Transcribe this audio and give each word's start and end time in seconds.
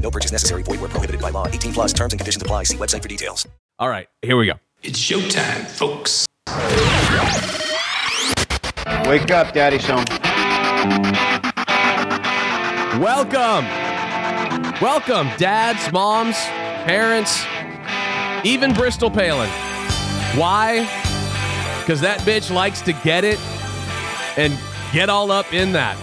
No 0.00 0.10
purchase 0.10 0.32
necessary. 0.32 0.62
Void 0.62 0.80
where 0.80 0.88
prohibited 0.88 1.20
by 1.20 1.30
law. 1.30 1.46
18 1.46 1.72
plus 1.74 1.92
terms 1.92 2.12
and 2.12 2.18
conditions 2.18 2.42
apply. 2.42 2.62
See 2.64 2.76
website 2.76 3.02
for 3.02 3.08
details. 3.08 3.46
All 3.78 3.88
right, 3.88 4.08
here 4.22 4.36
we 4.36 4.46
go. 4.46 4.54
It's 4.82 4.98
showtime, 4.98 5.64
folks. 5.66 6.26
Wake 9.08 9.30
up, 9.30 9.52
Daddy's 9.54 9.86
home. 9.86 10.04
Welcome. 13.00 13.66
Welcome, 14.80 15.28
dads, 15.38 15.92
moms, 15.92 16.36
parents, 16.84 17.44
even 18.44 18.72
Bristol 18.72 19.10
Palin. 19.10 19.48
Why? 20.38 20.82
Because 21.80 22.00
that 22.00 22.20
bitch 22.20 22.52
likes 22.52 22.80
to 22.82 22.92
get 22.92 23.24
it 23.24 23.38
and 24.36 24.56
get 24.92 25.08
all 25.08 25.30
up 25.30 25.52
in 25.52 25.72
that. 25.72 25.96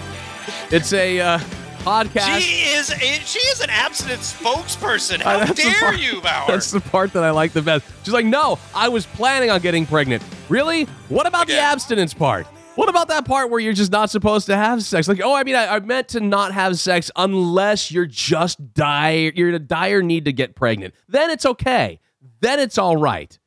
It's 0.70 0.92
a 0.92 1.20
uh, 1.20 1.38
podcast. 1.86 2.40
She 2.40 2.64
is 2.64 2.90
a, 2.90 2.98
she 2.98 3.38
is 3.38 3.60
an 3.60 3.70
abstinence 3.70 4.32
spokesperson. 4.32 5.24
Uh, 5.24 5.38
How 5.38 5.44
the 5.44 5.54
dare 5.54 5.80
part- 5.80 5.98
you, 5.98 6.20
Bauer? 6.20 6.44
That's 6.48 6.72
the 6.72 6.80
part 6.80 7.12
that 7.12 7.22
I 7.22 7.30
like 7.30 7.52
the 7.52 7.62
best. 7.62 7.86
She's 8.02 8.12
like, 8.12 8.26
no, 8.26 8.58
I 8.74 8.88
was 8.88 9.06
planning 9.06 9.50
on 9.50 9.60
getting 9.60 9.86
pregnant. 9.86 10.22
Really? 10.48 10.84
What 11.08 11.26
about 11.26 11.46
the 11.46 11.58
abstinence 11.58 12.12
part? 12.12 12.46
What 12.74 12.90
about 12.90 13.08
that 13.08 13.24
part 13.24 13.50
where 13.50 13.58
you're 13.58 13.72
just 13.72 13.92
not 13.92 14.10
supposed 14.10 14.46
to 14.46 14.56
have 14.56 14.82
sex? 14.82 15.08
Like, 15.08 15.22
oh, 15.22 15.34
I 15.34 15.44
mean, 15.44 15.54
I, 15.54 15.76
I 15.76 15.80
meant 15.80 16.08
to 16.08 16.20
not 16.20 16.52
have 16.52 16.78
sex 16.78 17.10
unless 17.16 17.90
you're 17.90 18.04
just 18.04 18.74
dire, 18.74 19.32
you're 19.34 19.48
in 19.48 19.54
a 19.54 19.58
dire 19.58 20.02
need 20.02 20.26
to 20.26 20.32
get 20.32 20.54
pregnant. 20.54 20.94
Then 21.08 21.30
it's 21.30 21.46
okay. 21.46 22.00
Then 22.40 22.60
it's 22.60 22.76
all 22.76 22.96
right. 22.96 23.38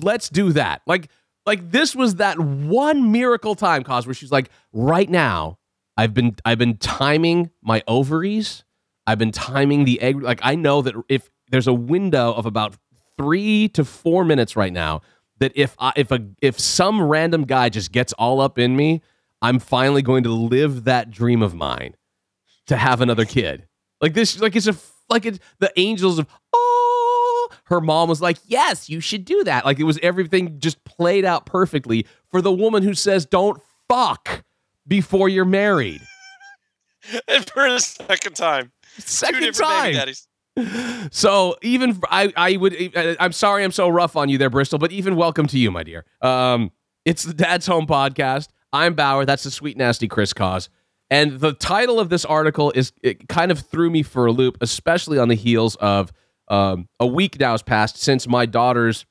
Let's 0.00 0.30
do 0.30 0.52
that. 0.52 0.80
Like, 0.86 1.10
like 1.44 1.70
this 1.70 1.94
was 1.94 2.16
that 2.16 2.38
one 2.38 3.12
miracle 3.12 3.54
time, 3.54 3.82
cause 3.82 4.06
where 4.06 4.14
she's 4.14 4.32
like, 4.32 4.48
right 4.72 5.10
now, 5.10 5.58
I've 6.00 6.14
been 6.14 6.34
I've 6.46 6.56
been 6.56 6.78
timing 6.78 7.50
my 7.60 7.82
ovaries. 7.86 8.64
I've 9.06 9.18
been 9.18 9.32
timing 9.32 9.84
the 9.84 10.00
egg. 10.00 10.22
Like 10.22 10.40
I 10.42 10.54
know 10.54 10.80
that 10.80 10.94
if 11.10 11.28
there's 11.50 11.66
a 11.66 11.74
window 11.74 12.32
of 12.32 12.46
about 12.46 12.74
three 13.18 13.68
to 13.68 13.84
four 13.84 14.24
minutes 14.24 14.56
right 14.56 14.72
now, 14.72 15.02
that 15.40 15.52
if 15.54 15.76
I, 15.78 15.92
if 15.96 16.10
a 16.10 16.26
if 16.40 16.58
some 16.58 17.02
random 17.02 17.44
guy 17.44 17.68
just 17.68 17.92
gets 17.92 18.14
all 18.14 18.40
up 18.40 18.58
in 18.58 18.76
me, 18.76 19.02
I'm 19.42 19.58
finally 19.58 20.00
going 20.00 20.22
to 20.22 20.30
live 20.30 20.84
that 20.84 21.10
dream 21.10 21.42
of 21.42 21.52
mine 21.52 21.96
to 22.68 22.78
have 22.78 23.02
another 23.02 23.26
kid. 23.26 23.66
Like 24.00 24.14
this, 24.14 24.40
like 24.40 24.56
it's 24.56 24.68
a 24.68 24.76
like 25.10 25.26
it's 25.26 25.38
the 25.58 25.70
angels 25.76 26.18
of 26.18 26.26
oh. 26.54 27.50
Her 27.64 27.82
mom 27.82 28.08
was 28.08 28.22
like, 28.22 28.38
"Yes, 28.46 28.88
you 28.88 29.00
should 29.00 29.26
do 29.26 29.44
that." 29.44 29.66
Like 29.66 29.78
it 29.78 29.84
was 29.84 29.98
everything 30.02 30.60
just 30.60 30.82
played 30.84 31.26
out 31.26 31.44
perfectly 31.44 32.06
for 32.30 32.40
the 32.40 32.50
woman 32.52 32.82
who 32.82 32.94
says, 32.94 33.26
"Don't 33.26 33.60
fuck 33.86 34.44
before 34.90 35.30
you're 35.30 35.46
married." 35.46 36.02
and 37.28 37.48
for 37.48 37.70
the 37.70 37.78
second 37.78 38.36
time. 38.36 38.72
Second 38.98 39.54
time. 39.54 39.94
So 41.10 41.56
even 41.62 41.98
I, 42.10 42.32
I 42.36 42.56
would. 42.56 42.94
I'm 43.18 43.32
sorry, 43.32 43.64
I'm 43.64 43.72
so 43.72 43.88
rough 43.88 44.16
on 44.16 44.28
you 44.28 44.36
there, 44.36 44.50
Bristol. 44.50 44.78
But 44.78 44.92
even 44.92 45.16
welcome 45.16 45.46
to 45.46 45.58
you, 45.58 45.70
my 45.70 45.82
dear. 45.82 46.04
Um, 46.20 46.72
it's 47.04 47.22
the 47.22 47.32
Dad's 47.32 47.66
Home 47.66 47.86
podcast. 47.86 48.48
I'm 48.72 48.94
Bauer. 48.94 49.24
That's 49.24 49.44
the 49.44 49.50
sweet 49.50 49.76
nasty 49.76 50.08
Chris 50.08 50.32
Cause. 50.32 50.68
And 51.08 51.40
the 51.40 51.52
title 51.54 51.98
of 51.98 52.08
this 52.08 52.24
article 52.24 52.72
is 52.74 52.92
it 53.02 53.28
kind 53.28 53.50
of 53.50 53.60
threw 53.60 53.90
me 53.90 54.02
for 54.02 54.26
a 54.26 54.32
loop, 54.32 54.58
especially 54.60 55.18
on 55.18 55.28
the 55.28 55.34
heels 55.34 55.76
of 55.76 56.12
um, 56.48 56.88
a 57.00 57.06
week 57.06 57.40
now 57.40 57.52
has 57.52 57.62
passed 57.62 57.96
since 57.96 58.28
my 58.28 58.46
daughter's 58.46 59.06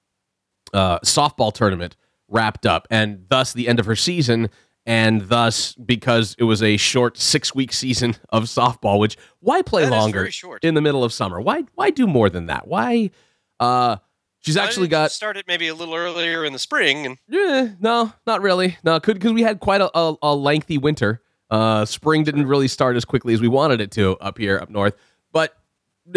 uh, 0.73 0.99
softball 0.99 1.53
tournament 1.53 1.95
wrapped 2.29 2.65
up, 2.65 2.87
and 2.91 3.25
thus 3.29 3.53
the 3.53 3.67
end 3.67 3.79
of 3.79 3.85
her 3.85 3.95
season, 3.95 4.49
and 4.89 5.21
thus 5.29 5.75
because 5.75 6.35
it 6.39 6.45
was 6.45 6.63
a 6.63 6.75
short 6.75 7.15
six 7.15 7.53
week 7.53 7.71
season 7.71 8.15
of 8.29 8.45
softball, 8.45 8.97
which 8.97 9.17
why 9.39 9.61
play 9.61 9.83
That 9.83 9.91
longer 9.91 10.27
in 10.63 10.73
the 10.73 10.81
middle 10.81 11.03
of 11.03 11.13
summer? 11.13 11.39
Why 11.39 11.63
why 11.75 11.91
do 11.91 12.07
more 12.07 12.27
than 12.27 12.47
that? 12.47 12.67
Why? 12.67 13.11
Uh, 13.59 13.97
she's 14.39 14.57
Why 14.57 14.63
actually 14.63 14.87
got 14.87 15.11
started 15.11 15.45
maybe 15.47 15.67
a 15.67 15.75
little 15.75 15.93
earlier 15.93 16.43
in 16.43 16.53
the 16.53 16.59
spring, 16.59 17.05
and 17.05 17.17
yeah, 17.27 17.69
no, 17.79 18.11
not 18.25 18.41
really. 18.41 18.79
No, 18.83 18.99
could 18.99 19.13
because 19.13 19.31
we 19.31 19.43
had 19.43 19.59
quite 19.59 19.81
a, 19.81 19.95
a, 19.95 20.15
a 20.23 20.35
lengthy 20.35 20.79
winter. 20.79 21.21
Uh, 21.51 21.85
spring 21.85 22.23
didn't 22.23 22.47
really 22.47 22.67
start 22.67 22.95
as 22.95 23.05
quickly 23.05 23.35
as 23.35 23.41
we 23.41 23.47
wanted 23.47 23.81
it 23.81 23.91
to 23.91 24.17
up 24.17 24.39
here 24.39 24.57
up 24.57 24.71
north. 24.71 24.95
But 25.31 25.55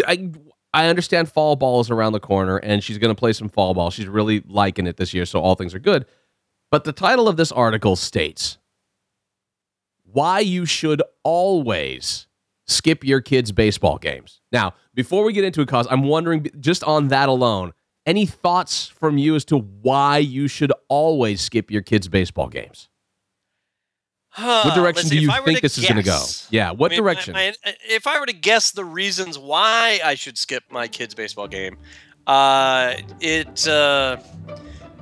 I 0.07 0.31
I 0.73 0.87
understand 0.87 1.31
fall 1.31 1.55
ball 1.55 1.79
is 1.79 1.91
around 1.91 2.13
the 2.13 2.19
corner, 2.19 2.57
and 2.57 2.83
she's 2.83 2.97
going 2.97 3.13
to 3.13 3.19
play 3.19 3.33
some 3.33 3.49
fall 3.49 3.75
ball. 3.75 3.91
She's 3.91 4.07
really 4.07 4.41
liking 4.47 4.87
it 4.87 4.97
this 4.97 5.13
year, 5.13 5.27
so 5.27 5.39
all 5.39 5.53
things 5.53 5.75
are 5.75 5.79
good. 5.79 6.07
But 6.71 6.85
the 6.85 6.91
title 6.91 7.27
of 7.27 7.37
this 7.37 7.51
article 7.51 7.95
states 7.95 8.57
why 10.13 10.39
you 10.39 10.65
should 10.65 11.01
always 11.23 12.27
skip 12.67 13.03
your 13.03 13.19
kids' 13.21 13.51
baseball 13.51 13.97
games. 13.97 14.39
Now, 14.51 14.73
before 14.93 15.23
we 15.25 15.33
get 15.33 15.43
into 15.43 15.61
it, 15.61 15.67
cause 15.67 15.87
I'm 15.91 16.03
wondering 16.03 16.47
just 16.59 16.83
on 16.83 17.09
that 17.09 17.27
alone, 17.29 17.73
any 18.05 18.25
thoughts 18.25 18.87
from 18.87 19.17
you 19.17 19.35
as 19.35 19.43
to 19.45 19.57
why 19.57 20.17
you 20.19 20.47
should 20.47 20.71
always 20.87 21.41
skip 21.41 21.69
your 21.71 21.81
kids' 21.81 22.07
baseball 22.07 22.47
games? 22.47 22.89
Huh, 24.29 24.63
What 24.65 24.73
direction 24.75 25.03
let's 25.03 25.09
do 25.09 25.19
you 25.19 25.29
if 25.29 25.35
I 25.35 25.39
were 25.41 25.45
think 25.45 25.57
to 25.57 25.61
this 25.61 25.77
is 25.77 25.85
gonna 25.87 26.01
go? 26.01 26.19
Yeah, 26.49 26.71
what 26.71 26.91
I 26.91 26.95
mean, 26.95 27.03
direction? 27.03 27.35
I- 27.35 27.53
I- 27.63 27.75
if 27.87 28.07
I 28.07 28.19
were 28.19 28.25
to 28.25 28.33
guess 28.33 28.71
the 28.71 28.83
reasons 28.83 29.37
why 29.37 29.99
I 30.03 30.15
should 30.15 30.37
skip 30.39 30.63
my 30.71 30.87
kid's 30.87 31.13
baseball 31.13 31.47
game, 31.47 31.77
uh, 32.25 32.95
it 33.21 33.67
uh, 33.67 34.17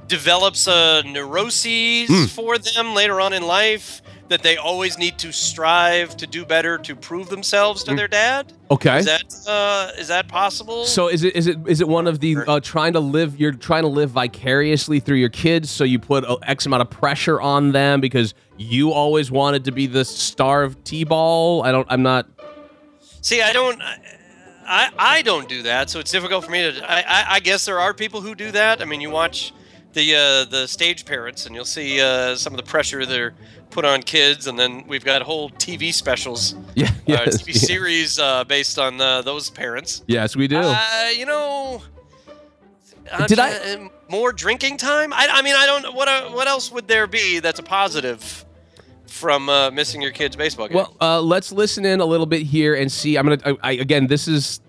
develops 0.08 0.68
a 0.68 1.04
neuroses 1.06 2.10
Hmm. 2.10 2.26
for 2.26 2.58
them 2.58 2.94
later 2.94 3.22
on 3.22 3.32
in 3.32 3.44
life 3.44 4.01
that 4.32 4.42
they 4.44 4.58
always 4.58 4.98
need 4.98 5.18
to 5.20 5.32
strive 5.32 6.18
to 6.18 6.26
do 6.28 6.44
better 6.46 6.78
to 6.80 6.96
prove 6.96 7.30
themselves 7.30 7.84
to 7.84 7.92
Hmm. 7.92 7.98
their 7.98 8.08
dad. 8.08 8.52
okay. 8.72 9.00
Is 9.00 9.06
that 9.06 9.24
uh, 9.48 9.92
is 10.00 10.08
that 10.08 10.28
possible? 10.28 10.86
So 10.86 11.08
is 11.08 11.24
it 11.24 11.36
is 11.36 11.48
it 11.48 11.58
is 11.68 11.80
it 11.82 11.88
one 11.88 12.08
of 12.08 12.20
the 12.20 12.38
uh, 12.48 12.60
trying 12.60 12.94
to 12.94 13.00
live 13.00 13.40
you're 13.40 13.52
trying 13.52 13.84
to 13.84 13.90
live 13.90 14.12
vicariously 14.12 15.00
through 15.00 15.18
your 15.18 15.30
kids 15.30 15.70
so 15.70 15.84
you 15.84 16.00
put 16.00 16.26
x 16.44 16.66
amount 16.66 16.82
of 16.82 16.90
pressure 16.90 17.40
on 17.40 17.72
them 17.72 18.02
because 18.02 18.34
you 18.58 18.92
always 18.92 19.30
wanted 19.32 19.66
to 19.66 19.72
be 19.72 19.88
the 19.88 20.04
star 20.06 20.64
of 20.64 20.84
T-ball? 20.84 21.64
I 21.64 21.72
don't 21.72 21.88
I'm 21.90 22.04
not 22.04 22.28
See, 23.24 23.42
I 23.42 23.54
don't. 23.54 23.80
I, 24.66 24.90
I 24.98 25.22
don't 25.22 25.48
do 25.50 25.64
that, 25.64 25.90
so 25.92 26.00
it's 26.00 26.12
difficult 26.12 26.44
for 26.46 26.50
me 26.52 26.72
to. 26.72 26.90
I, 26.92 27.00
I, 27.02 27.26
I 27.36 27.40
guess 27.40 27.66
there 27.66 27.80
are 27.80 27.94
people 27.94 28.22
who 28.22 28.34
do 28.34 28.52
that. 28.52 28.82
I 28.82 28.86
mean, 28.86 29.02
you 29.02 29.10
watch 29.12 29.54
the 29.94 30.16
uh, 30.16 30.46
the 30.50 30.68
stage 30.68 31.06
parents, 31.06 31.46
and 31.46 31.56
you'll 31.56 31.66
see 31.66 32.00
uh, 32.02 32.36
some 32.36 32.54
of 32.54 32.58
the 32.58 32.64
pressure 32.70 33.06
they're 33.06 33.34
put 33.70 33.86
on 33.86 34.02
kids, 34.02 34.48
and 34.48 34.60
then 34.60 34.86
we've 34.88 35.06
got 35.06 35.22
whole 35.22 35.50
TV 35.52 35.94
specials, 35.94 36.56
Yeah, 36.76 36.88
uh, 36.88 36.92
yes, 37.06 37.42
TV 37.42 37.48
yeah. 37.48 37.54
series 37.54 38.20
uh, 38.20 38.44
based 38.44 38.78
on 38.80 39.00
uh, 39.00 39.22
those 39.22 39.50
parents. 39.50 40.04
Yes, 40.08 40.36
we 40.36 40.48
do. 40.48 40.58
Uh, 40.62 41.10
you 41.16 41.26
know. 41.26 41.82
Did 43.28 43.40
I- 43.40 43.90
more 44.10 44.32
drinking 44.32 44.78
time? 44.78 45.12
I, 45.14 45.28
I 45.32 45.42
mean, 45.42 45.56
I 45.56 45.66
don't. 45.66 45.94
What 45.96 46.08
uh, 46.08 46.30
what 46.30 46.48
else 46.48 46.72
would 46.72 46.88
there 46.88 47.08
be 47.08 47.40
that's 47.40 47.60
a 47.60 47.64
positive 47.64 48.46
from 49.08 49.50
uh, 49.50 49.72
missing 49.72 50.02
your 50.02 50.12
kid's 50.12 50.36
baseball 50.36 50.68
game? 50.68 50.78
Well, 50.78 50.96
uh, 51.02 51.22
let's 51.22 51.52
listen 51.52 51.86
in 51.86 52.00
a 52.00 52.06
little 52.06 52.26
bit 52.26 52.44
here 52.44 52.76
and 52.76 52.92
see. 52.92 53.18
I'm 53.18 53.26
gonna. 53.28 53.42
I, 53.46 53.70
I, 53.70 53.72
again, 53.74 54.08
this 54.08 54.28
is. 54.28 54.62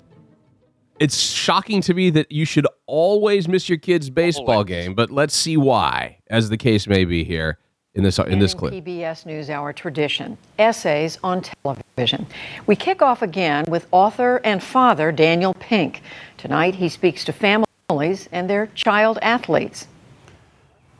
It's 1.02 1.19
shocking 1.19 1.81
to 1.82 1.94
me 1.94 2.10
that 2.10 2.31
you 2.31 2.44
should 2.44 2.66
always 2.87 3.49
miss 3.49 3.69
your 3.69 3.78
kid's 3.78 4.08
baseball 4.08 4.50
Always. 4.50 4.69
game, 4.69 4.94
but 4.94 5.10
let's 5.10 5.34
see 5.34 5.56
why, 5.56 6.19
as 6.28 6.49
the 6.49 6.56
case 6.56 6.87
may 6.87 7.04
be 7.04 7.25
here 7.25 7.58
in 7.94 8.04
this 8.04 8.19
in 8.19 8.38
this 8.38 8.54
clip. 8.54 8.72
PBS 8.72 9.25
NewsHour 9.25 9.75
tradition, 9.75 10.38
essays 10.58 11.19
on 11.25 11.43
television. 11.43 12.26
We 12.66 12.76
kick 12.76 13.02
off 13.02 13.22
again 13.22 13.64
with 13.69 13.87
author 13.90 14.40
and 14.44 14.62
father 14.62 15.10
Daniel 15.12 15.54
Pink. 15.54 16.02
Tonight 16.38 16.76
he 16.76 16.88
speaks 16.88 17.25
to 17.25 17.32
families 17.32 17.66
families 17.88 18.28
and 18.32 18.48
their 18.48 18.69
child 18.69 19.19
athletes. 19.22 19.87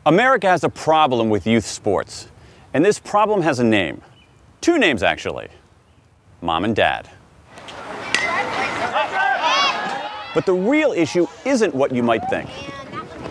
America 0.05 0.47
has 0.47 0.63
a 0.63 0.69
problem 0.69 1.29
with 1.29 1.47
youth 1.47 1.65
sports, 1.65 2.27
and 2.73 2.83
this 2.83 2.99
problem 2.99 3.41
has 3.41 3.59
a 3.59 3.63
name. 3.63 4.01
Two 4.61 4.77
names, 4.77 5.01
actually 5.01 5.47
mom 6.41 6.65
and 6.65 6.75
dad. 6.75 7.09
But 10.33 10.45
the 10.45 10.53
real 10.53 10.91
issue 10.91 11.27
isn't 11.45 11.75
what 11.75 11.93
you 11.93 12.03
might 12.03 12.27
think. 12.29 12.49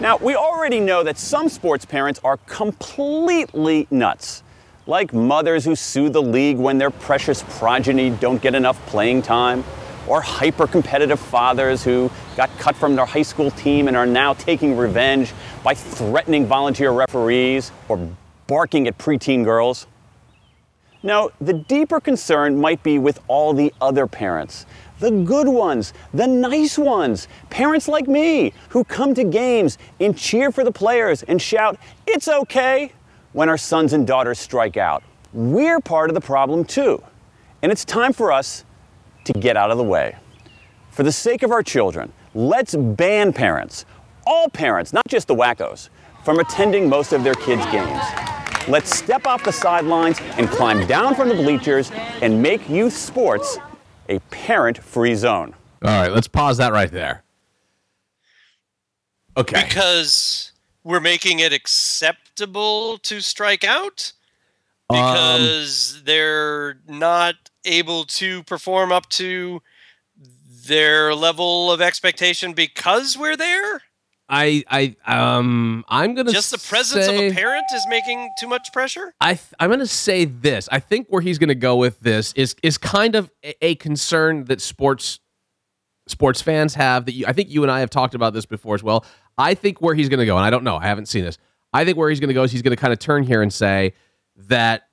Now, 0.01 0.17
we 0.17 0.35
already 0.35 0.81
know 0.81 1.03
that 1.03 1.19
some 1.19 1.49
sports 1.49 1.85
parents 1.85 2.21
are 2.25 2.37
completely 2.39 3.87
nuts, 3.91 4.43
like 4.87 5.13
mothers 5.13 5.65
who 5.65 5.77
sue 5.77 6.09
the 6.09 6.23
league 6.23 6.59
when 6.59 6.79
their 6.79 6.91
precious 6.91 7.45
progeny 7.59 8.11
don't 8.11 8.43
get 8.43 8.55
enough 8.55 8.85
playing 8.87 9.23
time, 9.23 9.65
or 10.09 10.21
hyper 10.21 10.67
competitive 10.67 11.21
fathers 11.21 11.85
who 11.85 12.11
got 12.37 12.51
cut 12.59 12.75
from 12.75 12.97
their 12.97 13.07
high 13.07 13.23
school 13.23 13.51
team 13.53 13.87
and 13.87 13.97
are 13.97 14.07
now 14.07 14.35
taking 14.35 14.77
revenge 14.77 15.33
by 15.63 15.75
threatening 15.75 16.47
volunteer 16.47 16.91
referees 16.91 17.71
or 17.89 18.09
barking 18.49 18.89
at 18.89 18.99
preteen 18.99 19.45
girls. 19.45 19.87
Now, 21.05 21.31
the 21.41 21.53
deeper 21.53 22.01
concern 22.01 22.61
might 22.61 22.83
be 22.83 22.99
with 22.99 23.21
all 23.27 23.55
the 23.55 23.73
other 23.81 24.07
parents. 24.07 24.67
The 25.03 25.11
good 25.11 25.49
ones, 25.49 25.93
the 26.15 26.29
nice 26.29 26.79
ones, 26.79 27.27
parents 27.51 27.89
like 27.89 28.07
me 28.07 28.53
who 28.69 28.85
come 28.85 29.15
to 29.15 29.25
games 29.25 29.77
and 29.99 30.17
cheer 30.17 30.53
for 30.53 30.63
the 30.63 30.71
players 30.71 31.25
and 31.25 31.43
shout, 31.43 31.77
It's 32.07 32.29
okay, 32.29 32.93
when 33.33 33.49
our 33.49 33.59
sons 33.59 33.95
and 33.95 34.07
daughters 34.07 34.39
strike 34.39 34.77
out. 34.77 35.03
We're 35.33 35.81
part 35.81 36.09
of 36.09 36.15
the 36.15 36.21
problem 36.21 36.65
too. 36.65 37.03
And 37.63 37.73
it's 37.73 37.85
time 37.85 38.13
for 38.13 38.31
us 38.31 38.65
to 39.25 39.33
get 39.33 39.57
out 39.57 39.73
of 39.73 39.77
the 39.77 39.83
way. 39.83 40.15
For 40.93 41.03
the 41.03 41.11
sake 41.11 41.43
of 41.43 41.51
our 41.51 41.65
children, 41.65 42.13
let's 42.33 42.77
ban 42.77 43.33
parents, 43.33 43.87
all 44.25 44.49
parents, 44.51 44.93
not 44.93 45.09
just 45.09 45.27
the 45.27 45.35
wackos, 45.35 45.89
from 46.25 46.39
attending 46.39 46.89
most 46.89 47.13
of 47.13 47.25
their 47.25 47.35
kids' 47.35 47.67
games. 47.73 48.05
Let's 48.69 48.97
step 48.97 49.27
off 49.27 49.43
the 49.43 49.51
sidelines 49.51 50.21
and 50.39 50.49
climb 50.49 50.87
down 50.87 51.17
from 51.17 51.29
the 51.29 51.35
bleachers 51.35 51.91
and 52.21 52.41
make 52.41 52.69
youth 52.69 52.93
sports 52.93 53.59
a 54.17 54.21
parent 54.31 54.79
free 54.79 55.15
zone. 55.15 55.55
All 55.83 55.91
right, 55.91 56.13
let's 56.13 56.29
pause 56.29 56.59
that 56.59 56.73
right 56.73 56.91
there. 56.91 57.25
Okay. 59.37 59.65
Because 59.65 60.53
we're 60.85 61.01
making 61.01 61.39
it 61.39 61.53
acceptable 61.53 62.99
to 62.99 63.21
strike 63.21 63.65
out? 63.65 64.13
Um, 64.91 64.97
Because 64.99 66.03
they're 66.05 66.81
not 66.87 67.35
able 67.65 68.05
to 68.05 68.43
perform 68.45 68.93
up 68.93 69.09
to 69.11 69.63
their 70.67 71.15
level 71.15 71.73
of 71.73 71.81
expectation 71.81 72.53
because 72.53 73.17
we're 73.17 73.37
there? 73.37 73.83
I 74.35 74.65
I 74.71 74.97
um 75.07 75.85
I'm 75.89 76.15
gonna 76.15 76.33
Just 76.33 76.53
the 76.53 76.59
presence 76.59 77.05
say, 77.05 77.27
of 77.27 77.33
a 77.33 77.37
parent 77.37 77.67
is 77.75 77.87
making 77.87 78.31
too 78.41 78.49
much 78.49 78.73
pressure? 78.73 79.13
I 79.21 79.35
th- 79.35 79.53
I'm 79.61 79.69
gonna 79.69 79.87
say 79.87 80.25
this. 80.25 80.71
I 80.73 80.81
think 80.81 81.07
where 81.09 81.21
he's 81.21 81.39
gonna 81.39 81.55
go 81.55 81.77
with 81.77 82.01
this 82.01 82.33
is 82.33 82.57
is 82.63 82.79
kind 82.79 83.15
of 83.15 83.31
a, 83.45 83.55
a 83.65 83.75
concern 83.75 84.45
that 84.45 84.63
sports 84.63 85.21
sports 86.09 86.41
fans 86.41 86.75
have. 86.75 87.05
That 87.05 87.13
you, 87.13 87.27
I 87.29 87.35
think 87.35 87.51
you 87.51 87.63
and 87.63 87.71
I 87.71 87.81
have 87.81 87.91
talked 87.91 88.15
about 88.15 88.33
this 88.33 88.47
before 88.47 88.75
as 88.75 88.83
well. 88.83 89.05
I 89.37 89.53
think 89.53 89.83
where 89.83 89.95
he's 89.95 90.09
gonna 90.09 90.27
go, 90.27 90.39
and 90.39 90.47
I 90.47 90.49
don't 90.49 90.65
know, 90.65 90.77
I 90.77 90.87
haven't 90.87 91.07
seen 91.07 91.25
this. 91.25 91.37
I 91.75 91.85
think 91.85 91.99
where 91.99 92.09
he's 92.09 92.19
gonna 92.19 92.33
go 92.33 92.43
is 92.43 92.53
he's 92.53 92.63
gonna 92.63 92.75
kind 92.75 92.95
of 92.95 92.99
turn 92.99 93.25
here 93.25 93.43
and 93.43 93.53
say 93.53 93.93
that 94.49 94.85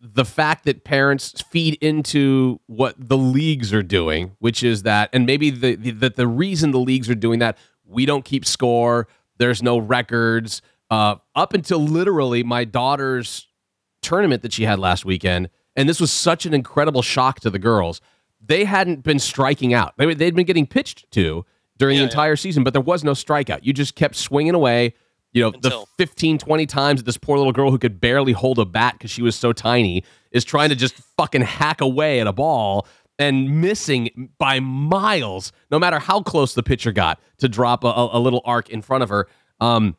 the 0.00 0.24
fact 0.24 0.64
that 0.64 0.84
parents 0.84 1.40
feed 1.50 1.74
into 1.80 2.60
what 2.66 2.94
the 2.98 3.16
leagues 3.16 3.72
are 3.72 3.82
doing, 3.82 4.36
which 4.38 4.62
is 4.62 4.82
that, 4.84 5.10
and 5.12 5.26
maybe 5.26 5.50
the, 5.50 5.74
the 5.76 5.90
that 5.92 6.16
the 6.16 6.26
reason 6.26 6.70
the 6.72 6.80
leagues 6.80 7.08
are 7.08 7.14
doing 7.16 7.38
that, 7.40 7.58
we 7.88 8.06
don't 8.06 8.24
keep 8.24 8.44
score. 8.44 9.08
There's 9.38 9.62
no 9.62 9.78
records. 9.78 10.62
Uh, 10.90 11.16
up 11.34 11.52
until 11.54 11.78
literally 11.80 12.42
my 12.42 12.64
daughter's 12.64 13.46
tournament 14.02 14.42
that 14.42 14.52
she 14.52 14.64
had 14.64 14.78
last 14.78 15.04
weekend, 15.04 15.50
and 15.76 15.88
this 15.88 16.00
was 16.00 16.10
such 16.10 16.46
an 16.46 16.54
incredible 16.54 17.02
shock 17.02 17.40
to 17.40 17.50
the 17.50 17.58
girls. 17.58 18.00
They 18.44 18.64
hadn't 18.64 19.02
been 19.02 19.18
striking 19.18 19.74
out. 19.74 19.94
They, 19.96 20.14
they'd 20.14 20.34
been 20.34 20.46
getting 20.46 20.66
pitched 20.66 21.10
to 21.12 21.44
during 21.76 21.94
the 21.96 22.00
Yeah, 22.00 22.04
yeah. 22.04 22.10
entire 22.10 22.36
season, 22.36 22.64
but 22.64 22.72
there 22.72 22.82
was 22.82 23.04
no 23.04 23.12
strikeout. 23.12 23.60
You 23.62 23.72
just 23.72 23.94
kept 23.94 24.14
swinging 24.16 24.54
away. 24.54 24.94
You 25.32 25.42
know, 25.42 25.48
Until- 25.48 25.80
the 25.98 26.04
15, 26.06 26.38
20 26.38 26.66
times 26.66 27.00
that 27.00 27.04
this 27.04 27.18
poor 27.18 27.36
little 27.36 27.52
girl 27.52 27.70
who 27.70 27.78
could 27.78 28.00
barely 28.00 28.32
hold 28.32 28.58
a 28.58 28.64
bat 28.64 28.94
because 28.94 29.10
she 29.10 29.20
was 29.22 29.36
so 29.36 29.52
tiny 29.52 30.02
is 30.32 30.44
trying 30.44 30.70
to 30.70 30.74
just 30.74 30.94
fucking 31.18 31.42
hack 31.42 31.80
away 31.82 32.18
at 32.20 32.26
a 32.26 32.32
ball 32.32 32.86
and 33.18 33.60
missing 33.60 34.30
by 34.38 34.60
miles, 34.60 35.52
no 35.70 35.78
matter 35.78 35.98
how 35.98 36.22
close 36.22 36.54
the 36.54 36.62
pitcher 36.62 36.92
got 36.92 37.20
to 37.38 37.48
drop 37.48 37.84
a, 37.84 38.08
a, 38.12 38.18
little 38.20 38.40
arc 38.44 38.70
in 38.70 38.80
front 38.80 39.02
of 39.02 39.08
her. 39.08 39.28
Um, 39.60 39.96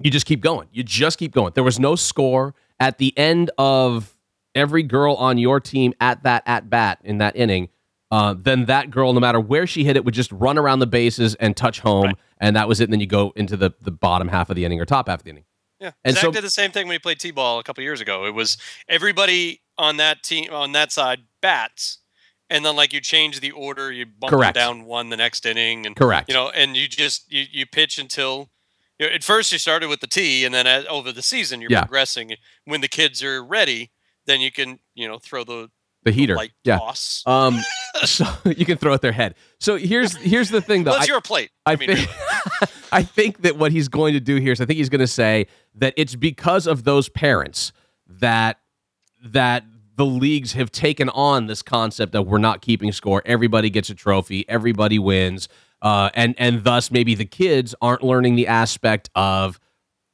you 0.00 0.10
just 0.10 0.26
keep 0.26 0.40
going. 0.40 0.68
You 0.72 0.82
just 0.82 1.18
keep 1.18 1.32
going. 1.32 1.52
There 1.54 1.64
was 1.64 1.78
no 1.78 1.96
score 1.96 2.54
at 2.78 2.98
the 2.98 3.16
end 3.16 3.50
of 3.56 4.16
every 4.54 4.82
girl 4.82 5.14
on 5.14 5.38
your 5.38 5.60
team 5.60 5.94
at 6.00 6.22
that 6.24 6.42
at 6.46 6.68
bat 6.68 6.98
in 7.04 7.18
that 7.18 7.36
inning. 7.36 7.68
Uh, 8.10 8.34
then 8.36 8.66
that 8.66 8.90
girl, 8.90 9.14
no 9.14 9.20
matter 9.20 9.40
where 9.40 9.66
she 9.66 9.84
hit 9.84 9.96
it, 9.96 10.04
would 10.04 10.12
just 10.12 10.30
run 10.32 10.58
around 10.58 10.80
the 10.80 10.86
bases 10.86 11.34
and 11.36 11.56
touch 11.56 11.80
home, 11.80 12.12
and 12.38 12.54
that 12.56 12.68
was 12.68 12.78
it. 12.78 12.84
And 12.84 12.92
then 12.92 13.00
you 13.00 13.06
go 13.06 13.32
into 13.36 13.56
the 13.56 13.70
the 13.80 13.90
bottom 13.90 14.28
half 14.28 14.50
of 14.50 14.56
the 14.56 14.66
inning 14.66 14.80
or 14.80 14.84
top 14.84 15.08
half 15.08 15.20
of 15.20 15.24
the 15.24 15.30
inning. 15.30 15.44
Yeah. 15.80 15.92
And 16.04 16.14
Zach 16.14 16.22
so- 16.22 16.30
did 16.30 16.44
the 16.44 16.50
same 16.50 16.70
thing 16.70 16.86
when 16.86 16.94
he 16.94 16.98
played 16.98 17.18
T-ball 17.18 17.58
a 17.58 17.64
couple 17.64 17.82
years 17.82 18.00
ago. 18.00 18.24
It 18.26 18.34
was 18.34 18.56
everybody 18.88 19.62
on 19.78 19.96
that 19.96 20.22
team 20.22 20.52
on 20.52 20.72
that 20.72 20.92
side 20.92 21.22
bats, 21.40 21.98
and 22.52 22.64
then 22.64 22.76
like 22.76 22.92
you 22.92 23.00
change 23.00 23.40
the 23.40 23.50
order, 23.50 23.90
you 23.90 24.06
bump 24.06 24.30
Correct. 24.30 24.54
down 24.54 24.84
one 24.84 25.08
the 25.08 25.16
next 25.16 25.44
inning, 25.46 25.86
and 25.86 25.96
Correct. 25.96 26.28
You 26.28 26.34
know, 26.34 26.50
and 26.50 26.76
you 26.76 26.86
just 26.88 27.30
you, 27.32 27.44
you 27.50 27.66
pitch 27.66 27.98
until. 27.98 28.50
You 28.98 29.08
know, 29.08 29.14
at 29.14 29.24
first, 29.24 29.50
you 29.50 29.58
started 29.58 29.88
with 29.88 30.00
the 30.00 30.06
T, 30.06 30.44
and 30.44 30.54
then 30.54 30.66
as, 30.66 30.84
over 30.88 31.10
the 31.10 31.22
season, 31.22 31.60
you're 31.60 31.70
Yeah. 31.72 31.80
progressing. 31.80 32.36
When 32.66 32.82
the 32.82 32.88
kids 32.88 33.22
are 33.24 33.42
ready, 33.42 33.90
then 34.26 34.40
you 34.40 34.52
can 34.52 34.78
you 34.94 35.08
know 35.08 35.18
throw 35.18 35.42
the 35.44 35.70
The 36.04 36.12
heater, 36.12 36.36
light 36.36 36.52
yeah. 36.62 36.78
toss. 36.78 37.22
Um, 37.26 37.58
so 38.04 38.26
you 38.44 38.64
can 38.66 38.76
throw 38.78 38.92
at 38.94 39.00
their 39.00 39.10
head. 39.12 39.34
So 39.58 39.76
here's 39.76 40.14
here's 40.16 40.50
the 40.50 40.60
thing, 40.60 40.84
though. 40.84 40.92
well, 40.92 41.00
it's 41.00 41.08
I- 41.10 41.12
your 41.12 41.20
plate. 41.22 41.50
I, 41.66 41.72
I, 41.72 41.76
mean, 41.76 41.96
think 41.96 42.08
I 42.92 43.02
think 43.02 43.42
that 43.42 43.56
what 43.56 43.72
he's 43.72 43.88
going 43.88 44.12
to 44.14 44.20
do 44.20 44.36
here 44.36 44.52
is 44.52 44.60
I 44.60 44.66
think 44.66 44.76
he's 44.76 44.90
going 44.90 45.00
to 45.00 45.06
say 45.22 45.46
that 45.76 45.94
it's 45.96 46.14
because 46.14 46.66
of 46.68 46.84
those 46.84 47.08
parents 47.08 47.72
that 48.06 48.58
that 49.24 49.64
the 50.02 50.06
leagues 50.06 50.54
have 50.54 50.72
taken 50.72 51.08
on 51.10 51.46
this 51.46 51.62
concept 51.62 52.10
that 52.10 52.22
we're 52.22 52.38
not 52.38 52.60
keeping 52.60 52.90
score. 52.90 53.22
Everybody 53.24 53.70
gets 53.70 53.88
a 53.88 53.94
trophy. 53.94 54.44
Everybody 54.48 54.98
wins. 54.98 55.48
Uh, 55.80 56.10
and 56.14 56.34
and 56.38 56.64
thus 56.64 56.90
maybe 56.90 57.14
the 57.14 57.24
kids 57.24 57.72
aren't 57.80 58.02
learning 58.02 58.34
the 58.34 58.48
aspect 58.48 59.10
of 59.14 59.60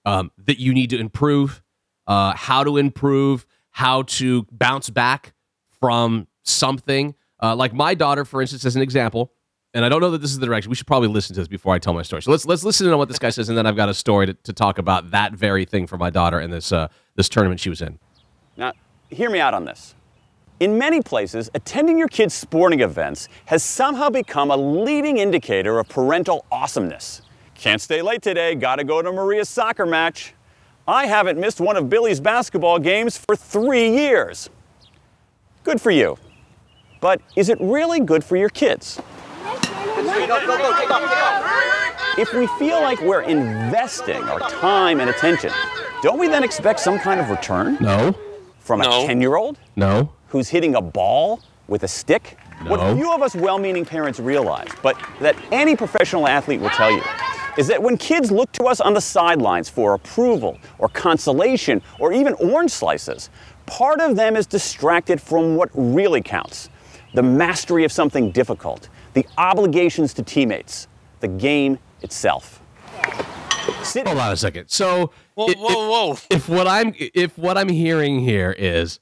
um, 0.04 0.30
that 0.45 0.61
you 0.61 0.75
need 0.75 0.90
to 0.90 0.99
improve, 0.99 1.62
uh, 2.07 2.35
how 2.35 2.64
to 2.64 2.76
improve, 2.76 3.47
how 3.71 4.02
to 4.02 4.47
bounce 4.52 4.90
back 4.90 5.33
from 5.80 6.26
something. 6.42 7.14
Uh, 7.42 7.57
like 7.57 7.73
my 7.73 7.95
daughter, 7.95 8.26
for 8.26 8.42
instance, 8.42 8.66
as 8.66 8.76
an 8.76 8.83
example, 8.83 9.33
and 9.73 9.87
I 9.87 9.88
don't 9.88 10.02
know 10.02 10.11
that 10.11 10.21
this 10.21 10.33
is 10.33 10.38
the 10.38 10.45
direction. 10.45 10.68
We 10.68 10.76
should 10.76 10.87
probably 10.87 11.09
listen 11.09 11.33
to 11.35 11.40
this 11.40 11.49
before 11.49 11.75
I 11.75 11.78
tell 11.78 11.95
my 11.95 12.02
story. 12.02 12.21
So 12.21 12.30
let's 12.30 12.45
let's 12.45 12.62
listen 12.62 12.90
to 12.90 12.97
what 12.99 13.09
this 13.09 13.18
guy 13.18 13.30
says, 13.30 13.49
and 13.49 13.57
then 13.57 13.64
I've 13.64 13.76
got 13.76 13.88
a 13.88 13.95
story 13.95 14.26
to, 14.26 14.35
to 14.35 14.52
talk 14.52 14.76
about 14.76 15.12
that 15.12 15.33
very 15.33 15.64
thing 15.64 15.87
for 15.87 15.97
my 15.97 16.11
daughter 16.11 16.38
and 16.38 16.52
this 16.52 16.73
uh, 16.73 16.88
this 17.16 17.30
tournament 17.30 17.59
she 17.59 17.71
was 17.71 17.80
in. 17.80 17.99
Now, 18.54 18.73
hear 19.11 19.31
me 19.31 19.41
out 19.41 19.55
on 19.55 19.65
this. 19.65 19.95
In 20.61 20.77
many 20.77 21.00
places, 21.00 21.50
attending 21.55 21.99
your 21.99 22.09
kids' 22.09 22.35
sporting 22.35 22.81
events 22.81 23.29
has 23.47 23.62
somehow 23.62 24.11
become 24.11 24.50
a 24.50 24.57
leading 24.57 25.19
indicator 25.19 25.79
of 25.79 25.88
parental 25.88 26.45
awesomeness. 26.50 27.23
Can't 27.55 27.81
stay 27.81 28.03
late 28.03 28.23
today, 28.23 28.55
gotta 28.55 28.85
go 28.85 29.00
to 29.00 29.12
Maria's 29.12 29.49
soccer 29.49 29.87
match. 29.87 30.35
I 30.87 31.07
haven't 31.07 31.38
missed 31.38 31.61
one 31.61 31.77
of 31.77 31.88
Billy's 31.88 32.19
basketball 32.19 32.79
games 32.79 33.17
for 33.17 33.37
three 33.37 33.91
years. 33.91 34.50
Good 35.62 35.81
for 35.81 35.91
you. 35.91 36.19
But 37.00 37.21
is 37.37 37.49
it 37.49 37.59
really 37.61 38.00
good 38.00 38.25
for 38.25 38.37
your 38.37 38.49
kids? 38.49 39.00
If 42.19 42.33
we 42.35 42.49
feel 42.59 42.81
like 42.81 43.00
we're 43.03 43.23
investing 43.23 44.23
our 44.25 44.41
time 44.41 44.99
and 44.99 45.09
attention, 45.09 45.53
don't 46.03 46.19
we 46.19 46.27
then 46.27 46.43
expect 46.43 46.81
some 46.81 46.99
kind 46.99 47.21
of 47.21 47.31
return? 47.31 47.77
No, 47.81 48.17
From 48.68 48.82
a 48.82 49.06
10 49.06 49.22
year 49.22 49.37
old 49.37 49.58
no, 49.76 50.12
who's 50.28 50.50
hitting 50.50 50.75
a 50.75 50.82
ball 50.82 51.40
with 51.68 51.84
a 51.84 51.88
stick? 51.88 52.37
No. 52.64 52.70
What 52.72 52.96
few 52.98 53.10
of 53.14 53.22
us 53.22 53.34
well 53.34 53.58
meaning 53.58 53.87
parents 53.87 54.20
realize, 54.20 54.68
but 54.82 54.94
that 55.20 55.34
any 55.50 55.75
professional 55.75 56.28
athlete 56.28 56.60
will 56.60 56.68
tell 56.68 56.90
you, 56.90 57.00
is 57.56 57.66
that 57.68 57.82
when 57.82 57.96
kids 57.96 58.30
look 58.30 58.52
to 58.52 58.64
us 58.64 58.82
on 58.82 58.92
the 58.92 59.00
sidelines 59.00 59.70
for 59.70 59.94
approval 59.94 60.58
or 60.78 60.90
consolation 60.90 61.80
or 61.98 62.12
even 62.12 62.34
orange 62.34 62.70
slices, 62.70 63.30
part 63.64 64.00
of 64.02 64.16
them 64.16 64.37
is 64.37 64.46
distracted 64.46 65.18
from 65.18 65.56
what 65.56 65.70
really 65.72 66.20
counts 66.20 66.68
the 67.14 67.22
mastery 67.22 67.84
of 67.84 67.90
something 67.90 68.30
difficult, 68.32 68.90
the 69.14 69.25
obligations 69.38 70.12
to 70.12 70.22
teammates, 70.22 70.88
the 71.20 71.28
game 71.28 71.78
itself. 72.02 72.60
Sit- 73.82 74.06
Hold 74.06 74.18
on 74.18 74.32
a 74.32 74.37
second. 74.37 74.68
So 74.68 75.10
whoa, 75.38 75.50
it- 75.50 75.59
whoa, 75.59 75.90
whoa! 75.90 76.18
if 76.30 76.49
what 76.49 76.66
I'm 76.66 76.92
if 76.99 77.37
what 77.38 77.57
I'm 77.59 77.68
hearing 77.68 78.21
here 78.21 78.54
is 78.59 79.00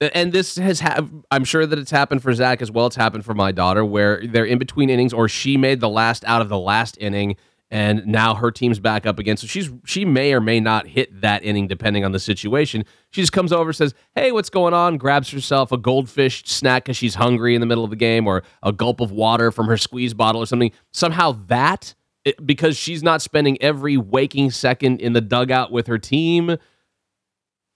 and 0.00 0.30
this 0.32 0.56
has 0.56 0.80
ha- 0.80 1.06
I'm 1.30 1.44
sure 1.44 1.64
that 1.66 1.78
it's 1.78 1.90
happened 1.90 2.22
for 2.22 2.32
Zach 2.34 2.60
as 2.60 2.70
well. 2.70 2.86
It's 2.86 2.96
happened 2.96 3.24
for 3.24 3.32
my 3.34 3.50
daughter 3.50 3.82
where 3.84 4.20
they're 4.26 4.44
in 4.44 4.58
between 4.58 4.90
innings, 4.90 5.12
or 5.14 5.28
she 5.28 5.56
made 5.56 5.80
the 5.80 5.88
last 5.88 6.22
out 6.26 6.42
of 6.42 6.50
the 6.50 6.58
last 6.58 6.98
inning, 7.00 7.36
and 7.70 8.06
now 8.06 8.34
her 8.34 8.50
team's 8.50 8.78
back 8.78 9.06
up 9.06 9.18
again. 9.18 9.38
So 9.38 9.46
she's 9.46 9.70
she 9.86 10.04
may 10.04 10.34
or 10.34 10.40
may 10.40 10.60
not 10.60 10.86
hit 10.86 11.22
that 11.22 11.42
inning 11.44 11.66
depending 11.66 12.04
on 12.04 12.12
the 12.12 12.18
situation. 12.20 12.84
She 13.10 13.22
just 13.22 13.32
comes 13.32 13.52
over, 13.52 13.72
says, 13.72 13.94
"Hey, 14.14 14.32
what's 14.32 14.50
going 14.50 14.74
on?" 14.74 14.98
Grabs 14.98 15.30
herself 15.30 15.72
a 15.72 15.78
goldfish 15.78 16.44
snack 16.44 16.84
because 16.84 16.98
she's 16.98 17.14
hungry 17.14 17.54
in 17.54 17.60
the 17.62 17.66
middle 17.66 17.82
of 17.84 17.88
the 17.90 17.96
game, 17.96 18.26
or 18.26 18.42
a 18.62 18.72
gulp 18.74 19.00
of 19.00 19.10
water 19.12 19.50
from 19.50 19.66
her 19.66 19.78
squeeze 19.78 20.12
bottle 20.12 20.42
or 20.42 20.46
something. 20.46 20.72
Somehow 20.92 21.32
that 21.46 21.94
it, 22.26 22.44
because 22.46 22.76
she's 22.76 23.02
not 23.02 23.22
spending 23.22 23.56
every 23.62 23.96
waking 23.96 24.50
second 24.50 25.00
in 25.00 25.14
the 25.14 25.20
dugout 25.22 25.72
with 25.72 25.86
her 25.86 25.98
team 25.98 26.56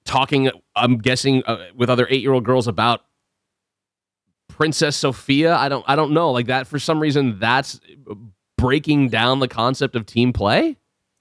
talking 0.04 0.50
i'm 0.76 0.98
guessing 0.98 1.42
uh, 1.46 1.66
with 1.76 1.88
other 1.88 2.06
eight-year-old 2.10 2.44
girls 2.44 2.66
about 2.66 3.02
princess 4.48 4.96
sophia 4.96 5.54
i 5.56 5.68
don't 5.68 5.84
i 5.88 5.94
don't 5.94 6.12
know 6.12 6.30
like 6.32 6.46
that 6.46 6.66
for 6.66 6.78
some 6.78 7.00
reason 7.00 7.38
that's 7.38 7.80
breaking 8.58 9.08
down 9.08 9.38
the 9.38 9.48
concept 9.48 9.94
of 9.96 10.04
team 10.06 10.32
play 10.32 10.76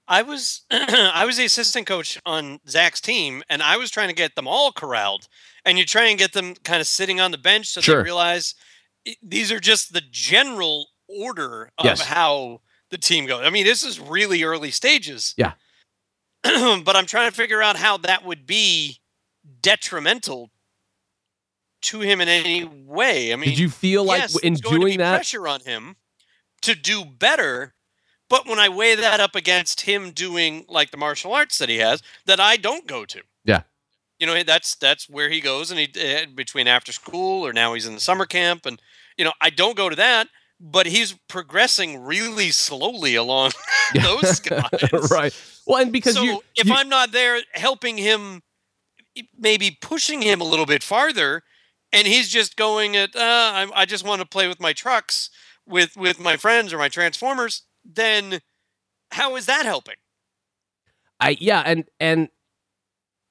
I 0.08 0.22
was 0.22 0.62
I 0.72 1.24
was 1.24 1.36
the 1.36 1.44
assistant 1.44 1.86
coach 1.86 2.18
on 2.26 2.58
Zach's 2.68 3.00
team, 3.00 3.44
and 3.48 3.62
I 3.62 3.76
was 3.76 3.92
trying 3.92 4.08
to 4.08 4.14
get 4.14 4.34
them 4.34 4.48
all 4.48 4.72
corralled. 4.72 5.28
And 5.64 5.78
you 5.78 5.84
try 5.84 6.06
and 6.06 6.18
get 6.18 6.32
them 6.32 6.56
kind 6.64 6.80
of 6.80 6.88
sitting 6.88 7.20
on 7.20 7.30
the 7.30 7.38
bench 7.38 7.68
so 7.68 7.80
Sure. 7.80 7.98
they 7.98 8.02
realize 8.02 8.56
these 9.22 9.52
are 9.52 9.60
just 9.60 9.92
the 9.92 10.00
general 10.10 10.88
order 11.08 11.70
of 11.78 11.84
Yes. 11.84 12.00
how 12.00 12.60
the 12.90 12.98
team 12.98 13.26
goes. 13.26 13.44
I 13.44 13.50
mean, 13.50 13.64
this 13.64 13.82
is 13.82 13.98
really 14.00 14.42
early 14.42 14.70
stages. 14.70 15.34
Yeah. 15.36 15.52
but 16.42 16.96
I'm 16.96 17.06
trying 17.06 17.30
to 17.30 17.36
figure 17.36 17.62
out 17.62 17.76
how 17.76 17.96
that 17.98 18.24
would 18.24 18.46
be 18.46 19.00
detrimental 19.62 20.50
to 21.82 22.00
him 22.00 22.20
in 22.20 22.28
any 22.28 22.64
way. 22.64 23.32
I 23.32 23.36
mean, 23.36 23.50
did 23.50 23.58
you 23.58 23.70
feel 23.70 24.04
like 24.04 24.20
yes, 24.22 24.38
in 24.40 24.54
doing 24.54 24.98
that 24.98 25.14
pressure 25.14 25.48
on 25.48 25.60
him 25.60 25.96
to 26.62 26.74
do 26.74 27.04
better. 27.04 27.74
But 28.28 28.46
when 28.46 28.58
I 28.58 28.68
weigh 28.68 28.94
that 28.94 29.20
up 29.20 29.34
against 29.34 29.82
him 29.82 30.12
doing 30.12 30.64
like 30.68 30.90
the 30.90 30.96
martial 30.96 31.32
arts 31.32 31.58
that 31.58 31.68
he 31.68 31.78
has, 31.78 32.02
that 32.26 32.38
I 32.38 32.56
don't 32.56 32.86
go 32.86 33.04
to. 33.04 33.22
Yeah. 33.44 33.62
You 34.18 34.26
know, 34.26 34.42
that's 34.42 34.74
that's 34.74 35.08
where 35.08 35.30
he 35.30 35.40
goes, 35.40 35.70
and 35.70 35.80
he 35.80 35.88
uh, 35.98 36.26
between 36.34 36.68
after 36.68 36.92
school 36.92 37.46
or 37.46 37.54
now 37.54 37.72
he's 37.72 37.86
in 37.86 37.94
the 37.94 38.00
summer 38.00 38.26
camp, 38.26 38.66
and 38.66 38.80
you 39.16 39.24
know 39.24 39.32
I 39.40 39.48
don't 39.48 39.76
go 39.76 39.88
to 39.88 39.96
that. 39.96 40.28
But 40.62 40.86
he's 40.86 41.16
progressing 41.28 42.04
really 42.04 42.50
slowly 42.50 43.14
along 43.14 43.52
those 43.94 44.40
guys. 44.40 45.10
right 45.10 45.34
well 45.66 45.80
and 45.82 45.90
because 45.92 46.14
so 46.16 46.22
you 46.22 46.42
if 46.56 46.66
you- 46.66 46.74
I'm 46.74 46.88
not 46.90 47.12
there 47.12 47.40
helping 47.54 47.96
him, 47.96 48.42
maybe 49.38 49.78
pushing 49.80 50.20
him 50.22 50.40
a 50.40 50.44
little 50.44 50.66
bit 50.66 50.82
farther, 50.82 51.42
and 51.92 52.06
he's 52.06 52.28
just 52.28 52.56
going 52.56 52.94
at, 52.96 53.16
uh, 53.16 53.20
I, 53.20 53.68
I 53.74 53.84
just 53.86 54.04
want 54.06 54.20
to 54.20 54.26
play 54.28 54.48
with 54.48 54.60
my 54.60 54.72
trucks 54.72 55.30
with 55.66 55.96
with 55.96 56.20
my 56.20 56.36
friends 56.36 56.72
or 56.72 56.78
my 56.78 56.88
transformers, 56.88 57.62
then 57.84 58.40
how 59.12 59.36
is 59.36 59.46
that 59.46 59.64
helping? 59.64 59.96
I 61.20 61.36
yeah, 61.40 61.62
and 61.64 61.84
and 61.98 62.28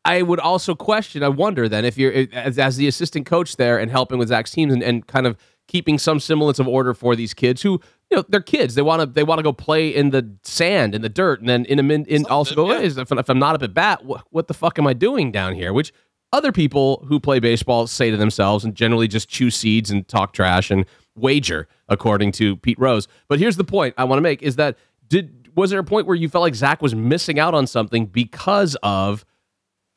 I 0.06 0.22
would 0.22 0.40
also 0.40 0.74
question. 0.76 1.24
I 1.24 1.28
wonder 1.30 1.70
then 1.70 1.86
if 1.86 1.98
you're 1.98 2.28
as, 2.34 2.58
as 2.58 2.78
the 2.78 2.88
assistant 2.88 3.26
coach 3.26 3.56
there 3.58 3.78
and 3.78 3.92
helping 3.92 4.18
with 4.18 4.30
Zach's 4.30 4.52
teams 4.52 4.74
and, 4.74 4.82
and 4.82 5.06
kind 5.06 5.28
of 5.28 5.38
keeping 5.70 6.00
some 6.00 6.20
semblance 6.20 6.60
of 6.60 6.68
order 6.68 6.94
for 6.94 7.16
these 7.16 7.34
kids 7.34 7.62
who 7.62 7.80
you 8.10 8.18
know 8.18 8.26
they're 8.28 8.42
kids. 8.42 8.76
They 8.76 8.82
want 8.82 9.02
to 9.02 9.06
they 9.06 9.24
want 9.24 9.40
to 9.40 9.44
go 9.44 9.54
play 9.54 9.88
in 9.88 10.10
the 10.10 10.36
sand 10.44 10.96
in 10.96 11.02
the 11.02 11.10
dirt, 11.10 11.40
and 11.40 11.48
then 11.48 11.64
in 11.66 11.80
a 11.80 11.84
min 11.84 12.06
in 12.06 12.26
also 12.26 12.56
go. 12.56 12.68
"Hey, 12.68 12.86
if, 12.88 13.12
if 13.12 13.30
I'm 13.30 13.40
not 13.40 13.56
up 13.56 13.64
at 13.64 13.74
bat, 13.74 14.04
what, 14.04 14.24
what 14.32 14.48
the 14.48 14.54
fuck 14.54 14.78
am 14.78 14.88
I 14.88 14.94
doing 14.94 15.32
down 15.32 15.56
here? 15.56 15.72
Which 15.72 15.94
other 16.34 16.52
people 16.52 17.06
who 17.08 17.20
play 17.20 17.40
baseball 17.40 17.88
say 17.88 18.12
to 18.12 18.18
themselves 18.18 18.66
and 18.66 18.76
generally 18.76 19.08
just 19.08 19.30
chew 19.30 19.50
seeds 19.50 19.90
and 19.90 20.08
talk 20.08 20.34
trash 20.34 20.70
and 20.70 20.86
wager, 21.16 21.68
according 21.88 22.32
to 22.34 22.58
Pete 22.58 22.80
Rose. 22.80 23.08
But 23.28 23.40
here's 23.40 23.58
the 23.58 23.64
point 23.64 23.94
I 23.98 24.04
want 24.04 24.18
to 24.18 24.22
make: 24.22 24.42
is 24.42 24.56
that 24.58 24.78
did 25.08 25.50
was 25.56 25.70
there 25.70 25.80
a 25.80 25.84
point 25.84 26.08
where 26.08 26.16
you 26.16 26.30
felt 26.30 26.42
like 26.42 26.56
Zach 26.56 26.82
was 26.82 26.96
missing 26.96 27.40
out 27.40 27.54
on 27.54 27.68
something 27.68 28.08
because 28.08 28.76
of 28.82 29.24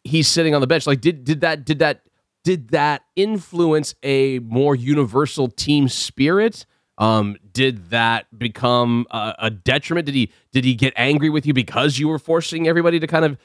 he's 0.04 0.28
sitting 0.28 0.54
on 0.54 0.60
the 0.60 0.66
bench? 0.66 0.86
Like 0.86 1.00
did 1.00 1.24
did 1.24 1.40
that 1.40 1.64
did 1.64 1.78
that 1.78 2.02
did 2.44 2.68
that 2.70 3.02
influence 3.16 3.94
a 4.02 4.40
more 4.40 4.74
universal 4.74 5.48
team 5.48 5.88
spirit? 5.88 6.66
Um, 6.98 7.36
did 7.52 7.90
that 7.90 8.26
become 8.38 9.06
a, 9.10 9.34
a 9.38 9.50
detriment? 9.50 10.06
Did 10.06 10.14
he 10.14 10.32
did 10.52 10.64
he 10.64 10.74
get 10.74 10.92
angry 10.96 11.30
with 11.30 11.46
you 11.46 11.54
because 11.54 11.98
you 11.98 12.08
were 12.08 12.18
forcing 12.18 12.68
everybody 12.68 13.00
to 13.00 13.06
kind 13.06 13.24
of 13.24 13.38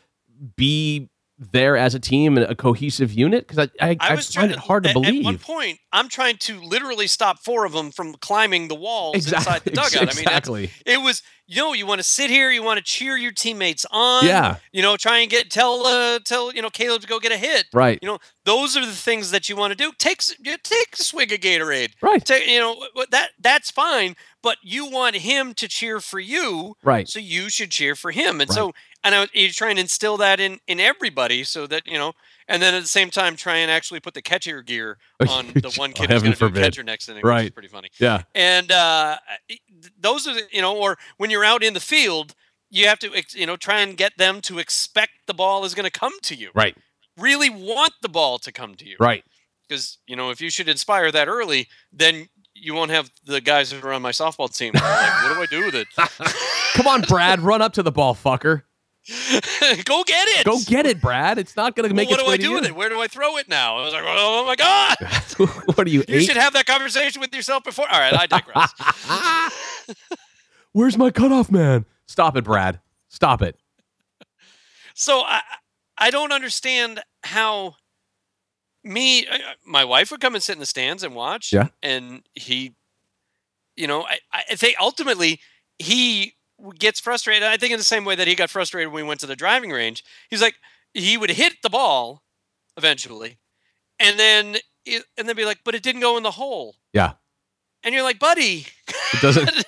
be 0.56 1.10
there 1.40 1.78
as 1.78 1.94
a 1.94 2.00
team 2.00 2.38
and 2.38 2.46
a 2.50 2.56
cohesive 2.56 3.12
unit? 3.14 3.48
Because 3.48 3.70
I 3.80 3.86
I, 3.90 3.98
I, 4.00 4.16
was 4.16 4.34
find 4.34 4.52
it 4.52 4.58
hard 4.58 4.84
to 4.86 4.94
believe. 4.94 5.22
At 5.22 5.26
one 5.26 5.38
point, 5.38 5.80
I'm 5.92 6.10
trying 6.10 6.38
to 6.38 6.60
literally 6.62 7.08
stop 7.08 7.40
four 7.40 7.66
of 7.66 7.74
them 7.74 7.92
from 7.92 8.14
climbing 8.16 8.68
the 8.68 8.76
walls 8.76 9.16
Exactly, 9.16 9.52
inside 9.52 9.64
the 9.64 9.72
dugout. 9.72 9.96
I 9.96 10.00
mean, 10.00 10.24
exactly. 10.24 10.72
it 10.86 11.02
was 11.02 11.22
you 11.46 11.58
know 11.62 11.74
you 11.74 11.86
want 11.86 12.00
to 12.00 12.04
sit 12.04 12.30
here, 12.30 12.52
you 12.52 12.64
want 12.64 12.78
to 12.78 12.84
cheer 12.84 13.18
your 13.18 13.32
teammates 13.32 13.86
on. 13.92 14.26
Yeah. 14.26 14.58
You 14.72 14.82
know, 14.82 14.98
try 14.98 15.20
and 15.20 15.30
get 15.30 15.50
tell 15.50 15.86
uh, 15.86 16.20
tell 16.20 16.54
you 16.54 16.62
know 16.62 16.70
Caleb 16.70 17.02
to 17.02 17.08
go 17.08 17.20
get 17.20 17.32
a 17.32 17.38
hit. 17.38 17.66
Right. 17.74 18.00
You 18.02 18.08
know, 18.08 18.20
those 18.46 18.76
are 18.76 18.86
the 18.86 18.92
things 18.92 19.32
that 19.32 19.48
you 19.48 19.56
want 19.56 19.72
to 19.72 19.78
do. 19.78 19.92
Take 19.98 20.22
you 20.44 20.58
take 20.62 20.96
a 21.00 21.04
swig 21.04 21.32
of 21.32 21.40
Gatorade. 21.40 21.92
Right. 22.02 22.24
Take, 22.24 22.48
you 22.48 22.60
know 22.60 22.76
that 23.12 23.30
that's 23.40 23.72
fine, 23.72 24.16
but 24.42 24.58
you 24.62 24.90
want 24.90 25.16
him 25.18 25.54
to 25.56 25.68
cheer 25.68 26.00
for 26.00 26.20
you. 26.20 26.76
Right. 26.84 27.08
So 27.08 27.20
you 27.20 27.50
should 27.50 27.72
cheer 27.72 27.96
for 27.96 28.12
him, 28.12 28.42
and 28.42 28.50
Right. 28.50 28.56
so 28.56 28.74
and 29.08 29.16
I, 29.16 29.28
you 29.34 29.52
try 29.52 29.70
and 29.70 29.80
instill 29.80 30.18
that 30.18 30.40
in 30.40 30.60
in 30.68 30.80
everybody, 30.80 31.44
so 31.44 31.66
that 31.68 31.88
you 31.88 31.98
know, 31.98 32.14
and 32.48 32.62
then 32.62 32.74
at 32.74 32.82
the 32.82 32.88
same 32.88 33.10
time 33.10 33.36
try 33.36 33.58
and 33.58 33.72
actually 33.72 34.00
put 34.00 34.14
the 34.14 34.22
catcher 34.22 34.62
gear 34.62 34.98
on 35.30 35.48
the 35.48 35.74
one 35.76 35.92
kid 35.94 36.10
who's 36.10 36.22
Heaven 36.22 36.32
going 36.40 36.54
to 36.54 36.60
be 36.60 36.62
catcher 36.62 36.84
next 36.84 37.10
inning, 37.10 37.18
which 37.24 37.26
is 37.26 37.44
Right. 37.44 37.54
pretty 37.54 37.68
funny. 37.70 37.90
Yeah. 38.00 38.24
And 38.36 38.72
uh, 38.72 39.18
those 40.00 40.28
are 40.28 40.34
the, 40.36 40.44
you 40.52 40.62
know, 40.62 40.78
or 40.78 40.98
when 41.18 41.30
you're 41.30 41.46
out 41.46 41.64
in 41.64 41.74
the 41.74 41.80
field, 41.80 42.36
you 42.70 42.88
have 42.88 43.00
to 43.00 43.10
you 43.34 43.46
know 43.46 43.56
try 43.58 43.82
and 43.82 43.98
get 43.98 44.18
them 44.18 44.42
to 44.42 44.60
expect 44.60 45.12
the 45.28 45.34
ball 45.34 45.66
is 45.66 45.74
going 45.74 45.90
to 45.90 46.00
come 46.00 46.14
to 46.24 46.36
you. 46.36 46.50
Right. 46.54 46.76
Really 47.18 47.50
want 47.50 47.94
the 48.02 48.10
ball 48.10 48.38
to 48.40 48.52
come 48.52 48.76
to 48.76 48.86
you. 48.86 48.98
Right. 49.00 49.24
Because 49.68 49.98
you 50.08 50.16
know 50.16 50.30
if 50.30 50.40
you 50.42 50.50
should 50.50 50.70
inspire 50.70 51.12
that 51.12 51.28
early, 51.28 51.68
then 51.92 52.30
you 52.60 52.74
won't 52.74 52.90
have 52.92 53.12
the 53.26 53.40
guys 53.40 53.70
that 53.70 53.84
are 53.84 53.94
on 53.94 54.02
my 54.02 54.12
softball 54.12 54.56
team. 54.56 54.74
like, 54.74 54.84
what 54.84 55.34
do 55.36 55.42
I 55.42 55.46
do 55.50 55.66
with 55.66 55.76
it? 55.76 55.88
Come 56.74 56.88
on, 56.88 57.02
Brad, 57.02 57.40
run 57.42 57.62
up 57.62 57.74
to 57.74 57.84
the 57.84 57.92
ball, 57.92 58.16
fucker. 58.16 58.64
Go 59.86 60.04
get 60.04 60.28
it. 60.40 60.46
Go 60.46 60.60
get 60.66 60.86
it, 60.86 61.00
Brad. 61.00 61.38
It's 61.38 61.56
not 61.56 61.76
going 61.76 61.88
to 61.90 61.94
Well, 61.96 62.04
make 62.04 62.10
what 62.10 62.20
its 62.20 62.28
do 62.28 62.34
I 62.34 62.38
do 62.38 62.44
you. 62.50 62.54
with 62.56 62.66
it? 62.66 62.76
Where 62.76 62.90
do 62.90 63.00
I 63.00 63.08
throw 63.08 63.38
it 63.38 63.48
now? 63.48 63.78
I 63.78 63.84
was 63.86 63.94
like, 63.94 64.04
oh 64.06 64.46
my 64.46 64.56
god! 64.56 64.98
what 65.76 65.88
are 65.88 65.90
you? 65.90 66.00
You 66.08 66.18
eight? 66.18 66.26
should 66.26 66.36
have 66.38 66.54
that 66.54 66.66
conversation 66.66 67.22
with 67.22 67.34
yourself 67.34 67.64
before. 67.64 67.86
All 67.90 68.00
right, 68.00 68.14
I 68.14 68.26
digress. 68.28 68.74
Where's 70.74 70.98
my 70.98 71.10
cutoff 71.12 71.50
man? 71.52 71.86
Stop 72.08 72.36
it, 72.38 72.44
Brad. 72.44 72.80
Stop 73.10 73.42
it. 73.42 73.58
So 74.94 75.22
I 75.22 75.42
I 75.98 76.10
don't 76.10 76.32
understand 76.32 77.02
how 77.24 77.76
me 78.84 79.28
I- 79.28 79.36
I- 79.36 79.56
my 79.66 79.84
wife 79.86 80.12
would 80.12 80.22
come 80.22 80.36
and 80.36 80.44
sit 80.44 80.54
in 80.54 80.60
the 80.60 80.66
stands 80.66 81.04
and 81.04 81.16
watch. 81.16 81.52
Yeah. 81.54 81.68
And 81.82 82.24
he, 82.36 82.76
you 83.76 83.88
know, 83.88 84.04
I 84.06 84.20
I 84.34 84.56
think 84.56 84.76
ultimately 84.80 85.40
he 85.80 86.36
gets 86.80 87.00
frustrated. 87.00 87.44
I 87.44 87.58
think 87.58 87.72
in 87.72 87.78
the 87.78 87.84
same 87.84 88.06
way 88.06 88.16
that 88.16 88.28
he 88.28 88.36
got 88.36 88.50
frustrated 88.50 88.92
when 88.92 89.04
we 89.04 89.08
went 89.08 89.20
to 89.22 89.28
the 89.28 89.36
driving 89.36 89.72
range. 89.72 90.04
He's 90.30 90.42
like 90.42 90.56
he 90.94 91.18
would 91.18 91.30
hit 91.32 91.54
the 91.64 91.70
ball 91.70 92.24
eventually, 92.78 93.38
and 94.00 94.18
then 94.20 94.58
it, 94.86 95.04
and 95.18 95.28
then 95.28 95.36
be 95.36 95.46
like, 95.46 95.60
but 95.64 95.76
it 95.76 95.84
didn't 95.84 96.02
go 96.02 96.18
in 96.18 96.24
the 96.24 96.32
hole. 96.32 96.76
Yeah. 96.94 97.14
And 97.84 97.94
you're 97.94 98.04
like, 98.04 98.20
buddy, 98.20 98.66
It 99.14 99.22
doesn't. 99.22 99.50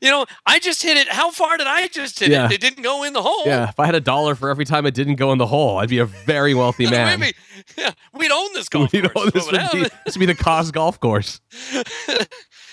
you 0.00 0.08
know, 0.10 0.24
I 0.46 0.58
just 0.60 0.82
hit 0.82 0.96
it. 0.96 1.08
How 1.08 1.30
far 1.30 1.56
did 1.58 1.66
I 1.66 1.88
just 1.88 2.18
hit 2.20 2.30
Yeah. 2.30 2.46
it? 2.46 2.52
It 2.52 2.60
didn't 2.60 2.82
go 2.82 3.02
in 3.02 3.12
the 3.12 3.20
hole. 3.22 3.42
yeah. 3.44 3.68
If 3.68 3.78
I 3.80 3.86
had 3.86 3.94
a 3.96 4.00
dollar 4.00 4.34
for 4.34 4.48
every 4.50 4.64
time 4.64 4.86
it 4.86 4.94
didn't 4.94 5.16
go 5.16 5.32
in 5.32 5.38
the 5.38 5.46
hole, 5.46 5.78
I'd 5.78 5.88
be 5.90 5.98
a 5.98 6.06
very 6.06 6.54
wealthy 6.54 6.86
man. 6.90 7.18
Maybe, 7.20 7.36
yeah, 7.76 7.90
we'd 8.14 8.30
own 8.30 8.52
this 8.54 8.68
golf 8.70 8.92
know, 8.94 9.08
course. 9.08 9.32
this, 9.32 9.46
would 9.46 9.60
would 9.60 9.72
be 9.72 9.90
this 10.06 10.16
would 10.16 10.20
be 10.20 10.26
the 10.26 10.34
Cos 10.36 10.70
golf 10.70 10.98
course. 11.00 11.40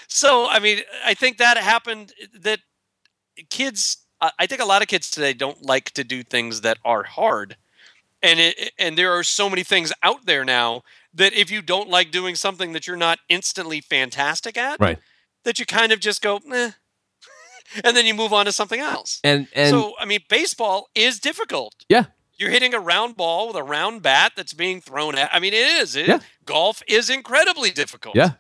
so, 0.08 0.48
I 0.48 0.60
mean, 0.60 0.80
I 1.04 1.14
think 1.16 1.38
that 1.38 1.58
happened. 1.58 2.14
That 2.42 2.60
kids, 3.50 3.98
I 4.22 4.46
think 4.48 4.62
a 4.62 4.66
lot 4.66 4.82
of 4.82 4.88
kids 4.88 5.10
today 5.12 5.34
don't 5.34 5.62
like 5.64 5.92
to 5.92 6.04
do 6.04 6.24
things 6.24 6.62
that 6.62 6.78
are 6.86 7.04
hard, 7.04 7.58
and 8.22 8.40
it, 8.40 8.72
and 8.80 8.98
there 8.98 9.12
are 9.12 9.24
so 9.24 9.50
many 9.50 9.64
things 9.64 9.92
out 10.02 10.26
there 10.26 10.46
now 10.46 10.84
that 11.14 11.34
if 11.34 11.52
you 11.52 11.62
don't 11.62 11.90
like 11.90 12.10
doing 12.12 12.36
something 12.36 12.72
that 12.74 12.88
you're 12.88 12.96
not 12.96 13.20
instantly 13.30 13.82
fantastic 13.82 14.58
at, 14.58 14.80
Right. 14.80 14.98
that 15.44 15.60
you 15.60 15.66
kind 15.66 15.92
of 15.92 16.00
just 16.00 16.22
go, 16.22 16.40
eh, 16.52 16.72
and 17.84 17.98
then 17.98 18.06
you 18.06 18.14
move 18.14 18.32
on 18.34 18.46
to 18.46 18.52
something 18.52 18.80
else. 18.80 19.20
And 19.24 19.48
and 19.54 19.70
so, 19.70 19.94
I 20.00 20.06
mean, 20.06 20.22
baseball 20.30 20.90
is 20.96 21.20
difficult. 21.20 21.74
yeah, 21.90 22.06
You're 22.38 22.50
hitting 22.52 22.74
a 22.74 22.80
round 22.80 23.16
ball 23.18 23.48
with 23.48 23.56
a 23.58 23.64
round 23.64 24.02
bat 24.04 24.34
that's 24.36 24.54
being 24.54 24.80
thrown 24.82 25.16
at. 25.18 25.34
I 25.34 25.40
mean, 25.40 25.54
it 25.54 25.68
is. 25.82 25.96
It, 25.96 26.08
Yeah. 26.08 26.20
Golf 26.46 26.82
is 26.88 27.10
incredibly 27.10 27.72
difficult. 27.72 28.16
yeah. 28.16 28.32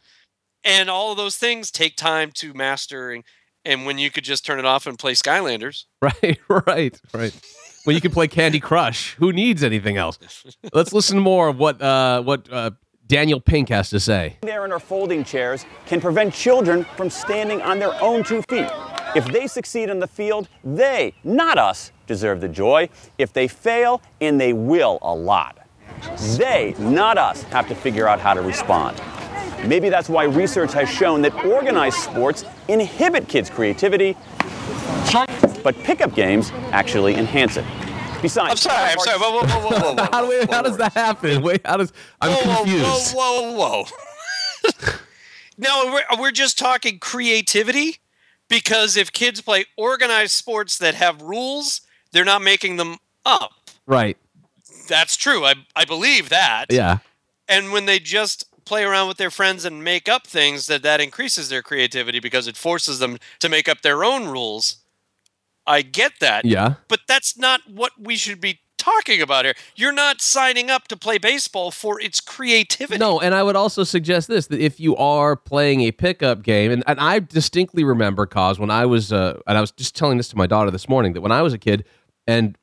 And 0.63 0.89
all 0.89 1.11
of 1.11 1.17
those 1.17 1.35
things 1.37 1.71
take 1.71 1.97
time 1.97 2.31
to 2.35 2.53
master. 2.53 3.11
And, 3.11 3.23
and 3.65 3.85
when 3.85 3.97
you 3.97 4.09
could 4.11 4.23
just 4.23 4.45
turn 4.45 4.59
it 4.59 4.65
off 4.65 4.87
and 4.87 4.97
play 4.97 5.13
Skylanders. 5.13 5.85
Right. 6.01 6.39
Right. 6.49 7.01
Right. 7.13 7.41
when 7.85 7.95
you 7.95 8.01
can 8.01 8.11
play 8.11 8.27
Candy 8.27 8.59
Crush. 8.59 9.13
Who 9.15 9.31
needs 9.31 9.63
anything 9.63 9.97
else? 9.97 10.19
Let's 10.73 10.91
listen 10.93 11.17
more 11.19 11.47
of 11.47 11.57
what 11.57 11.81
uh, 11.81 12.21
what 12.21 12.51
uh, 12.51 12.71
Daniel 13.07 13.39
Pink 13.39 13.69
has 13.69 13.89
to 13.91 13.99
say. 13.99 14.37
There 14.41 14.65
in 14.65 14.71
our 14.71 14.79
folding 14.79 15.23
chairs 15.23 15.65
can 15.85 16.01
prevent 16.01 16.33
children 16.33 16.85
from 16.97 17.09
standing 17.09 17.61
on 17.61 17.79
their 17.79 17.93
own 18.01 18.23
two 18.23 18.41
feet. 18.43 18.69
If 19.15 19.25
they 19.25 19.47
succeed 19.47 19.89
in 19.89 19.99
the 19.99 20.07
field, 20.07 20.49
they, 20.63 21.13
not 21.23 21.57
us, 21.57 21.91
deserve 22.07 22.41
the 22.41 22.47
joy. 22.49 22.89
If 23.17 23.31
they 23.31 23.47
fail, 23.47 24.01
and 24.19 24.41
they 24.41 24.53
will 24.53 24.97
a 25.03 25.13
lot, 25.13 25.59
they, 26.37 26.73
not 26.79 27.17
us, 27.17 27.43
have 27.43 27.67
to 27.67 27.75
figure 27.75 28.07
out 28.07 28.19
how 28.19 28.33
to 28.33 28.41
respond. 28.41 28.99
Maybe 29.65 29.89
that's 29.89 30.09
why 30.09 30.25
research 30.25 30.73
has 30.73 30.89
shown 30.89 31.21
that 31.21 31.33
organized 31.45 31.97
sports 31.97 32.43
inhibit 32.67 33.27
kids' 33.27 33.49
creativity, 33.49 34.17
but 35.63 35.75
pickup 35.83 36.13
games 36.13 36.51
actually 36.71 37.15
enhance 37.15 37.57
it. 37.57 37.65
Besides, 38.21 38.51
I'm 38.51 38.57
sorry. 38.57 38.91
I'm 38.91 38.99
sorry. 38.99 39.19
Whoa, 39.19 39.31
whoa, 39.31 39.45
whoa, 39.45 39.59
whoa, 39.59 39.79
whoa, 39.79 39.93
whoa. 39.95 40.09
how, 40.11 40.21
do 40.21 40.29
we, 40.29 40.45
how 40.49 40.61
does 40.61 40.77
that 40.77 40.93
happen? 40.93 41.41
Wait, 41.41 41.61
how 41.65 41.77
does 41.77 41.91
I'm 42.21 42.31
whoa, 42.31 42.55
confused. 42.55 43.13
Whoa, 43.13 43.51
whoa, 43.51 43.83
whoa. 43.83 44.93
no, 45.57 45.91
we're, 45.93 46.21
we're 46.21 46.31
just 46.31 46.57
talking 46.57 46.99
creativity 46.99 47.97
because 48.47 48.95
if 48.95 49.11
kids 49.11 49.41
play 49.41 49.65
organized 49.75 50.31
sports 50.31 50.77
that 50.77 50.95
have 50.95 51.21
rules, 51.21 51.81
they're 52.11 52.23
not 52.23 52.41
making 52.41 52.77
them 52.77 52.97
up. 53.25 53.51
Right. 53.85 54.17
That's 54.87 55.17
true. 55.17 55.43
I, 55.43 55.55
I 55.75 55.83
believe 55.85 56.29
that. 56.29 56.67
Yeah. 56.69 56.99
And 57.49 57.73
when 57.73 57.87
they 57.87 57.99
just 57.99 58.45
play 58.65 58.83
around 58.83 59.07
with 59.07 59.17
their 59.17 59.31
friends 59.31 59.65
and 59.65 59.83
make 59.83 60.07
up 60.07 60.27
things, 60.27 60.67
that 60.67 60.83
that 60.83 61.01
increases 61.01 61.49
their 61.49 61.61
creativity 61.61 62.19
because 62.19 62.47
it 62.47 62.57
forces 62.57 62.99
them 62.99 63.17
to 63.39 63.49
make 63.49 63.67
up 63.67 63.81
their 63.81 64.03
own 64.03 64.27
rules. 64.27 64.77
I 65.65 65.81
get 65.81 66.13
that. 66.19 66.45
Yeah. 66.45 66.75
But 66.87 67.01
that's 67.07 67.37
not 67.37 67.61
what 67.67 67.93
we 67.97 68.15
should 68.15 68.41
be 68.41 68.59
talking 68.77 69.21
about 69.21 69.45
here. 69.45 69.53
You're 69.75 69.93
not 69.93 70.21
signing 70.21 70.69
up 70.69 70.87
to 70.89 70.97
play 70.97 71.17
baseball 71.17 71.71
for 71.71 72.01
its 72.01 72.19
creativity. 72.19 72.99
No, 72.99 73.19
and 73.19 73.33
I 73.33 73.41
would 73.41 73.55
also 73.55 73.83
suggest 73.83 74.27
this 74.27 74.47
that 74.47 74.59
if 74.59 74.79
you 74.79 74.95
are 74.97 75.35
playing 75.35 75.81
a 75.81 75.91
pickup 75.91 76.43
game, 76.43 76.71
and, 76.71 76.83
and 76.85 76.99
I 76.99 77.19
distinctly 77.19 77.83
remember, 77.83 78.25
cause 78.25 78.59
when 78.59 78.69
I 78.69 78.85
was, 78.85 79.13
uh, 79.13 79.39
and 79.47 79.57
I 79.57 79.61
was 79.61 79.71
just 79.71 79.95
telling 79.95 80.17
this 80.17 80.27
to 80.29 80.37
my 80.37 80.47
daughter 80.47 80.69
this 80.69 80.89
morning, 80.89 81.13
that 81.13 81.21
when 81.21 81.31
I 81.31 81.41
was 81.41 81.53
a 81.53 81.57
kid, 81.57 81.85
and 82.27 82.57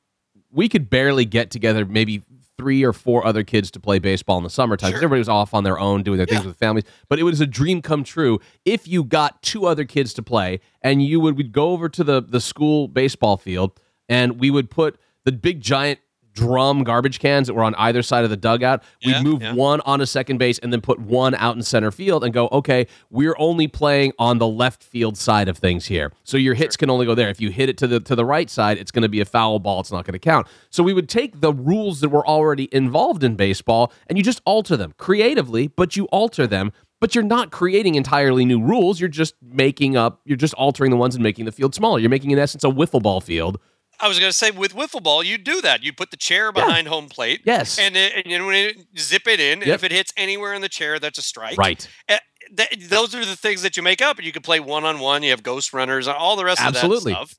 we 0.52 0.68
could 0.68 0.90
barely 0.90 1.24
get 1.24 1.50
together, 1.50 1.86
maybe 1.86 2.22
three 2.60 2.84
or 2.84 2.92
four 2.92 3.26
other 3.26 3.42
kids 3.42 3.70
to 3.70 3.80
play 3.80 3.98
baseball 3.98 4.36
in 4.36 4.44
the 4.44 4.50
summertime 4.50 4.90
because 4.90 5.02
everybody 5.02 5.20
was 5.20 5.30
off 5.30 5.54
on 5.54 5.64
their 5.64 5.78
own 5.78 6.02
doing 6.02 6.18
their 6.18 6.26
things 6.26 6.44
with 6.44 6.56
families. 6.58 6.84
But 7.08 7.18
it 7.18 7.22
was 7.22 7.40
a 7.40 7.46
dream 7.46 7.80
come 7.80 8.04
true 8.04 8.38
if 8.66 8.86
you 8.86 9.02
got 9.02 9.42
two 9.42 9.64
other 9.64 9.84
kids 9.86 10.12
to 10.14 10.22
play, 10.22 10.60
and 10.82 11.02
you 11.02 11.20
would 11.20 11.38
would 11.38 11.52
go 11.52 11.70
over 11.70 11.88
to 11.88 12.04
the 12.04 12.20
the 12.20 12.40
school 12.40 12.86
baseball 12.86 13.38
field, 13.38 13.80
and 14.10 14.38
we 14.38 14.50
would 14.50 14.70
put 14.70 14.98
the 15.24 15.32
big 15.32 15.60
giant 15.60 16.00
drum 16.40 16.84
garbage 16.84 17.18
cans 17.18 17.46
that 17.46 17.54
were 17.54 17.62
on 17.62 17.74
either 17.76 18.02
side 18.02 18.24
of 18.24 18.30
the 18.30 18.36
dugout. 18.36 18.82
We'd 19.04 19.12
Yeah, 19.12 19.22
move 19.22 19.42
yeah. 19.42 19.54
one 19.54 19.80
a 19.86 20.06
second 20.06 20.38
base 20.38 20.58
and 20.58 20.72
then 20.72 20.80
put 20.80 20.98
one 21.00 21.34
out 21.34 21.56
in 21.56 21.62
center 21.62 21.90
field 21.90 22.24
and 22.24 22.32
go, 22.32 22.48
okay, 22.52 22.86
we're 23.10 23.34
only 23.38 23.68
playing 23.68 24.12
on 24.18 24.38
the 24.38 24.46
left 24.46 24.82
field 24.82 25.16
side 25.18 25.48
of 25.48 25.58
things 25.58 25.86
here. 25.86 26.12
So 26.24 26.36
your 26.36 26.54
hits 26.54 26.76
can 26.76 26.88
only 26.90 27.06
go 27.06 27.14
there. 27.14 27.28
If 27.28 27.40
you 27.40 27.50
hit 27.50 27.68
it 27.68 27.76
to 27.78 27.86
the 27.86 28.00
to 28.00 28.14
the 28.14 28.24
right 28.24 28.48
side, 28.48 28.78
it's 28.78 28.90
going 28.90 29.02
to 29.02 29.08
be 29.08 29.20
a 29.20 29.24
foul 29.24 29.58
ball. 29.58 29.80
It's 29.80 29.92
not 29.92 30.04
going 30.04 30.12
to 30.14 30.18
count. 30.18 30.46
So 30.70 30.82
we 30.82 30.92
would 30.92 31.08
take 31.08 31.40
the 31.40 31.52
rules 31.52 32.00
that 32.00 32.08
were 32.08 32.26
already 32.26 32.68
involved 32.72 33.22
in 33.24 33.36
baseball 33.36 33.92
and 34.06 34.16
you 34.16 34.24
just 34.24 34.40
alter 34.44 34.76
them 34.76 34.94
creatively, 34.96 35.68
but 35.68 35.96
you 35.96 36.04
alter 36.06 36.46
them. 36.46 36.72
But 37.00 37.14
you're 37.14 37.24
not 37.24 37.50
creating 37.50 37.94
entirely 37.94 38.44
new 38.44 38.60
rules. 38.62 39.00
You're 39.00 39.08
just 39.08 39.34
making 39.42 39.96
up. 39.96 40.20
You're 40.26 40.36
just 40.36 40.52
altering 40.54 40.90
the 40.90 40.98
ones 40.98 41.14
and 41.14 41.22
making 41.22 41.46
the 41.46 41.52
field 41.52 41.74
smaller. 41.74 41.98
You're 41.98 42.10
making, 42.10 42.30
in 42.30 42.38
essence, 42.38 42.62
a 42.62 42.66
wiffle 42.68 43.02
ball 43.02 43.22
field. 43.22 43.58
I 44.00 44.08
was 44.08 44.18
going 44.18 44.30
to 44.30 44.36
say 44.36 44.50
with 44.50 44.74
wiffle 44.74 45.02
ball, 45.02 45.22
you 45.22 45.38
do 45.38 45.60
that. 45.60 45.82
You 45.82 45.92
put 45.92 46.10
the 46.10 46.16
chair 46.16 46.52
behind 46.52 46.88
home 46.88 47.08
plate. 47.08 47.42
Yes. 47.44 47.78
And, 47.78 47.96
it, 47.96 48.12
and 48.16 48.32
then 48.32 48.46
when 48.46 48.54
it, 48.54 48.76
zip 48.98 49.26
it 49.26 49.40
in, 49.40 49.62
and 49.62 49.70
if 49.70 49.84
it 49.84 49.92
hits 49.92 50.12
anywhere 50.16 50.54
in 50.54 50.62
the 50.62 50.68
chair, 50.68 50.98
that's 50.98 51.18
a 51.18 51.22
strike. 51.22 51.58
Right. 51.58 51.86
Eh, 52.08 52.18
th- 52.56 52.88
those 52.88 53.14
are 53.14 53.24
the 53.24 53.36
things 53.36 53.62
that 53.62 53.76
you 53.76 53.82
make 53.82 54.00
up, 54.00 54.16
and 54.16 54.26
you 54.26 54.32
can 54.32 54.42
play 54.42 54.60
one 54.60 54.84
on 54.84 54.98
one. 54.98 55.22
You 55.22 55.30
have 55.30 55.42
ghost 55.42 55.72
runners, 55.72 56.06
and 56.06 56.16
all 56.16 56.36
the 56.36 56.44
rest 56.44 56.60
Absolutely. 56.60 57.12
of 57.12 57.18
that 57.18 57.28
stuff. 57.28 57.38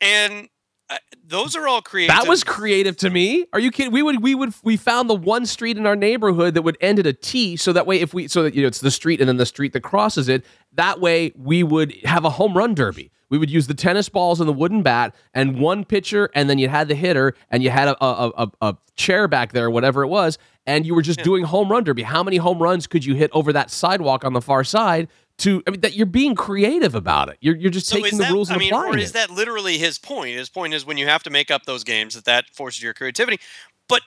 And 0.00 0.48
uh, 0.90 0.96
those 1.24 1.56
are 1.56 1.66
all 1.66 1.80
creative. 1.80 2.14
That 2.14 2.28
was 2.28 2.44
creative 2.44 2.96
to 2.98 3.10
me. 3.10 3.46
Are 3.52 3.60
you 3.60 3.70
kidding? 3.70 3.92
We 3.92 4.02
would 4.02 4.22
we 4.22 4.34
would 4.34 4.52
we 4.62 4.76
found 4.76 5.08
the 5.08 5.14
one 5.14 5.46
street 5.46 5.76
in 5.76 5.86
our 5.86 5.96
neighborhood 5.96 6.54
that 6.54 6.62
would 6.62 6.76
end 6.80 6.98
at 6.98 7.06
a 7.06 7.12
T, 7.12 7.56
so 7.56 7.72
that 7.72 7.86
way 7.86 8.00
if 8.00 8.12
we 8.12 8.28
so 8.28 8.42
that 8.42 8.54
you 8.54 8.62
know 8.62 8.68
it's 8.68 8.80
the 8.80 8.90
street 8.90 9.20
and 9.20 9.28
then 9.28 9.36
the 9.36 9.46
street 9.46 9.72
that 9.72 9.82
crosses 9.82 10.28
it. 10.28 10.44
That 10.72 11.00
way 11.00 11.32
we 11.36 11.62
would 11.62 11.94
have 12.04 12.24
a 12.24 12.30
home 12.30 12.56
run 12.56 12.74
derby. 12.74 13.10
We 13.32 13.38
would 13.38 13.50
use 13.50 13.66
the 13.66 13.72
tennis 13.74 14.10
balls 14.10 14.40
and 14.40 14.48
the 14.48 14.52
wooden 14.52 14.82
bat 14.82 15.14
and 15.32 15.58
one 15.58 15.86
pitcher, 15.86 16.28
and 16.34 16.50
then 16.50 16.58
you 16.58 16.68
had 16.68 16.86
the 16.86 16.94
hitter, 16.94 17.34
and 17.50 17.62
you 17.62 17.70
had 17.70 17.88
a 17.88 18.04
a, 18.04 18.30
a, 18.36 18.50
a 18.60 18.76
chair 18.94 19.26
back 19.26 19.52
there, 19.52 19.70
whatever 19.70 20.02
it 20.02 20.08
was, 20.08 20.36
and 20.66 20.84
you 20.84 20.94
were 20.94 21.00
just 21.00 21.22
doing 21.22 21.42
home 21.44 21.70
run 21.72 21.82
derby. 21.82 22.02
How 22.02 22.22
many 22.22 22.36
home 22.36 22.62
runs 22.62 22.86
could 22.86 23.06
you 23.06 23.14
hit 23.14 23.30
over 23.32 23.50
that 23.54 23.70
sidewalk 23.70 24.22
on 24.24 24.34
the 24.34 24.42
far 24.42 24.64
side? 24.64 25.08
To 25.38 25.62
I 25.66 25.70
mean, 25.70 25.80
that 25.80 25.94
you're 25.94 26.04
being 26.04 26.34
creative 26.34 26.94
about 26.94 27.30
it. 27.30 27.38
You're 27.40 27.56
you're 27.56 27.70
just 27.70 27.86
So 27.86 27.96
taking 27.96 28.12
is 28.12 28.18
the 28.18 28.24
that, 28.24 28.32
rules 28.32 28.50
and 28.50 28.56
I 28.56 28.58
mean, 28.58 28.68
applying 28.70 28.94
or 28.94 28.98
it. 28.98 29.02
is 29.02 29.12
that 29.12 29.30
literally 29.30 29.78
his 29.78 29.98
point? 29.98 30.36
His 30.36 30.50
point 30.50 30.74
is 30.74 30.84
when 30.84 30.98
you 30.98 31.06
have 31.06 31.22
to 31.22 31.30
make 31.30 31.50
up 31.50 31.64
those 31.64 31.84
games, 31.84 32.14
that 32.14 32.26
that 32.26 32.50
forces 32.52 32.82
your 32.82 32.92
creativity. 32.92 33.40
But 33.88 34.02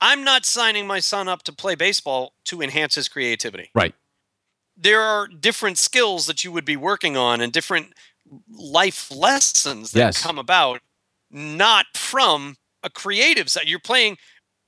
I'm 0.00 0.24
not 0.24 0.44
signing 0.44 0.84
my 0.88 0.98
son 0.98 1.28
up 1.28 1.44
to 1.44 1.52
play 1.52 1.76
baseball 1.76 2.32
to 2.46 2.60
enhance 2.60 2.96
his 2.96 3.08
creativity. 3.08 3.70
right. 3.72 3.94
There 4.76 5.00
are 5.00 5.28
different 5.28 5.78
skills 5.78 6.26
that 6.26 6.44
you 6.44 6.50
would 6.50 6.64
be 6.64 6.76
working 6.76 7.16
on 7.16 7.40
and 7.40 7.52
different 7.52 7.92
life 8.50 9.10
lessons 9.10 9.92
that 9.92 9.98
Yes. 10.00 10.22
come 10.22 10.38
about 10.38 10.80
not 11.30 11.86
from 11.94 12.56
a 12.82 12.90
creative 12.90 13.48
side. 13.50 13.68
You're 13.68 13.78
playing. 13.80 14.16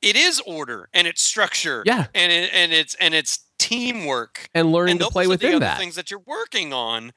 It 0.03 0.16
is 0.16 0.40
order 0.46 0.88
and 0.92 1.07
it's 1.07 1.22
structure. 1.22 1.83
Yeah. 1.87 2.07
and 2.14 2.31
it, 2.33 2.50
and 2.53 2.72
it's 2.72 2.94
and 2.96 3.14
it's 3.14 3.40
teamwork 3.59 4.48
And 4.55 4.72
learning 4.72 4.92
and 4.92 5.00
to 5.00 5.09
play 5.09 5.27
within 5.27 5.61
that. 5.61 5.79
things 5.79 5.94
that 5.96 6.11
you're 6.11 6.22
working 6.27 6.72
on 6.72 7.12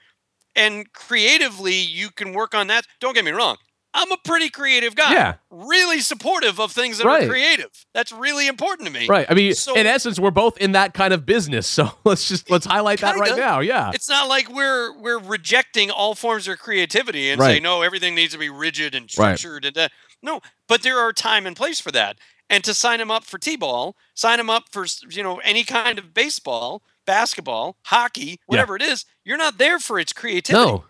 and 0.56 0.92
creatively 0.94 1.74
you 1.76 2.10
can 2.10 2.34
work 2.34 2.56
on 2.56 2.68
that 2.68 2.86
don't 3.02 3.14
get 3.14 3.26
me 3.26 3.32
wrong 3.32 3.58
i'm 3.94 4.12
a 4.12 4.18
pretty 4.24 4.50
creative 4.50 4.96
guy 4.96 5.12
Yeah. 5.14 5.36
really 5.50 6.00
supportive 6.02 6.60
of 6.60 6.72
things 6.72 6.98
that 6.98 7.06
Right. 7.06 7.24
are 7.24 7.28
creative 7.28 7.70
that's 7.94 8.12
really 8.12 8.48
important 8.48 8.88
to 8.88 8.94
me 8.94 9.08
Right. 9.08 9.26
I 9.30 9.34
mean, 9.34 9.54
So- 9.56 9.76
in 9.76 9.88
essence, 9.88 10.20
we're 10.20 10.32
both 10.32 10.58
in 10.58 10.74
that 10.74 10.94
kind 10.94 11.14
of 11.14 11.26
business. 11.26 11.68
So 11.78 11.92
let's 12.04 12.28
just 12.28 12.50
let's 12.52 12.66
highlight 12.66 13.00
that 13.02 13.16
right 13.18 13.36
now. 13.38 13.60
Yeah. 13.60 13.92
it's 13.94 14.10
not 14.10 14.28
like 14.30 14.50
we're 14.50 14.94
we're 15.00 15.20
rejecting 15.20 15.90
all 15.92 16.16
forms 16.16 16.48
of 16.48 16.60
creativity 16.60 17.30
and 17.32 17.40
Right. 17.42 17.56
say 17.56 17.60
no 17.60 17.82
everything 17.82 18.14
needs 18.16 18.34
to 18.34 18.40
be 18.40 18.50
rigid 18.50 18.94
and 18.96 19.04
Right. 19.18 19.38
structured 19.38 19.66
and 19.66 19.76
that. 19.76 19.92
no 20.22 20.42
but 20.68 20.82
there 20.84 21.00
are 21.00 21.14
time 21.14 21.46
and 21.48 21.56
place 21.56 21.80
for 21.80 21.92
that 21.92 22.18
and 22.50 22.64
to 22.64 22.74
sign 22.74 23.00
him 23.02 23.12
up 23.12 23.24
for 23.26 23.38
t-ball 23.38 23.96
sign 24.14 24.40
him 24.40 24.50
up 24.50 24.66
for 24.72 24.86
you 25.10 25.24
know 25.24 25.38
any 25.40 25.64
kind 25.64 25.98
of 26.00 26.14
baseball 26.14 26.82
basketball 27.06 27.78
hockey 27.86 28.40
whatever 28.48 28.76
it 28.76 28.82
is 28.82 29.06
you're 29.24 29.38
not 29.38 29.58
there 29.58 29.80
for 29.80 29.98
its 30.00 30.14
creativity 30.14 30.66
No. 30.72 30.86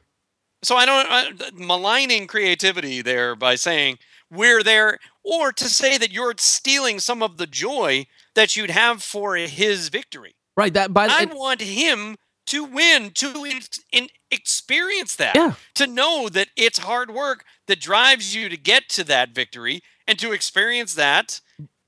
So 0.64 0.76
I 0.76 0.86
don't 0.86 1.08
uh, 1.10 1.52
maligning 1.54 2.28
creativity 2.28 3.02
there 3.02 3.36
by 3.36 3.56
saying 3.56 3.98
we're 4.32 4.64
there, 4.64 4.98
or 5.24 5.52
to 5.54 5.66
say 5.70 5.98
that 5.98 6.12
you're 6.12 6.34
stealing 6.38 7.00
some 7.00 7.24
of 7.24 7.38
the 7.38 7.48
joy 7.48 8.06
that 8.36 8.58
you'd 8.58 8.72
have 8.72 9.02
for 9.02 9.36
his 9.36 9.90
victory. 9.90 10.36
Right. 10.58 10.74
That 10.74 10.94
by 10.94 11.08
I 11.08 11.24
it- 11.24 11.34
want 11.34 11.62
him 11.62 12.18
to 12.48 12.64
win, 12.64 13.12
to 13.12 13.44
in, 13.46 13.60
in, 13.92 14.08
experience 14.32 15.16
that, 15.18 15.36
Yeah. 15.36 15.54
to 15.76 15.86
know 15.88 16.30
that 16.30 16.48
it's 16.56 16.80
hard 16.80 17.12
work 17.12 17.44
that 17.68 17.80
drives 17.80 18.34
you 18.36 18.48
to 18.50 18.58
get 18.58 18.88
to 18.90 19.04
that 19.06 19.30
victory, 19.36 19.82
and 20.08 20.18
to 20.20 20.32
experience 20.32 20.94
that 20.96 21.42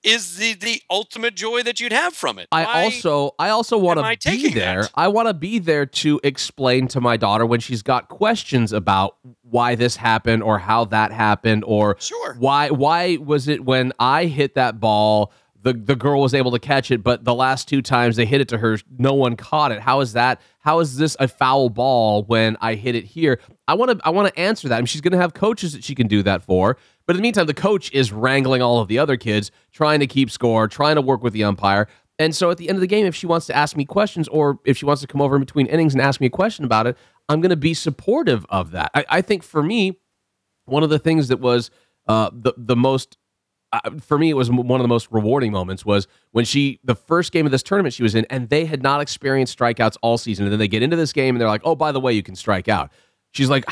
is 0.03 0.38
the 0.38 0.53
the 0.53 0.81
ultimate 0.89 1.35
joy 1.35 1.62
that 1.63 1.79
you'd 1.79 1.91
have 1.91 2.13
from 2.13 2.39
it. 2.39 2.47
I 2.51 2.63
Why- 2.63 2.83
also 2.83 3.35
I 3.38 3.49
also 3.49 3.77
want 3.77 3.99
to 4.21 4.29
be 4.31 4.49
there. 4.53 4.83
that? 4.83 4.91
I 4.95 5.07
want 5.09 5.27
to 5.27 5.33
be 5.33 5.59
there 5.59 5.85
to 5.85 6.19
explain 6.23 6.88
to 6.89 7.01
my 7.01 7.17
daughter 7.17 7.45
when 7.45 7.59
she's 7.59 7.81
got 7.81 8.07
questions 8.09 8.71
about 8.71 9.17
why 9.41 9.75
this 9.75 9.95
happened 9.97 10.43
or 10.43 10.59
how 10.59 10.85
that 10.85 11.12
happened 11.12 11.63
or 11.65 11.97
Sure. 11.99 12.35
why 12.39 12.69
why 12.69 13.17
was 13.17 13.47
it 13.47 13.65
when 13.65 13.91
I 13.99 14.25
hit 14.25 14.55
that 14.55 14.79
ball 14.79 15.33
the 15.62 15.73
the 15.73 15.95
girl 15.95 16.21
was 16.21 16.33
able 16.33 16.51
to 16.51 16.59
catch 16.59 16.89
it 16.91 17.03
but 17.03 17.25
the 17.25 17.33
last 17.33 17.67
two 17.67 17.81
times 17.81 18.15
they 18.15 18.25
hit 18.25 18.39
it 18.39 18.47
to 18.49 18.57
her 18.59 18.77
no 18.97 19.13
one 19.13 19.35
caught 19.35 19.73
it. 19.73 19.81
How 19.81 19.99
is 19.99 20.13
that? 20.13 20.39
How 20.59 20.79
is 20.79 20.97
this 20.97 21.17
a 21.19 21.27
foul 21.27 21.69
ball 21.69 22.23
when 22.23 22.55
I 22.62 22.75
hit 22.75 22.95
it 22.95 23.03
here? 23.05 23.39
I 23.67 23.73
want 23.73 23.91
to 23.91 23.99
I 24.05 24.12
want 24.12 24.33
to 24.33 24.39
answer 24.39 24.69
that. 24.69 24.75
I 24.75 24.79
mean, 24.79 24.85
she's 24.85 25.01
going 25.01 25.12
to 25.13 25.17
have 25.17 25.33
coaches 25.33 25.73
that 25.73 25.83
she 25.83 25.95
can 25.95 26.07
do 26.07 26.23
that 26.23 26.41
for. 26.43 26.77
But 27.10 27.15
in 27.15 27.22
the 27.22 27.24
meantime, 27.24 27.48
the 27.48 27.56
coach 27.56 27.91
is 27.91 28.13
wrangling 28.13 28.62
all 28.62 28.78
of 28.78 28.88
the 28.88 29.00
other 29.00 29.17
kids, 29.17 29.50
trying 29.72 30.00
to 30.00 30.06
keep 30.06 30.30
score, 30.30 30.67
trying 30.67 30.93
to 30.93 31.02
work 31.02 31.24
with 31.24 31.34
the 31.34 31.43
umpire. 31.43 31.88
And 32.19 32.36
so 32.36 32.52
at 32.52 32.58
the 32.58 32.69
end 32.69 32.76
of 32.76 32.82
the 32.82 32.88
game, 32.88 33.08
if 33.08 33.15
she 33.15 33.26
wants 33.26 33.48
to 33.48 33.56
ask 33.58 33.76
me 33.76 33.84
questions 33.84 34.28
or 34.28 34.60
if 34.63 34.78
she 34.78 34.86
wants 34.86 35.02
to 35.02 35.08
come 35.08 35.19
over 35.19 35.36
in 35.36 35.39
between 35.39 35.65
innings 35.65 35.95
and 35.95 36.04
ask 36.04 36.22
me 36.22 36.28
a 36.28 36.30
question 36.30 36.65
about 36.65 36.86
it, 36.86 36.95
I'm 37.28 37.41
going 37.41 37.50
to 37.50 37.56
be 37.56 37.74
supportive 37.74 38.45
of 38.50 38.69
that. 38.74 38.91
I, 38.93 39.06
I 39.10 39.22
think 39.24 39.41
for 39.41 39.63
me, 39.63 39.98
one 40.65 40.84
of 40.84 40.91
the 40.91 41.00
things 41.00 41.30
that 41.30 41.39
was 41.39 41.72
uh, 42.08 42.30
the 42.32 42.54
the 42.56 42.76
most 42.76 43.17
uh, 43.72 43.80
for 44.00 44.19
me 44.19 44.30
it 44.30 44.36
was 44.36 44.52
one 44.52 44.80
of 44.80 44.84
the 44.84 44.88
most 44.88 45.08
rewarding 45.10 45.52
moments 45.52 45.84
was 45.84 46.08
when 46.30 46.45
she 46.45 46.80
the 46.84 46.93
first 46.93 47.32
game 47.32 47.48
of 47.48 47.52
this 47.52 47.63
tournament 47.63 47.93
she 47.93 48.04
was 48.04 48.13
in 48.13 48.26
and 48.30 48.50
they 48.50 48.65
had 48.65 48.84
not 48.84 49.02
experienced 49.02 49.58
strikeouts 49.58 49.98
all 50.04 50.19
season 50.19 50.45
and 50.45 50.52
then 50.52 50.60
they 50.60 50.67
get 50.67 50.84
into 50.84 50.95
this 50.95 51.12
game 51.12 51.36
and 51.36 51.41
they're 51.41 51.48
like 51.48 51.62
oh 51.63 51.76
by 51.76 51.91
the 51.91 52.00
way 52.00 52.13
you 52.13 52.24
can 52.24 52.36
strike 52.36 52.67
out 52.67 52.91
She's 53.32 53.50
like, 53.50 53.63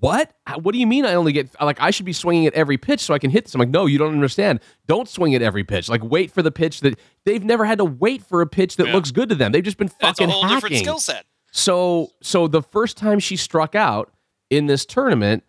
"What? 0.00 0.32
What 0.60 0.72
do 0.72 0.78
you 0.78 0.86
mean? 0.86 1.06
I 1.06 1.14
only 1.14 1.32
get 1.32 1.48
like 1.60 1.80
I 1.80 1.90
should 1.90 2.04
be 2.06 2.12
swinging 2.12 2.46
at 2.46 2.52
every 2.52 2.76
pitch 2.76 3.00
so 3.00 3.14
I 3.14 3.18
can 3.18 3.30
hit 3.30 3.44
this?" 3.46 3.54
I'm 3.54 3.58
like, 3.58 3.70
"No, 3.70 3.86
you 3.86 3.96
don't 3.98 4.12
understand. 4.12 4.60
Don't 4.86 5.08
swing 5.08 5.34
at 5.34 5.40
every 5.42 5.64
pitch. 5.64 5.88
Like, 5.88 6.04
wait 6.04 6.30
for 6.30 6.42
the 6.42 6.50
pitch 6.50 6.80
that 6.80 6.98
they've 7.24 7.42
never 7.44 7.64
had 7.64 7.78
to 7.78 7.84
wait 7.84 8.22
for 8.22 8.42
a 8.42 8.46
pitch 8.46 8.76
that 8.76 8.88
Yeah. 8.88 8.92
looks 8.94 9.10
good 9.10 9.30
to 9.30 9.34
them. 9.34 9.52
They've 9.52 9.64
just 9.64 9.78
been 9.78 9.88
fucking 9.88 10.06
That's 10.06 10.20
a 10.20 10.26
whole 10.28 10.48
different 10.48 10.76
skill 10.76 10.98
set. 10.98 11.24
So, 11.50 12.10
so 12.22 12.46
the 12.46 12.62
first 12.62 12.96
time 12.96 13.18
she 13.18 13.36
struck 13.36 13.74
out 13.74 14.12
in 14.50 14.66
this 14.66 14.84
tournament, 14.86 15.44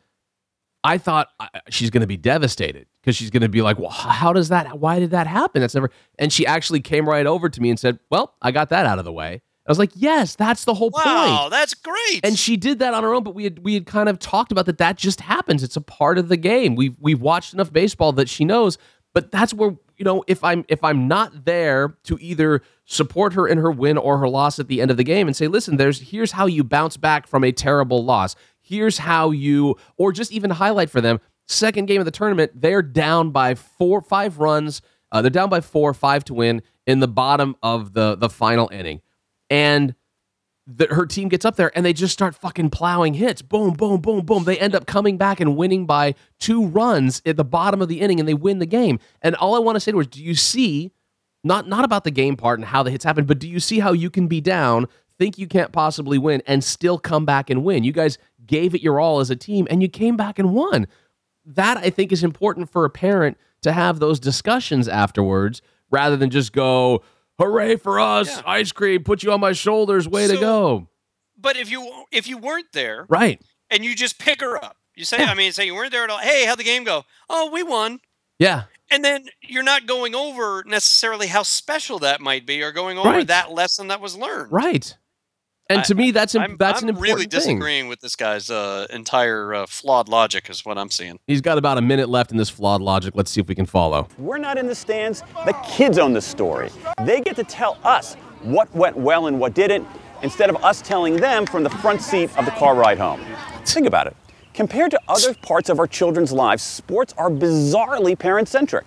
I 0.84 0.98
thought 0.98 1.28
uh, 1.40 1.48
she's 1.70 1.90
going 1.92 2.02
to 2.02 2.08
be 2.08 2.18
devastated 2.18 2.88
because 3.02 3.16
she's 3.16 3.30
going 3.30 3.42
to 3.44 3.50
be 3.50 3.62
like, 3.62 3.78
"Well, 3.78 3.90
how 3.92 4.32
does 4.34 4.50
that? 4.50 4.80
Why 4.80 5.00
did 5.00 5.12
that 5.12 5.28
happen? 5.28 5.60
That's 5.62 5.76
never." 5.76 5.92
And 6.18 6.32
she 6.32 6.46
actually 6.48 6.80
came 6.80 7.08
right 7.08 7.26
over 7.28 7.50
to 7.50 7.62
me 7.62 7.70
and 7.70 7.78
said, 7.78 8.00
"Well, 8.10 8.34
I 8.42 8.52
got 8.52 8.70
that 8.70 8.86
out 8.86 8.98
of 8.98 9.06
the 9.06 9.12
way." 9.14 9.42
I 9.68 9.72
was 9.72 9.80
like, 9.80 9.92
"Yes, 9.96 10.36
that's 10.36 10.66
the 10.66 10.74
whole 10.74 10.90
Wow, 10.90 11.02
point." 11.04 11.32
Wow, 11.32 11.48
that's 11.50 11.74
great. 11.74 12.22
And 12.24 12.38
she 12.38 12.58
did 12.58 12.80
that 12.80 12.94
on 12.94 13.04
her 13.04 13.14
own, 13.14 13.24
but 13.24 13.36
we 13.36 13.44
had 13.44 13.60
we 13.60 13.76
had 13.76 13.86
kind 13.86 14.10
of 14.10 14.20
talked 14.20 14.52
about 14.52 14.66
that. 14.66 14.80
That 14.80 14.98
just 14.98 15.22
happens. 15.22 15.64
It's 15.64 15.76
a 15.78 15.82
part 15.82 16.18
of 16.18 16.30
the 16.30 16.38
game. 16.38 16.76
We've 16.76 16.96
we've 17.00 17.22
watched 17.22 17.54
enough 17.54 17.72
baseball 17.72 18.12
that 18.14 18.28
she 18.30 18.44
knows. 18.46 18.78
But 19.14 19.30
that's 19.30 19.54
where 19.54 19.72
you 19.98 20.06
know 20.06 20.24
if 20.28 20.44
I'm 20.44 20.66
if 20.68 20.84
I'm 20.84 21.08
not 21.08 21.46
there 21.46 21.98
to 22.06 22.18
either 22.22 22.62
support 22.86 23.34
her 23.34 23.48
in 23.48 23.58
her 23.58 23.70
win 23.70 23.98
or 23.98 24.18
her 24.18 24.28
loss 24.30 24.58
at 24.58 24.68
the 24.68 24.82
end 24.82 24.90
of 24.90 24.98
the 24.98 25.04
game 25.04 25.28
and 25.28 25.36
say, 25.36 25.48
listen, 25.48 25.78
there's 25.78 26.00
here's 26.00 26.32
how 26.32 26.46
you 26.46 26.64
bounce 26.64 26.98
back 26.98 27.28
from 27.28 27.44
a 27.44 27.52
terrible 27.52 28.04
loss. 28.04 28.36
Here's 28.62 28.98
how 29.00 29.32
you 29.32 29.76
or 29.98 30.12
just 30.12 30.32
even 30.32 30.50
highlight 30.50 30.90
for 30.90 31.02
them. 31.02 31.20
Second 31.48 31.88
game 31.88 32.00
of 32.00 32.06
the 32.06 32.12
tournament, 32.12 32.52
they're 32.56 32.82
down 32.82 33.32
by 33.32 33.54
four 33.56 34.02
five 34.02 34.40
runs. 34.40 34.82
Uh, 35.12 35.22
they're 35.22 35.30
down 35.30 35.50
by 35.50 35.60
four, 35.60 35.94
five 35.94 36.24
to 36.24 36.34
win 36.34 36.62
in 36.88 37.02
the 37.02 37.08
bottom 37.08 37.56
of 37.62 37.92
the 37.94 38.16
the 38.16 38.30
final 38.30 38.70
inning, 38.72 39.02
and 39.52 39.94
that 40.66 40.94
her 40.94 41.06
team 41.06 41.28
gets 41.28 41.44
up 41.44 41.58
there 41.58 41.72
and 41.76 41.86
they 41.86 41.92
just 41.92 42.14
start 42.14 42.34
fucking 42.36 42.70
plowing 42.70 43.14
hits. 43.16 43.42
Boom, 43.42 43.74
boom, 43.74 44.00
boom, 44.00 44.26
boom. 44.26 44.46
They 44.46 44.58
end 44.58 44.74
up 44.74 44.86
coming 44.86 45.18
back 45.18 45.42
and 45.42 45.58
winning 45.58 45.86
by 45.86 46.16
two 46.40 46.66
runs 46.66 47.22
at 47.26 47.36
the 47.36 47.44
bottom 47.44 47.82
of 47.82 47.90
the 47.90 48.00
inning 48.00 48.20
and 48.20 48.30
they 48.30 48.34
win 48.34 48.60
the 48.60 48.66
game. 48.66 49.00
And 49.22 49.36
all 49.36 49.56
I 49.56 49.60
want 49.60 49.76
to 49.76 49.80
say 49.82 49.92
to 49.92 49.98
her 49.98 50.02
is, 50.02 50.08
do 50.08 50.24
you 50.24 50.34
see, 50.34 50.92
not 51.44 51.68
not 51.68 51.84
about 51.84 52.06
the 52.06 52.12
game 52.12 52.38
part 52.38 52.60
and 52.60 52.68
how 52.68 52.82
the 52.82 52.92
hits 52.92 53.04
happen, 53.04 53.26
but 53.26 53.40
do 53.40 53.48
you 53.50 53.60
see 53.60 53.80
how 53.80 53.92
you 53.92 54.10
can 54.10 54.28
be 54.28 54.40
down, 54.40 54.88
think 55.20 55.38
you 55.38 55.48
can't 55.48 55.74
possibly 55.74 56.18
win, 56.18 56.42
and 56.48 56.64
still 56.64 56.98
come 56.98 57.26
back 57.26 57.50
and 57.50 57.66
win? 57.66 57.84
You 57.84 57.92
guys 57.92 58.18
gave 58.46 58.74
it 58.74 58.82
your 58.82 59.00
all 59.00 59.20
as 59.20 59.30
a 59.30 59.36
team 59.36 59.68
and 59.70 59.82
you 59.82 59.90
came 59.90 60.16
back 60.16 60.40
and 60.40 60.54
won. 60.54 60.88
That 61.44 61.78
I 61.78 61.90
think 61.90 62.14
is 62.14 62.24
important 62.24 62.70
for 62.70 62.86
a 62.86 62.90
parent 62.90 63.38
to 63.64 63.74
have 63.74 64.00
those 64.00 64.20
discussions 64.20 64.88
afterwards 64.88 65.62
rather 65.90 66.16
than 66.16 66.30
just 66.30 66.54
go, 66.54 67.02
hooray 67.42 67.76
for 67.76 68.00
us, 68.00 68.28
Yeah. 68.30 68.42
ice 68.46 68.72
cream, 68.72 69.04
put 69.04 69.24
you 69.24 69.32
on 69.32 69.40
my 69.40 69.52
shoulders, 69.54 70.08
way 70.08 70.28
to 70.28 70.38
go. 70.38 70.88
but 71.38 71.58
if 71.58 71.70
you 71.72 72.06
if 72.12 72.28
you 72.28 72.38
weren't 72.38 72.72
there 72.74 73.06
Right. 73.10 73.42
and 73.70 73.84
you 73.84 73.96
just 73.96 74.20
pick 74.20 74.42
her 74.42 74.64
up, 74.64 74.78
you 74.96 75.06
say, 75.06 75.18
I 75.24 75.34
mean, 75.34 75.52
say 75.52 75.66
you 75.66 75.74
weren't 75.76 75.92
there 75.92 76.04
at 76.04 76.10
all. 76.10 76.20
Hey, 76.20 76.46
how'd 76.46 76.60
the 76.60 76.64
game 76.64 76.84
go? 76.84 77.04
Oh, 77.30 77.50
we 77.52 77.64
won. 77.64 78.00
Yeah. 78.40 78.64
And 78.90 79.06
then 79.06 79.28
you're 79.42 79.64
not 79.64 79.86
going 79.86 80.14
over 80.16 80.64
necessarily 80.68 81.28
how 81.28 81.44
special 81.44 82.00
that 82.00 82.20
might 82.22 82.46
be, 82.46 82.62
or 82.62 82.72
going 82.72 82.98
over 82.98 83.10
Right. 83.10 83.28
that 83.28 83.52
lesson 83.52 83.88
that 83.88 84.02
was 84.02 84.16
learned. 84.18 84.52
Right. 84.52 84.96
And 85.72 85.80
I- 85.80 85.84
to 85.84 85.96
me, 85.96 86.12
that's 86.12 86.36
im- 86.36 86.42
I'm, 86.42 86.58
that's 86.58 86.82
I'm 86.82 86.90
an 86.90 86.96
important 86.96 87.12
really 87.18 87.22
thing. 87.24 87.30
disagreeing 87.58 87.88
with 87.88 88.02
this 88.02 88.16
guy's 88.16 88.50
uh, 88.50 88.88
entire 88.90 89.54
uh, 89.54 89.66
flawed 89.66 90.08
logic, 90.10 90.50
is 90.50 90.66
what 90.66 90.78
I'm 90.78 90.90
seeing. 90.92 91.20
He's 91.28 91.42
got 91.42 91.58
about 91.58 91.78
a 91.78 91.82
minute 91.82 92.10
left 92.10 92.32
in 92.32 92.38
this 92.38 92.50
flawed 92.50 92.82
logic. 92.82 93.14
Let's 93.16 93.32
see 93.32 93.42
if 93.42 93.48
we 93.48 93.56
can 93.56 93.66
follow. 93.66 94.08
We're 94.18 94.38
not 94.38 94.58
in 94.58 94.68
the 94.68 94.76
stands. 94.76 95.24
The 95.46 95.54
kids 95.68 95.98
own 95.98 96.14
the 96.14 96.22
story. 96.22 96.70
They 97.04 97.22
get 97.22 97.36
to 97.38 97.44
tell 97.44 97.78
us 97.84 98.16
what 98.42 98.74
went 98.76 98.96
well 98.98 99.28
and 99.28 99.40
what 99.40 99.54
didn't, 99.54 99.88
instead 100.24 100.50
of 100.50 100.64
us 100.64 100.82
telling 100.82 101.16
them 101.18 101.46
from 101.46 101.64
the 101.64 101.70
front 101.70 102.02
seat 102.02 102.36
of 102.38 102.46
the 102.46 102.52
car 102.52 102.76
ride 102.76 102.98
home. 103.00 103.22
Think 103.66 103.88
about 103.88 104.08
it. 104.08 104.16
Compared 104.54 104.92
to 104.92 105.00
other 105.08 105.34
parts 105.34 105.70
of 105.70 105.80
our 105.80 105.88
children's 105.88 106.32
lives, 106.32 106.62
sports 106.62 107.14
are 107.18 107.30
bizarrely 107.30 108.18
parent 108.20 108.48
centric. 108.50 108.86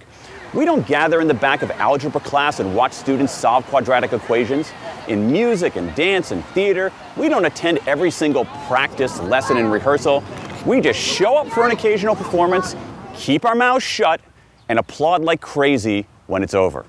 We 0.54 0.64
don't 0.64 0.86
gather 0.86 1.20
in 1.20 1.26
the 1.26 1.34
back 1.34 1.62
of 1.62 1.70
algebra 1.72 2.20
class 2.20 2.60
and 2.60 2.76
watch 2.76 2.92
students 2.92 3.32
solve 3.32 3.66
quadratic 3.66 4.12
equations. 4.12 4.72
In 5.08 5.32
music 5.32 5.74
and 5.74 5.92
dance 5.96 6.30
and 6.30 6.44
theater, 6.46 6.92
we 7.16 7.28
don't 7.28 7.44
attend 7.44 7.80
every 7.88 8.12
single 8.12 8.44
practice, 8.68 9.18
lesson, 9.18 9.56
and 9.56 9.72
rehearsal. 9.72 10.22
We 10.64 10.80
just 10.80 11.00
show 11.00 11.36
up 11.36 11.48
for 11.48 11.64
an 11.64 11.72
occasional 11.72 12.14
performance, 12.14 12.76
keep 13.16 13.44
our 13.44 13.56
mouths 13.56 13.82
shut, 13.82 14.20
and 14.68 14.78
applaud 14.78 15.22
like 15.22 15.40
crazy 15.40 16.06
when 16.28 16.44
it's 16.44 16.54
over. 16.54 16.86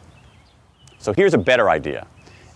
So 1.00 1.12
here's 1.12 1.34
a 1.34 1.40
better 1.40 1.68
idea, 1.68 2.06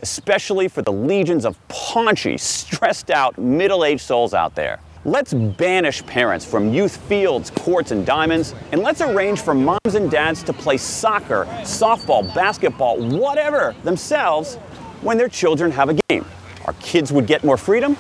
especially 0.03 0.67
for 0.67 0.83
the 0.83 0.93
legions 0.93 1.43
of 1.43 1.57
paunchy, 1.69 2.37
stressed 2.37 3.09
out, 3.09 3.35
middle 3.39 3.83
aged 3.83 4.01
souls 4.01 4.35
out 4.35 4.53
there. 4.53 4.79
Let's 5.05 5.33
banish 5.33 6.05
parents 6.05 6.43
from 6.43 6.73
youth 6.73 6.97
fields, 6.97 7.51
courts, 7.51 7.91
and 7.91 8.05
diamonds, 8.05 8.53
and 8.73 8.81
let's 8.81 8.99
arrange 8.99 9.39
for 9.39 9.53
moms 9.53 9.95
and 9.95 10.11
dads 10.11 10.43
to 10.43 10.51
play 10.51 10.75
soccer, 10.75 11.45
softball, 11.61 12.33
basketball, 12.35 12.97
whatever 12.97 13.73
themselves 13.85 14.55
when 15.01 15.17
their 15.17 15.29
children 15.29 15.71
have 15.71 15.87
a 15.87 15.93
game. 16.09 16.25
Our 16.65 16.73
kids 16.81 17.13
would 17.13 17.27
get 17.27 17.45
more 17.45 17.55
freedom, 17.55 17.95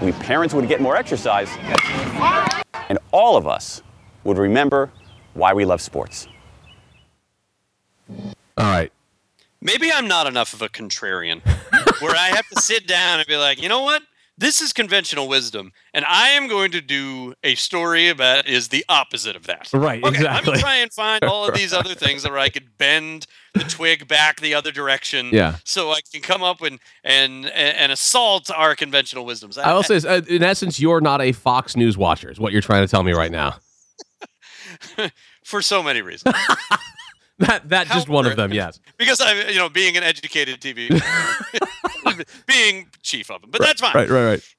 we 0.00 0.12
parents 0.12 0.54
would 0.54 0.68
get 0.68 0.80
more 0.80 0.96
exercise, 0.96 1.48
and 2.88 2.98
all 3.10 3.36
of 3.36 3.48
us 3.48 3.82
would 4.22 4.38
remember 4.38 4.92
why 5.34 5.54
we 5.54 5.64
love 5.64 5.80
sports. 5.80 6.28
All 8.08 8.34
right. 8.58 8.92
Maybe 9.60 9.90
I'm 9.90 10.06
not 10.06 10.28
enough 10.28 10.52
of 10.52 10.62
a 10.62 10.68
contrarian 10.68 11.40
where 12.00 12.14
I 12.14 12.28
have 12.28 12.46
to 12.54 12.62
sit 12.62 12.86
down 12.86 13.18
and 13.18 13.26
be 13.26 13.36
like, 13.36 13.60
you 13.60 13.68
know 13.68 13.82
what? 13.82 14.02
This 14.38 14.60
is 14.60 14.74
conventional 14.74 15.28
wisdom, 15.28 15.72
and 15.94 16.04
I 16.04 16.28
am 16.28 16.46
going 16.46 16.70
to 16.72 16.82
do 16.82 17.32
a 17.42 17.54
story 17.54 18.08
about 18.08 18.46
is 18.46 18.68
the 18.68 18.84
opposite 18.86 19.34
of 19.34 19.46
that. 19.46 19.70
Right, 19.72 20.04
Okay, 20.04 20.16
exactly. 20.16 20.50
Let 20.50 20.56
me 20.56 20.62
try 20.62 20.76
and 20.76 20.92
find 20.92 21.24
all 21.24 21.48
of 21.48 21.54
these 21.54 21.72
other 21.72 21.94
things 21.94 22.22
that 22.22 22.32
where 22.32 22.40
I 22.40 22.50
could 22.50 22.76
bend 22.76 23.26
the 23.54 23.60
twig 23.60 24.06
back 24.06 24.40
the 24.40 24.52
other 24.52 24.72
direction. 24.72 25.30
Yeah. 25.32 25.56
So 25.64 25.90
I 25.90 26.00
can 26.12 26.20
come 26.20 26.42
up 26.42 26.60
and 26.60 26.78
and 27.02 27.46
and 27.46 27.90
assault 27.90 28.50
our 28.50 28.74
conventional 28.76 29.24
wisdoms. 29.24 29.56
I 29.56 29.72
will 29.72 29.82
say, 29.82 29.94
this, 29.94 30.04
uh, 30.04 30.20
in 30.28 30.42
essence, 30.42 30.78
you're 30.78 31.00
not 31.00 31.22
a 31.22 31.32
Fox 31.32 31.74
News 31.74 31.96
watcher, 31.96 32.30
is 32.30 32.38
what 32.38 32.52
you're 32.52 32.60
trying 32.60 32.82
to 32.82 32.90
tell 32.90 33.02
me 33.02 33.12
right 33.12 33.32
now. 33.32 33.56
for 35.44 35.62
so 35.62 35.82
many 35.82 36.02
reasons. 36.02 36.34
That 37.38 37.68
that 37.68 37.86
just 37.88 38.08
one 38.08 38.24
of 38.24 38.34
them, 38.36 38.50
yes. 38.50 38.80
because 38.96 39.20
I'm, 39.20 39.50
you 39.50 39.56
know, 39.56 39.68
being 39.68 39.94
an 39.98 40.02
educated 40.02 40.58
TV, 40.58 40.88
being 42.46 42.86
chief 43.02 43.30
of 43.30 43.42
them, 43.42 43.50
but 43.50 43.60
that's 43.60 43.78
fine. 43.78 43.94
Right, 43.94 44.08
right, 44.08 44.24
right. 44.24 44.54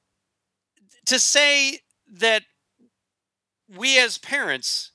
To 1.06 1.18
say 1.18 1.80
that 2.12 2.44
we 3.76 3.98
as 3.98 4.18
parents 4.18 4.92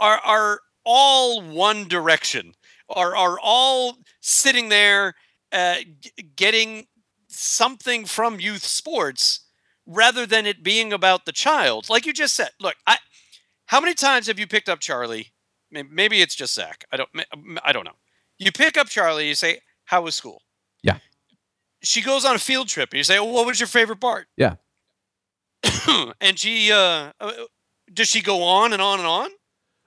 are 0.00 0.18
are 0.24 0.60
all 0.84 1.40
one 1.42 1.86
direction, 1.86 2.54
are 2.88 3.14
are 3.14 3.38
all 3.40 3.98
sitting 4.20 4.68
there 4.68 5.14
uh, 5.52 5.76
g- 6.00 6.10
getting 6.34 6.86
something 7.28 8.04
from 8.04 8.40
youth 8.40 8.64
sports 8.64 9.46
rather 9.86 10.26
than 10.26 10.44
it 10.44 10.64
being 10.64 10.92
about 10.92 11.24
the 11.24 11.32
child. 11.32 11.88
Like 11.88 12.04
you 12.04 12.12
just 12.12 12.34
said, 12.34 12.50
look, 12.60 12.74
I 12.84 12.98
how 13.66 13.80
many 13.80 13.94
times 13.94 14.26
have 14.26 14.38
you 14.38 14.46
picked 14.46 14.68
up 14.68 14.80
Charlie? 14.80 15.31
May- 15.72 15.82
Maybe 15.84 16.20
it's 16.20 16.34
just 16.34 16.54
Zach. 16.54 16.84
I 16.92 16.96
don't. 16.96 17.08
I 17.64 17.72
don't 17.72 17.84
know. 17.84 17.96
You 18.38 18.52
pick 18.52 18.76
up 18.76 18.88
Charlie. 18.88 19.28
You 19.28 19.34
say, 19.34 19.60
"How 19.86 20.02
was 20.02 20.14
school?" 20.14 20.42
Yeah. 20.82 20.98
She 21.82 22.02
goes 22.02 22.24
on 22.24 22.36
a 22.36 22.38
field 22.38 22.68
trip. 22.68 22.90
And 22.92 22.98
you 22.98 23.04
say, 23.04 23.18
well, 23.18 23.32
"What 23.32 23.46
was 23.46 23.58
your 23.58 23.66
favorite 23.66 24.00
part?" 24.00 24.28
Yeah. 24.36 24.56
and 26.20 26.38
she, 26.38 26.70
uh, 26.72 27.12
uh, 27.20 27.32
does 27.92 28.08
she 28.08 28.20
go 28.20 28.42
on 28.42 28.72
and 28.72 28.82
on 28.82 28.98
and 28.98 29.08
on? 29.08 29.30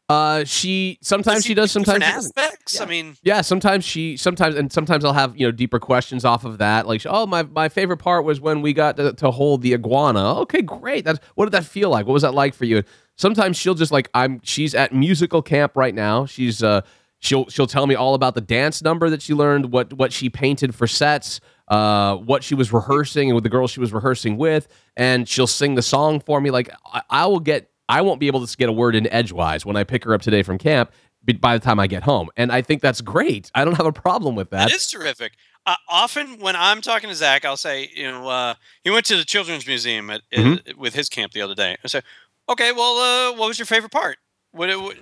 Uh, 0.08 0.44
she 0.44 1.00
sometimes 1.02 1.44
she 1.44 1.56
does, 1.56 1.72
sometimes 1.72 2.04
she 2.04 2.10
aspects. 2.12 2.80
I 2.80 2.86
mean, 2.86 3.16
Yeah, 3.24 3.42
sometimes 3.42 3.84
she 3.84 4.18
sometimes 4.18 4.56
and 4.56 4.72
sometimes 4.72 5.04
I'll 5.04 5.14
have 5.14 5.36
you 5.36 5.48
know 5.48 5.52
deeper 5.52 5.80
questions 5.80 6.24
off 6.24 6.46
of 6.46 6.60
that. 6.60 6.88
Like, 6.88 7.02
oh 7.08 7.26
my 7.26 7.42
my 7.44 7.70
favorite 7.70 7.98
part 7.98 8.24
was 8.24 8.40
when 8.40 8.62
we 8.62 8.72
got 8.74 8.98
to, 8.98 9.14
to 9.14 9.32
hold 9.32 9.64
the 9.64 9.74
iguana. 9.74 10.42
Okay, 10.42 10.62
great. 10.62 11.06
That's 11.06 11.20
what 11.34 11.46
did 11.46 11.54
that 11.54 11.66
feel 11.66 11.90
like? 11.90 12.06
What 12.06 12.14
was 12.14 12.22
that 12.22 12.36
like 12.36 12.54
for 12.54 12.66
you? 12.66 12.78
And 12.78 12.86
Sometimes 13.18 13.56
she'll 13.58 13.76
just 13.76 13.92
like 13.92 14.10
I'm. 14.14 14.42
She's 14.44 14.76
at 14.76 14.94
musical 14.94 15.42
camp 15.42 15.78
right 15.78 15.96
now. 15.96 16.26
She's 16.26 16.62
uh 16.62 16.82
she'll 17.20 17.48
she'll 17.50 17.66
tell 17.68 17.88
me 17.88 17.96
all 17.96 18.14
about 18.14 18.36
the 18.36 18.42
dance 18.42 18.84
number 18.84 19.10
that 19.10 19.22
she 19.22 19.34
learned, 19.34 19.72
what 19.72 19.94
what 19.94 20.12
she 20.12 20.30
painted 20.30 20.76
for 20.76 20.86
sets, 20.86 21.40
uh 21.70 22.18
what 22.18 22.44
she 22.44 22.56
was 22.56 22.74
rehearsing 22.74 23.30
and 23.30 23.36
with 23.36 23.44
the 23.44 23.50
girls 23.50 23.72
she 23.72 23.80
was 23.80 23.94
rehearsing 23.94 24.36
with, 24.38 24.68
and 24.98 25.30
she'll 25.30 25.48
sing 25.48 25.76
the 25.76 25.82
song 25.82 26.20
for 26.20 26.42
me. 26.42 26.52
Like 26.52 26.70
I, 26.86 27.02
I 27.10 27.26
will 27.28 27.40
get 27.40 27.70
I 27.88 28.02
won't 28.02 28.20
be 28.20 28.28
able 28.28 28.46
to 28.46 28.58
get 28.58 28.70
a 28.70 28.72
word 28.72 28.96
in 28.96 29.12
edgewise 29.12 29.66
when 29.66 29.76
I 29.76 29.84
pick 29.84 30.04
her 30.06 30.14
up 30.14 30.22
today 30.22 30.44
from 30.44 30.58
camp 30.58 30.92
by 31.40 31.58
the 31.58 31.64
time 31.64 31.80
I 31.80 31.88
get 31.88 32.04
home. 32.04 32.30
And 32.38 32.52
I 32.52 32.62
think 32.62 32.82
that's 32.82 33.02
great. 33.02 33.50
I 33.56 33.66
don't 33.66 33.76
have 33.76 33.86
a 33.86 33.92
problem 33.94 34.36
with 34.36 34.50
that. 34.52 34.70
It 34.70 34.76
is 34.76 34.88
terrific. 34.90 35.34
Uh, 35.66 35.76
often 35.90 36.40
when 36.40 36.56
I'm 36.56 36.82
talking 36.82 37.10
to 37.10 37.16
Zach, 37.16 37.46
I'll 37.46 37.58
say, 37.58 37.90
you 37.96 38.04
know, 38.04 38.28
uh, 38.30 38.54
he 38.84 38.92
went 38.92 39.06
to 39.08 39.18
the 39.18 39.24
Children's 39.26 39.66
Museum 39.66 40.10
at, 40.12 40.22
Mhm. 40.32 40.76
with 40.76 40.94
his 40.94 41.10
camp 41.10 41.32
the 41.32 41.42
other 41.42 41.56
day. 41.56 41.78
I 41.84 41.88
say, 41.88 42.02
okay, 42.50 42.72
well, 42.72 42.98
uh, 42.98 43.38
what 43.38 43.48
was 43.48 43.58
your 43.58 43.66
favorite 43.66 43.92
part? 43.92 44.18
What, 44.52 44.70
it, 44.70 44.80
what 44.80 44.96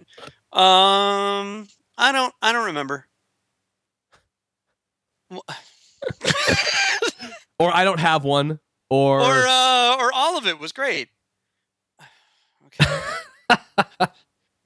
um, 0.57 1.67
I 1.97 2.11
don't, 2.13 2.33
I 2.41 2.53
don't 2.53 2.65
remember. 2.67 3.07
or 7.59 7.75
I 7.75 7.83
don't 7.83 7.99
have 7.99 8.23
one, 8.23 8.59
or 8.89 9.19
or 9.21 9.45
uh, 9.47 9.95
or 9.99 10.11
all 10.13 10.37
of 10.37 10.45
it 10.47 10.59
was 10.59 10.71
great. 10.71 11.09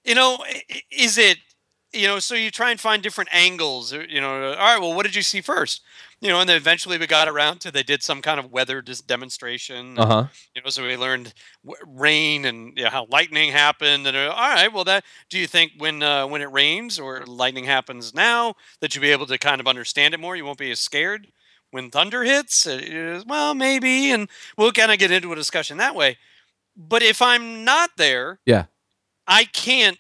You 0.04 0.16
know, 0.16 0.38
is 0.92 1.18
it 1.18 1.38
you 1.94 2.08
know? 2.08 2.20
So 2.20 2.36
you 2.36 2.52
try 2.52 2.72
and 2.72 2.80
find 2.80 3.02
different 3.04 3.30
angles. 3.34 3.92
You 3.94 4.22
know, 4.22 4.52
all 4.52 4.56
right. 4.56 4.80
Well, 4.80 4.94
what 4.94 5.06
did 5.06 5.16
you 5.16 5.22
see 5.22 5.42
first? 5.42 5.82
You 6.22 6.30
know, 6.30 6.40
and 6.40 6.50
then 6.50 6.58
eventually 6.58 6.98
we 6.98 7.08
got 7.08 7.28
around 7.28 7.60
to 7.62 7.72
they 7.72 7.84
did 7.84 8.02
some 8.04 8.22
kind 8.22 8.40
of 8.40 8.52
weather 8.52 8.82
dis- 8.82 9.02
demonstration. 9.02 9.98
uh 9.98 10.06
huh. 10.06 10.28
You 10.56 10.62
know, 10.64 10.70
so 10.70 10.84
we 10.86 10.96
learned 10.98 11.34
w- 11.66 11.84
rain 11.86 12.46
and 12.46 12.78
you 12.78 12.84
know, 12.86 12.90
how 12.90 13.08
lightning 13.10 13.52
happened. 13.52 14.08
And 14.08 14.16
uh, 14.18 14.32
all 14.32 14.54
right, 14.54 14.72
well, 14.72 14.84
that 14.86 15.04
do 15.30 15.38
you 15.40 15.48
think 15.48 15.74
when 15.78 16.02
uh, 16.04 16.28
when 16.28 16.42
it 16.42 16.52
rains 16.52 17.00
or 17.00 17.26
lightning 17.26 17.66
happens 17.66 18.14
now 18.14 18.56
that 18.82 18.96
you'll 18.96 19.02
be 19.04 19.12
able 19.12 19.28
to 19.28 19.38
kind 19.38 19.60
of 19.62 19.68
understand 19.68 20.14
it 20.14 20.20
more? 20.20 20.36
You 20.36 20.46
won't 20.46 20.58
be 20.60 20.72
as 20.72 20.80
scared 20.80 21.28
when 21.72 21.90
thunder 21.92 22.24
hits. 22.24 22.66
Uh, 22.66 23.22
well, 23.28 23.54
maybe, 23.54 24.12
and 24.12 24.30
we'll 24.58 24.72
kind 24.72 24.92
of 24.92 25.00
get 25.00 25.12
into 25.12 25.32
a 25.34 25.36
discussion 25.36 25.78
that 25.78 25.96
way. 25.96 26.18
But 26.78 27.02
if 27.02 27.22
I'm 27.22 27.64
not 27.66 27.90
there, 27.98 28.40
Yeah. 28.46 28.66
I 29.28 29.44
can't 29.46 29.98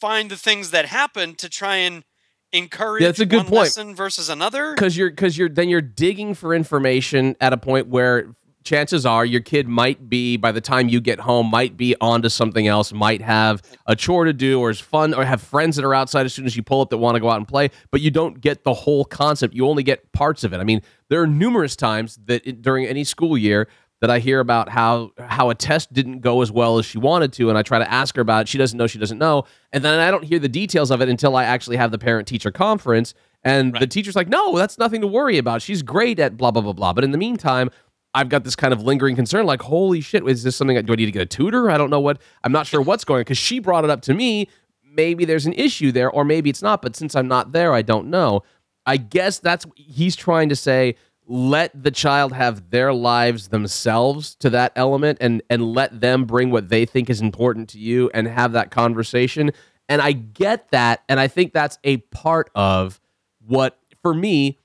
find 0.00 0.30
the 0.30 0.36
things 0.36 0.72
that 0.72 0.86
happen 0.86 1.34
to 1.36 1.48
try 1.48 1.76
and 1.76 2.04
encourage 2.52 3.02
that's 3.02 3.20
a 3.20 3.26
good 3.26 3.36
one 3.38 3.46
point. 3.46 3.58
lesson 3.60 3.94
versus 3.94 4.28
another. 4.28 4.74
because 4.74 4.96
you're 4.96 5.08
because 5.10 5.38
you're 5.38 5.48
then 5.48 5.68
you're 5.68 5.80
digging 5.80 6.34
for 6.34 6.52
information 6.54 7.36
at 7.40 7.52
a 7.52 7.56
point 7.56 7.86
where 7.86 8.34
chances 8.64 9.06
are 9.06 9.24
your 9.24 9.40
kid 9.40 9.68
might 9.68 10.08
be 10.10 10.36
by 10.36 10.50
the 10.52 10.60
time 10.60 10.88
you 10.88 11.00
get 11.00 11.20
home 11.20 11.46
might 11.48 11.76
be 11.76 11.94
onto 12.00 12.28
something 12.28 12.66
else 12.66 12.92
might 12.92 13.22
have 13.22 13.62
a 13.86 13.94
chore 13.94 14.24
to 14.24 14.32
do 14.32 14.58
or 14.60 14.68
is 14.68 14.80
fun 14.80 15.14
or 15.14 15.24
have 15.24 15.40
friends 15.40 15.76
that 15.76 15.84
are 15.84 15.94
outside 15.94 16.26
as 16.26 16.34
soon 16.34 16.44
as 16.44 16.56
you 16.56 16.62
pull 16.62 16.80
up 16.80 16.90
that 16.90 16.98
want 16.98 17.14
to 17.14 17.20
go 17.20 17.30
out 17.30 17.36
and 17.38 17.46
play 17.48 17.70
but 17.92 18.00
you 18.00 18.10
don't 18.10 18.40
get 18.40 18.64
the 18.64 18.74
whole 18.74 19.04
concept 19.04 19.54
you 19.54 19.66
only 19.68 19.82
get 19.84 20.10
parts 20.12 20.42
of 20.44 20.52
it 20.52 20.58
i 20.58 20.64
mean 20.64 20.82
there 21.08 21.22
are 21.22 21.26
numerous 21.28 21.74
times 21.76 22.18
that 22.26 22.44
it, 22.46 22.60
during 22.60 22.84
any 22.84 23.04
school 23.04 23.38
year 23.38 23.66
that 24.00 24.10
I 24.10 24.18
hear 24.18 24.40
about 24.40 24.68
how 24.68 25.12
how 25.18 25.50
a 25.50 25.54
test 25.54 25.92
didn't 25.92 26.20
go 26.20 26.42
as 26.42 26.50
well 26.50 26.78
as 26.78 26.86
she 26.86 26.98
wanted 26.98 27.32
to, 27.34 27.48
and 27.48 27.58
I 27.58 27.62
try 27.62 27.78
to 27.78 27.90
ask 27.90 28.16
her 28.16 28.22
about 28.22 28.42
it. 28.42 28.48
She 28.48 28.58
doesn't 28.58 28.76
know. 28.76 28.86
She 28.86 28.98
doesn't 28.98 29.18
know, 29.18 29.44
and 29.72 29.84
then 29.84 30.00
I 30.00 30.10
don't 30.10 30.24
hear 30.24 30.38
the 30.38 30.48
details 30.48 30.90
of 30.90 31.00
it 31.00 31.08
until 31.08 31.36
I 31.36 31.44
actually 31.44 31.76
have 31.76 31.90
the 31.90 31.98
parent 31.98 32.26
teacher 32.26 32.50
conference, 32.50 33.14
and 33.44 33.74
the 33.78 33.86
teacher's 33.86 34.16
like, 34.16 34.28
"No, 34.28 34.56
that's 34.56 34.78
nothing 34.78 35.02
to 35.02 35.06
worry 35.06 35.38
about. 35.38 35.62
She's 35.62 35.82
great 35.82 36.18
at 36.18 36.36
blah 36.36 36.50
blah 36.50 36.62
blah 36.62 36.72
blah." 36.72 36.92
But 36.92 37.04
in 37.04 37.10
the 37.10 37.18
meantime, 37.18 37.70
I've 38.14 38.28
got 38.28 38.44
this 38.44 38.56
kind 38.56 38.72
of 38.72 38.82
lingering 38.82 39.16
concern, 39.16 39.44
like, 39.44 39.62
"Holy 39.62 40.00
shit, 40.00 40.26
is 40.26 40.42
this 40.42 40.56
something? 40.56 40.82
Do 40.84 40.92
I 40.92 40.96
need 40.96 41.06
to 41.06 41.12
get 41.12 41.22
a 41.22 41.26
tutor? 41.26 41.70
I 41.70 41.76
don't 41.76 41.90
know 41.90 42.00
what. 42.00 42.20
I'm 42.42 42.52
not 42.52 42.66
sure 42.66 42.80
what's 42.80 43.04
going 43.04 43.18
on 43.18 43.22
because 43.22 43.38
she 43.38 43.58
brought 43.58 43.84
it 43.84 43.90
up 43.90 44.00
to 44.02 44.14
me. 44.14 44.48
Maybe 44.82 45.24
there's 45.24 45.46
an 45.46 45.52
issue 45.52 45.92
there, 45.92 46.10
or 46.10 46.24
maybe 46.24 46.50
it's 46.50 46.62
not. 46.62 46.82
But 46.82 46.96
since 46.96 47.14
I'm 47.14 47.28
not 47.28 47.52
there, 47.52 47.74
I 47.74 47.82
don't 47.82 48.08
know. 48.08 48.42
I 48.86 48.96
guess 48.96 49.38
that's 49.38 49.66
he's 49.76 50.16
trying 50.16 50.48
to 50.48 50.56
say 50.56 50.96
let 51.30 51.70
the 51.80 51.92
child 51.92 52.32
have 52.32 52.70
their 52.70 52.92
lives 52.92 53.48
themselves 53.48 54.34
to 54.34 54.50
that 54.50 54.72
element 54.74 55.16
and 55.20 55.40
and 55.48 55.64
let 55.64 56.00
them 56.00 56.24
bring 56.24 56.50
what 56.50 56.68
they 56.70 56.84
think 56.84 57.08
is 57.08 57.20
important 57.20 57.68
to 57.68 57.78
you 57.78 58.10
and 58.12 58.26
have 58.26 58.50
that 58.52 58.72
conversation. 58.72 59.52
And 59.88 60.02
i 60.02 60.12
get 60.12 60.70
that 60.72 61.02
and 61.08 61.18
i 61.20 61.28
think 61.28 61.52
that's 61.52 61.78
a 61.84 61.98
part 61.98 62.50
of 62.54 63.00
what 63.46 63.78
for 64.02 64.12
me 64.12 64.58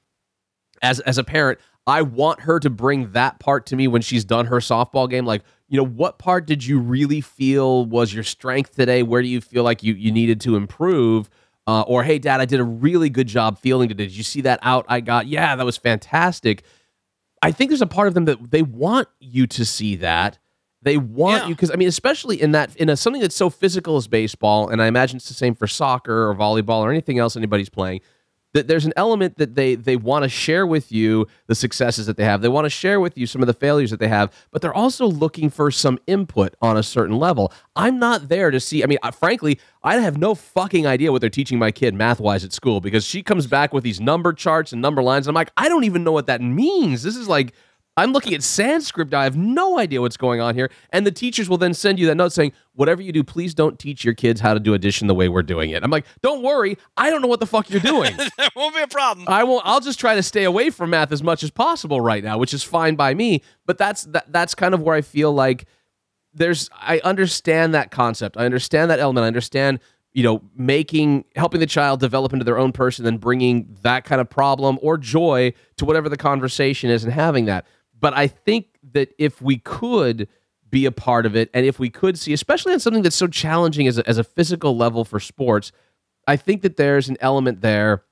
as 0.81 0.99
as 1.01 1.17
a 1.17 1.23
parent 1.23 1.59
i 1.87 2.01
want 2.01 2.41
her 2.41 2.59
to 2.59 2.69
bring 2.69 3.11
that 3.11 3.39
part 3.39 3.65
to 3.67 3.75
me 3.75 3.87
when 3.87 4.01
she's 4.01 4.25
done 4.25 4.47
her 4.47 4.57
softball 4.57 5.09
game. 5.09 5.25
Like 5.25 5.43
you 5.67 5.77
know 5.77 5.85
what 5.85 6.19
part 6.19 6.45
did 6.45 6.65
you 6.65 6.79
really 6.79 7.21
feel 7.21 7.85
was 7.85 8.13
your 8.13 8.23
strength 8.23 8.75
today? 8.75 9.03
Where 9.03 9.21
do 9.21 9.27
you 9.27 9.41
feel 9.41 9.63
like 9.63 9.83
you 9.83 9.93
you 9.93 10.11
needed 10.11 10.41
to 10.41 10.55
improve 10.55 11.29
uh, 11.67 11.81
or 11.83 12.03
hey 12.03 12.19
dad 12.19 12.41
i 12.41 12.45
did 12.45 12.59
a 12.59 12.63
really 12.63 13.09
good 13.09 13.27
job 13.27 13.57
fielding 13.59 13.89
today. 13.89 14.05
Did 14.05 14.15
you 14.17 14.23
see 14.23 14.41
that 14.41 14.59
out 14.61 14.85
i 14.89 14.99
got? 15.01 15.27
Yeah 15.27 15.55
that 15.55 15.65
was 15.65 15.77
fantastic. 15.77 16.63
I 17.41 17.51
think 17.51 17.69
there's 17.69 17.81
a 17.81 17.87
part 17.87 18.07
of 18.07 18.13
them 18.13 18.25
that 18.25 18.51
they 18.51 18.61
want 18.63 19.07
you 19.19 19.45
to 19.47 19.65
see 19.65 19.97
that. 19.97 20.39
They 20.81 20.97
want 20.97 21.43
Yeah. 21.43 21.49
you 21.49 21.55
because 21.55 21.71
i 21.71 21.75
mean 21.75 21.87
especially 21.87 22.39
in 22.41 22.51
that 22.51 22.75
in 22.75 22.89
a, 22.89 22.95
something 22.97 23.21
that's 23.21 23.35
so 23.35 23.49
physical 23.49 23.97
as 23.97 24.07
baseball 24.07 24.69
and 24.69 24.81
i 24.81 24.87
imagine 24.87 25.17
it's 25.17 25.27
the 25.27 25.33
same 25.33 25.55
for 25.55 25.65
soccer 25.67 26.29
or 26.29 26.35
volleyball 26.35 26.81
or 26.81 26.91
anything 26.91 27.17
else 27.19 27.35
anybody's 27.35 27.69
playing 27.69 28.01
that 28.55 28.69
there's 28.69 28.85
an 28.85 28.93
element 28.95 29.37
that 29.37 29.55
they 29.55 29.75
they 29.75 29.97
want 29.97 30.23
to 30.23 30.29
share 30.29 30.65
with 30.65 30.89
you 30.89 31.27
the 31.47 31.55
successes 31.55 32.05
that 32.05 32.15
they 32.15 32.23
have. 32.23 32.41
They 32.41 32.47
want 32.47 32.63
to 32.65 32.69
share 32.69 33.01
with 33.01 33.17
you 33.17 33.27
some 33.27 33.41
of 33.43 33.47
the 33.47 33.53
failures 33.53 33.91
that 33.91 33.99
they 33.99 34.07
have, 34.07 34.31
but 34.49 34.61
they're 34.61 34.73
also 34.73 35.05
looking 35.05 35.49
for 35.49 35.69
some 35.71 35.99
input 36.07 36.55
on 36.61 36.77
a 36.77 36.81
certain 36.83 37.17
level. 37.17 37.51
I'm 37.75 37.99
not 37.99 38.29
there 38.29 38.51
to 38.51 38.59
see. 38.61 38.81
I 38.81 38.87
mean, 38.87 38.97
I, 39.03 39.11
frankly, 39.11 39.59
I 39.83 39.97
have 39.97 40.17
no 40.17 40.35
fucking 40.35 40.87
idea 40.87 41.11
what 41.11 41.19
they're 41.19 41.29
teaching 41.29 41.59
my 41.59 41.71
kid 41.71 41.93
math 41.93 42.21
wise 42.21 42.45
at 42.45 42.53
school 42.53 42.79
because 42.79 43.05
she 43.05 43.21
comes 43.21 43.45
back 43.45 43.73
with 43.73 43.83
these 43.83 43.99
number 43.99 44.31
charts 44.31 44.71
and 44.71 44.81
number 44.81 45.03
lines. 45.03 45.27
And 45.27 45.35
I'm 45.35 45.39
like, 45.39 45.51
I 45.57 45.67
don't 45.67 45.83
even 45.83 46.05
know 46.05 46.13
what 46.13 46.27
that 46.27 46.41
means. 46.41 47.03
This 47.03 47.17
is 47.17 47.27
like. 47.27 47.53
I'm 47.97 48.11
looking 48.11 48.33
at 48.33 48.43
Sanskrit. 48.43 49.13
I 49.13 49.23
have 49.23 49.37
no 49.37 49.79
idea 49.79 50.01
what's 50.01 50.17
going 50.17 50.41
on 50.41 50.53
here. 50.53 50.69
And 50.89 51.07
the 51.07 51.11
teachers 51.11 51.47
will 51.47 51.57
then 51.57 51.73
send 51.73 51.97
you 51.97 52.07
that 52.07 52.15
note 52.15 52.33
saying, 52.33 52.51
whatever 52.73 53.01
you 53.01 53.13
do, 53.13 53.23
please 53.23 53.53
don't 53.53 53.79
teach 53.79 54.03
your 54.03 54.13
kids 54.13 54.41
how 54.41 54.53
to 54.53 54.59
do 54.59 54.73
addition 54.73 55.07
the 55.07 55.15
way 55.15 55.29
we're 55.29 55.43
doing 55.43 55.69
it. 55.69 55.81
I'm 55.81 55.91
like, 55.91 56.05
don't 56.21 56.43
worry. 56.43 56.77
I 56.97 57.09
don't 57.09 57.21
know 57.21 57.29
what 57.29 57.39
the 57.39 57.45
fuck 57.45 57.69
you're 57.69 57.79
doing. 57.79 58.15
that 58.37 58.51
won't 58.53 58.75
be 58.75 58.81
a 58.81 58.87
problem. 58.87 59.27
I 59.29 59.45
won't. 59.45 59.65
I'll 59.65 59.79
just 59.79 59.97
try 59.97 60.15
to 60.15 60.23
stay 60.23 60.43
away 60.43 60.71
from 60.71 60.89
math 60.89 61.13
as 61.13 61.23
much 61.23 61.41
as 61.41 61.51
possible 61.51 62.01
right 62.01 62.23
now, 62.23 62.37
which 62.37 62.53
is 62.53 62.63
fine 62.63 62.95
by 62.95 63.13
me. 63.13 63.41
But 63.65 63.77
that's 63.77 64.03
that, 64.05 64.29
that's 64.29 64.55
kind 64.55 64.73
of 64.73 64.81
where 64.81 64.95
I 64.95 65.01
feel 65.01 65.31
like 65.31 65.65
there's. 66.33 66.69
I 66.73 66.99
understand 66.99 67.73
that 67.75 67.91
concept. 67.91 68.35
I 68.35 68.43
understand 68.45 68.91
that 68.91 68.99
element. 68.99 69.23
I 69.23 69.27
understand 69.27 69.79
you 70.11 70.23
know 70.23 70.41
making 70.55 71.23
helping 71.37 71.61
the 71.61 71.65
child 71.65 72.01
develop 72.01 72.33
into 72.33 72.43
their 72.43 72.57
own 72.57 72.73
person 72.73 73.05
and 73.05 73.21
bringing 73.21 73.77
that 73.83 74.03
kind 74.03 74.19
of 74.19 74.29
problem 74.29 74.79
or 74.81 74.97
joy 74.97 75.53
to 75.77 75.85
whatever 75.85 76.09
the 76.09 76.17
conversation 76.17 76.89
is 76.89 77.05
and 77.05 77.13
having 77.13 77.45
that. 77.45 77.65
But 77.99 78.13
I 78.13 78.27
think 78.27 78.67
that 78.93 79.13
if 79.17 79.41
we 79.41 79.57
could 79.57 80.27
be 80.69 80.85
a 80.85 80.91
part 80.91 81.25
of 81.25 81.35
it 81.35 81.49
and 81.53 81.65
if 81.65 81.79
we 81.79 81.89
could 81.89 82.19
see 82.19 82.33
especially 82.33 82.73
on 82.73 82.79
something 82.79 83.03
that's 83.03 83.15
so 83.15 83.27
challenging 83.27 83.87
as 83.87 83.97
a, 83.97 84.09
as 84.09 84.17
a 84.17 84.23
physical 84.25 84.75
level 84.75 85.05
for 85.05 85.21
sports 85.21 85.71
i 86.27 86.35
think 86.35 86.63
that 86.63 86.75
there's 86.75 87.07
an 87.07 87.15
element 87.21 87.61
there 87.61 88.03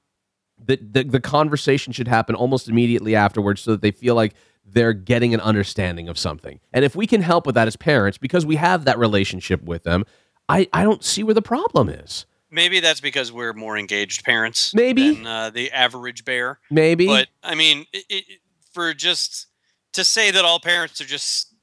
that 0.65 0.93
the, 0.93 1.03
the 1.03 1.19
conversation 1.19 1.93
should 1.93 2.07
happen 2.07 2.35
almost 2.35 2.69
immediately 2.69 3.15
afterwards 3.15 3.61
so 3.61 3.71
that 3.71 3.81
they 3.81 3.91
feel 3.91 4.15
like 4.15 4.33
they're 4.65 4.93
getting 4.93 5.33
an 5.33 5.41
understanding 5.41 6.07
of 6.07 6.17
something. 6.17 6.59
And 6.71 6.85
if 6.85 6.95
we 6.95 7.07
can 7.07 7.21
help 7.21 7.45
with 7.45 7.55
that 7.55 7.67
as 7.67 7.75
parents, 7.75 8.17
because 8.17 8.45
we 8.45 8.55
have 8.55 8.85
that 8.85 8.97
relationship 8.97 9.61
with 9.63 9.83
them, 9.83 10.05
I, 10.47 10.67
I 10.73 10.83
don't 10.83 11.03
see 11.03 11.23
where 11.23 11.33
the 11.33 11.41
problem 11.41 11.89
is. 11.89 12.25
Maybe 12.49 12.79
that's 12.79 13.01
because 13.01 13.31
we're 13.31 13.53
more 13.53 13.77
engaged 13.77 14.23
parents. 14.23 14.73
Maybe. 14.73 15.15
than 15.15 15.25
uh, 15.25 15.49
the 15.49 15.71
average 15.71 16.23
bear. 16.23 16.59
Maybe. 16.69 17.07
But 17.07 17.27
I 17.41 17.55
mean, 17.55 17.85
it, 17.91 18.05
it, 18.09 18.23
for 18.71 18.93
just 18.93 19.47
to 19.93 20.03
say 20.03 20.31
that 20.31 20.45
all 20.45 20.59
parents 20.59 20.99
are 21.01 21.05
just 21.05 21.53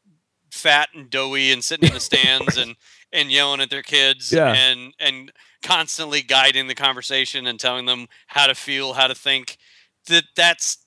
fat 0.50 0.88
and 0.94 1.10
doughy 1.10 1.52
and 1.52 1.62
sitting 1.62 1.88
in 1.88 1.94
the 1.94 2.00
stands 2.10 2.56
and 2.56 2.76
and 3.12 3.30
yelling 3.30 3.60
at 3.60 3.70
their 3.70 3.82
kids 3.82 4.32
Yeah. 4.32 4.52
and 4.54 4.94
and 4.98 5.32
constantly 5.62 6.22
guiding 6.22 6.66
the 6.68 6.74
conversation 6.74 7.46
and 7.46 7.60
telling 7.60 7.84
them 7.86 8.06
how 8.28 8.46
to 8.46 8.54
feel, 8.54 8.94
how 8.94 9.06
to 9.08 9.14
think, 9.14 9.58
that 10.08 10.24
that's 10.36 10.78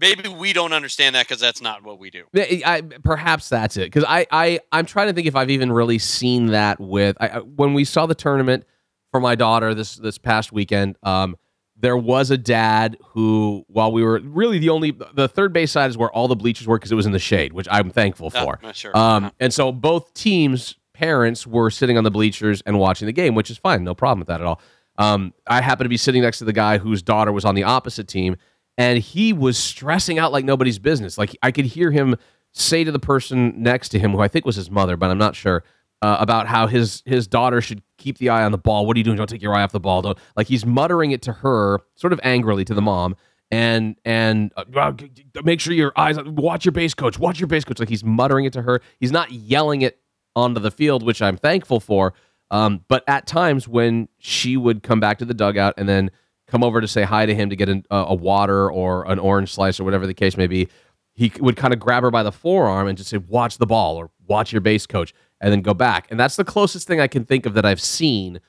maybe 0.00 0.28
we 0.28 0.52
don't 0.52 0.72
understand 0.72 1.14
that 1.14 1.26
because 1.28 1.40
that's 1.40 1.60
not 1.60 1.82
what 1.82 1.98
we 1.98 2.10
do. 2.10 2.24
I, 2.34 2.82
perhaps 3.04 3.48
that's 3.50 3.76
it 3.76 3.84
because 3.92 4.04
I, 4.08 4.26
I 4.30 4.60
I'm 4.72 4.86
trying 4.86 5.08
to 5.08 5.12
think 5.12 5.26
if 5.26 5.36
I've 5.36 5.50
even 5.50 5.70
really 5.70 5.98
seen 5.98 6.46
that 6.46 6.80
with 6.80 7.16
I, 7.20 7.28
I, 7.28 7.38
when 7.40 7.74
we 7.74 7.84
saw 7.84 8.06
the 8.06 8.14
tournament 8.14 8.64
for 9.10 9.20
my 9.20 9.34
daughter 9.34 9.74
this 9.74 9.96
this 9.96 10.18
past 10.18 10.52
weekend. 10.52 10.96
Um, 11.02 11.36
there 11.82 11.96
was 11.96 12.30
a 12.30 12.38
dad 12.38 12.96
who, 13.08 13.64
while 13.68 13.92
we 13.92 14.02
were 14.02 14.18
really 14.20 14.58
the 14.58 14.70
only 14.70 14.92
the 15.14 15.28
third 15.28 15.52
base 15.52 15.70
side 15.72 15.90
is 15.90 15.98
where 15.98 16.10
all 16.10 16.28
the 16.28 16.36
bleachers 16.36 16.66
were 16.66 16.78
because 16.78 16.90
it 16.90 16.94
was 16.94 17.04
in 17.06 17.12
the 17.12 17.18
shade, 17.18 17.52
which 17.52 17.68
I'm 17.70 17.90
thankful 17.90 18.32
Oh, 18.34 18.44
for. 18.56 18.72
sure. 18.72 18.96
Um, 18.96 19.30
and 19.38 19.52
so 19.52 19.70
both 19.72 20.14
teams' 20.14 20.76
parents 20.94 21.46
were 21.46 21.70
sitting 21.70 21.98
on 21.98 22.04
the 22.04 22.10
bleachers 22.10 22.62
and 22.64 22.78
watching 22.78 23.06
the 23.06 23.12
game, 23.12 23.34
which 23.34 23.50
is 23.50 23.58
fine, 23.58 23.84
no 23.84 23.94
problem 23.94 24.20
with 24.20 24.28
that 24.28 24.40
at 24.40 24.46
all. 24.46 24.60
Um, 24.96 25.34
I 25.46 25.60
happened 25.60 25.84
to 25.86 25.88
be 25.90 25.96
sitting 25.96 26.22
next 26.22 26.38
to 26.38 26.44
the 26.44 26.52
guy 26.52 26.78
whose 26.78 27.02
daughter 27.02 27.32
was 27.32 27.44
on 27.44 27.54
the 27.54 27.64
opposite 27.64 28.08
team, 28.08 28.36
and 28.78 28.98
he 28.98 29.32
was 29.32 29.58
stressing 29.58 30.18
out 30.18 30.32
like 30.32 30.44
nobody's 30.44 30.78
business. 30.78 31.18
Like 31.18 31.36
I 31.42 31.50
could 31.50 31.64
hear 31.66 31.90
him 31.90 32.16
say 32.52 32.84
to 32.84 32.92
the 32.92 32.98
person 32.98 33.60
next 33.62 33.88
to 33.90 33.98
him, 33.98 34.12
who 34.12 34.20
I 34.20 34.28
think 34.28 34.44
was 34.44 34.56
his 34.56 34.70
mother, 34.70 34.96
but 34.96 35.10
I'm 35.10 35.18
not 35.18 35.34
sure, 35.34 35.64
uh, 36.02 36.16
about 36.20 36.46
how 36.48 36.66
his 36.66 37.02
his 37.06 37.26
daughter 37.26 37.60
should 37.60 37.82
keep 37.96 38.18
the 38.18 38.28
eye 38.28 38.42
on 38.42 38.52
the 38.52 38.58
ball. 38.58 38.84
What 38.86 38.96
are 38.96 38.98
you 38.98 39.04
doing? 39.04 39.16
Don't 39.16 39.28
take 39.28 39.40
your 39.40 39.54
eye 39.54 39.62
off 39.62 39.72
the 39.72 39.80
ball. 39.80 40.02
Don't 40.02 40.18
like 40.36 40.48
he's 40.48 40.66
muttering 40.66 41.12
it 41.12 41.22
to 41.22 41.32
her, 41.32 41.78
sort 41.94 42.12
of 42.12 42.20
angrily 42.22 42.64
to 42.64 42.74
the 42.74 42.82
mom. 42.82 43.16
And 43.50 43.96
and 44.04 44.52
uh, 44.56 44.92
g- 44.92 45.10
make 45.44 45.60
sure 45.60 45.72
your 45.72 45.92
eyes 45.96 46.18
watch 46.24 46.64
your 46.64 46.72
base 46.72 46.94
coach, 46.94 47.18
watch 47.18 47.38
your 47.38 47.46
base 47.46 47.64
coach. 47.64 47.78
Like 47.78 47.88
he's 47.88 48.04
muttering 48.04 48.44
it 48.44 48.52
to 48.54 48.62
her. 48.62 48.80
He's 48.98 49.12
not 49.12 49.30
yelling 49.30 49.82
it 49.82 50.00
onto 50.34 50.60
the 50.60 50.70
field, 50.70 51.02
which 51.02 51.22
I'm 51.22 51.36
thankful 51.36 51.78
for. 51.78 52.14
Um, 52.50 52.84
but 52.88 53.04
at 53.06 53.26
times 53.26 53.68
when 53.68 54.08
she 54.18 54.56
would 54.56 54.82
come 54.82 55.00
back 55.00 55.18
to 55.18 55.24
the 55.24 55.34
dugout 55.34 55.74
and 55.76 55.88
then 55.88 56.10
come 56.48 56.64
over 56.64 56.80
to 56.80 56.88
say 56.88 57.02
hi 57.02 57.24
to 57.24 57.34
him 57.34 57.48
to 57.50 57.56
get 57.56 57.68
an, 57.68 57.84
a, 57.90 57.96
a 58.08 58.14
water 58.14 58.70
or 58.70 59.10
an 59.10 59.18
orange 59.18 59.52
slice 59.54 59.78
or 59.78 59.84
whatever 59.84 60.06
the 60.06 60.14
case 60.14 60.36
may 60.36 60.46
be, 60.46 60.68
he 61.14 61.32
would 61.40 61.56
kind 61.56 61.72
of 61.72 61.80
grab 61.80 62.02
her 62.02 62.10
by 62.10 62.22
the 62.22 62.32
forearm 62.32 62.88
and 62.88 62.96
just 62.98 63.10
say, 63.10 63.18
"Watch 63.18 63.58
the 63.58 63.66
ball" 63.66 63.96
or 63.96 64.10
"Watch 64.26 64.52
your 64.52 64.60
base 64.60 64.86
coach," 64.86 65.12
and 65.42 65.52
then 65.52 65.60
go 65.60 65.74
back. 65.74 66.06
And 66.10 66.18
that's 66.18 66.36
the 66.36 66.44
closest 66.44 66.86
thing 66.86 67.00
I 67.00 67.06
can 67.08 67.26
think 67.26 67.44
of 67.44 67.52
that 67.54 67.66
I've 67.66 67.80
seen 67.82 68.40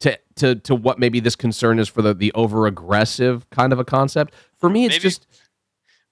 to 0.00 0.18
to 0.36 0.56
to 0.56 0.74
what 0.74 0.98
maybe 0.98 1.20
this 1.20 1.36
concern 1.36 1.78
is 1.78 1.88
for 1.88 2.02
the 2.02 2.12
the 2.12 2.32
over 2.34 2.66
aggressive 2.66 3.48
kind 3.50 3.72
of 3.72 3.78
a 3.78 3.84
concept. 3.84 4.34
For 4.58 4.68
me, 4.68 4.84
it's 4.84 4.94
Maybe- 4.96 5.02
just 5.02 5.26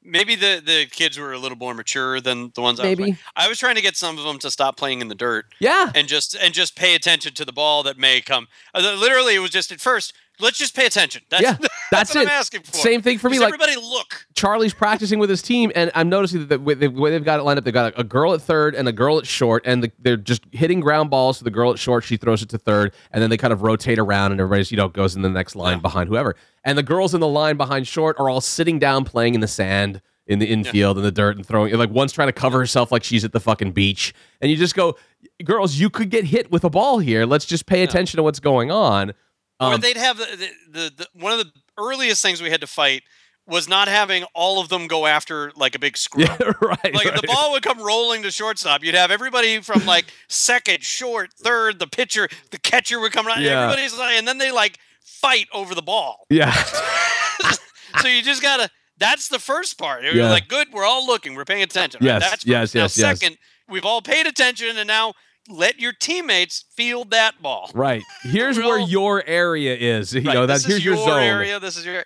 maybe 0.02 0.34
the 0.36 0.62
the 0.64 0.86
kids 0.90 1.18
were 1.18 1.32
a 1.32 1.38
little 1.38 1.58
more 1.58 1.74
mature 1.74 2.20
than 2.20 2.52
the 2.54 2.62
ones 2.62 2.78
I 2.80 2.84
was 2.84 2.88
Maybe. 2.90 3.02
playing. 3.02 3.18
I 3.36 3.48
was 3.48 3.58
trying 3.58 3.74
to 3.74 3.82
get 3.82 3.96
some 3.96 4.16
of 4.16 4.24
them 4.24 4.38
to 4.38 4.50
stop 4.50 4.76
playing 4.76 5.00
in 5.00 5.08
the 5.08 5.14
dirt. 5.14 5.46
Yeah. 5.60 5.90
and 5.94 6.06
just 6.08 6.34
and 6.34 6.54
just 6.54 6.76
pay 6.76 6.94
attention 6.94 7.34
to 7.34 7.44
the 7.44 7.52
ball 7.52 7.82
that 7.82 7.98
may 7.98 8.20
come. 8.20 8.46
Uh, 8.74 8.94
literally, 8.98 9.34
it 9.34 9.40
was 9.40 9.50
just 9.50 9.72
at 9.72 9.80
first. 9.80 10.12
Let's 10.40 10.58
just 10.58 10.74
pay 10.74 10.86
attention. 10.86 11.22
That's, 11.30 11.42
Yeah, 11.42 11.52
that's, 11.60 11.74
that's 11.90 12.14
what 12.14 12.22
it. 12.22 12.28
I'm 12.28 12.34
asking 12.34 12.62
for. 12.62 12.74
Same 12.76 13.02
thing 13.02 13.18
for 13.18 13.28
me, 13.28 13.38
like- 13.38 13.48
everybody 13.48 13.76
look. 13.76 14.26
Charlie's 14.34 14.74
practicing 14.74 15.18
with 15.18 15.30
his 15.30 15.42
team, 15.42 15.72
and 15.74 15.90
I'm 15.94 16.08
noticing 16.08 16.40
that 16.40 16.48
the 16.48 16.60
way 16.60 16.74
they've, 16.74 16.92
way 16.92 17.10
they've 17.10 17.24
got 17.24 17.40
it 17.40 17.42
lined 17.42 17.58
up, 17.58 17.64
they've 17.64 17.74
got 17.74 17.92
a, 17.98 18.04
girl 18.04 18.34
at 18.34 18.40
third 18.40 18.74
and 18.74 18.88
a 18.88 18.92
girl 18.92 19.18
at 19.18 19.26
short, 19.26 19.62
and 19.66 19.82
the, 19.82 19.92
they're 19.98 20.16
just 20.16 20.42
hitting 20.52 20.80
ground 20.80 21.10
balls. 21.10 21.38
So 21.38 21.44
the 21.44 21.50
girl 21.50 21.72
at 21.72 21.78
short, 21.78 22.04
she 22.04 22.16
throws 22.16 22.42
it 22.42 22.48
to 22.50 22.58
third, 22.58 22.94
and 23.10 23.22
then 23.22 23.30
they 23.30 23.36
kind 23.36 23.52
of 23.52 23.62
rotate 23.62 23.98
around, 23.98 24.32
and 24.32 24.40
everybody's 24.40 24.70
you 24.70 24.76
know 24.76 24.88
goes 24.88 25.16
in 25.16 25.22
the 25.22 25.28
next 25.28 25.56
line 25.56 25.80
behind 25.80 26.08
whoever. 26.08 26.36
And 26.64 26.78
the 26.78 26.82
girls 26.82 27.14
in 27.14 27.20
the 27.20 27.28
line 27.28 27.56
behind 27.56 27.88
short 27.88 28.16
are 28.20 28.28
all 28.28 28.40
sitting 28.40 28.78
down 28.78 29.04
playing 29.04 29.34
in 29.34 29.40
the 29.40 29.48
sand. 29.48 30.00
In 30.26 30.40
the 30.40 30.46
infield, 30.46 30.98
in 30.98 31.04
the 31.04 31.10
dirt, 31.10 31.36
and 31.36 31.46
throwing 31.46 31.74
like 31.74 31.88
one's 31.88 32.12
trying 32.12 32.28
to 32.28 32.34
cover 32.34 32.58
herself 32.58 32.92
like 32.92 33.02
she's 33.02 33.24
at 33.24 33.32
the 33.32 33.40
fucking 33.40 33.72
beach, 33.72 34.12
and 34.42 34.50
you 34.50 34.58
just 34.58 34.74
go, 34.74 34.94
"Girls, 35.42 35.76
you 35.76 35.88
could 35.88 36.10
get 36.10 36.24
hit 36.24 36.50
with 36.50 36.64
a 36.64 36.68
ball 36.70 36.98
here. 36.98 37.24
Let's 37.24 37.46
just 37.46 37.64
pay 37.64 37.82
attention 37.82 38.18
to 38.18 38.22
what's 38.22 38.38
going 38.38 38.70
on." 38.70 39.14
Or 39.60 39.74
Um, 39.74 39.80
they'd 39.80 39.96
have 39.96 40.18
the, 40.18 40.50
the, 40.70 40.92
the, 40.96 41.08
one 41.14 41.32
of 41.32 41.38
the 41.38 41.50
earliest 41.76 42.22
things 42.22 42.40
we 42.42 42.50
had 42.50 42.60
to 42.60 42.66
fight 42.66 43.02
was 43.46 43.66
not 43.68 43.88
having 43.88 44.24
all 44.34 44.60
of 44.60 44.68
them 44.68 44.86
go 44.88 45.06
after 45.06 45.50
like 45.56 45.74
a 45.74 45.78
big 45.78 45.96
screw. 45.96 46.24
yeah, 46.24 46.36
right. 46.60 46.94
Like 46.94 47.06
if 47.06 47.20
the 47.22 47.26
ball 47.26 47.52
would 47.52 47.62
come 47.62 47.80
rolling 47.80 48.22
to 48.24 48.30
shortstop, 48.30 48.84
you'd 48.84 48.94
have 48.94 49.10
everybody 49.10 49.60
from 49.62 49.86
like 49.86 50.04
second, 50.28 50.82
short, 50.82 51.32
third, 51.32 51.78
the 51.78 51.86
pitcher, 51.86 52.28
the 52.50 52.58
catcher 52.58 53.00
would 53.00 53.12
come 53.12 53.26
around. 53.26 53.42
Yeah. 53.42 53.62
Everybody's 53.64 53.98
like, 53.98 54.16
and 54.18 54.28
then 54.28 54.36
they 54.38 54.50
like 54.52 54.78
fight 55.02 55.46
over 55.54 55.74
the 55.74 55.80
ball. 55.82 56.26
yeah, 56.30 56.52
so 58.02 58.08
you 58.08 58.22
just 58.22 58.42
gotta. 58.42 58.68
That's 58.98 59.28
the 59.28 59.38
first 59.38 59.78
part. 59.78 60.02
You're 60.02 60.14
Yeah. 60.14 60.30
like, 60.30 60.48
good, 60.48 60.68
we're 60.72 60.84
all 60.84 61.06
looking, 61.06 61.34
we're 61.36 61.44
paying 61.44 61.62
attention. 61.62 62.00
Yes, 62.02 62.28
That's 62.28 62.44
yes, 62.44 62.60
first. 62.72 62.74
Now, 62.74 62.80
yes, 62.82 62.98
yes. 62.98 63.20
Second, 63.20 63.38
we've 63.68 63.84
all 63.84 64.02
paid 64.02 64.26
attention, 64.26 64.76
and 64.76 64.88
now 64.88 65.14
let 65.48 65.80
your 65.80 65.92
teammates 65.92 66.64
field 66.76 67.10
that 67.10 67.40
ball. 67.42 67.70
right. 67.74 68.02
Here's 68.22 68.56
where 68.58 68.78
your 68.78 69.24
area 69.26 69.74
is. 69.76 70.12
You 70.14 70.22
Right, 70.22 70.34
know, 70.34 70.46
that's 70.46 70.64
here's 70.64 70.78
is 70.80 70.84
your, 70.84 70.96
zone. 70.96 71.22
area. 71.22 71.58
This 71.60 71.76
is 71.76 71.84
your. 71.86 72.04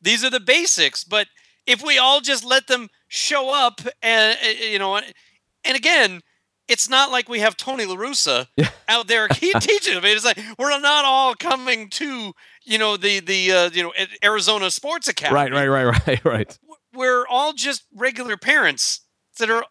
These 0.00 0.24
are 0.24 0.30
the 0.30 0.40
basics, 0.40 1.04
but 1.04 1.28
if 1.66 1.82
we 1.82 1.96
all 1.98 2.20
just 2.20 2.44
let 2.44 2.66
them 2.66 2.88
show 3.08 3.50
up, 3.54 3.80
and 4.02 4.36
uh, 4.42 4.48
you 4.64 4.78
know, 4.78 4.96
and 4.96 5.76
again, 5.76 6.20
it's 6.68 6.88
not 6.88 7.10
like 7.12 7.28
we 7.28 7.38
have 7.40 7.56
Tony 7.56 7.84
La 7.84 7.94
Russa 7.96 8.46
out 8.88 9.06
there 9.06 9.28
he 9.28 9.52
teaching 9.60 9.94
them. 9.94 10.04
It's 10.04 10.24
like 10.24 10.38
we're 10.58 10.76
not 10.80 11.04
all 11.04 11.34
coming 11.34 11.88
to 11.90 12.32
you 12.64 12.78
know 12.78 12.96
the 12.96 13.20
the 13.20 13.52
uh, 13.52 13.70
you 13.72 13.82
know 13.84 13.92
Arizona 14.24 14.70
Sports 14.70 15.06
Academy. 15.08 15.34
Right, 15.36 15.52
right, 15.52 15.68
right, 15.68 16.06
right, 16.06 16.24
right. 16.24 16.58
We're 16.94 17.26
all 17.28 17.52
just 17.52 17.84
regular 17.94 18.36
parents 18.36 19.00
that 19.38 19.48
are. 19.50 19.64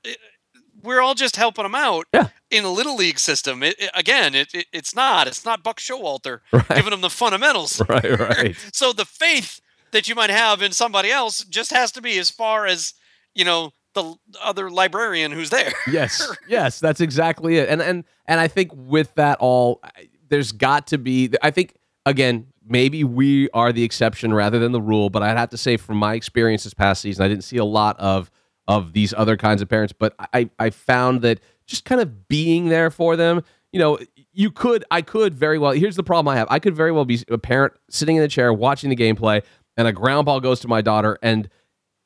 We're 0.84 1.02
all 1.02 1.16
just 1.16 1.36
helping 1.36 1.64
them 1.64 1.76
out 1.76 2.06
Yeah. 2.14 2.28
in 2.50 2.64
a 2.64 2.70
little 2.72 2.96
league 2.96 3.20
system. 3.20 3.64
It, 3.64 3.76
it- 3.80 3.92
again, 3.94 4.36
it, 4.36 4.54
it, 4.54 4.66
it's 4.74 4.96
not. 4.96 5.28
It's 5.28 5.46
not 5.46 5.64
Buck 5.64 5.80
Showalter 5.80 6.40
Right. 6.54 6.68
giving 6.70 6.92
them 6.92 7.02
the 7.02 7.10
fundamentals. 7.10 7.82
Right, 7.90 8.20
right. 8.20 8.56
So 8.74 8.94
the 8.94 9.06
faith 9.06 9.60
that 9.92 10.08
you 10.08 10.16
might 10.16 10.30
have 10.30 10.62
in 10.62 10.72
somebody 10.72 11.12
else 11.12 11.44
just 11.44 11.72
has 11.72 11.92
to 11.94 12.02
be 12.02 12.18
as 12.18 12.30
far 12.30 12.66
as 12.66 12.94
you 13.36 13.44
know 13.46 13.72
the 13.94 14.16
other 14.42 14.70
librarian 14.70 15.32
who's 15.34 15.50
there. 15.50 15.74
yes 15.92 16.26
yes 16.48 16.80
that's 16.80 17.02
exactly 17.02 17.58
it 17.58 17.68
and 17.68 17.82
and 17.82 18.06
and 18.26 18.40
i 18.40 18.48
think 18.48 18.72
with 18.74 19.14
that 19.16 19.38
all 19.42 19.82
there's 20.30 20.54
got 20.54 20.88
to 20.88 20.98
be 20.98 21.30
i 21.42 21.52
think 21.52 21.76
again 22.06 22.48
maybe 22.66 23.04
we 23.04 23.50
are 23.50 23.74
the 23.74 23.84
exception 23.84 24.34
rather 24.34 24.60
than 24.60 24.72
the 24.72 24.82
rule 24.82 25.10
but 25.10 25.22
i'd 25.24 25.36
have 25.38 25.50
to 25.50 25.58
say 25.58 25.76
from 25.76 25.98
my 25.98 26.14
experience 26.14 26.64
this 26.64 26.74
past 26.74 27.02
season 27.02 27.26
i 27.26 27.28
didn't 27.28 27.44
see 27.44 27.58
a 27.58 27.66
lot 27.66 28.00
of 28.00 28.32
of 28.68 28.94
these 28.94 29.14
other 29.16 29.38
kinds 29.38 29.62
of 29.62 29.70
parents 29.70 29.94
but 29.98 30.16
i 30.34 30.50
i 30.60 30.70
found 30.70 31.22
that 31.22 31.40
just 31.66 31.86
kind 31.86 32.02
of 32.02 32.28
being 32.28 32.70
there 32.70 32.90
for 32.90 33.16
them 33.16 33.42
you 33.72 33.80
know 33.80 33.98
you 34.34 34.52
could 34.52 34.84
i 34.92 35.02
could 35.02 35.34
very 35.34 35.58
well 35.58 35.72
here's 35.72 35.96
the 35.96 36.04
problem 36.04 36.32
i 36.32 36.38
have 36.38 36.48
i 36.50 36.60
could 36.60 36.76
very 36.76 36.92
well 36.92 37.06
be 37.06 37.24
a 37.30 37.38
parent 37.38 37.74
sitting 37.90 38.16
in 38.16 38.22
the 38.22 38.28
chair 38.28 38.54
watching 38.54 38.90
the 38.90 38.96
gameplay 38.96 39.44
and 39.78 39.88
a 39.88 39.94
ground 39.94 40.26
ball 40.26 40.40
goes 40.40 40.60
to 40.60 40.68
my 40.68 40.82
daughter 40.82 41.18
and 41.22 41.50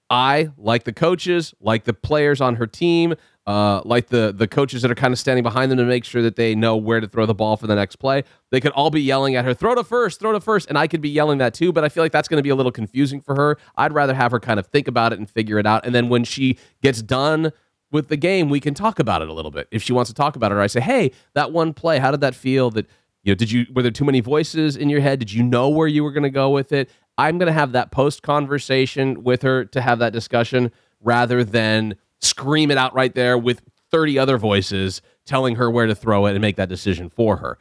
I, 0.09 0.49
like 0.57 0.83
the 0.83 0.93
coaches, 0.93 1.53
like 1.59 1.85
the 1.85 1.93
players 1.93 2.41
on 2.41 2.55
her 2.57 2.67
team, 2.67 3.15
uh, 3.47 3.81
like 3.85 4.07
the 4.07 4.33
the 4.35 4.47
coaches 4.47 4.81
that 4.81 4.89
are 4.89 4.95
kind 4.95 5.13
of 5.13 5.19
standing 5.19 5.43
behind 5.43 5.69
them 5.71 5.77
to 5.77 5.85
make 5.85 6.03
sure 6.03 6.21
that 6.21 6.35
they 6.35 6.55
know 6.55 6.75
where 6.75 6.99
to 6.99 7.07
throw 7.07 7.25
the 7.25 7.33
ball 7.33 7.57
for 7.57 7.67
the 7.67 7.75
next 7.75 7.97
play. 7.97 8.23
They 8.49 8.59
could 8.59 8.71
all 8.71 8.89
be 8.89 9.01
yelling 9.01 9.35
at 9.35 9.45
her, 9.45 9.53
"Throw 9.53 9.75
to 9.75 9.83
first, 9.83 10.19
throw 10.19 10.31
to 10.31 10.39
first," 10.39 10.67
and 10.67 10.77
I 10.77 10.87
could 10.87 11.01
be 11.01 11.09
yelling 11.09 11.37
that 11.37 11.53
too. 11.53 11.71
But 11.71 11.83
I 11.83 11.89
feel 11.89 12.03
like 12.03 12.11
that's 12.11 12.27
going 12.27 12.39
to 12.39 12.43
be 12.43 12.49
a 12.49 12.55
little 12.55 12.71
confusing 12.71 13.21
for 13.21 13.35
her. 13.35 13.57
I'd 13.75 13.93
rather 13.93 14.15
have 14.15 14.31
her 14.31 14.39
kind 14.39 14.59
of 14.59 14.67
think 14.67 14.87
about 14.87 15.13
it 15.13 15.19
and 15.19 15.29
figure 15.29 15.59
it 15.59 15.67
out, 15.67 15.85
and 15.85 15.93
then 15.93 16.09
when 16.09 16.23
she 16.23 16.57
gets 16.81 17.01
done 17.01 17.51
with 17.91 18.07
the 18.07 18.17
game, 18.17 18.49
we 18.49 18.59
can 18.59 18.73
talk 18.73 18.97
about 18.99 19.21
it 19.21 19.29
a 19.29 19.33
little 19.33 19.51
bit. 19.51 19.67
If 19.71 19.83
she 19.83 19.93
wants 19.93 20.09
to 20.09 20.15
talk 20.15 20.35
about 20.35 20.51
it, 20.51 20.55
or 20.55 20.61
I 20.61 20.67
say, 20.67 20.81
"Hey, 20.81 21.11
that 21.35 21.51
one 21.51 21.73
play, 21.73 21.99
how 21.99 22.09
did 22.11 22.21
that 22.21 22.33
feel? 22.33 22.71
That 22.71 22.87
you 23.23 23.31
know, 23.31 23.35
did 23.35 23.51
you 23.51 23.67
were 23.73 23.83
there 23.83 23.91
too 23.91 24.05
many 24.05 24.21
voices 24.21 24.75
in 24.75 24.89
your 24.89 25.01
head? 25.01 25.19
Did 25.19 25.31
you 25.31 25.43
know 25.43 25.69
where 25.69 25.87
you 25.87 26.03
were 26.03 26.11
going 26.11 26.23
to 26.23 26.29
go 26.31 26.49
with 26.49 26.71
it?" 26.71 26.89
I'm 27.17 27.37
going 27.37 27.47
to 27.47 27.53
have 27.53 27.71
that 27.71 27.91
post 27.91 28.23
conversation 28.23 29.23
with 29.23 29.41
her 29.43 29.65
to 29.65 29.81
have 29.81 29.99
that 29.99 30.11
discussion 30.11 30.71
rather 30.99 31.43
than 31.45 31.95
scream 32.21 32.71
it 32.71 32.77
out 32.77 32.93
right 32.93 33.13
there 33.13 33.37
with 33.37 33.61
30 33.91 34.17
other 34.19 34.37
voices 34.37 35.01
telling 35.25 35.55
her 35.55 35.69
where 35.69 35.85
to 35.87 35.95
throw 35.95 36.25
it 36.25 36.31
and 36.31 36.41
make 36.41 36.55
that 36.57 36.69
decision 36.69 37.09
for 37.09 37.37
her. 37.37 37.57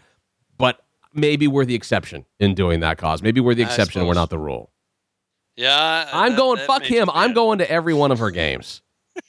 But 0.59 0.81
maybe 1.13 1.47
we're 1.47 1.65
the 1.65 1.75
exception 1.75 2.25
in 2.41 2.55
doing 2.55 2.81
that 2.81 2.99
cause. 2.99 3.23
Maybe 3.23 3.41
we're 3.41 3.55
the 3.55 3.65
I 3.65 3.67
exception 3.67 4.01
and 4.01 4.09
we're 4.09 4.15
not 4.15 4.31
the 4.31 4.39
rule. 4.39 4.71
Yeah, 5.57 6.09
I'm 6.13 6.33
that- 6.33 6.39
going 6.39 6.57
that 6.59 6.67
fuck 6.67 6.83
him. 6.83 7.09
I'm 7.13 7.33
going 7.33 7.59
to 7.59 7.71
every 7.71 7.95
one 7.95 8.11
of 8.13 8.19
her 8.19 8.31
games. 8.31 8.83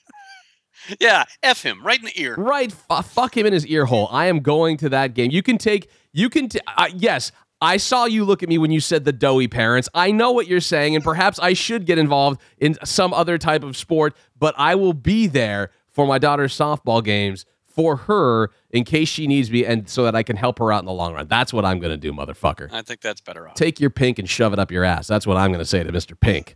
Yeah, 1.00 1.24
f 1.42 1.64
him 1.64 1.84
right 1.84 1.98
in 1.98 2.06
the 2.06 2.22
ear. 2.22 2.36
Right, 2.38 2.72
fu- 2.72 3.02
fuck 3.02 3.36
him 3.36 3.48
in 3.48 3.54
his 3.54 3.66
ear 3.66 3.86
hole. 3.86 4.08
I 4.12 4.28
am 4.28 4.42
going 4.42 4.78
to 4.78 4.90
that 4.90 5.16
game. 5.16 5.32
You 5.32 5.42
can 5.42 5.58
take. 5.58 5.90
You 6.14 6.30
can. 6.30 6.48
T- 6.48 6.60
uh, 6.78 6.90
yes, 6.96 7.32
I 7.62 7.78
saw 7.78 8.06
you 8.06 8.26
look 8.26 8.44
at 8.44 8.50
me 8.50 8.58
when 8.58 8.72
you 8.72 8.80
said 8.80 9.06
the 9.06 9.14
doughy 9.14 9.48
parents. 9.48 9.88
I 9.94 10.12
know 10.12 10.32
what 10.32 10.48
you're 10.48 10.62
saying, 10.62 10.96
and 10.96 11.04
perhaps 11.04 11.40
I 11.40 11.54
should 11.54 11.86
get 11.86 11.98
involved 11.98 12.42
in 12.58 12.78
some 12.84 13.14
other 13.14 13.38
type 13.38 13.64
of 13.64 13.78
sport. 13.78 14.16
But 14.38 14.54
I 14.58 14.76
will 14.76 14.94
be 14.94 15.28
there 15.28 15.72
for 15.92 16.06
my 16.06 16.18
daughter's 16.18 16.56
softball 16.56 17.04
games 17.04 17.46
for 17.64 17.96
her 17.98 18.52
in 18.72 18.84
case 18.84 19.10
she 19.10 19.28
needs 19.28 19.52
me, 19.52 19.66
and 19.66 19.90
so 19.90 20.04
that 20.04 20.16
I 20.16 20.24
can 20.24 20.36
help 20.36 20.60
her 20.60 20.72
out 20.72 20.80
in 20.80 20.86
the 20.86 20.94
long 20.94 21.14
run. 21.14 21.28
That's 21.28 21.52
what 21.52 21.66
I'm 21.66 21.80
going 21.80 21.92
to 21.92 21.98
do, 21.98 22.14
motherfucker. 22.14 22.72
I 22.72 22.82
think 22.82 23.02
that's 23.02 23.22
better 23.22 23.48
off. 23.48 23.56
Take 23.56 23.80
your 23.80 23.90
pink 23.90 24.20
and 24.20 24.30
shove 24.30 24.54
it 24.54 24.60
up 24.60 24.72
your 24.72 24.84
ass. 24.84 25.08
That's 25.08 25.28
what 25.28 25.38
I'm 25.38 25.50
going 25.52 25.60
to 25.60 25.66
say 25.66 25.84
to 25.84 25.92
Mr. 25.92 26.20
Pink. 26.20 26.56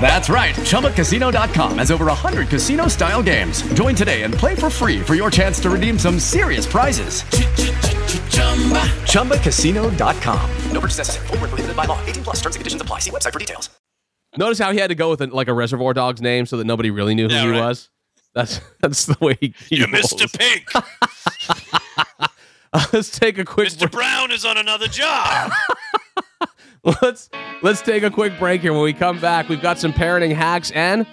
That's 0.00 0.28
right. 0.30 0.54
ChumbaCasino.com 0.56 1.78
has 1.78 1.90
over 1.90 2.06
100 2.06 2.48
casino 2.48 2.88
style 2.88 3.22
games. 3.22 3.62
Join 3.74 3.94
today 3.94 4.22
and 4.22 4.32
play 4.34 4.54
for 4.54 4.70
free 4.70 5.00
for 5.00 5.14
your 5.14 5.30
chance 5.30 5.60
to 5.60 5.70
redeem 5.70 5.98
some 5.98 6.18
serious 6.18 6.66
prizes. 6.66 7.22
ChumbaCasino.com. 9.04 10.50
No 10.72 10.80
purchase 10.80 10.98
necessary. 10.98 11.26
Void 11.28 11.40
were 11.42 11.48
prohibited 11.48 11.76
by 11.76 11.84
law. 11.84 12.00
18 12.06 12.24
plus. 12.24 12.36
Terms 12.36 12.56
and 12.56 12.60
conditions 12.60 12.82
apply. 12.82 12.98
See 13.00 13.10
website 13.10 13.32
for 13.32 13.38
details. 13.38 13.68
Notice 14.36 14.58
how 14.58 14.72
he 14.72 14.78
had 14.78 14.88
to 14.88 14.94
go 14.94 15.10
with 15.10 15.20
a, 15.22 15.26
like 15.26 15.48
a 15.48 15.52
Reservoir 15.52 15.92
Dogs 15.92 16.20
name 16.22 16.46
so 16.46 16.56
that 16.56 16.64
nobody 16.64 16.90
really 16.90 17.14
knew 17.14 17.28
who 17.28 17.34
Yeah, 17.34 17.42
he 17.42 17.48
right. 17.50 17.60
was. 17.60 17.90
That's 18.34 18.60
that's 18.80 19.06
the 19.06 19.16
way 19.20 19.36
he, 19.40 19.54
he 19.68 19.76
You 19.76 19.86
rolls. 19.86 20.12
Mr. 20.14 20.38
Pink. 20.38 20.70
Let's 22.92 23.10
take 23.18 23.36
a 23.38 23.44
quick 23.44 23.68
Mr. 23.68 23.90
Brown 23.90 24.30
is 24.30 24.44
on 24.44 24.56
another 24.56 24.86
job. 24.86 25.50
let's 27.02 27.30
let's 27.62 27.82
take 27.82 28.02
a 28.02 28.10
quick 28.10 28.38
break 28.38 28.60
here. 28.62 28.72
When 28.72 28.82
we 28.82 28.92
come 28.92 29.20
back, 29.20 29.48
we've 29.48 29.62
got 29.62 29.78
some 29.78 29.92
parenting 29.92 30.34
hacks 30.34 30.70
and 30.70 31.06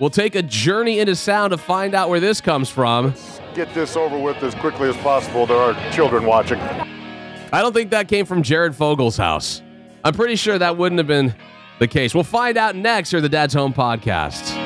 we'll 0.00 0.10
take 0.10 0.34
a 0.34 0.42
journey 0.42 0.98
into 0.98 1.16
sound 1.16 1.52
to 1.52 1.58
find 1.58 1.94
out 1.94 2.08
where 2.08 2.20
this 2.20 2.40
comes 2.40 2.68
from. 2.68 3.14
Get 3.54 3.72
this 3.74 3.96
over 3.96 4.18
with 4.18 4.42
as 4.42 4.54
quickly 4.56 4.88
as 4.88 4.96
possible. 4.98 5.46
There 5.46 5.56
are 5.56 5.74
children 5.92 6.26
watching. 6.26 6.58
I 6.60 7.62
don't 7.62 7.72
think 7.72 7.90
that 7.90 8.08
came 8.08 8.26
from 8.26 8.42
Jared 8.42 8.74
Fogle's 8.74 9.16
house. 9.16 9.62
I'm 10.02 10.14
pretty 10.14 10.36
sure 10.36 10.58
that 10.58 10.76
wouldn't 10.76 10.98
have 10.98 11.06
been 11.06 11.34
the 11.78 11.88
case. 11.88 12.14
We'll 12.14 12.24
find 12.24 12.56
out 12.56 12.76
next 12.76 13.10
here 13.10 13.20
the 13.20 13.28
Dad's 13.28 13.54
Home 13.54 13.72
podcast. 13.72 14.63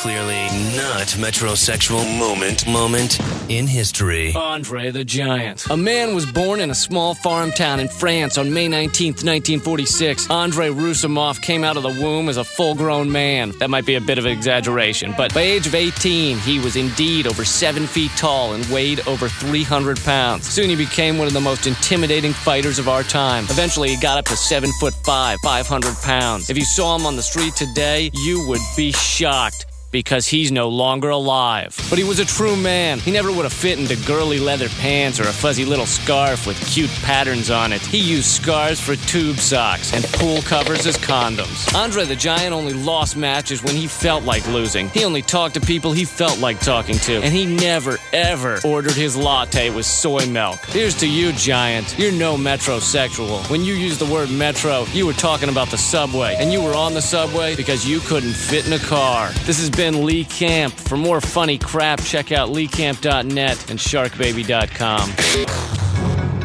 Clearly, 0.00 0.46
not 0.76 1.08
metrosexual 1.18 2.18
moment, 2.18 2.66
moment 2.66 3.18
in 3.50 3.66
history. 3.66 4.32
Andre 4.34 4.90
the 4.90 5.04
Giant. 5.04 5.68
A 5.68 5.76
man 5.76 6.14
was 6.14 6.24
born 6.24 6.60
in 6.60 6.70
a 6.70 6.74
small 6.74 7.14
farm 7.14 7.52
town 7.52 7.80
in 7.80 7.88
France 7.88 8.38
on 8.38 8.50
May 8.50 8.66
19th, 8.66 9.22
1946. 9.24 10.30
Andre 10.30 10.70
Roussimoff 10.70 11.42
came 11.42 11.64
out 11.64 11.76
of 11.76 11.82
the 11.82 11.90
womb 11.90 12.30
as 12.30 12.38
a 12.38 12.44
full 12.44 12.74
grown 12.74 13.12
man. 13.12 13.52
That 13.58 13.68
might 13.68 13.84
be 13.84 13.96
a 13.96 14.00
bit 14.00 14.16
of 14.16 14.24
an 14.24 14.32
exaggeration, 14.32 15.12
but 15.18 15.34
by 15.34 15.42
age 15.42 15.66
of 15.66 15.74
18, 15.74 16.38
he 16.38 16.58
was 16.60 16.76
indeed 16.76 17.26
over 17.26 17.44
seven 17.44 17.86
feet 17.86 18.10
tall 18.16 18.54
and 18.54 18.64
weighed 18.66 19.06
over 19.06 19.28
300 19.28 20.00
pounds. 20.00 20.48
Soon 20.48 20.70
he 20.70 20.76
became 20.76 21.18
one 21.18 21.26
of 21.26 21.34
the 21.34 21.42
most 21.42 21.66
intimidating 21.66 22.32
fighters 22.32 22.78
of 22.78 22.88
our 22.88 23.02
time. 23.02 23.44
Eventually, 23.50 23.90
he 23.90 24.00
got 24.00 24.16
up 24.16 24.24
to 24.26 24.36
seven 24.36 24.70
foot 24.80 24.94
five, 25.04 25.38
500 25.42 25.94
pounds. 25.96 26.48
If 26.48 26.56
you 26.56 26.64
saw 26.64 26.96
him 26.96 27.04
on 27.04 27.16
the 27.16 27.22
street 27.22 27.54
today, 27.54 28.10
you 28.14 28.46
would 28.48 28.62
be 28.78 28.92
shocked 28.92 29.66
because 29.90 30.26
he's 30.26 30.52
no 30.52 30.68
longer 30.68 31.08
alive. 31.08 31.76
But 31.88 31.98
he 31.98 32.04
was 32.04 32.18
a 32.18 32.24
true 32.24 32.56
man. 32.56 32.98
He 32.98 33.10
never 33.10 33.32
would 33.32 33.44
have 33.44 33.52
fit 33.52 33.78
into 33.78 33.96
girly 34.06 34.38
leather 34.38 34.68
pants 34.68 35.18
or 35.18 35.24
a 35.24 35.32
fuzzy 35.32 35.64
little 35.64 35.86
scarf 35.86 36.46
with 36.46 36.60
cute 36.72 36.90
patterns 37.02 37.50
on 37.50 37.72
it. 37.72 37.80
He 37.80 37.98
used 37.98 38.26
scarves 38.26 38.80
for 38.80 38.96
tube 38.96 39.38
socks 39.38 39.92
and 39.92 40.04
pool 40.04 40.42
covers 40.42 40.86
as 40.86 40.96
condoms. 40.96 41.74
Andre 41.74 42.04
the 42.04 42.16
Giant 42.16 42.52
only 42.52 42.72
lost 42.72 43.16
matches 43.16 43.62
when 43.62 43.74
he 43.74 43.86
felt 43.86 44.24
like 44.24 44.46
losing. 44.48 44.88
He 44.90 45.04
only 45.04 45.22
talked 45.22 45.54
to 45.54 45.60
people 45.60 45.92
he 45.92 46.04
felt 46.04 46.38
like 46.38 46.60
talking 46.60 46.96
to. 46.98 47.14
And 47.22 47.34
he 47.34 47.46
never, 47.46 47.98
ever 48.12 48.60
ordered 48.64 48.94
his 48.94 49.16
latte 49.16 49.70
with 49.70 49.86
soy 49.86 50.26
milk. 50.26 50.60
Here's 50.66 50.94
to 50.98 51.08
you, 51.08 51.32
Giant. 51.32 51.98
You're 51.98 52.12
no 52.12 52.36
metrosexual. 52.36 53.48
When 53.50 53.64
you 53.64 53.74
used 53.74 53.98
the 53.98 54.12
word 54.12 54.30
metro, 54.30 54.84
you 54.92 55.06
were 55.06 55.12
talking 55.12 55.48
about 55.48 55.70
the 55.70 55.78
subway. 55.78 56.36
And 56.38 56.52
you 56.52 56.62
were 56.62 56.74
on 56.74 56.94
the 56.94 57.02
subway 57.02 57.56
because 57.56 57.86
you 57.86 58.00
couldn't 58.00 58.32
fit 58.34 58.66
in 58.66 58.72
a 58.72 58.78
car. 58.78 59.30
This 59.46 59.60
been 59.70 59.79
Lee 59.80 60.24
Camp. 60.24 60.74
For 60.74 60.98
more 60.98 61.22
funny 61.22 61.56
crap, 61.56 62.02
check 62.02 62.32
out 62.32 62.50
leecamp.net 62.50 63.70
and 63.70 63.78
sharkbaby.com. 63.78 65.89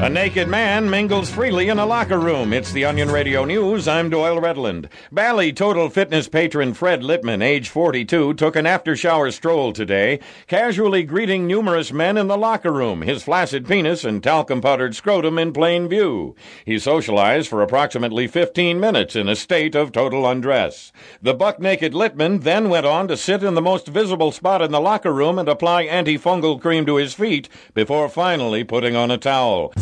A 0.01 0.09
naked 0.09 0.49
man 0.49 0.89
mingles 0.89 1.31
freely 1.31 1.69
in 1.69 1.79
a 1.79 1.85
locker 1.85 2.19
room. 2.19 2.51
It's 2.51 2.73
the 2.73 2.83
Onion 2.83 3.09
Radio 3.09 3.45
News. 3.45 3.87
I'm 3.87 4.09
Doyle 4.09 4.41
Redland. 4.41 4.89
Bally 5.09 5.53
Total 5.53 5.89
Fitness 5.89 6.27
patron 6.27 6.73
Fred 6.73 7.01
Littman, 7.01 7.41
age 7.41 7.69
42, 7.69 8.33
took 8.33 8.57
an 8.57 8.65
after 8.65 8.97
shower 8.97 9.31
stroll 9.31 9.71
today, 9.71 10.19
casually 10.47 11.03
greeting 11.03 11.47
numerous 11.47 11.93
men 11.93 12.17
in 12.17 12.27
the 12.27 12.37
locker 12.37 12.73
room, 12.73 13.03
his 13.03 13.23
flaccid 13.23 13.65
penis 13.65 14.03
and 14.03 14.21
talcum 14.21 14.59
powdered 14.59 14.95
scrotum 14.95 15.39
in 15.39 15.53
plain 15.53 15.87
view. 15.87 16.35
He 16.65 16.77
socialized 16.77 17.47
for 17.47 17.61
approximately 17.61 18.27
15 18.27 18.77
minutes 18.79 19.15
in 19.15 19.29
a 19.29 19.35
state 19.35 19.75
of 19.75 19.93
total 19.93 20.27
undress. 20.27 20.91
The 21.21 21.33
buck 21.33 21.59
naked 21.59 21.93
Littman 21.93 22.43
then 22.43 22.67
went 22.67 22.85
on 22.85 23.07
to 23.07 23.15
sit 23.15 23.43
in 23.43 23.53
the 23.53 23.61
most 23.61 23.87
visible 23.87 24.33
spot 24.33 24.61
in 24.61 24.71
the 24.71 24.81
locker 24.81 25.13
room 25.13 25.39
and 25.39 25.47
apply 25.47 25.87
antifungal 25.87 26.59
cream 26.59 26.85
to 26.85 26.97
his 26.97 27.13
feet 27.13 27.47
before 27.73 28.09
finally 28.09 28.65
putting 28.65 28.97
on 28.97 29.09
a 29.09 29.17
towel. 29.17 29.73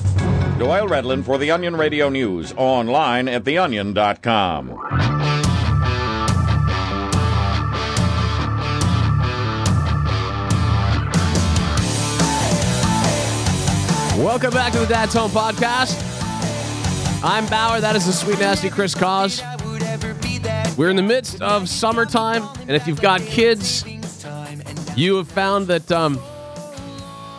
Doyle 0.59 0.87
Redland 0.87 1.25
for 1.25 1.37
the 1.37 1.51
Onion 1.51 1.75
Radio 1.75 2.09
News, 2.09 2.53
online 2.55 3.27
at 3.27 3.43
theonion.com. 3.43 4.79
Welcome 14.23 14.51
back 14.51 14.71
to 14.73 14.79
the 14.79 14.85
Dad's 14.85 15.13
Home 15.15 15.31
Podcast. 15.31 15.99
I'm 17.23 17.45
Bauer. 17.47 17.81
That 17.81 17.95
is 17.95 18.05
the 18.05 18.13
sweet, 18.13 18.39
nasty 18.39 18.69
Chris 18.69 18.93
Cause. 18.95 19.41
We're 20.77 20.89
in 20.89 20.95
the 20.95 21.01
midst 21.03 21.41
of 21.41 21.67
summertime, 21.67 22.43
and 22.61 22.71
if 22.71 22.87
you've 22.87 23.01
got 23.01 23.21
kids, 23.21 23.83
you 24.95 25.15
have 25.17 25.27
found 25.27 25.67
that, 25.67 25.91
um, 25.91 26.19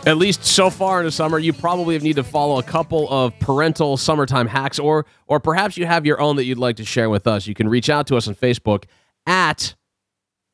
at 0.05 0.17
least 0.17 0.45
so 0.45 0.69
far 0.69 0.99
in 0.99 1.05
the 1.05 1.11
summer, 1.11 1.39
you 1.39 1.53
probably 1.53 1.97
need 1.99 2.15
to 2.15 2.23
follow 2.23 2.59
a 2.59 2.63
couple 2.63 3.09
of 3.09 3.37
parental 3.39 3.97
summertime 3.97 4.47
hacks, 4.47 4.79
or 4.79 5.05
or 5.27 5.39
perhaps 5.39 5.77
you 5.77 5.85
have 5.85 6.05
your 6.05 6.19
own 6.21 6.35
that 6.35 6.45
you'd 6.45 6.57
like 6.57 6.75
to 6.77 6.85
share 6.85 7.09
with 7.09 7.27
us. 7.27 7.47
You 7.47 7.53
can 7.53 7.67
reach 7.67 7.89
out 7.89 8.07
to 8.07 8.17
us 8.17 8.27
on 8.27 8.35
Facebook 8.35 8.85
at 9.25 9.75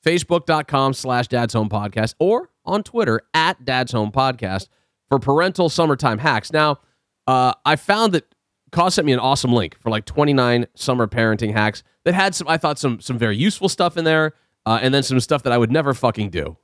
facebook.com 0.06 0.94
slash 0.94 1.28
dad's 1.28 1.54
home 1.54 1.70
podcast 1.70 2.16
or 2.20 2.50
on 2.66 2.84
Twitter 2.84 3.22
at 3.34 3.64
dad's 3.66 3.92
home 3.92 4.12
podcast 4.12 4.68
for 5.10 5.20
parental 5.20 5.70
summertime 5.70 6.18
hacks. 6.18 6.52
Now, 6.52 6.80
uh, 7.28 7.54
I 7.66 7.76
found 7.76 8.14
that 8.14 8.26
Cause 8.72 8.96
sent 8.96 9.06
me 9.06 9.12
an 9.12 9.20
awesome 9.20 9.52
link 9.52 9.78
for 9.82 9.90
like 9.90 10.06
29 10.06 10.66
summer 10.76 11.06
parenting 11.06 11.52
hacks 11.52 11.84
that 12.06 12.14
had 12.14 12.34
some, 12.34 12.48
I 12.48 12.56
thought, 12.58 12.80
some 12.80 13.02
some 13.02 13.18
very 13.18 13.36
useful 13.36 13.68
stuff 13.68 13.98
in 13.98 14.06
there, 14.06 14.34
uh, 14.66 14.80
and 14.82 14.94
then 14.94 15.04
some 15.04 15.20
stuff 15.20 15.44
that 15.44 15.52
I 15.52 15.58
would 15.58 15.72
never 15.72 15.94
fucking 15.94 16.30
do, 16.30 16.56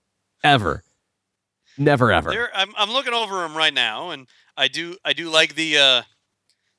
ever, 0.42 0.84
never 1.78 2.12
ever. 2.12 2.30
There, 2.32 2.50
I'm, 2.56 2.74
I'm 2.78 2.90
looking 2.92 3.14
over 3.14 3.42
them 3.42 3.56
right 3.56 3.74
now, 3.74 4.10
and 4.12 4.28
I 4.56 4.68
do 4.68 4.98
I 5.06 5.14
do 5.14 5.30
like 5.30 5.56
the 5.56 5.78
uh, 5.78 6.02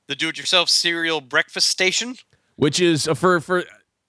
the 0.08 0.14
do-it-yourself 0.14 0.68
cereal 0.68 1.20
breakfast 1.20 1.68
station. 1.68 2.16
Which 2.56 2.80
is 2.80 3.06
uh, 3.08 3.14
for 3.14 3.40
for 3.40 3.64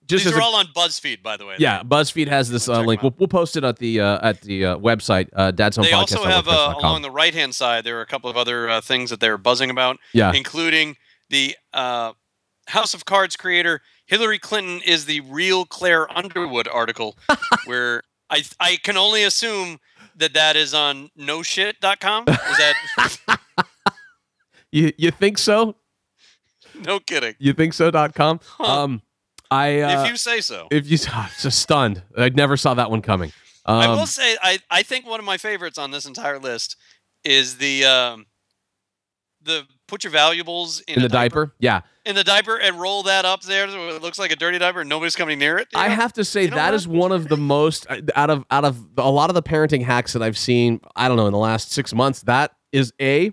just 0.06 0.24
These 0.24 0.34
are 0.34 0.40
a- 0.40 0.42
all 0.44 0.56
on 0.56 0.66
BuzzFeed, 0.66 1.22
by 1.22 1.36
the 1.36 1.46
way. 1.46 1.54
yeah, 1.58 1.82
BuzzFeed 1.84 2.26
has 2.26 2.50
this 2.50 2.68
uh, 2.68 2.80
link. 2.80 3.00
We'll, 3.02 3.14
we'll 3.18 3.28
post 3.28 3.56
it 3.56 3.62
at 3.62 3.78
the 3.78 4.00
uh, 4.00 4.28
at 4.28 4.40
the 4.40 4.66
uh, 4.66 4.76
website. 4.78 5.28
Uh, 5.32 5.50
Dad's 5.52 5.76
home 5.76 5.84
They 5.84 5.92
podcast. 5.92 6.16
also 6.16 6.24
have 6.24 6.48
uh, 6.48 6.74
along 6.78 7.02
the 7.02 7.10
right 7.12 7.32
hand 7.34 7.54
side. 7.54 7.84
There 7.84 7.98
are 7.98 8.02
a 8.02 8.06
couple 8.06 8.28
of 8.28 8.36
other 8.36 8.68
uh, 8.68 8.80
things 8.80 9.10
that 9.10 9.20
they're 9.20 9.38
buzzing 9.38 9.70
about. 9.70 9.98
Yeah. 10.12 10.32
including 10.34 10.96
the 11.28 11.56
uh, 11.72 12.12
House 12.66 12.92
of 12.94 13.04
Cards 13.04 13.36
creator 13.36 13.82
Hillary 14.06 14.40
Clinton 14.40 14.80
is 14.84 15.04
the 15.04 15.20
real 15.20 15.64
Claire 15.64 16.10
Underwood 16.16 16.66
article, 16.66 17.16
where 17.66 18.02
I 18.28 18.42
I 18.58 18.78
can 18.82 18.96
only 18.96 19.22
assume 19.22 19.78
that 20.20 20.34
that 20.34 20.56
is 20.56 20.72
on 20.72 21.10
noshit.com. 21.18 22.24
Is 22.28 22.36
that 22.36 23.38
you 24.72 24.92
you 24.96 25.10
think 25.10 25.38
so? 25.38 25.74
no 26.74 27.00
kidding? 27.00 27.34
You 27.38 27.52
think 27.52 27.74
so? 27.74 27.90
Dot 27.90 28.14
com. 28.14 28.40
Um, 28.60 29.02
I 29.50 29.80
uh, 29.80 30.04
if 30.04 30.10
you 30.10 30.16
say 30.16 30.40
so. 30.40 30.68
If 30.70 30.90
you, 30.90 30.98
just 31.40 31.58
stunned. 31.58 32.02
I 32.16 32.28
never 32.28 32.56
saw 32.56 32.74
that 32.74 32.90
one 32.90 33.02
coming. 33.02 33.32
Um, 33.66 33.80
I 33.80 33.88
will 33.88 34.06
say 34.06 34.36
I, 34.42 34.58
I 34.70 34.82
think 34.82 35.06
one 35.06 35.20
of 35.20 35.26
my 35.26 35.36
favorites 35.36 35.78
on 35.78 35.90
this 35.90 36.06
entire 36.06 36.38
list 36.38 36.76
is 37.24 37.56
the 37.56 37.84
um, 37.84 38.26
the 39.42 39.66
put 39.90 40.04
your 40.04 40.12
valuables 40.12 40.80
in, 40.80 40.94
in 40.94 41.02
the 41.02 41.08
diaper. 41.08 41.52
Yeah. 41.58 41.82
in 42.06 42.14
the 42.14 42.24
diaper 42.24 42.56
and 42.56 42.80
roll 42.80 43.02
that 43.02 43.24
up 43.24 43.42
there 43.42 43.68
so 43.68 43.88
it 43.88 44.00
looks 44.00 44.18
like 44.18 44.30
a 44.30 44.36
dirty 44.36 44.58
diaper 44.58 44.80
and 44.80 44.88
nobody's 44.88 45.16
coming 45.16 45.38
near 45.38 45.58
it. 45.58 45.68
I 45.74 45.88
know? 45.88 45.94
have 45.96 46.12
to 46.14 46.24
say 46.24 46.46
that 46.46 46.72
is 46.72 46.88
one 46.88 47.12
of 47.12 47.28
the 47.28 47.36
most 47.36 47.86
uh, 47.90 48.00
out 48.14 48.30
of 48.30 48.44
out 48.50 48.64
of 48.64 48.78
a 48.96 49.10
lot 49.10 49.28
of 49.28 49.34
the 49.34 49.42
parenting 49.42 49.82
hacks 49.84 50.14
that 50.14 50.22
I've 50.22 50.38
seen. 50.38 50.80
I 50.96 51.08
don't 51.08 51.16
know 51.16 51.26
in 51.26 51.32
the 51.32 51.38
last 51.38 51.72
six 51.72 51.92
months. 51.92 52.22
That 52.22 52.52
is 52.72 52.92
a, 53.00 53.32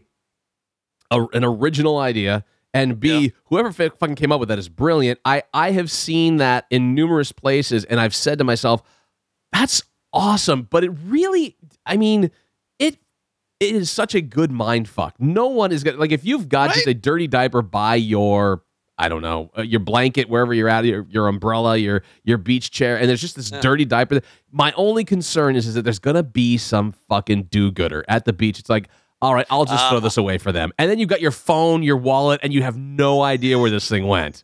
a 1.11 1.25
an 1.33 1.43
original 1.45 1.97
idea, 1.99 2.43
and 2.73 2.99
B 2.99 3.33
whoever 3.45 3.71
fi- 3.71 3.89
fucking 3.89 4.15
came 4.15 4.31
up 4.31 4.39
with 4.39 4.49
that 4.49 4.59
is 4.59 4.67
brilliant. 4.69 5.19
I 5.23 5.43
I 5.53 5.71
have 5.71 5.89
seen 5.91 6.37
that 6.37 6.65
in 6.69 6.93
numerous 6.95 7.31
places, 7.31 7.85
and 7.85 7.99
I've 7.99 8.15
said 8.15 8.39
to 8.39 8.43
myself, 8.43 8.81
that's 9.53 9.81
awesome. 10.11 10.63
But 10.69 10.83
it 10.83 10.91
really, 11.05 11.55
I 11.85 11.97
mean, 11.97 12.31
it 13.59 13.75
is 13.75 13.89
such 13.89 14.15
a 14.15 14.21
good 14.21 14.51
mind 14.51 14.87
fuck. 14.87 15.15
No 15.19 15.47
one 15.47 15.71
is 15.71 15.83
gonna 15.83 15.97
like 15.97 16.11
if 16.11 16.23
you've 16.25 16.49
got 16.49 16.73
just 16.73 16.87
a 16.87 16.93
dirty 16.93 17.27
diaper 17.27 17.61
by 17.61 17.95
your 17.95 18.63
I 18.97 19.09
don't 19.09 19.21
know 19.21 19.51
uh, 19.57 19.61
your 19.61 19.79
blanket 19.79 20.29
wherever 20.29 20.53
you're 20.53 20.69
at 20.69 20.85
your, 20.85 21.05
your 21.09 21.27
umbrella 21.27 21.77
your 21.77 22.03
your 22.23 22.37
beach 22.37 22.71
chair 22.71 22.97
and 22.97 23.07
there's 23.09 23.21
just 23.21 23.35
this 23.35 23.49
dirty 23.49 23.85
diaper. 23.85 24.21
My 24.51 24.71
only 24.75 25.03
concern 25.05 25.55
is 25.55 25.67
is 25.67 25.73
that 25.75 25.83
there's 25.83 25.99
gonna 25.99 26.23
be 26.23 26.57
some 26.57 26.93
fucking 27.09 27.43
do 27.43 27.71
gooder 27.71 28.03
at 28.07 28.25
the 28.25 28.33
beach. 28.33 28.59
It's 28.59 28.69
like. 28.69 28.89
All 29.19 29.33
right, 29.33 29.47
I'll 29.49 29.65
just 29.65 29.89
throw 29.89 29.97
Uh, 29.97 30.01
this 30.01 30.15
away 30.17 30.37
for 30.37 30.51
them. 30.51 30.71
And 30.77 30.91
then 30.91 30.99
you've 30.99 31.09
got 31.09 31.21
your 31.21 31.31
phone, 31.31 31.81
your 31.81 31.97
wallet, 31.97 32.39
and 32.43 32.53
you 32.53 32.61
have 32.61 32.77
no 32.77 33.23
idea 33.23 33.57
where 33.57 33.71
this 33.71 33.89
thing 33.89 34.05
went. 34.05 34.43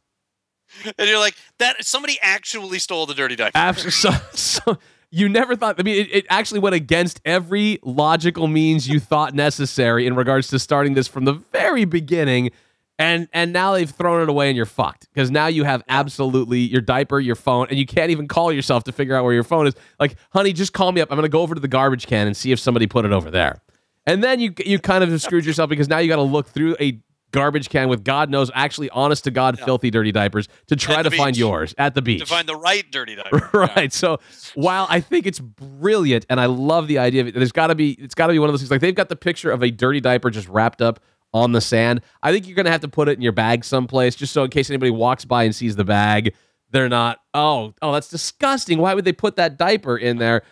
and 0.97 1.07
you're 1.07 1.19
like 1.19 1.35
that 1.59 1.85
somebody 1.85 2.17
actually 2.23 2.79
stole 2.79 3.05
the 3.05 3.13
dirty 3.13 3.35
diaper. 3.35 3.55
After 3.55 3.91
so, 4.03 4.09
so 4.33 4.79
you 5.13 5.29
never 5.29 5.55
thought. 5.55 5.79
I 5.79 5.83
mean, 5.83 6.01
it, 6.01 6.11
it 6.11 6.25
actually 6.27 6.59
went 6.59 6.73
against 6.73 7.21
every 7.23 7.77
logical 7.83 8.47
means 8.47 8.87
you 8.87 8.99
thought 8.99 9.35
necessary 9.35 10.07
in 10.07 10.15
regards 10.15 10.47
to 10.47 10.57
starting 10.57 10.95
this 10.95 11.07
from 11.07 11.25
the 11.25 11.33
very 11.33 11.85
beginning, 11.85 12.49
and 12.97 13.27
and 13.31 13.53
now 13.53 13.73
they've 13.73 13.89
thrown 13.89 14.23
it 14.23 14.29
away 14.29 14.47
and 14.49 14.57
you're 14.57 14.65
fucked 14.65 15.07
because 15.13 15.29
now 15.29 15.45
you 15.45 15.65
have 15.65 15.83
absolutely 15.87 16.61
your 16.61 16.81
diaper, 16.81 17.19
your 17.19 17.35
phone, 17.35 17.67
and 17.69 17.77
you 17.77 17.85
can't 17.85 18.09
even 18.09 18.27
call 18.27 18.51
yourself 18.51 18.85
to 18.85 18.91
figure 18.91 19.15
out 19.15 19.23
where 19.23 19.33
your 19.33 19.43
phone 19.43 19.67
is. 19.67 19.75
Like, 19.99 20.15
honey, 20.31 20.51
just 20.51 20.73
call 20.73 20.91
me 20.91 20.99
up. 20.99 21.11
I'm 21.11 21.17
gonna 21.17 21.29
go 21.29 21.41
over 21.41 21.53
to 21.53 21.61
the 21.61 21.67
garbage 21.67 22.07
can 22.07 22.25
and 22.25 22.35
see 22.35 22.51
if 22.51 22.59
somebody 22.59 22.87
put 22.87 23.05
it 23.05 23.11
over 23.11 23.29
there. 23.29 23.61
And 24.07 24.23
then 24.23 24.39
you 24.39 24.53
you 24.65 24.79
kind 24.79 25.03
of 25.03 25.21
screwed 25.21 25.45
yourself 25.45 25.69
because 25.69 25.87
now 25.87 25.99
you 25.99 26.09
got 26.09 26.17
to 26.17 26.23
look 26.23 26.47
through 26.47 26.75
a 26.79 26.99
garbage 27.33 27.67
can 27.67 27.89
with 27.89 28.05
God 28.05 28.29
knows 28.29 28.49
actually 28.53 28.89
honest 28.91 29.25
to 29.25 29.31
God 29.31 29.59
filthy 29.59 29.91
dirty 29.91 30.13
diapers 30.13 30.47
to 30.67 30.75
try 30.77 31.03
to 31.03 31.09
the 31.09 31.17
find 31.17 31.35
yours 31.35 31.75
at 31.77 31.95
the 31.95 32.01
beach. 32.01 32.21
to 32.21 32.25
find 32.25 32.47
the 32.47 32.55
right 32.55 32.89
dirty 32.89 33.15
diaper. 33.31 33.49
right. 33.53 33.91
So 33.91 34.19
while 34.55 34.87
I 34.89 35.01
think 35.01 35.25
it's 35.25 35.39
brilliant 35.39 36.25
and 36.29 36.39
I 36.39 36.45
love 36.45 36.87
the 36.87 36.99
idea 36.99 37.21
of 37.21 37.27
it, 37.27 37.33
there's 37.35 37.51
got 37.51 37.67
to 37.67 37.75
be 37.75 37.91
it's 37.93 38.15
got 38.15 38.27
to 38.27 38.33
be 38.33 38.39
one 38.39 38.47
of 38.47 38.53
those 38.53 38.61
things 38.61 38.71
like 38.71 38.81
they've 38.81 38.95
got 38.95 39.09
the 39.09 39.15
picture 39.17 39.51
of 39.51 39.61
a 39.61 39.71
dirty 39.71 39.99
diaper 39.99 40.29
just 40.29 40.47
wrapped 40.47 40.81
up 40.81 40.99
on 41.33 41.51
the 41.51 41.61
sand. 41.61 42.01
I 42.21 42.31
think 42.31 42.47
you're 42.47 42.55
gonna 42.55 42.71
have 42.71 42.81
to 42.81 42.87
put 42.87 43.09
it 43.09 43.13
in 43.17 43.21
your 43.21 43.31
bag 43.31 43.65
someplace 43.65 44.15
just 44.15 44.31
so 44.33 44.43
in 44.43 44.51
case 44.51 44.69
anybody 44.69 44.91
walks 44.91 45.25
by 45.25 45.43
and 45.43 45.55
sees 45.55 45.75
the 45.75 45.83
bag, 45.83 46.35
they're 46.69 46.89
not 46.89 47.19
oh 47.33 47.73
oh 47.81 47.91
that's 47.91 48.09
disgusting. 48.09 48.77
Why 48.77 48.93
would 48.93 49.05
they 49.05 49.13
put 49.13 49.35
that 49.37 49.57
diaper 49.57 49.97
in 49.97 50.17
there? 50.17 50.43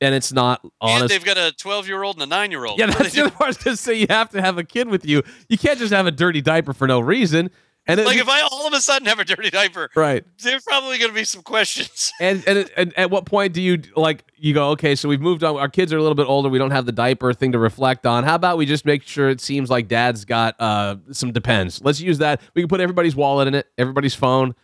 And 0.00 0.14
it's 0.14 0.32
not 0.32 0.64
honest. 0.80 1.02
And 1.02 1.10
they've 1.10 1.24
got 1.24 1.38
a 1.38 1.52
12 1.56 1.88
year 1.88 2.02
old 2.02 2.16
and 2.16 2.22
a 2.22 2.26
9 2.26 2.50
year 2.50 2.64
old. 2.66 2.78
Yeah, 2.78 2.86
that's 2.86 3.12
the 3.14 3.22
other 3.22 3.30
part. 3.30 3.44
I 3.44 3.48
was 3.48 3.56
gonna 3.58 3.76
say 3.76 3.94
you 3.94 4.06
have 4.10 4.30
to 4.30 4.42
have 4.42 4.58
a 4.58 4.64
kid 4.64 4.88
with 4.88 5.06
you. 5.06 5.22
You 5.48 5.56
can't 5.58 5.78
just 5.78 5.92
have 5.92 6.06
a 6.06 6.10
dirty 6.10 6.42
diaper 6.42 6.72
for 6.74 6.86
no 6.86 7.00
reason. 7.00 7.50
And 7.88 8.00
it- 8.00 8.06
Like 8.06 8.18
if 8.18 8.28
I 8.28 8.40
all 8.42 8.66
of 8.66 8.72
a 8.72 8.80
sudden 8.80 9.06
have 9.06 9.20
a 9.20 9.24
dirty 9.24 9.48
diaper, 9.48 9.88
right. 9.94 10.24
there's 10.42 10.64
probably 10.64 10.98
going 10.98 11.10
to 11.10 11.14
be 11.14 11.24
some 11.24 11.42
questions. 11.42 12.12
And, 12.20 12.42
and 12.48 12.70
and 12.76 12.98
at 12.98 13.10
what 13.10 13.26
point 13.26 13.52
do 13.52 13.60
you 13.62 13.80
like 13.94 14.24
you 14.36 14.52
go 14.54 14.70
okay 14.70 14.94
so 14.96 15.08
we've 15.08 15.20
moved 15.20 15.44
on 15.44 15.56
our 15.56 15.68
kids 15.68 15.92
are 15.92 15.98
a 15.98 16.00
little 16.02 16.14
bit 16.14 16.26
older 16.26 16.48
we 16.48 16.58
don't 16.58 16.70
have 16.70 16.86
the 16.86 16.92
diaper 16.92 17.32
thing 17.34 17.52
to 17.52 17.58
reflect 17.58 18.06
on 18.06 18.24
how 18.24 18.34
about 18.34 18.56
we 18.58 18.64
just 18.66 18.84
make 18.86 19.02
sure 19.02 19.28
it 19.28 19.40
seems 19.40 19.68
like 19.70 19.86
dad's 19.86 20.24
got 20.24 20.54
uh 20.58 20.96
some 21.12 21.30
depends 21.30 21.82
let's 21.84 22.00
use 22.00 22.18
that 22.18 22.40
we 22.54 22.62
can 22.62 22.68
put 22.68 22.80
everybody's 22.80 23.14
wallet 23.14 23.48
in 23.48 23.54
it 23.54 23.66
everybody's 23.76 24.14
phone 24.14 24.54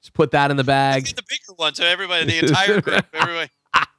just 0.00 0.14
put 0.14 0.30
that 0.30 0.50
in 0.50 0.56
the 0.56 0.64
bag 0.64 1.04
the 1.04 1.22
bigger 1.28 1.52
one, 1.56 1.74
so 1.74 1.84
everybody, 1.84 2.24
the 2.24 2.38
entire 2.46 2.80
group, 2.80 3.04
everybody. 3.12 3.50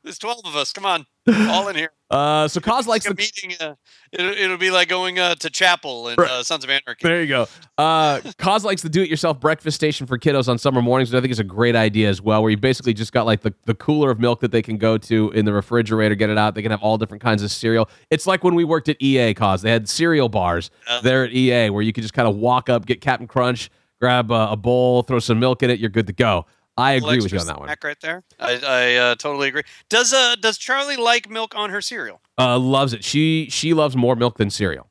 There's 0.03 0.19
12 0.19 0.41
of 0.45 0.55
us. 0.55 0.73
Come 0.73 0.85
on, 0.85 1.05
all 1.49 1.67
in 1.69 1.75
here. 1.75 1.91
uh 2.09 2.47
so 2.47 2.59
cause 2.59 2.87
likes 2.87 3.07
Like 3.07 3.15
the 3.15 3.23
meeting. 3.23 3.57
Uh, 3.59 3.75
it'll, 4.11 4.31
it'll 4.31 4.57
be 4.57 4.69
like 4.69 4.89
going 4.89 5.17
uh, 5.17 5.35
to 5.35 5.49
chapel 5.49 6.09
and 6.09 6.19
uh, 6.19 6.43
Sons 6.43 6.63
of 6.63 6.69
Anarchy. 6.69 7.03
There 7.07 7.21
you 7.21 7.27
go. 7.27 7.47
Uh, 7.77 8.19
Cause 8.37 8.65
likes 8.65 8.81
the 8.81 8.89
do-it-yourself 8.89 9.39
breakfast 9.39 9.75
station 9.75 10.05
for 10.05 10.17
kiddos 10.17 10.47
on 10.49 10.57
summer 10.57 10.81
mornings, 10.81 11.11
which 11.11 11.17
I 11.17 11.21
think 11.21 11.31
is 11.31 11.39
a 11.39 11.43
great 11.45 11.75
idea 11.75 12.09
as 12.09 12.21
well. 12.21 12.41
Where 12.41 12.51
you 12.51 12.57
basically 12.57 12.93
just 12.93 13.13
got 13.13 13.25
like 13.25 13.41
the, 13.41 13.53
the 13.65 13.73
cooler 13.73 14.11
of 14.11 14.19
milk 14.19 14.41
that 14.41 14.51
they 14.51 14.61
can 14.61 14.77
go 14.77 14.97
to 14.97 15.31
in 15.31 15.45
the 15.45 15.53
refrigerator, 15.53 16.15
get 16.15 16.29
it 16.29 16.37
out. 16.37 16.53
They 16.55 16.61
can 16.61 16.71
have 16.71 16.81
all 16.81 16.97
different 16.97 17.23
kinds 17.23 17.41
of 17.41 17.51
cereal. 17.51 17.89
It's 18.09 18.27
like 18.27 18.43
when 18.43 18.55
we 18.55 18.63
worked 18.63 18.89
at 18.89 19.01
EA. 19.01 19.33
Cause 19.33 19.61
they 19.61 19.71
had 19.71 19.87
cereal 19.87 20.29
bars 20.29 20.69
there 21.01 21.23
at 21.23 21.31
EA 21.31 21.69
where 21.69 21.81
you 21.81 21.93
could 21.93 22.03
just 22.03 22.13
kind 22.13 22.27
of 22.27 22.35
walk 22.35 22.69
up, 22.69 22.85
get 22.85 23.01
Captain 23.01 23.27
Crunch, 23.27 23.69
grab 23.99 24.31
a, 24.31 24.51
a 24.51 24.57
bowl, 24.57 25.01
throw 25.01 25.19
some 25.19 25.39
milk 25.39 25.63
in 25.63 25.69
it, 25.69 25.79
you're 25.79 25.89
good 25.89 26.07
to 26.07 26.13
go. 26.13 26.45
I 26.77 26.93
agree 26.93 27.19
with 27.19 27.31
you 27.31 27.39
on 27.39 27.47
that 27.47 27.59
one. 27.59 27.67
snack 27.67 27.83
right 27.83 27.99
there. 28.01 28.23
I, 28.39 28.59
I 28.65 28.95
uh, 28.95 29.15
totally 29.15 29.47
agree. 29.49 29.63
Does 29.89 30.13
uh 30.13 30.35
does 30.35 30.57
Charlie 30.57 30.97
like 30.97 31.29
milk 31.29 31.53
on 31.55 31.69
her 31.69 31.81
cereal? 31.81 32.21
Uh, 32.37 32.57
loves 32.57 32.93
it. 32.93 33.03
She 33.03 33.47
she 33.49 33.73
loves 33.73 33.95
more 33.95 34.15
milk 34.15 34.37
than 34.37 34.49
cereal. 34.49 34.89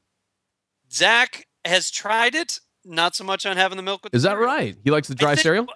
Zach 0.93 1.47
has 1.65 1.91
tried 1.91 2.35
it. 2.35 2.61
Not 2.85 3.15
so 3.15 3.25
much 3.25 3.47
on 3.47 3.57
having 3.57 3.77
the 3.77 3.83
milk 3.83 4.05
with. 4.05 4.15
Is 4.15 4.23
that 4.23 4.33
cereal. 4.33 4.47
right? 4.47 4.77
He 4.85 4.91
likes 4.91 5.09
the 5.09 5.15
dry 5.15 5.35
think- 5.35 5.43
cereal. 5.43 5.67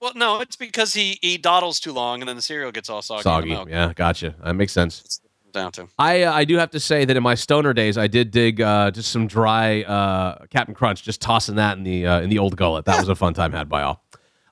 Well, 0.00 0.12
no, 0.14 0.40
it's 0.40 0.56
because 0.56 0.92
he 0.92 1.18
he 1.22 1.38
dawdles 1.38 1.80
too 1.80 1.92
long, 1.92 2.20
and 2.20 2.28
then 2.28 2.36
the 2.36 2.42
cereal 2.42 2.70
gets 2.72 2.90
all 2.90 3.00
soggy. 3.00 3.22
Soggy. 3.22 3.48
milk. 3.50 3.70
Yeah, 3.70 3.92
gotcha. 3.94 4.34
That 4.44 4.52
makes 4.54 4.72
sense. 4.72 5.20
Down 5.50 5.72
to. 5.72 5.86
I 5.98 6.24
uh, 6.24 6.32
I 6.32 6.44
do 6.44 6.58
have 6.58 6.70
to 6.72 6.80
say 6.80 7.06
that 7.06 7.16
in 7.16 7.22
my 7.22 7.36
stoner 7.36 7.72
days, 7.72 7.96
I 7.96 8.06
did 8.06 8.30
dig 8.30 8.60
uh, 8.60 8.90
just 8.90 9.10
some 9.10 9.26
dry 9.26 9.82
uh, 9.84 10.44
Captain 10.50 10.74
Crunch, 10.74 11.04
just 11.04 11.22
tossing 11.22 11.54
that 11.56 11.78
in 11.78 11.84
the 11.84 12.06
uh, 12.06 12.20
in 12.20 12.28
the 12.28 12.38
old 12.38 12.56
gullet. 12.56 12.84
That 12.84 12.98
was 12.98 13.08
a 13.08 13.14
fun 13.14 13.32
time 13.32 13.52
had 13.52 13.68
by 13.68 13.82
all. 13.82 14.04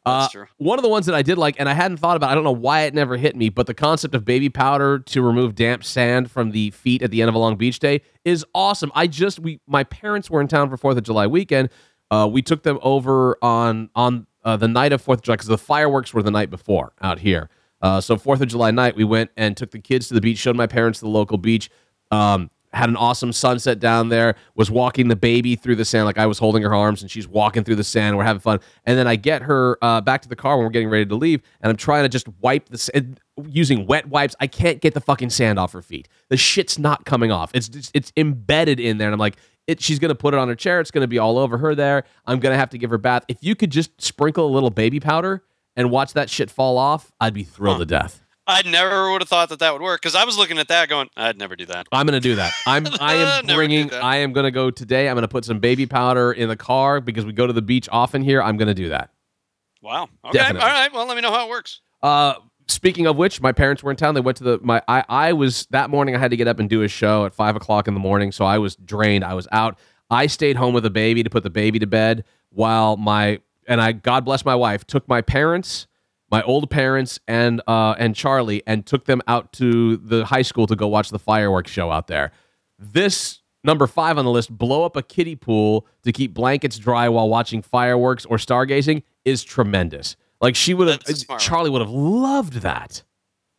Uh. 0.04 0.28
One 0.56 0.78
of 0.78 0.82
the 0.82 0.88
ones 0.88 1.06
that 1.06 1.14
I 1.14 1.22
did 1.22 1.38
like, 1.38 1.56
and 1.58 1.68
I 1.68 1.74
hadn't 1.74 1.98
thought 1.98 2.16
about. 2.16 2.30
I 2.30 2.34
don't 2.34 2.44
know 2.44 2.50
why 2.50 2.82
it 2.82 2.94
never 2.94 3.16
hit 3.16 3.36
me, 3.36 3.48
but 3.50 3.66
the 3.66 3.74
concept 3.74 4.14
of 4.14 4.24
baby 4.24 4.48
powder 4.48 4.98
to 4.98 5.22
remove 5.22 5.54
damp 5.54 5.84
sand 5.84 6.30
from 6.30 6.50
the 6.50 6.70
feet 6.70 7.02
at 7.02 7.10
the 7.10 7.22
end 7.22 7.28
of 7.28 7.34
a 7.34 7.38
long 7.38 7.56
beach 7.56 7.78
day 7.78 8.02
is 8.24 8.44
awesome. 8.54 8.90
I 8.94 9.06
just 9.06 9.38
we 9.38 9.60
my 9.66 9.84
parents 9.84 10.28
were 10.28 10.40
in 10.40 10.48
town 10.48 10.70
for 10.70 10.76
Fourth 10.76 10.96
of 10.96 11.04
July 11.04 11.26
weekend. 11.26 11.68
Uh, 12.10 12.28
we 12.30 12.42
took 12.42 12.62
them 12.62 12.78
over 12.82 13.38
on 13.42 13.90
on 13.94 14.26
uh, 14.44 14.56
the 14.56 14.68
night 14.68 14.92
of 14.92 15.00
Fourth 15.00 15.20
of 15.20 15.24
July 15.24 15.36
because 15.36 15.46
the 15.46 15.58
fireworks 15.58 16.12
were 16.12 16.22
the 16.22 16.30
night 16.30 16.50
before 16.50 16.92
out 17.00 17.20
here. 17.20 17.48
Uh, 17.80 18.00
so 18.00 18.16
Fourth 18.16 18.40
of 18.40 18.48
July 18.48 18.70
night, 18.70 18.96
we 18.96 19.04
went 19.04 19.30
and 19.36 19.56
took 19.56 19.70
the 19.70 19.80
kids 19.80 20.08
to 20.08 20.14
the 20.14 20.20
beach, 20.20 20.38
showed 20.38 20.56
my 20.56 20.66
parents 20.66 21.00
the 21.00 21.08
local 21.08 21.38
beach. 21.38 21.70
Um, 22.10 22.50
had 22.72 22.88
an 22.88 22.96
awesome 22.96 23.32
sunset 23.32 23.78
down 23.80 24.08
there. 24.08 24.34
Was 24.54 24.70
walking 24.70 25.08
the 25.08 25.16
baby 25.16 25.56
through 25.56 25.76
the 25.76 25.84
sand 25.84 26.06
like 26.06 26.18
I 26.18 26.26
was 26.26 26.38
holding 26.38 26.62
her 26.62 26.74
arms, 26.74 27.02
and 27.02 27.10
she's 27.10 27.28
walking 27.28 27.64
through 27.64 27.76
the 27.76 27.84
sand. 27.84 28.16
We're 28.16 28.24
having 28.24 28.40
fun, 28.40 28.60
and 28.84 28.98
then 28.98 29.06
I 29.06 29.16
get 29.16 29.42
her 29.42 29.78
uh, 29.82 30.00
back 30.00 30.22
to 30.22 30.28
the 30.28 30.36
car 30.36 30.56
when 30.56 30.64
we're 30.64 30.70
getting 30.70 30.88
ready 30.88 31.06
to 31.06 31.14
leave, 31.14 31.42
and 31.60 31.70
I'm 31.70 31.76
trying 31.76 32.04
to 32.04 32.08
just 32.08 32.28
wipe 32.40 32.68
the 32.68 32.78
sand 32.78 33.20
using 33.46 33.86
wet 33.86 34.08
wipes. 34.08 34.34
I 34.40 34.46
can't 34.46 34.80
get 34.80 34.94
the 34.94 35.00
fucking 35.00 35.30
sand 35.30 35.58
off 35.58 35.72
her 35.72 35.82
feet. 35.82 36.08
The 36.28 36.36
shit's 36.36 36.78
not 36.78 37.04
coming 37.04 37.30
off. 37.30 37.50
It's 37.54 37.68
just, 37.68 37.90
it's 37.94 38.12
embedded 38.16 38.80
in 38.80 38.98
there, 38.98 39.08
and 39.08 39.14
I'm 39.14 39.20
like. 39.20 39.36
It, 39.68 39.80
she's 39.80 40.00
gonna 40.00 40.16
put 40.16 40.34
it 40.34 40.38
on 40.38 40.48
her 40.48 40.56
chair. 40.56 40.80
It's 40.80 40.90
gonna 40.90 41.06
be 41.06 41.20
all 41.20 41.38
over 41.38 41.56
her 41.56 41.76
there. 41.76 42.02
I'm 42.26 42.40
gonna 42.40 42.56
have 42.56 42.70
to 42.70 42.78
give 42.78 42.90
her 42.90 42.98
bath. 42.98 43.22
If 43.28 43.44
you 43.44 43.54
could 43.54 43.70
just 43.70 44.02
sprinkle 44.02 44.44
a 44.44 44.50
little 44.50 44.70
baby 44.70 44.98
powder 44.98 45.44
and 45.76 45.88
watch 45.88 46.14
that 46.14 46.28
shit 46.28 46.50
fall 46.50 46.78
off, 46.78 47.12
I'd 47.20 47.32
be 47.32 47.44
thrilled 47.44 47.78
to 47.78 47.86
death. 47.86 48.22
I 48.52 48.62
never 48.68 49.10
would 49.10 49.20
have 49.22 49.28
thought 49.28 49.48
that 49.50 49.58
that 49.60 49.72
would 49.72 49.82
work 49.82 50.00
because 50.00 50.14
I 50.14 50.24
was 50.24 50.36
looking 50.36 50.58
at 50.58 50.68
that 50.68 50.88
going, 50.88 51.08
I'd 51.16 51.38
never 51.38 51.56
do 51.56 51.66
that. 51.66 51.86
I'm 51.92 52.06
gonna 52.06 52.20
do 52.20 52.36
that. 52.36 52.52
I'm 52.66 52.86
I 53.00 53.14
am 53.14 53.46
bringing. 53.46 53.92
I 53.92 54.16
am 54.18 54.32
gonna 54.32 54.50
go 54.50 54.70
today. 54.70 55.08
I'm 55.08 55.16
gonna 55.16 55.28
put 55.28 55.44
some 55.44 55.58
baby 55.58 55.86
powder 55.86 56.32
in 56.32 56.48
the 56.48 56.56
car 56.56 57.00
because 57.00 57.24
we 57.24 57.32
go 57.32 57.46
to 57.46 57.52
the 57.52 57.62
beach 57.62 57.88
often 57.90 58.22
here. 58.22 58.42
I'm 58.42 58.56
gonna 58.56 58.74
do 58.74 58.90
that. 58.90 59.10
Wow. 59.82 60.08
Okay. 60.24 60.38
Definitely. 60.38 60.60
All 60.62 60.68
right. 60.68 60.92
Well, 60.92 61.06
let 61.06 61.16
me 61.16 61.22
know 61.22 61.32
how 61.32 61.46
it 61.46 61.50
works. 61.50 61.80
Uh, 62.02 62.34
speaking 62.68 63.06
of 63.06 63.16
which, 63.16 63.40
my 63.40 63.52
parents 63.52 63.82
were 63.82 63.90
in 63.90 63.96
town. 63.96 64.14
They 64.14 64.20
went 64.20 64.38
to 64.38 64.44
the 64.44 64.58
my. 64.62 64.82
I 64.88 65.04
I 65.08 65.32
was 65.32 65.66
that 65.70 65.90
morning. 65.90 66.14
I 66.14 66.18
had 66.18 66.30
to 66.30 66.36
get 66.36 66.48
up 66.48 66.58
and 66.58 66.68
do 66.70 66.82
a 66.82 66.88
show 66.88 67.24
at 67.26 67.34
five 67.34 67.56
o'clock 67.56 67.88
in 67.88 67.94
the 67.94 68.00
morning, 68.00 68.32
so 68.32 68.44
I 68.44 68.58
was 68.58 68.76
drained. 68.76 69.24
I 69.24 69.34
was 69.34 69.48
out. 69.52 69.78
I 70.10 70.26
stayed 70.26 70.56
home 70.56 70.74
with 70.74 70.82
the 70.82 70.90
baby 70.90 71.22
to 71.22 71.30
put 71.30 71.42
the 71.42 71.50
baby 71.50 71.78
to 71.78 71.86
bed 71.86 72.24
while 72.50 72.96
my 72.96 73.40
and 73.66 73.80
I 73.80 73.92
God 73.92 74.24
bless 74.24 74.44
my 74.44 74.54
wife 74.54 74.86
took 74.86 75.08
my 75.08 75.20
parents, 75.22 75.86
my 76.32 76.42
old 76.42 76.68
parents, 76.70 77.20
and 77.28 77.60
uh 77.68 77.94
and 77.98 78.16
Charlie 78.16 78.62
and 78.66 78.84
took 78.84 79.04
them 79.04 79.22
out 79.28 79.52
to 79.54 79.98
the 79.98 80.24
high 80.24 80.42
school 80.42 80.66
to 80.66 80.74
go 80.74 80.88
watch 80.88 81.10
the 81.10 81.18
fireworks 81.18 81.70
show 81.70 81.90
out 81.92 82.08
there. 82.08 82.32
This 82.78 83.38
number 83.62 83.86
five 83.86 84.18
on 84.18 84.24
the 84.24 84.30
list, 84.30 84.50
blow 84.56 84.84
up 84.84 84.96
a 84.96 85.02
kiddie 85.02 85.36
pool 85.36 85.86
to 86.02 86.10
keep 86.10 86.34
blankets 86.34 86.78
dry 86.78 87.08
while 87.08 87.28
watching 87.28 87.62
fireworks 87.62 88.24
or 88.24 88.38
stargazing, 88.38 89.02
is 89.24 89.44
tremendous. 89.44 90.16
Like 90.40 90.56
she 90.56 90.74
would 90.74 90.88
have. 90.88 91.38
Charlie 91.38 91.70
would 91.70 91.82
have 91.82 91.90
loved 91.90 92.54
that. 92.62 93.02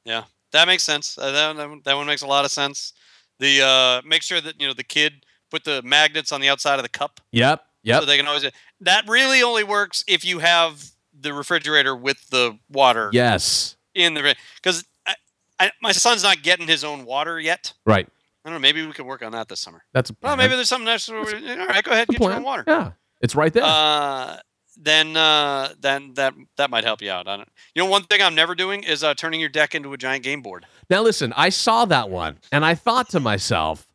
Yeah, 0.03 0.23
that 0.51 0.67
makes 0.67 0.83
sense. 0.83 1.17
Uh, 1.17 1.31
that, 1.31 1.55
that, 1.55 1.69
one- 1.69 1.81
that 1.85 1.95
one 1.95 2.07
makes 2.07 2.23
a 2.23 2.27
lot 2.27 2.43
of 2.43 2.51
sense. 2.51 2.91
The 3.39 3.61
uh, 3.61 4.01
make 4.05 4.21
sure 4.23 4.41
that 4.41 4.59
you 4.59 4.67
know 4.67 4.73
the 4.73 4.83
kid 4.83 5.25
put 5.49 5.63
the 5.63 5.81
magnets 5.83 6.31
on 6.31 6.41
the 6.41 6.49
outside 6.49 6.75
of 6.79 6.83
the 6.83 6.89
cup 6.89 7.21
Yep. 7.31 7.63
Yep. 7.83 7.99
so 8.01 8.05
they 8.05 8.17
can 8.17 8.27
always. 8.27 8.45
That 8.81 9.07
really 9.07 9.41
only 9.43 9.63
works 9.63 10.03
if 10.07 10.25
you 10.25 10.39
have 10.39 10.83
the 11.23 11.33
refrigerator 11.33 11.95
with 11.95 12.29
the 12.29 12.57
water 12.69 13.09
yes. 13.11 13.75
in 13.95 14.13
the 14.13 14.35
because 14.55 14.85
my 15.81 15.91
son's 15.91 16.23
not 16.23 16.41
getting 16.43 16.67
his 16.67 16.83
own 16.83 17.05
water 17.05 17.39
yet. 17.39 17.73
Right. 17.85 18.07
I 18.45 18.49
don't 18.49 18.55
know. 18.55 18.61
Maybe 18.61 18.85
we 18.85 18.91
could 18.91 19.05
work 19.05 19.23
on 19.23 19.31
that 19.31 19.47
this 19.47 19.61
summer. 19.61 19.83
That's 19.93 20.09
a 20.09 20.15
Well, 20.21 20.35
maybe 20.35 20.55
there's 20.55 20.69
something 20.69 20.87
else. 20.87 21.07
All 21.09 21.23
right, 21.23 21.83
go 21.83 21.91
ahead, 21.91 22.07
get 22.07 22.19
your 22.19 22.33
own 22.33 22.43
water. 22.43 22.63
Yeah. 22.67 22.91
It's 23.21 23.35
right 23.35 23.53
there. 23.53 23.63
Uh, 23.63 24.37
then 24.75 25.15
uh, 25.15 25.69
then 25.79 26.13
that 26.15 26.33
that 26.57 26.69
might 26.69 26.83
help 26.83 27.01
you 27.01 27.09
out. 27.09 27.27
I 27.27 27.37
don't. 27.37 27.49
You 27.73 27.83
know, 27.83 27.89
one 27.89 28.03
thing 28.03 28.21
I'm 28.21 28.35
never 28.35 28.55
doing 28.55 28.83
is 28.83 29.03
uh, 29.03 29.13
turning 29.13 29.39
your 29.39 29.49
deck 29.49 29.75
into 29.75 29.93
a 29.93 29.97
giant 29.97 30.23
game 30.23 30.41
board. 30.41 30.65
Now 30.89 31.01
listen, 31.03 31.31
I 31.37 31.49
saw 31.49 31.85
that 31.85 32.09
one 32.09 32.39
and 32.51 32.65
I 32.65 32.75
thought 32.75 33.09
to 33.09 33.19
myself, 33.19 33.87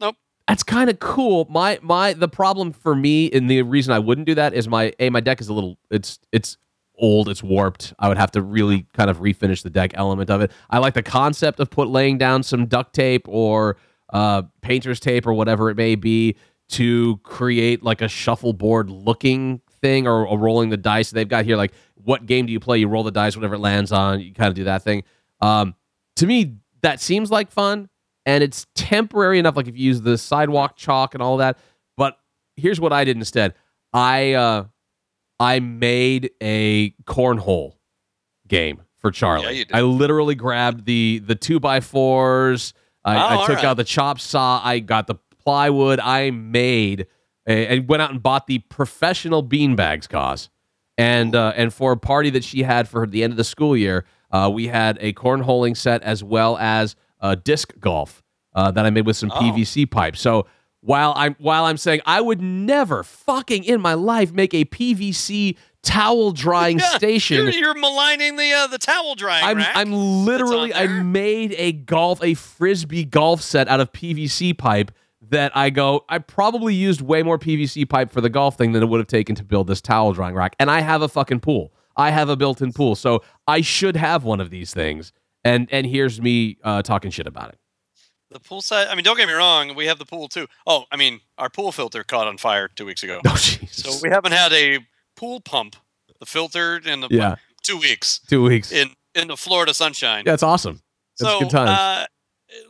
Nope. 0.00 0.16
That's 0.46 0.62
kind 0.62 0.90
of 0.90 1.00
cool. 1.00 1.46
My 1.50 1.78
my 1.82 2.12
the 2.12 2.28
problem 2.28 2.72
for 2.72 2.94
me 2.94 3.30
and 3.32 3.50
the 3.50 3.62
reason 3.62 3.92
I 3.92 3.98
wouldn't 3.98 4.26
do 4.26 4.34
that 4.36 4.54
is 4.54 4.68
my 4.68 4.92
a 5.00 5.10
my 5.10 5.20
deck 5.20 5.40
is 5.40 5.48
a 5.48 5.52
little 5.52 5.76
it's 5.90 6.20
it's 6.30 6.56
old, 6.98 7.28
it's 7.28 7.42
warped. 7.42 7.94
I 7.98 8.08
would 8.08 8.18
have 8.18 8.30
to 8.32 8.42
really 8.42 8.86
kind 8.92 9.08
of 9.10 9.18
refinish 9.18 9.62
the 9.62 9.70
deck 9.70 9.92
element 9.94 10.30
of 10.30 10.40
it. 10.40 10.52
I 10.70 10.78
like 10.78 10.94
the 10.94 11.02
concept 11.02 11.60
of 11.60 11.70
put 11.70 11.88
laying 11.88 12.18
down 12.18 12.42
some 12.42 12.66
duct 12.66 12.94
tape 12.94 13.26
or 13.28 13.76
uh 14.12 14.42
painter's 14.62 15.00
tape 15.00 15.26
or 15.26 15.34
whatever 15.34 15.68
it 15.70 15.76
may 15.76 15.94
be 15.94 16.36
to 16.68 17.18
create 17.18 17.82
like 17.82 18.00
a 18.00 18.08
shuffleboard 18.08 18.90
looking 18.90 19.60
thing 19.80 20.06
or, 20.06 20.26
or 20.26 20.38
rolling 20.38 20.70
the 20.70 20.76
dice. 20.76 21.10
They've 21.10 21.28
got 21.28 21.44
here 21.44 21.56
like 21.56 21.72
what 21.94 22.26
game 22.26 22.46
do 22.46 22.52
you 22.52 22.60
play? 22.60 22.78
You 22.78 22.88
roll 22.88 23.02
the 23.02 23.10
dice, 23.10 23.36
whatever 23.36 23.56
it 23.56 23.60
lands 23.60 23.92
on, 23.92 24.20
you 24.20 24.32
kind 24.32 24.48
of 24.48 24.54
do 24.54 24.64
that 24.64 24.82
thing. 24.82 25.04
Um 25.40 25.74
to 26.16 26.26
me, 26.26 26.56
that 26.82 27.00
seems 27.00 27.30
like 27.30 27.50
fun 27.50 27.88
and 28.26 28.42
it's 28.42 28.66
temporary 28.74 29.38
enough. 29.38 29.56
Like 29.56 29.68
if 29.68 29.76
you 29.76 29.84
use 29.84 30.00
the 30.00 30.18
sidewalk 30.18 30.76
chalk 30.76 31.14
and 31.14 31.22
all 31.22 31.36
that. 31.38 31.58
But 31.96 32.18
here's 32.56 32.80
what 32.80 32.92
I 32.92 33.04
did 33.04 33.16
instead. 33.16 33.54
I 33.92 34.32
uh 34.32 34.64
I 35.40 35.60
made 35.60 36.30
a 36.42 36.90
cornhole 37.04 37.74
game 38.48 38.82
for 38.98 39.10
Charlie. 39.10 39.58
Yeah. 39.58 39.64
I 39.72 39.82
literally 39.82 40.34
grabbed 40.34 40.84
the 40.84 41.20
the 41.24 41.34
two 41.34 41.60
by 41.60 41.80
fours. 41.80 42.74
I, 43.04 43.16
Oh, 43.16 43.42
I 43.42 43.46
took 43.46 43.56
right. 43.56 43.64
out 43.64 43.76
the 43.76 43.84
chop 43.84 44.20
saw. 44.20 44.60
I 44.62 44.80
got 44.80 45.06
the 45.06 45.14
plywood. 45.42 46.00
I 46.00 46.30
made 46.30 47.06
a, 47.46 47.66
and 47.66 47.88
went 47.88 48.02
out 48.02 48.10
and 48.10 48.22
bought 48.22 48.46
the 48.46 48.58
professional 48.58 49.42
beanbags 49.42 50.08
cause. 50.08 50.50
And 50.98 51.34
uh, 51.36 51.52
and 51.56 51.72
for 51.72 51.92
a 51.92 51.96
party 51.96 52.30
that 52.30 52.42
she 52.44 52.64
had 52.64 52.88
for 52.88 53.06
the 53.06 53.22
end 53.22 53.32
of 53.32 53.36
the 53.36 53.44
school 53.44 53.76
year, 53.76 54.04
uh, 54.32 54.50
we 54.52 54.66
had 54.66 54.98
a 55.00 55.12
cornholing 55.12 55.76
set 55.76 56.02
as 56.02 56.24
well 56.24 56.58
as 56.58 56.96
uh, 57.20 57.36
disc 57.36 57.72
golf 57.78 58.22
uh, 58.54 58.72
that 58.72 58.84
I 58.84 58.90
made 58.90 59.06
with 59.06 59.16
some 59.16 59.30
Oh. 59.32 59.38
PVC 59.40 59.88
pipe. 59.88 60.16
So 60.16 60.46
while 60.80 61.12
I'm 61.16 61.34
while 61.38 61.64
I'm 61.64 61.76
saying 61.76 62.00
I 62.06 62.20
would 62.20 62.40
never 62.40 63.02
fucking 63.02 63.64
in 63.64 63.80
my 63.80 63.94
life 63.94 64.32
make 64.32 64.54
a 64.54 64.64
PVC 64.64 65.56
towel 65.82 66.32
drying 66.32 66.78
Yeah, 66.80 66.96
station. 66.96 67.38
You're, 67.38 67.50
you're 67.50 67.74
maligning 67.74 68.36
the 68.36 68.52
uh, 68.52 68.66
the 68.66 68.78
towel 68.78 69.14
drying 69.14 69.44
I'm 69.44 69.58
rack. 69.58 69.72
I'm 69.74 69.92
literally 69.92 70.72
I 70.74 70.86
made 70.86 71.54
a 71.56 71.72
golf 71.72 72.22
a 72.22 72.34
frisbee 72.34 73.04
golf 73.04 73.42
set 73.42 73.68
out 73.68 73.80
of 73.80 73.92
PVC 73.92 74.56
pipe 74.56 74.92
that 75.30 75.56
I 75.56 75.70
go 75.70 76.04
I 76.08 76.18
probably 76.18 76.74
used 76.74 77.00
way 77.00 77.22
more 77.22 77.38
PVC 77.38 77.88
pipe 77.88 78.10
for 78.10 78.20
the 78.20 78.30
golf 78.30 78.56
thing 78.56 78.72
than 78.72 78.82
it 78.82 78.86
would 78.86 78.98
have 79.00 79.08
taken 79.08 79.34
to 79.36 79.44
build 79.44 79.66
this 79.66 79.80
towel 79.80 80.12
drying 80.12 80.34
rack 80.34 80.54
and 80.58 80.70
I 80.70 80.80
have 80.80 81.02
a 81.02 81.08
fucking 81.08 81.40
pool. 81.40 81.72
I 81.96 82.10
have 82.10 82.28
a 82.28 82.36
built-in 82.36 82.72
pool. 82.72 82.94
So 82.94 83.24
I 83.48 83.60
should 83.60 83.96
have 83.96 84.22
one 84.22 84.40
of 84.40 84.50
these 84.50 84.72
things. 84.72 85.12
And 85.44 85.68
and 85.72 85.86
here's 85.86 86.20
me 86.22 86.58
uh, 86.62 86.82
talking 86.82 87.10
shit 87.10 87.26
about 87.26 87.48
it. 87.50 87.58
The 88.30 88.40
pool 88.40 88.60
side. 88.62 88.88
I 88.88 88.94
mean, 88.94 89.04
don't 89.04 89.16
get 89.16 89.26
me 89.28 89.34
wrong. 89.34 89.74
We 89.74 89.86
have 89.86 89.98
the 89.98 90.04
pool 90.04 90.28
too. 90.28 90.46
Oh, 90.66 90.84
I 90.92 90.96
mean, 90.96 91.20
our 91.38 91.48
pool 91.48 91.72
filter 91.72 92.04
caught 92.04 92.26
on 92.26 92.38
fire 92.38 92.68
two 92.68 92.86
weeks 92.86 93.02
ago. 93.02 93.20
Oh 93.26 93.36
Jesus. 93.36 93.76
So 93.82 93.92
we 94.02 94.10
haven't 94.10 94.32
had 94.32 94.52
a 94.52 94.80
pool 95.16 95.40
pump, 95.40 95.76
the 96.20 96.26
filter, 96.26 96.76
in 96.84 97.00
the 97.00 97.08
Yeah. 97.10 97.36
two 97.62 97.78
weeks. 97.78 98.20
2 98.28 98.42
weeks. 98.42 98.72
in 98.72 98.90
in 99.14 99.28
the 99.28 99.36
Florida 99.36 99.74
sunshine. 99.74 100.24
That's 100.24 100.42
awesome. 100.42 100.80
That's 101.18 101.32
so 101.32 101.38
good 101.40 101.50
times. 101.50 101.70
Uh, 101.70 102.06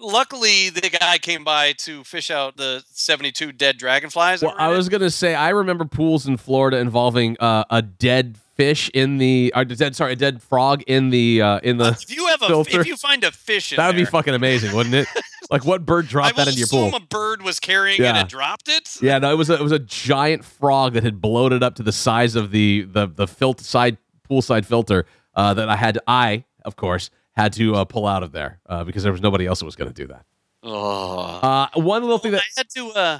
luckily, 0.00 0.70
the 0.70 0.88
guy 0.88 1.18
came 1.18 1.44
by 1.44 1.72
to 1.74 2.04
fish 2.04 2.30
out 2.30 2.56
the 2.56 2.82
seventy-two 2.92 3.52
dead 3.52 3.78
dragonflies. 3.78 4.42
Well, 4.42 4.54
I 4.56 4.68
was 4.68 4.88
gonna 4.88 5.10
say 5.10 5.34
I 5.34 5.50
remember 5.50 5.84
pools 5.84 6.26
in 6.26 6.36
Florida 6.36 6.78
involving 6.78 7.36
uh, 7.40 7.64
a 7.70 7.82
dead 7.82 8.38
fish 8.56 8.90
in 8.92 9.18
the, 9.18 9.52
or 9.54 9.64
dead, 9.64 9.94
sorry, 9.94 10.14
a 10.14 10.16
dead 10.16 10.42
frog 10.42 10.82
in 10.86 11.10
the 11.10 11.42
uh, 11.42 11.60
in 11.62 11.76
the 11.76 11.88
if 12.00 12.14
you 12.14 12.26
have 12.26 12.42
a, 12.42 12.60
if 12.60 12.86
you 12.86 12.96
find 12.96 13.22
a 13.24 13.30
fish 13.30 13.72
in 13.72 13.76
that 13.76 13.86
would 13.88 13.96
be 13.96 14.04
fucking 14.04 14.34
amazing, 14.34 14.74
wouldn't 14.74 14.94
it? 14.94 15.06
like 15.50 15.64
what 15.64 15.84
bird 15.86 16.08
dropped 16.08 16.36
that 16.36 16.48
into 16.48 16.58
your 16.58 16.64
assume 16.66 16.90
pool? 16.90 16.98
a 16.98 17.00
bird 17.00 17.42
was 17.42 17.58
carrying 17.60 18.00
it 18.00 18.06
and 18.06 18.28
dropped 18.28 18.68
it. 18.68 18.96
Yeah, 19.00 19.18
no, 19.18 19.30
it 19.30 19.36
was 19.36 19.50
a, 19.50 19.54
it 19.54 19.62
was 19.62 19.72
a 19.72 19.78
giant 19.78 20.44
frog 20.44 20.94
that 20.94 21.02
had 21.02 21.20
bloated 21.20 21.62
up 21.62 21.74
to 21.76 21.82
the 21.82 21.92
size 21.92 22.34
of 22.36 22.50
the 22.50 22.82
the 22.82 23.06
the 23.06 23.26
filter 23.26 23.64
side 23.64 23.98
poolside 24.28 24.64
filter 24.64 25.06
uh, 25.34 25.54
that 25.54 25.68
I 25.68 25.76
had 25.76 25.98
I 26.06 26.44
of 26.64 26.76
course 26.76 27.10
had 27.32 27.52
to 27.54 27.74
uh, 27.76 27.84
pull 27.84 28.06
out 28.06 28.22
of 28.22 28.32
there 28.32 28.60
uh, 28.66 28.84
because 28.84 29.02
there 29.02 29.12
was 29.12 29.22
nobody 29.22 29.46
else 29.46 29.60
that 29.60 29.64
was 29.64 29.76
going 29.76 29.88
to 29.88 29.94
do 29.94 30.06
that. 30.08 30.24
Oh. 30.62 31.18
Uh, 31.20 31.68
one 31.74 32.02
little 32.02 32.18
thing 32.18 32.32
that 32.32 32.40
I 32.42 32.50
had 32.56 32.68
to 32.70 32.88
uh, 32.90 33.18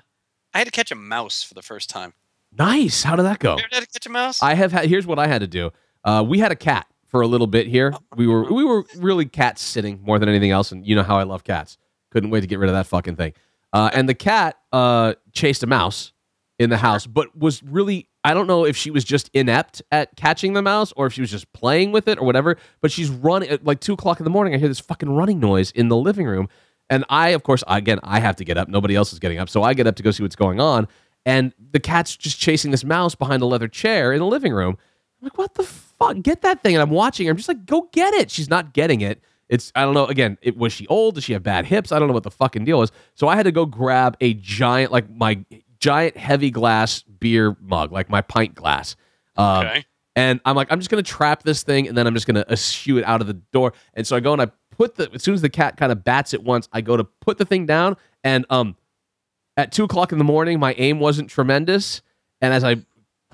I 0.53 0.59
had 0.59 0.65
to 0.67 0.71
catch 0.71 0.91
a 0.91 0.97
mouse 0.97 1.43
for 1.43 1.55
the 1.55 1.63
first 1.63 1.89
time. 1.89 2.15
nice. 2.53 3.03
How 3.03 3.17
did 3.17 3.25
that 3.25 3.39
go? 3.39 3.57
You 3.57 3.65
ever 3.65 3.75
had 3.75 3.81
to 3.85 3.87
catch 3.87 4.07
a 4.07 4.11
mouse? 4.11 4.43
I 4.43 4.55
have 4.55 4.73
had. 4.73 4.87
Here's 4.87 5.07
what 5.07 5.19
I 5.19 5.27
had 5.27 5.41
to 5.41 5.47
do. 5.47 5.71
Uh, 6.05 6.25
we 6.27 6.39
had 6.39 6.53
a 6.53 6.57
cat 6.57 6.87
for 7.07 7.21
a 7.21 7.27
little 7.27 7.47
bit 7.47 7.67
here. 7.67 7.95
We 8.17 8.27
were 8.27 8.45
we 8.53 8.65
were 8.65 8.85
really 8.97 9.25
cat 9.27 9.59
sitting 9.59 10.01
more 10.03 10.19
than 10.19 10.29
anything 10.29 10.51
else, 10.51 10.73
and 10.73 10.87
you 10.87 10.95
know 10.95 11.03
how 11.03 11.17
I 11.19 11.23
love 11.23 11.45
cats. 11.45 11.79
Couldn't 12.11 12.31
wait 12.31 12.41
to 12.41 12.47
get 12.47 12.59
rid 12.59 12.69
of 12.69 12.75
that 12.75 12.87
fucking 12.87 13.17
thing. 13.17 13.35
Uh, 13.73 13.91
and 13.93 14.09
the 14.09 14.15
cat 14.15 14.57
uh, 14.73 15.15
chased 15.33 15.63
a 15.63 15.67
mouse 15.67 16.13
in 16.59 16.71
the 16.71 16.79
house, 16.79 17.07
but 17.07 17.37
was 17.37 17.63
really 17.63 18.09
I 18.25 18.35
don't 18.35 18.47
know 18.47 18.65
if 18.65 18.77
she 18.77 18.91
was 18.91 19.05
just 19.05 19.31
inept 19.33 19.81
at 19.93 20.15
catching 20.17 20.53
the 20.53 20.63
mouse 20.63 20.93
or 20.97 21.07
if 21.07 21.13
she 21.13 21.21
was 21.21 21.31
just 21.31 21.51
playing 21.53 21.93
with 21.93 22.09
it 22.09 22.19
or 22.19 22.25
whatever. 22.27 22.57
But 22.81 22.91
she's 22.91 23.09
running 23.09 23.49
at 23.49 23.65
like 23.65 23.81
two 23.81 23.93
o'clock 23.93 24.21
in 24.21 24.25
the 24.25 24.31
morning. 24.31 24.55
I 24.55 24.59
hear 24.59 24.69
this 24.69 24.81
fucking 24.81 25.09
running 25.09 25.39
noise 25.39 25.71
in 25.71 25.89
the 25.89 25.97
living 25.97 26.27
room, 26.27 26.49
and 26.91 27.05
I 27.09 27.31
of 27.31 27.43
course 27.43 27.63
again 27.69 28.01
I 28.03 28.21
have 28.21 28.37
to 28.37 28.45
get 28.45 28.59
up. 28.59 28.69
Nobody 28.69 28.97
else 28.97 29.13
is 29.13 29.19
getting 29.19 29.39
up, 29.39 29.49
so 29.49 29.63
I 29.63 29.75
get 29.75 29.87
up 29.87 29.97
to 29.97 30.03
go 30.03 30.11
see 30.11 30.23
what's 30.23 30.37
going 30.37 30.61
on. 30.61 30.89
And 31.27 31.53
the 31.73 31.81
cat's 31.81 32.17
just 32.17 32.39
chasing 32.39 32.71
this 32.71 32.85
mouse 32.85 33.15
behind 33.15 33.43
a 33.43 33.47
leather 33.47 33.69
chair 33.69 34.13
in 34.13 34.19
the 34.19 34.27
living 34.27 34.53
room. 34.53 34.79
I'm 35.21 35.25
like, 35.25 35.37
what 35.37 35.55
the 35.55 35.65
fuck? 35.65 36.23
Get 36.23 36.43
that 36.43 36.63
thing. 36.63 36.75
And 36.75 36.83
I'm 36.83 36.91
watching 36.91 37.27
her. 37.27 37.31
I'm 37.31 37.37
just 37.37 37.49
like, 37.49 37.67
go 37.67 37.89
get 37.93 38.15
it. 38.15 38.31
She's 38.31 38.49
not 38.49 38.73
getting 38.73 39.01
it. 39.01 39.21
It's, 39.49 39.73
I 39.75 39.83
don't 39.83 39.95
know. 39.95 40.07
Again, 40.07 40.39
it, 40.43 40.57
was 40.57 40.73
she 40.73 40.87
old? 40.89 41.15
Does 41.15 41.25
she 41.25 41.33
have 41.33 41.43
bad 41.43 41.65
hips? 41.65 41.91
I 41.93 41.99
don't 41.99 42.09
know 42.09 42.15
what 42.15 42.23
the 42.23 42.31
fucking 42.31 42.65
deal 42.65 42.83
is. 42.83 42.93
So 43.15 43.29
I 43.29 43.37
had 43.37 43.45
to 43.45 43.53
go 43.53 43.65
grab 43.67 44.17
a 44.21 44.35
giant, 44.35 44.93
like 44.93 45.09
my 45.11 45.45
giant 45.81 46.17
heavy 46.17 46.51
glass 46.51 47.03
beer 47.03 47.57
mug, 47.61 47.93
like 47.93 48.11
my 48.11 48.21
pint 48.21 48.55
glass. 48.55 48.97
Um, 49.37 49.67
Okay. 49.67 49.85
And 50.17 50.41
I'm 50.45 50.57
like, 50.57 50.67
I'm 50.73 50.81
just 50.81 50.91
going 50.91 51.03
to 51.03 51.09
trap 51.09 51.45
this 51.45 51.63
thing 51.63 51.87
and 51.87 51.97
then 51.97 52.09
I'm 52.09 52.15
just 52.15 52.27
going 52.27 52.35
to 52.35 52.53
eschew 52.53 52.99
it 52.99 53.05
out 53.05 53.21
of 53.21 53.29
the 53.29 53.35
door. 53.35 53.73
And 53.95 54.05
so 54.05 54.17
I 54.17 54.21
go 54.21 54.33
and 54.33 54.43
I 54.43 54.49
put 54.77 54.97
the, 54.97 55.09
as 55.15 55.23
soon 55.23 55.33
as 55.35 55.43
the 55.43 55.49
cat 55.49 55.77
kind 55.77 55.93
of 55.93 56.03
bats 56.03 56.35
it 56.35 56.43
once, 56.43 56.69
I 56.73 56.81
go 56.81 56.97
to 56.97 57.05
put 57.05 57.39
the 57.39 57.45
thing 57.45 57.67
down. 57.67 57.97
And 58.25 58.45
um, 58.51 58.75
at 59.57 59.71
two 59.71 59.85
o'clock 59.85 60.11
in 60.11 60.19
the 60.19 60.25
morning, 60.25 60.59
my 60.59 60.75
aim 60.75 60.99
wasn't 60.99 61.31
tremendous. 61.31 62.03
And 62.41 62.53
as 62.53 62.65
I 62.65 62.79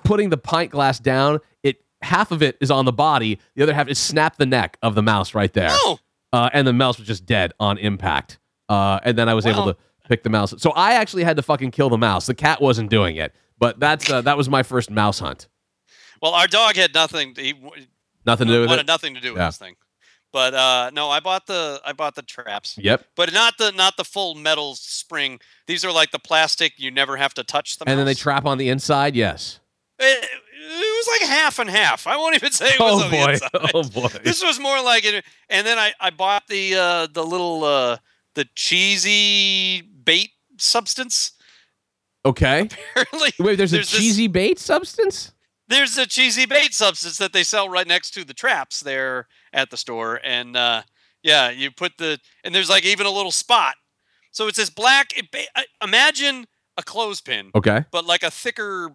putting 0.04 0.28
the 0.28 0.36
pint 0.36 0.72
glass 0.72 0.98
down, 0.98 1.40
it 1.62 1.82
half 2.02 2.30
of 2.30 2.42
it 2.42 2.58
is 2.60 2.70
on 2.70 2.84
the 2.84 2.92
body, 2.92 3.38
the 3.54 3.62
other 3.62 3.72
half 3.72 3.88
is 3.88 3.98
snap 3.98 4.36
the 4.36 4.44
neck 4.44 4.76
of 4.82 4.94
the 4.94 5.02
mouse 5.02 5.34
right 5.34 5.52
there. 5.54 5.68
Oh. 5.70 5.98
Uh, 6.34 6.50
and 6.52 6.66
the 6.66 6.72
mouse 6.72 6.98
was 6.98 7.06
just 7.06 7.24
dead 7.26 7.52
on 7.60 7.78
impact. 7.78 8.38
Uh, 8.68 8.98
and 9.04 9.16
then 9.16 9.28
I 9.28 9.34
was 9.34 9.46
able 9.46 9.64
to 9.66 9.76
pick 10.08 10.22
the 10.24 10.30
mouse. 10.30 10.52
So 10.58 10.70
I 10.72 10.94
actually 10.94 11.22
had 11.24 11.36
to 11.36 11.42
fucking 11.42 11.70
kill 11.70 11.88
the 11.90 11.98
mouse. 11.98 12.26
The 12.26 12.34
cat 12.34 12.60
wasn't 12.60 12.90
doing 12.90 13.16
it, 13.16 13.32
but 13.58 13.78
that's 13.78 14.10
uh, 14.10 14.20
that 14.22 14.36
was 14.36 14.48
my 14.48 14.62
first 14.62 14.90
mouse 14.90 15.18
hunt. 15.20 15.48
Well, 16.20 16.32
our 16.32 16.46
dog 16.46 16.74
had 16.76 16.92
nothing. 16.94 17.34
He 17.36 17.54
Nothing 18.26 18.46
to 18.48 18.52
do 18.54 18.60
with 18.60 18.68
it. 18.68 18.70
wanted 18.70 18.80
it. 18.82 18.86
nothing 18.86 19.14
to 19.14 19.20
do 19.20 19.32
with 19.32 19.40
Yeah. 19.40 19.46
this 19.48 19.58
thing. 19.58 19.76
But 20.32 20.54
uh, 20.54 20.90
no, 20.92 21.10
I 21.10 21.20
bought 21.20 21.46
the 21.46 21.80
I 21.84 21.92
bought 21.92 22.14
the 22.16 22.22
traps. 22.22 22.76
Yep. 22.78 23.04
But 23.14 23.32
not 23.32 23.54
the 23.58 23.70
not 23.72 23.96
the 23.96 24.04
full 24.04 24.34
metal 24.34 24.74
spring. 24.74 25.38
These 25.68 25.84
are 25.84 25.92
like 25.92 26.10
the 26.10 26.18
plastic. 26.18 26.72
You 26.78 26.90
never 26.90 27.16
have 27.16 27.34
to 27.34 27.44
touch 27.44 27.78
them. 27.78 27.86
And 27.88 27.96
then 27.98 28.06
they 28.06 28.14
trap 28.14 28.44
on 28.44 28.58
the 28.58 28.68
inside. 28.70 29.14
Yes. 29.14 29.60
It, 30.00 30.24
it 30.24 30.28
was 31.06 31.20
like 31.20 31.28
half 31.28 31.58
and 31.58 31.68
half. 31.70 32.06
I 32.06 32.16
won't 32.16 32.34
even 32.34 32.52
say 32.52 32.66
it 32.74 32.80
was 32.80 32.92
Oh 33.00 33.04
on 33.04 33.10
the 33.10 33.16
boy. 33.16 33.32
inside. 33.32 33.50
Oh 33.74 33.82
boy. 33.82 34.08
This 34.22 34.42
was 34.42 34.58
more 34.60 34.82
like 34.82 35.04
it. 35.04 35.24
And 35.48 35.66
then 35.66 35.78
I 35.78 35.92
I 36.00 36.10
bought 36.10 36.46
the 36.48 36.74
uh, 36.76 37.06
the 37.12 37.24
little 37.24 37.64
uh, 37.64 37.98
the 38.34 38.46
cheesy 38.54 39.82
bait 39.82 40.30
substance. 40.58 41.32
Okay. 42.26 42.60
Apparently, 42.96 43.32
Wait, 43.38 43.56
there's, 43.56 43.70
there's 43.70 43.88
a 43.92 43.92
this- 43.92 44.00
cheesy 44.00 44.26
bait 44.28 44.58
substance. 44.58 45.32
there's 45.68 45.96
a 45.98 46.06
cheesy 46.06 46.46
bait 46.46 46.72
substance 46.74 47.18
that 47.18 47.32
they 47.32 47.42
sell 47.42 47.68
right 47.68 47.86
next 47.86 48.10
to 48.12 48.24
the 48.24 48.34
traps 48.34 48.80
there 48.80 49.26
at 49.52 49.70
the 49.70 49.76
store 49.76 50.20
and 50.24 50.56
uh 50.56 50.82
yeah 51.22 51.48
you 51.50 51.70
put 51.70 51.92
the 51.96 52.18
and 52.44 52.54
there's 52.54 52.68
like 52.68 52.84
even 52.84 53.06
a 53.06 53.10
little 53.10 53.30
spot 53.32 53.74
so 54.30 54.46
it's 54.48 54.58
this 54.58 54.68
black 54.68 55.12
it, 55.16 55.26
imagine 55.82 56.44
a 56.76 56.82
clothespin 56.82 57.50
Okay. 57.54 57.84
but 57.92 58.04
like 58.04 58.22
a 58.22 58.30
thicker 58.30 58.90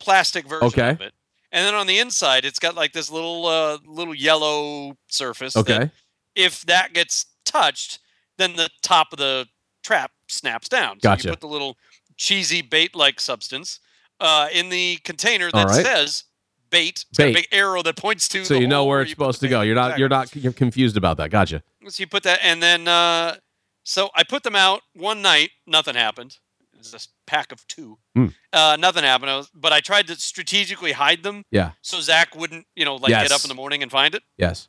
plastic 0.00 0.48
version 0.48 0.66
Okay. 0.66 0.90
of 0.90 1.00
it 1.00 1.12
and 1.52 1.66
then 1.66 1.74
on 1.74 1.86
the 1.86 1.98
inside 1.98 2.44
it's 2.44 2.58
got 2.58 2.74
like 2.74 2.92
this 2.92 3.10
little 3.10 3.46
uh 3.46 3.78
little 3.86 4.14
yellow 4.14 4.96
surface 5.08 5.54
that 5.54 5.60
Okay. 5.68 5.90
if 6.34 6.62
that 6.66 6.92
gets 6.92 7.26
touched 7.44 7.98
then 8.38 8.56
the 8.56 8.68
top 8.82 9.12
of 9.12 9.18
the 9.18 9.46
trap 9.82 10.12
snaps 10.28 10.68
down 10.68 10.96
so 10.96 11.08
Gotcha. 11.08 11.28
you 11.28 11.32
put 11.32 11.40
the 11.40 11.48
little 11.48 11.76
cheesy 12.16 12.62
bait 12.62 12.94
like 12.94 13.20
substance 13.20 13.80
uh, 14.20 14.48
in 14.52 14.68
the 14.68 14.98
container 15.04 15.50
that 15.50 15.66
right. 15.66 15.82
says 15.84 16.24
bait. 16.68 17.06
It's 17.08 17.16
got 17.18 17.24
a 17.24 17.26
Bait. 17.28 17.34
big 17.36 17.48
arrow 17.52 17.82
that 17.82 17.96
points 17.96 18.28
to 18.28 18.44
So 18.44 18.54
you 18.54 18.66
know 18.66 18.84
where 18.84 19.00
it's 19.00 19.10
supposed 19.10 19.40
to 19.40 19.48
go. 19.48 19.62
You're 19.62 19.74
not. 19.74 19.92
Exactly. 19.92 20.00
You're 20.00 20.08
not. 20.10 20.36
You're 20.36 20.52
confused 20.52 20.96
about 20.98 21.16
that. 21.16 21.30
Gotcha. 21.30 21.62
So 21.88 22.02
you 22.02 22.06
put 22.06 22.22
that, 22.24 22.38
and 22.42 22.62
then 22.62 22.86
uh, 22.86 23.36
so 23.82 24.10
I 24.14 24.24
put 24.24 24.42
them 24.42 24.54
out 24.54 24.82
one 24.94 25.22
night. 25.22 25.50
Nothing 25.66 25.94
happened. 25.94 26.36
It 26.80 26.84
was 26.84 26.92
this 26.92 27.08
pack 27.26 27.52
of 27.52 27.66
two. 27.66 27.98
Hmm. 28.14 28.26
Uh, 28.52 28.76
nothing 28.78 29.04
happened. 29.04 29.30
I 29.30 29.36
was, 29.36 29.50
but 29.54 29.72
I 29.72 29.80
tried 29.80 30.06
to 30.06 30.16
strategically 30.16 30.92
hide 30.92 31.22
them. 31.22 31.44
Yeah. 31.50 31.72
So 31.82 32.00
Zach 32.00 32.34
wouldn't, 32.34 32.66
you 32.74 32.84
know, 32.84 32.96
like 32.96 33.10
get 33.10 33.32
up 33.32 33.42
in 33.44 33.48
the 33.48 33.54
morning 33.54 33.82
and 33.82 33.90
find 33.90 34.14
it. 34.14 34.22
Yes. 34.38 34.68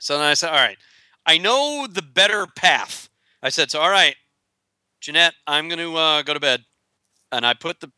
So 0.00 0.16
then 0.18 0.26
I 0.26 0.34
said, 0.34 0.50
all 0.50 0.56
right, 0.56 0.78
I 1.26 1.38
know 1.38 1.86
the 1.88 2.02
better 2.02 2.46
path. 2.46 3.08
I 3.42 3.50
said, 3.50 3.70
so 3.70 3.80
all 3.80 3.90
right, 3.90 4.16
Jeanette, 5.00 5.34
I'm 5.46 5.68
going 5.68 5.78
to 5.78 5.96
uh, 5.96 6.22
go 6.22 6.34
to 6.34 6.40
bed. 6.40 6.64
And 7.30 7.46
I 7.46 7.54
put 7.54 7.80
the 7.80 7.90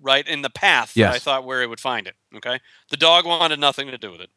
right 0.00 0.26
in 0.26 0.42
the 0.42 0.50
path 0.50 0.94
that 0.94 1.14
I 1.14 1.18
thought 1.18 1.44
where 1.44 1.62
it 1.62 1.68
would 1.68 1.80
find 1.80 2.06
it. 2.06 2.14
Okay. 2.36 2.60
The 2.90 2.96
dog 2.96 3.26
wanted 3.26 3.60
nothing 3.60 3.88
to 3.88 3.98
do 3.98 4.10
with 4.12 4.20
it. 4.20 4.30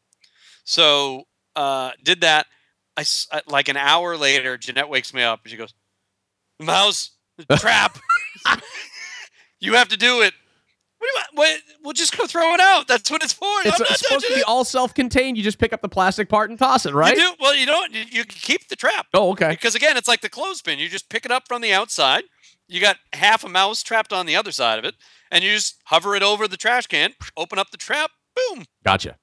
So 0.64 1.24
uh, 1.56 1.92
did 2.02 2.20
that. 2.22 2.46
uh, 2.96 3.04
like 3.46 3.68
an 3.68 3.76
hour 3.76 4.16
later, 4.16 4.56
Jeanette 4.58 4.88
wakes 4.88 5.12
me 5.14 5.22
up 5.22 5.40
and 5.44 5.50
she 5.50 5.56
goes, 5.56 5.74
Mouse, 6.60 7.10
trap. 7.56 7.98
You 9.60 9.74
have 9.74 9.88
to 9.88 9.96
do 9.96 10.20
it. 10.22 10.34
What 10.98 11.08
do 11.08 11.12
you 11.12 11.14
want? 11.16 11.28
What, 11.34 11.60
we'll 11.82 11.92
just 11.92 12.16
go 12.16 12.26
throw 12.26 12.54
it 12.54 12.60
out. 12.60 12.88
That's 12.88 13.10
what 13.10 13.22
it's 13.22 13.32
for. 13.32 13.46
It's, 13.64 13.74
I'm 13.74 13.82
not 13.82 13.90
it's 13.90 14.00
supposed 14.00 14.26
to 14.26 14.34
be 14.34 14.40
it. 14.40 14.44
all 14.46 14.64
self-contained. 14.64 15.36
You 15.36 15.42
just 15.42 15.58
pick 15.58 15.72
up 15.72 15.82
the 15.82 15.88
plastic 15.88 16.28
part 16.28 16.50
and 16.50 16.58
toss 16.58 16.86
it, 16.86 16.94
right? 16.94 17.14
You 17.16 17.20
do 17.20 17.34
well. 17.40 17.54
You 17.54 17.66
don't. 17.66 17.92
You, 17.92 18.04
you 18.10 18.24
keep 18.24 18.68
the 18.68 18.76
trap. 18.76 19.06
Oh, 19.12 19.30
okay. 19.32 19.50
Because 19.50 19.74
again, 19.74 19.96
it's 19.96 20.08
like 20.08 20.22
the 20.22 20.30
clothespin. 20.30 20.78
You 20.78 20.88
just 20.88 21.08
pick 21.10 21.24
it 21.26 21.30
up 21.30 21.46
from 21.48 21.60
the 21.60 21.72
outside. 21.72 22.24
You 22.68 22.80
got 22.80 22.96
half 23.12 23.44
a 23.44 23.48
mouse 23.48 23.82
trapped 23.82 24.12
on 24.12 24.24
the 24.24 24.36
other 24.36 24.52
side 24.52 24.78
of 24.78 24.86
it, 24.86 24.94
and 25.30 25.44
you 25.44 25.52
just 25.52 25.76
hover 25.84 26.16
it 26.16 26.22
over 26.22 26.48
the 26.48 26.56
trash 26.56 26.86
can, 26.86 27.12
open 27.36 27.58
up 27.58 27.70
the 27.70 27.76
trap, 27.76 28.10
boom. 28.34 28.64
Gotcha. 28.84 29.16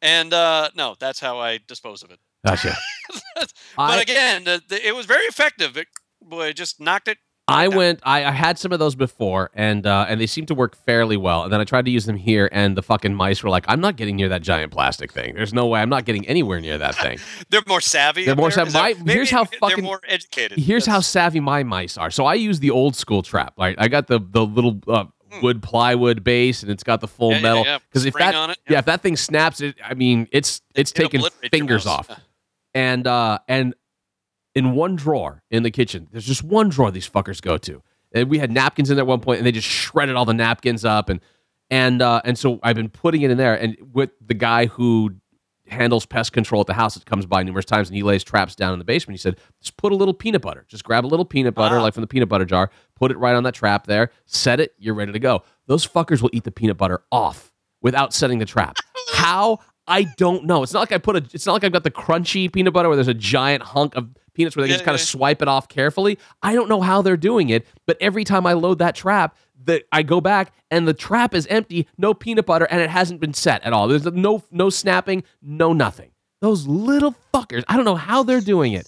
And 0.00 0.32
uh, 0.32 0.70
no, 0.76 0.94
that's 1.00 1.18
how 1.18 1.38
I 1.40 1.58
dispose 1.66 2.04
of 2.04 2.12
it. 2.12 2.20
Gotcha. 2.46 2.76
but 3.36 3.52
I- 3.76 4.02
again, 4.02 4.44
the, 4.44 4.62
the, 4.68 4.86
it 4.86 4.94
was 4.94 5.06
very 5.06 5.24
effective. 5.24 5.76
It, 5.76 5.88
boy, 6.22 6.48
it 6.48 6.56
just 6.56 6.78
knocked 6.80 7.08
it 7.08 7.18
I 7.46 7.68
went. 7.68 8.00
I, 8.04 8.24
I 8.24 8.30
had 8.30 8.58
some 8.58 8.72
of 8.72 8.78
those 8.78 8.94
before, 8.94 9.50
and 9.52 9.86
uh, 9.86 10.06
and 10.08 10.18
they 10.18 10.26
seemed 10.26 10.48
to 10.48 10.54
work 10.54 10.74
fairly 10.86 11.18
well. 11.18 11.42
And 11.44 11.52
then 11.52 11.60
I 11.60 11.64
tried 11.64 11.84
to 11.84 11.90
use 11.90 12.06
them 12.06 12.16
here, 12.16 12.48
and 12.50 12.74
the 12.74 12.82
fucking 12.82 13.14
mice 13.14 13.42
were 13.42 13.50
like, 13.50 13.66
"I'm 13.68 13.80
not 13.82 13.96
getting 13.96 14.16
near 14.16 14.30
that 14.30 14.40
giant 14.40 14.72
plastic 14.72 15.12
thing. 15.12 15.34
There's 15.34 15.52
no 15.52 15.66
way. 15.66 15.80
I'm 15.80 15.90
not 15.90 16.06
getting 16.06 16.26
anywhere 16.26 16.58
near 16.60 16.78
that 16.78 16.94
thing." 16.94 17.18
They're 17.50 17.60
more 17.66 17.82
savvy. 17.82 18.24
They're 18.24 18.34
more 18.34 18.50
savvy. 18.50 18.72
My- 18.72 18.94
here's 19.12 19.30
how 19.30 19.44
they're 19.50 19.58
fucking- 19.60 19.84
more 19.84 20.00
educated. 20.08 20.58
Here's 20.58 20.86
how 20.86 21.00
savvy 21.00 21.40
my 21.40 21.62
mice 21.64 21.98
are. 21.98 22.10
So 22.10 22.24
I 22.24 22.34
use 22.34 22.60
the 22.60 22.70
old 22.70 22.96
school 22.96 23.22
trap. 23.22 23.52
Right, 23.58 23.74
I 23.78 23.88
got 23.88 24.06
the 24.06 24.20
the 24.20 24.46
little 24.46 24.80
uh, 24.88 25.04
wood 25.42 25.62
plywood 25.62 26.24
base, 26.24 26.62
and 26.62 26.72
it's 26.72 26.82
got 26.82 27.02
the 27.02 27.08
full 27.08 27.34
Hmm. 27.34 27.44
Yeah, 27.44 27.54
yeah, 27.54 27.54
metal. 27.60 27.64
yeah. 27.66 28.06
if 28.08 28.14
that 28.14 28.50
it, 28.50 28.58
yeah. 28.70 28.78
if 28.78 28.84
that 28.86 29.02
thing 29.02 29.16
snaps, 29.16 29.60
it. 29.60 29.76
I 29.84 29.92
mean, 29.92 30.28
it's 30.32 30.62
it's 30.74 30.92
It'll 30.92 31.10
taking 31.10 31.50
fingers 31.50 31.84
off. 31.86 32.08
And 32.72 33.06
uh 33.06 33.38
and 33.48 33.74
in 34.54 34.72
one 34.72 34.96
drawer 34.96 35.42
in 35.50 35.62
the 35.62 35.70
kitchen, 35.70 36.08
there's 36.12 36.26
just 36.26 36.42
one 36.42 36.68
drawer 36.68 36.90
these 36.90 37.08
fuckers 37.08 37.40
go 37.40 37.58
to. 37.58 37.82
And 38.12 38.30
we 38.30 38.38
had 38.38 38.52
napkins 38.52 38.90
in 38.90 38.96
there 38.96 39.02
at 39.02 39.08
one 39.08 39.20
point, 39.20 39.38
and 39.38 39.46
they 39.46 39.52
just 39.52 39.66
shredded 39.66 40.14
all 40.14 40.24
the 40.24 40.34
napkins 40.34 40.84
up, 40.84 41.08
and 41.08 41.20
and 41.70 42.00
uh, 42.00 42.20
and 42.24 42.38
so 42.38 42.60
I've 42.62 42.76
been 42.76 42.90
putting 42.90 43.22
it 43.22 43.30
in 43.30 43.36
there, 43.36 43.54
and 43.54 43.76
with 43.92 44.10
the 44.24 44.34
guy 44.34 44.66
who 44.66 45.16
handles 45.66 46.06
pest 46.06 46.32
control 46.32 46.60
at 46.60 46.66
the 46.66 46.74
house 46.74 46.94
that 46.94 47.06
comes 47.06 47.26
by 47.26 47.42
numerous 47.42 47.64
times, 47.64 47.88
and 47.88 47.96
he 47.96 48.02
lays 48.02 48.22
traps 48.22 48.54
down 48.54 48.72
in 48.72 48.78
the 48.78 48.84
basement. 48.84 49.14
He 49.14 49.20
said, 49.20 49.38
just 49.60 49.76
put 49.76 49.92
a 49.92 49.96
little 49.96 50.14
peanut 50.14 50.42
butter, 50.42 50.64
just 50.68 50.84
grab 50.84 51.04
a 51.04 51.08
little 51.08 51.24
peanut 51.24 51.54
butter, 51.54 51.80
like 51.80 51.94
from 51.94 52.02
the 52.02 52.06
peanut 52.06 52.28
butter 52.28 52.44
jar, 52.44 52.70
put 52.94 53.10
it 53.10 53.18
right 53.18 53.34
on 53.34 53.44
that 53.44 53.54
trap 53.54 53.86
there, 53.86 54.10
set 54.26 54.60
it, 54.60 54.74
you're 54.78 54.94
ready 54.94 55.12
to 55.12 55.18
go. 55.18 55.42
Those 55.66 55.86
fuckers 55.86 56.20
will 56.20 56.30
eat 56.32 56.44
the 56.44 56.52
peanut 56.52 56.76
butter 56.76 57.00
off 57.10 57.52
without 57.80 58.12
setting 58.12 58.38
the 58.38 58.44
trap. 58.44 58.76
How? 59.14 59.58
I 59.86 60.04
don't 60.16 60.44
know. 60.44 60.62
It's 60.62 60.72
not 60.72 60.80
like 60.80 60.92
I 60.92 60.98
put 60.98 61.16
a. 61.16 61.24
It's 61.32 61.44
not 61.44 61.52
like 61.52 61.64
I've 61.64 61.72
got 61.72 61.84
the 61.84 61.90
crunchy 61.90 62.50
peanut 62.50 62.72
butter 62.72 62.88
where 62.88 62.96
there's 62.96 63.08
a 63.08 63.14
giant 63.14 63.62
hunk 63.62 63.94
of 63.96 64.08
peanuts 64.34 64.56
where 64.56 64.64
they 64.64 64.68
Yeah, 64.70 64.74
just 64.76 64.84
kind 64.84 64.94
of 64.94 65.00
yeah. 65.00 65.06
swipe 65.06 65.40
it 65.42 65.48
off 65.48 65.68
carefully. 65.68 66.18
I 66.42 66.54
don't 66.54 66.68
know 66.68 66.80
how 66.80 67.02
they're 67.02 67.16
doing 67.16 67.48
it, 67.48 67.66
but 67.86 67.96
every 68.00 68.24
time 68.24 68.46
I 68.46 68.52
load 68.52 68.78
that 68.78 68.94
trap, 68.94 69.36
that 69.64 69.84
I 69.92 70.02
go 70.02 70.20
back 70.20 70.52
and 70.70 70.86
the 70.86 70.92
trap 70.94 71.34
is 71.34 71.46
empty, 71.46 71.88
no 71.96 72.12
peanut 72.12 72.44
butter, 72.46 72.66
and 72.70 72.80
it 72.80 72.90
hasn't 72.90 73.20
been 73.20 73.32
set 73.34 73.62
at 73.62 73.72
all. 73.72 73.88
There's 73.88 74.04
no 74.04 74.42
no 74.50 74.68
snapping, 74.70 75.22
no 75.40 75.72
nothing. 75.72 76.10
Those 76.40 76.66
little 76.66 77.14
fuckers. 77.32 77.64
I 77.68 77.76
don't 77.76 77.86
know 77.86 77.94
how 77.94 78.22
they're 78.22 78.40
doing 78.42 78.72
it. 78.74 78.86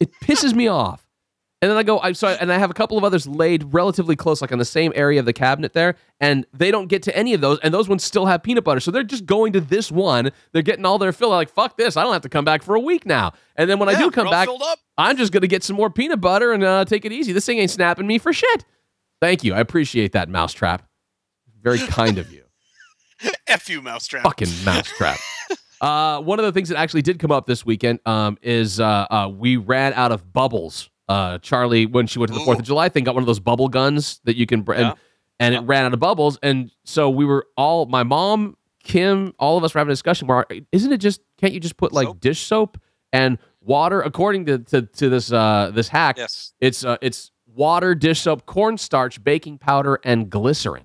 It 0.00 0.10
pisses 0.20 0.52
me 0.54 0.66
off. 0.66 1.01
And 1.62 1.70
then 1.70 1.78
I 1.78 1.84
go, 1.84 2.00
I 2.00 2.10
so 2.12 2.26
I, 2.26 2.32
and 2.32 2.52
I 2.52 2.58
have 2.58 2.70
a 2.70 2.74
couple 2.74 2.98
of 2.98 3.04
others 3.04 3.24
laid 3.26 3.72
relatively 3.72 4.16
close, 4.16 4.42
like 4.42 4.50
on 4.50 4.58
the 4.58 4.64
same 4.64 4.92
area 4.96 5.20
of 5.20 5.26
the 5.26 5.32
cabinet 5.32 5.72
there, 5.72 5.94
and 6.20 6.44
they 6.52 6.72
don't 6.72 6.88
get 6.88 7.04
to 7.04 7.16
any 7.16 7.34
of 7.34 7.40
those, 7.40 7.60
and 7.60 7.72
those 7.72 7.88
ones 7.88 8.02
still 8.02 8.26
have 8.26 8.42
peanut 8.42 8.64
butter. 8.64 8.80
So 8.80 8.90
they're 8.90 9.04
just 9.04 9.26
going 9.26 9.52
to 9.52 9.60
this 9.60 9.90
one. 9.90 10.32
They're 10.50 10.62
getting 10.62 10.84
all 10.84 10.98
their 10.98 11.12
fill. 11.12 11.30
Like 11.30 11.48
fuck 11.48 11.76
this, 11.76 11.96
I 11.96 12.02
don't 12.02 12.12
have 12.12 12.22
to 12.22 12.28
come 12.28 12.44
back 12.44 12.64
for 12.64 12.74
a 12.74 12.80
week 12.80 13.06
now. 13.06 13.32
And 13.54 13.70
then 13.70 13.78
when 13.78 13.88
I 13.88 13.96
do 13.96 14.10
come 14.10 14.28
back. 14.28 14.48
I'm 14.98 15.16
just 15.16 15.32
gonna 15.32 15.46
get 15.46 15.62
some 15.62 15.76
more 15.76 15.88
peanut 15.88 16.20
butter 16.20 16.52
and 16.52 16.62
uh, 16.64 16.84
take 16.84 17.04
it 17.04 17.12
easy. 17.12 17.32
This 17.32 17.46
thing 17.46 17.58
ain't 17.58 17.70
snapping 17.70 18.06
me 18.06 18.18
for 18.18 18.32
shit. 18.32 18.64
Thank 19.20 19.44
you, 19.44 19.54
I 19.54 19.60
appreciate 19.60 20.12
that 20.12 20.28
mousetrap. 20.28 20.86
Very 21.62 21.78
kind 21.78 22.18
of 22.18 22.30
you 22.32 22.42
F 23.46 23.68
you, 23.68 23.80
mousetrap. 23.82 24.24
fucking 24.24 24.48
mousetrap. 24.64 25.18
uh, 25.80 26.20
one 26.20 26.38
of 26.38 26.44
the 26.44 26.52
things 26.52 26.68
that 26.68 26.78
actually 26.78 27.02
did 27.02 27.18
come 27.18 27.30
up 27.30 27.46
this 27.46 27.64
weekend 27.64 28.00
um, 28.04 28.36
is 28.42 28.80
uh, 28.80 29.06
uh, 29.10 29.30
we 29.32 29.56
ran 29.56 29.92
out 29.94 30.10
of 30.12 30.32
bubbles. 30.32 30.90
Uh, 31.12 31.38
Charlie, 31.38 31.86
when 31.86 32.06
she 32.06 32.18
went 32.18 32.32
to 32.32 32.38
the 32.38 32.44
Fourth 32.44 32.58
of 32.58 32.64
July 32.64 32.88
thing, 32.88 33.04
got 33.04 33.14
one 33.14 33.22
of 33.22 33.26
those 33.26 33.40
bubble 33.40 33.68
guns 33.68 34.20
that 34.24 34.36
you 34.36 34.46
can, 34.46 34.62
br- 34.62 34.74
and, 34.74 34.94
and 35.40 35.54
it 35.54 35.60
ran 35.60 35.84
out 35.84 35.92
of 35.92 36.00
bubbles. 36.00 36.38
And 36.42 36.70
so 36.84 37.10
we 37.10 37.24
were 37.24 37.46
all, 37.56 37.86
my 37.86 38.02
mom, 38.02 38.56
Kim, 38.84 39.34
all 39.38 39.58
of 39.58 39.64
us 39.64 39.74
were 39.74 39.78
having 39.78 39.90
a 39.90 39.94
discussion. 39.94 40.26
Where 40.26 40.46
isn't 40.72 40.92
it 40.92 40.98
just? 40.98 41.20
Can't 41.38 41.52
you 41.52 41.60
just 41.60 41.76
put 41.76 41.92
like 41.92 42.18
dish 42.20 42.40
soap 42.40 42.78
and 43.12 43.38
water? 43.60 44.00
According 44.00 44.46
to 44.46 44.58
to, 44.58 44.82
to 44.82 45.08
this 45.08 45.30
uh, 45.32 45.70
this 45.74 45.88
hack, 45.88 46.16
Yes. 46.18 46.52
it's 46.60 46.84
uh, 46.84 46.96
it's 47.00 47.30
water, 47.46 47.94
dish 47.94 48.20
soap, 48.22 48.44
cornstarch, 48.46 49.22
baking 49.22 49.58
powder, 49.58 50.00
and 50.04 50.30
glycerin. 50.30 50.84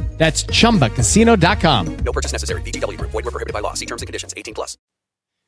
That's 0.21 0.43
chumbacasino.com. 0.43 1.97
No 2.05 2.11
purchase 2.11 2.31
necessary. 2.31 2.61
VGW 2.61 2.95
Group. 2.95 3.09
Void 3.09 3.25
were 3.25 3.31
prohibited 3.31 3.53
by 3.53 3.59
law. 3.59 3.73
See 3.73 3.87
terms 3.87 4.03
and 4.03 4.07
conditions. 4.07 4.35
18 4.37 4.53
plus. 4.53 4.77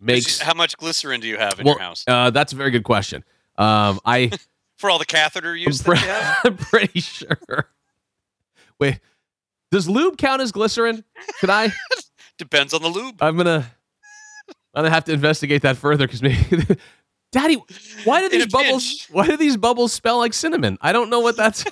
Makes 0.01 0.39
How 0.39 0.55
much 0.55 0.75
glycerin 0.77 1.21
do 1.21 1.27
you 1.27 1.37
have 1.37 1.59
in 1.59 1.65
well, 1.67 1.75
your 1.75 1.83
house 1.83 2.03
Uh, 2.07 2.31
that's 2.31 2.53
a 2.53 2.55
very 2.55 2.71
good 2.71 2.83
question. 2.83 3.23
Um, 3.55 3.99
I 4.03 4.31
for 4.79 4.89
all 4.89 4.97
the 4.97 5.05
catheter 5.05 5.55
use 5.55 5.81
that 5.81 5.91
you 5.91 6.07
have? 6.07 6.37
I'm 6.43 6.57
pretty 6.57 7.01
sure. 7.01 7.69
Wait, 8.79 8.99
does 9.69 9.87
lube 9.87 10.17
count 10.17 10.41
as 10.41 10.51
glycerin? 10.51 11.03
Could 11.39 11.51
I? 11.51 11.71
Depends 12.39 12.73
on 12.73 12.81
the 12.81 12.89
lube. 12.89 13.21
I'm 13.21 13.37
gonna. 13.37 13.71
I'm 14.73 14.85
gonna 14.85 14.89
have 14.89 15.05
to 15.05 15.13
investigate 15.13 15.61
that 15.61 15.77
further 15.77 16.07
because 16.07 16.23
maybe. 16.23 16.65
Daddy, 17.31 17.61
why 18.05 18.21
do 18.21 18.29
these 18.29 18.47
bubbles? 18.47 18.89
pinch. 18.89 19.07
Why 19.11 19.27
do 19.27 19.37
these 19.37 19.55
bubbles 19.55 19.93
smell 19.93 20.17
like 20.17 20.33
cinnamon? 20.33 20.79
I 20.81 20.93
don't 20.93 21.11
know 21.11 21.19
what 21.19 21.37
that's. 21.37 21.63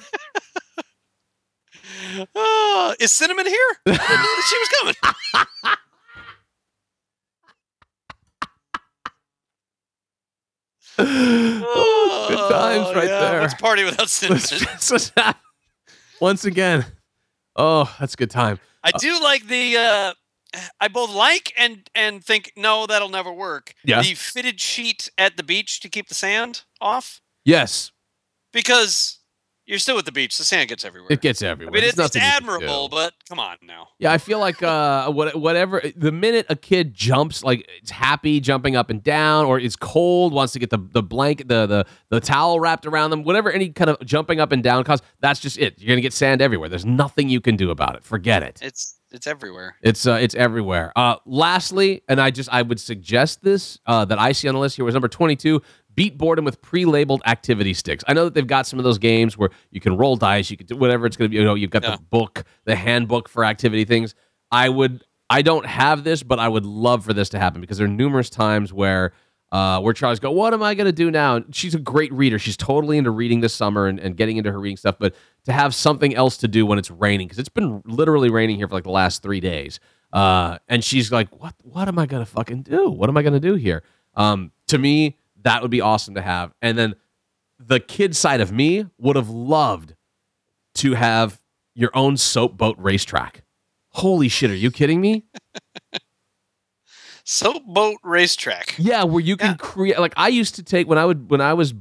Uh, 2.36 2.96
is 3.00 3.12
cinnamon 3.12 3.46
here? 3.46 3.58
I 3.86 3.92
didn't 3.92 3.98
that 3.98 4.46
she 4.50 4.58
was 4.58 4.70
coming. 4.80 5.78
oh, 10.98 12.26
good 12.30 12.54
times 12.54 12.96
right 12.96 13.08
yeah. 13.08 13.20
there. 13.32 13.42
Let's 13.42 13.54
party 13.56 13.84
without 13.84 14.10
cinnamon. 14.10 14.42
Let's- 14.52 14.92
let's 14.92 15.12
have- 15.18 15.38
Once 16.20 16.46
again. 16.46 16.86
Oh, 17.56 17.94
that's 18.00 18.14
a 18.14 18.18
good 18.18 18.32
time. 18.32 18.60
I 18.84 18.92
do 18.92 19.20
like 19.22 19.48
the. 19.48 19.78
Uh, 19.78 20.14
I 20.80 20.88
both 20.90 21.12
like 21.12 21.54
and 21.58 21.90
and 21.96 22.24
think 22.24 22.52
no, 22.58 22.86
that'll 22.86 23.10
never 23.10 23.32
work. 23.32 23.74
Yeah. 23.86 24.02
The 24.02 24.16
fitted 24.16 24.60
sheet 24.60 25.10
at 25.18 25.38
the 25.38 25.44
beach 25.44 25.80
to 25.82 25.90
keep 25.90 26.08
the 26.10 26.16
sand 26.16 26.64
off 26.82 27.22
Yes, 27.46 27.92
because 28.52 29.20
you're 29.72 29.80
still 29.80 29.98
at 29.98 30.04
the 30.04 30.12
beach. 30.12 30.38
The 30.38 30.44
sand 30.44 30.68
gets 30.68 30.84
everywhere. 30.84 31.08
it 31.10 31.22
gets 31.22 31.42
everywhere. 31.42 31.72
I 31.72 31.76
mean, 31.76 31.84
it's, 31.84 31.92
it's 31.94 31.98
nothing 31.98 32.22
you 32.22 32.28
can 32.28 32.38
admirable, 32.38 32.90
but 32.90 33.14
come 33.28 33.40
on 33.40 33.56
now. 33.64 33.88
Yeah, 34.00 34.12
I 34.12 34.18
feel 34.18 34.38
like 34.38 34.62
uh, 34.62 35.10
what, 35.10 35.34
whatever. 35.38 35.82
The 35.96 36.12
minute 36.12 36.46
a 36.50 36.58
kid 36.58 36.94
jumps, 36.94 37.42
like 37.42 37.66
it's 37.82 37.90
happy 37.90 38.42
jumping 38.42 38.76
up 38.76 38.90
and 38.90 39.02
down, 39.02 39.46
or 39.46 39.60
it's 39.60 39.78
cold, 39.78 40.34
wants 40.34 40.52
to 40.54 40.60
get 40.60 40.72
the 40.72 40.78
the 40.92 41.02
blanket, 41.02 41.48
the 41.48 41.66
the 41.66 41.86
the 42.10 42.20
towel 42.20 42.60
wrapped 42.60 42.86
around 42.86 43.12
them, 43.12 43.24
whatever 43.24 43.50
any 43.50 43.70
kind 43.70 43.90
of 43.90 43.98
jumping 44.06 44.42
up 44.42 44.52
and 44.52 44.62
down 44.62 44.84
cause. 44.84 45.02
That's 45.22 45.40
just 45.40 45.58
it. 45.58 45.80
You're 45.80 45.88
gonna 45.88 46.02
get 46.02 46.12
sand 46.14 46.42
everywhere. 46.42 46.68
There's 46.68 46.86
nothing 46.86 47.30
you 47.30 47.40
can 47.40 47.56
do 47.56 47.72
about 47.72 47.96
it. 47.96 48.04
Forget 48.04 48.44
it. 48.44 48.60
It's 48.62 48.98
it's 49.12 49.28
everywhere. 49.28 49.76
It's 49.82 50.08
uh, 50.08 50.20
it's 50.22 50.36
everywhere. 50.36 50.94
Uh, 50.96 51.18
lastly, 51.26 52.02
and 52.08 52.20
I 52.20 52.32
just 52.32 52.50
I 52.52 52.62
would 52.62 52.80
suggest 52.80 53.42
this 53.42 53.78
uh, 53.86 54.06
that 54.06 54.18
I 54.20 54.32
see 54.32 54.48
on 54.48 54.54
the 54.56 54.60
list 54.60 54.78
here 54.78 54.86
was 54.86 54.96
number 54.96 55.10
twenty 55.10 55.36
two. 55.36 55.62
Beat 56.02 56.18
boredom 56.18 56.46
with 56.46 56.60
pre-labeled 56.64 57.22
activity 57.28 57.76
sticks. 57.76 58.04
I 58.08 58.14
know 58.14 58.24
that 58.24 58.34
they've 58.34 58.48
got 58.48 58.66
some 58.66 58.80
of 58.80 58.84
those 58.86 58.98
games 58.98 59.38
where 59.38 59.52
you 59.70 59.80
can 59.80 59.96
roll 59.98 60.16
dice, 60.16 60.50
you 60.50 60.58
can 60.58 60.66
do 60.66 60.76
whatever 60.76 61.06
it's 61.06 61.16
going 61.16 61.30
to 61.30 61.32
be. 61.32 61.38
You 61.38 61.44
know, 61.46 61.54
you've 61.54 61.70
got 61.70 61.84
Yeah. 61.84 61.98
the 61.98 62.02
book, 62.02 62.44
the 62.66 62.76
handbook 62.76 63.30
for 63.30 63.46
activity 63.46 63.86
things. 63.86 64.16
I 64.52 64.68
would, 64.68 65.04
I 65.30 65.44
don't 65.44 65.68
have 65.68 66.04
this, 66.04 66.24
but 66.24 66.40
I 66.40 66.48
would 66.48 66.66
love 66.66 67.06
for 67.06 67.14
this 67.14 67.30
to 67.30 67.40
happen 67.40 67.62
because 67.62 67.78
there 67.78 67.86
are 67.86 67.88
numerous 67.88 68.32
times 68.32 68.74
where 68.74 69.14
uh, 69.52 69.80
where 69.80 69.94
Charles 69.94 70.20
go, 70.20 70.32
what 70.32 70.56
am 70.56 70.64
I 70.64 70.74
going 70.74 70.86
to 70.88 70.92
do 70.92 71.12
now? 71.12 71.36
And 71.36 71.54
she's 71.56 71.76
a 71.76 71.80
great 71.80 72.12
reader. 72.14 72.40
She's 72.40 72.58
totally 72.58 72.98
into 72.98 73.12
reading 73.12 73.42
this 73.42 73.54
summer 73.54 73.86
and, 73.86 74.00
and 74.00 74.18
getting 74.18 74.38
into 74.38 74.52
her 74.52 74.60
reading 74.60 74.78
stuff. 74.78 74.96
But 74.98 75.14
to 75.46 75.52
have 75.54 75.76
something 75.76 76.16
else 76.16 76.38
to 76.38 76.48
do 76.48 76.66
when 76.66 76.80
it's 76.80 76.90
raining, 76.90 77.28
because 77.28 77.38
it's 77.38 77.50
been 77.50 77.84
literally 77.86 78.32
raining 78.32 78.56
here 78.56 78.68
for 78.68 78.74
like 78.74 78.86
the 78.86 78.90
last 78.92 79.22
three 79.22 79.40
days. 79.42 79.80
Uh, 80.12 80.58
and 80.68 80.84
she's 80.84 81.12
like, 81.12 81.28
what, 81.40 81.54
what 81.64 81.88
am 81.88 82.00
I 82.00 82.06
going 82.08 82.26
to 82.26 82.32
fucking 82.32 82.64
do? 82.64 82.90
What 82.90 83.08
am 83.10 83.18
I 83.18 83.22
going 83.22 83.34
to 83.34 83.40
do 83.42 83.54
here? 83.56 83.84
Um, 84.16 84.52
to 84.70 84.78
me, 84.80 85.18
that 85.44 85.62
would 85.62 85.72
be 85.72 85.82
awesome 85.82 86.16
to 86.16 86.22
have. 86.22 86.54
And 86.62 86.78
then 86.78 86.96
the 87.60 87.80
kid 87.80 88.16
side 88.16 88.42
of 88.42 88.52
me 88.52 88.88
would 88.98 89.16
have 89.16 89.30
loved 89.30 89.96
to 90.76 90.94
have 90.94 91.42
your 91.76 91.92
own 91.94 92.18
soap 92.18 92.58
boat 92.58 92.76
racetrack. 92.80 93.44
Holy 93.90 94.30
shit, 94.30 94.50
are 94.50 94.56
you 94.56 94.72
kidding 94.72 95.02
me? 95.02 95.26
Soap 97.24 97.64
boat 97.66 97.98
racetrack. 98.04 98.76
Yeah, 98.78 99.04
where 99.04 99.22
you 99.22 99.38
can 99.38 99.56
create 99.58 100.00
like 100.00 100.14
I 100.18 100.30
used 100.30 100.56
to 100.56 100.64
take 100.64 100.88
when 100.88 100.98
I 100.98 101.06
would 101.06 101.30
when 101.30 101.40
I 101.40 101.54
was 101.54 101.74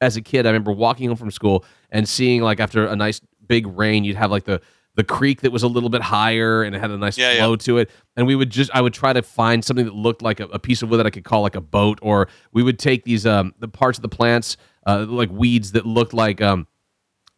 as 0.00 0.16
a 0.16 0.20
kid, 0.20 0.46
I 0.46 0.50
remember 0.50 0.72
walking 0.72 1.08
home 1.08 1.16
from 1.16 1.30
school 1.30 1.64
and 1.90 2.08
seeing 2.08 2.42
like 2.42 2.60
after 2.60 2.86
a 2.86 2.96
nice 2.96 3.20
big 3.46 3.66
rain, 3.66 4.04
you'd 4.04 4.16
have 4.16 4.30
like 4.30 4.44
the 4.44 4.60
the 4.94 5.04
creek 5.04 5.40
that 5.40 5.52
was 5.52 5.62
a 5.62 5.68
little 5.68 5.88
bit 5.88 6.02
higher 6.02 6.62
and 6.62 6.74
it 6.76 6.80
had 6.80 6.90
a 6.90 6.98
nice 6.98 7.16
Yeah, 7.16 7.34
flow 7.36 7.52
yeah. 7.52 7.56
to 7.56 7.78
it. 7.78 7.90
And 8.16 8.26
we 8.26 8.34
would 8.36 8.50
just 8.50 8.70
I 8.74 8.80
would 8.82 8.92
try 8.94 9.12
to 9.12 9.22
find 9.22 9.64
something 9.64 9.86
that 9.86 9.94
looked 9.94 10.20
like 10.22 10.38
a, 10.40 10.44
a 10.46 10.58
piece 10.58 10.82
of 10.82 10.90
wood 10.90 10.98
that 10.98 11.06
I 11.06 11.10
could 11.10 11.24
call 11.24 11.40
like 11.42 11.54
a 11.54 11.60
boat, 11.62 11.98
or 12.02 12.28
we 12.52 12.62
would 12.62 12.78
take 12.78 13.04
these 13.04 13.26
um 13.26 13.54
the 13.58 13.68
parts 13.68 13.96
of 13.98 14.02
the 14.02 14.08
plants, 14.08 14.56
uh 14.86 15.06
like 15.08 15.30
weeds 15.30 15.72
that 15.72 15.86
looked 15.86 16.12
like 16.12 16.42
um 16.42 16.66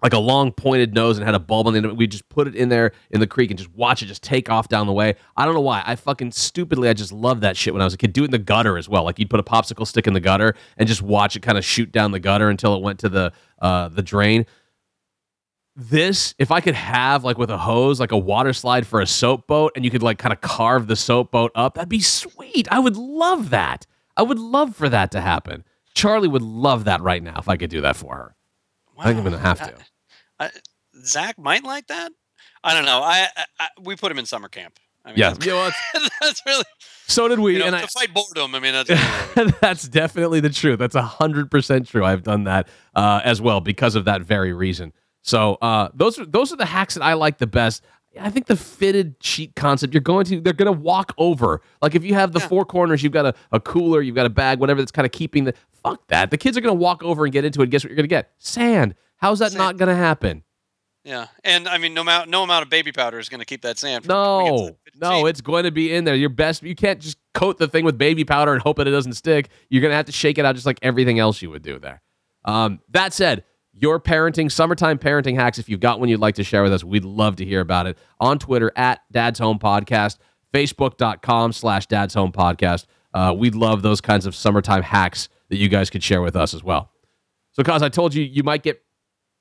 like 0.02 0.12
a 0.12 0.18
long 0.18 0.52
pointed 0.52 0.92
nose 0.94 1.16
and 1.16 1.24
had 1.24 1.34
a 1.34 1.38
bulb 1.38 1.66
on 1.66 1.72
the 1.72 1.78
end 1.78 1.86
of 1.86 1.92
it. 1.92 1.96
We 1.96 2.06
just 2.06 2.28
put 2.28 2.46
it 2.46 2.54
in 2.54 2.68
there 2.68 2.92
in 3.10 3.20
the 3.20 3.26
creek 3.26 3.50
and 3.50 3.56
just 3.58 3.70
watch 3.74 4.02
it 4.02 4.06
just 4.06 4.22
take 4.22 4.50
off 4.50 4.68
down 4.68 4.86
the 4.86 4.92
way. 4.92 5.14
I 5.34 5.46
don't 5.46 5.54
know 5.54 5.62
why. 5.62 5.82
I 5.86 5.96
fucking 5.96 6.32
stupidly, 6.32 6.90
I 6.90 6.92
just 6.92 7.10
loved 7.10 7.40
that 7.40 7.56
shit 7.56 7.72
when 7.72 7.80
I 7.80 7.86
was 7.86 7.94
a 7.94 7.96
kid. 7.96 8.12
Do 8.12 8.20
it 8.22 8.26
in 8.26 8.30
the 8.30 8.38
gutter 8.38 8.76
as 8.76 8.86
well. 8.86 9.04
Like 9.04 9.18
you'd 9.18 9.30
put 9.30 9.40
a 9.40 9.44
popsicle 9.44 9.86
stick 9.86 10.06
in 10.06 10.12
the 10.12 10.20
gutter 10.20 10.56
and 10.76 10.86
just 10.86 11.00
watch 11.00 11.36
it 11.36 11.40
kind 11.40 11.56
of 11.56 11.64
shoot 11.64 11.90
down 11.90 12.10
the 12.10 12.20
gutter 12.20 12.50
until 12.50 12.74
it 12.74 12.82
went 12.82 12.98
to 12.98 13.08
the 13.08 13.32
uh, 13.62 13.88
the 13.88 14.02
drain. 14.02 14.44
This, 15.76 16.34
if 16.38 16.52
I 16.52 16.60
could 16.60 16.76
have 16.76 17.24
like 17.24 17.36
with 17.36 17.50
a 17.50 17.58
hose, 17.58 17.98
like 17.98 18.12
a 18.12 18.18
water 18.18 18.52
slide 18.52 18.86
for 18.86 19.00
a 19.00 19.06
soap 19.06 19.48
boat, 19.48 19.72
and 19.74 19.84
you 19.84 19.90
could 19.90 20.02
like 20.04 20.18
kind 20.18 20.32
of 20.32 20.40
carve 20.40 20.86
the 20.86 20.94
soap 20.96 21.32
boat 21.32 21.50
up, 21.56 21.74
that'd 21.74 21.88
be 21.88 22.00
sweet. 22.00 22.68
I 22.70 22.78
would 22.78 22.96
love 22.96 23.50
that. 23.50 23.86
I 24.16 24.22
would 24.22 24.38
love 24.38 24.76
for 24.76 24.88
that 24.88 25.10
to 25.12 25.20
happen. 25.20 25.64
Charlie 25.94 26.28
would 26.28 26.42
love 26.42 26.84
that 26.84 27.00
right 27.02 27.22
now 27.22 27.36
if 27.38 27.48
I 27.48 27.56
could 27.56 27.70
do 27.70 27.80
that 27.80 27.96
for 27.96 28.14
her. 28.14 28.36
I 28.98 29.04
think 29.06 29.18
I'm 29.18 29.24
gonna 29.24 29.38
have 29.38 29.58
to. 29.58 29.74
I, 30.38 30.50
Zach 31.04 31.38
might 31.38 31.64
like 31.64 31.88
that. 31.88 32.12
I 32.62 32.72
don't 32.74 32.84
know. 32.84 33.00
I, 33.02 33.26
I, 33.36 33.44
I 33.58 33.68
we 33.82 33.96
put 33.96 34.12
him 34.12 34.18
in 34.18 34.26
summer 34.26 34.48
camp. 34.48 34.78
I 35.04 35.10
mean, 35.10 35.18
Yeah. 35.18 35.30
that's, 35.30 35.44
You 35.46 35.52
know 35.52 35.70
that's 36.20 36.42
really 36.46 36.64
So 37.06 37.26
did 37.28 37.40
we, 37.40 37.54
you 37.54 37.58
know, 37.58 37.66
and 37.66 37.76
to 37.76 37.82
I, 37.82 37.86
fight 37.86 38.14
boredom. 38.14 38.54
I 38.54 38.60
mean, 38.60 38.72
that's 38.72 39.58
that's 39.60 39.88
definitely 39.88 40.38
the 40.38 40.50
truth. 40.50 40.78
That's 40.78 40.94
hundred 40.94 41.50
percent 41.50 41.88
true. 41.88 42.04
I've 42.04 42.22
done 42.22 42.44
that 42.44 42.68
uh, 42.94 43.20
as 43.24 43.40
well 43.40 43.60
because 43.60 43.96
of 43.96 44.04
that 44.04 44.22
very 44.22 44.52
reason. 44.52 44.92
So 45.24 45.54
uh, 45.62 45.88
those 45.94 46.18
are 46.18 46.26
those 46.26 46.52
are 46.52 46.56
the 46.56 46.66
hacks 46.66 46.94
that 46.94 47.02
I 47.02 47.14
like 47.14 47.38
the 47.38 47.46
best. 47.46 47.82
I 48.20 48.28
think 48.30 48.46
the 48.46 48.56
fitted 48.56 49.16
sheet 49.20 49.56
concept. 49.56 49.94
You're 49.94 50.02
going 50.02 50.26
to 50.26 50.40
they're 50.40 50.52
going 50.52 50.72
to 50.72 50.80
walk 50.80 51.14
over. 51.18 51.62
Like 51.80 51.94
if 51.94 52.04
you 52.04 52.12
have 52.14 52.32
the 52.32 52.40
four 52.40 52.64
corners, 52.66 53.02
you've 53.02 53.12
got 53.14 53.26
a, 53.26 53.34
a 53.50 53.58
cooler, 53.58 54.02
you've 54.02 54.14
got 54.14 54.26
a 54.26 54.30
bag, 54.30 54.60
whatever 54.60 54.82
that's 54.82 54.92
kind 54.92 55.06
of 55.06 55.12
keeping 55.12 55.44
the 55.44 55.54
fuck 55.82 56.06
that. 56.08 56.30
The 56.30 56.36
kids 56.36 56.56
are 56.58 56.60
going 56.60 56.76
to 56.76 56.80
walk 56.80 57.02
over 57.02 57.24
and 57.24 57.32
get 57.32 57.44
into 57.44 57.62
it. 57.62 57.70
Guess 57.70 57.84
what 57.84 57.88
you're 57.88 57.96
going 57.96 58.04
to 58.04 58.08
get? 58.08 58.30
Sand. 58.38 58.94
How's 59.16 59.38
that 59.38 59.54
not 59.54 59.78
going 59.78 59.88
to 59.88 59.96
happen? 59.96 60.44
yeah. 61.04 61.28
And 61.42 61.66
I 61.66 61.78
mean, 61.78 61.94
no 61.94 62.02
amount 62.02 62.28
no 62.28 62.42
amount 62.42 62.62
of 62.62 62.68
baby 62.70 62.92
powder 62.92 63.18
is 63.18 63.30
going 63.30 63.40
to 63.40 63.46
keep 63.46 63.62
that 63.62 63.78
sand. 63.78 64.04
From 64.04 64.12
No, 64.12 64.76
no, 65.00 65.26
it's 65.26 65.40
going 65.40 65.64
to 65.64 65.70
be 65.70 65.92
in 65.92 66.04
there. 66.04 66.14
Your 66.14 66.28
best. 66.28 66.62
You 66.62 66.74
can't 66.74 67.00
just 67.00 67.16
coat 67.32 67.58
the 67.58 67.66
thing 67.66 67.84
with 67.84 67.96
baby 67.96 68.24
powder 68.24 68.52
and 68.52 68.60
hope 68.62 68.76
that 68.76 68.86
it 68.86 68.92
doesn't 68.92 69.14
stick. 69.14 69.48
You're 69.70 69.80
going 69.80 69.90
to 69.90 69.96
have 69.96 70.06
to 70.06 70.12
shake 70.12 70.38
it 70.38 70.44
out 70.44 70.54
just 70.54 70.66
like 70.66 70.78
everything 70.82 71.18
else 71.18 71.40
you 71.42 71.50
would 71.50 71.62
do 71.62 71.78
there. 71.78 72.02
Um, 72.44 72.80
that 72.90 73.12
said, 73.14 73.44
your 73.74 74.00
parenting, 74.00 74.50
summertime 74.50 74.98
parenting 74.98 75.34
hacks, 75.34 75.58
if 75.58 75.68
you've 75.68 75.80
got 75.80 76.00
one 76.00 76.08
you'd 76.08 76.20
like 76.20 76.36
to 76.36 76.44
share 76.44 76.62
with 76.62 76.72
us, 76.72 76.84
we'd 76.84 77.04
love 77.04 77.36
to 77.36 77.44
hear 77.44 77.60
about 77.60 77.86
it 77.86 77.98
on 78.20 78.38
Twitter 78.38 78.72
at 78.76 79.00
Dad's 79.10 79.38
Home 79.38 79.58
Podcast, 79.58 80.18
Facebook.com 80.52 81.52
slash 81.52 81.86
Dad's 81.86 82.14
Home 82.14 82.32
Podcast. 82.32 82.86
Uh, 83.12 83.34
we'd 83.36 83.54
love 83.54 83.82
those 83.82 84.00
kinds 84.00 84.26
of 84.26 84.34
summertime 84.34 84.82
hacks 84.82 85.28
that 85.48 85.56
you 85.56 85.68
guys 85.68 85.90
could 85.90 86.02
share 86.02 86.22
with 86.22 86.36
us 86.36 86.54
as 86.54 86.62
well. 86.62 86.90
So, 87.52 87.62
cause 87.62 87.82
I 87.82 87.88
told 87.88 88.14
you, 88.14 88.22
you 88.22 88.42
might 88.42 88.62
get 88.62 88.80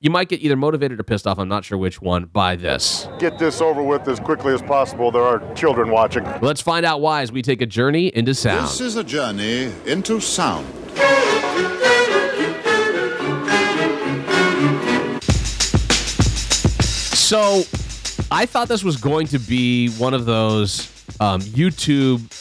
you 0.00 0.10
might 0.10 0.28
get 0.28 0.42
either 0.42 0.54
motivated 0.54 1.00
or 1.00 1.02
pissed 1.02 1.26
off. 1.26 1.38
I'm 1.38 1.48
not 1.48 1.64
sure 1.64 1.78
which 1.78 2.02
one 2.02 2.26
by 2.26 2.56
this. 2.56 3.08
Get 3.18 3.38
this 3.38 3.62
over 3.62 3.82
with 3.82 4.06
as 4.06 4.20
quickly 4.20 4.52
as 4.52 4.60
possible. 4.60 5.10
There 5.10 5.22
are 5.22 5.54
children 5.54 5.90
watching. 5.90 6.24
Let's 6.42 6.60
find 6.60 6.84
out 6.84 7.00
why 7.00 7.22
as 7.22 7.32
we 7.32 7.40
take 7.40 7.62
a 7.62 7.66
journey 7.66 8.08
into 8.08 8.34
sound. 8.34 8.64
This 8.66 8.82
is 8.82 8.96
a 8.96 9.04
journey 9.04 9.72
into 9.86 10.20
sound. 10.20 10.66
So, 17.34 17.64
I 18.30 18.46
thought 18.46 18.68
this 18.68 18.84
was 18.84 18.96
going 18.96 19.26
to 19.26 19.40
be 19.40 19.88
one 19.94 20.14
of 20.14 20.24
those 20.24 20.86
um, 21.18 21.40
YouTube 21.40 22.32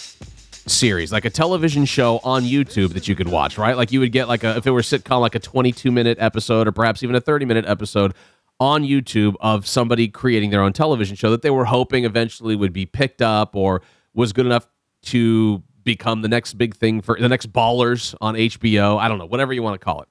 series, 0.70 1.12
like 1.12 1.26
a 1.26 1.32
television 1.32 1.86
show 1.86 2.20
on 2.24 2.44
YouTube 2.44 2.94
that 2.94 3.08
you 3.08 3.16
could 3.16 3.28
watch, 3.28 3.58
right? 3.58 3.76
Like 3.76 3.91
you 3.91 4.00
would 4.02 4.12
get 4.12 4.28
like 4.28 4.44
a 4.44 4.56
if 4.56 4.68
it 4.68 4.70
were 4.70 4.82
sitcom, 4.82 5.20
like 5.20 5.34
a 5.34 5.39
22 5.39 5.89
minute 5.89 6.20
episode 6.22 6.68
or 6.68 6.72
perhaps 6.72 7.02
even 7.02 7.16
a 7.16 7.20
30 7.20 7.44
minute 7.44 7.66
episode 7.68 8.14
on 8.60 8.84
YouTube 8.84 9.34
of 9.39 9.66
somebody 9.66 10.08
creating 10.08 10.52
their 10.52 10.62
own 10.62 10.74
television 10.74 11.16
show 11.16 11.32
that 11.32 11.41
they 11.41 11.50
were 11.50 11.66
hoping 11.66 12.06
eventually 12.06 12.56
would 12.56 12.72
be 12.72 12.86
picked 12.86 13.24
up 13.24 13.56
or 13.56 13.82
was 14.14 14.32
good 14.32 14.46
enough 14.46 14.68
to 15.06 15.64
become 15.84 16.22
the 16.22 16.28
next 16.28 16.54
big 16.54 16.76
thing 16.76 17.02
for 17.02 17.18
the 17.20 17.30
next 17.30 17.52
ballers 17.52 18.14
on 18.22 18.36
HBO. 18.36 19.00
I 19.00 19.08
don't 19.08 19.18
know, 19.18 19.26
whatever 19.26 19.54
you 19.54 19.64
want 19.64 19.74
to 19.74 19.84
call 19.84 20.02
it. 20.04 20.08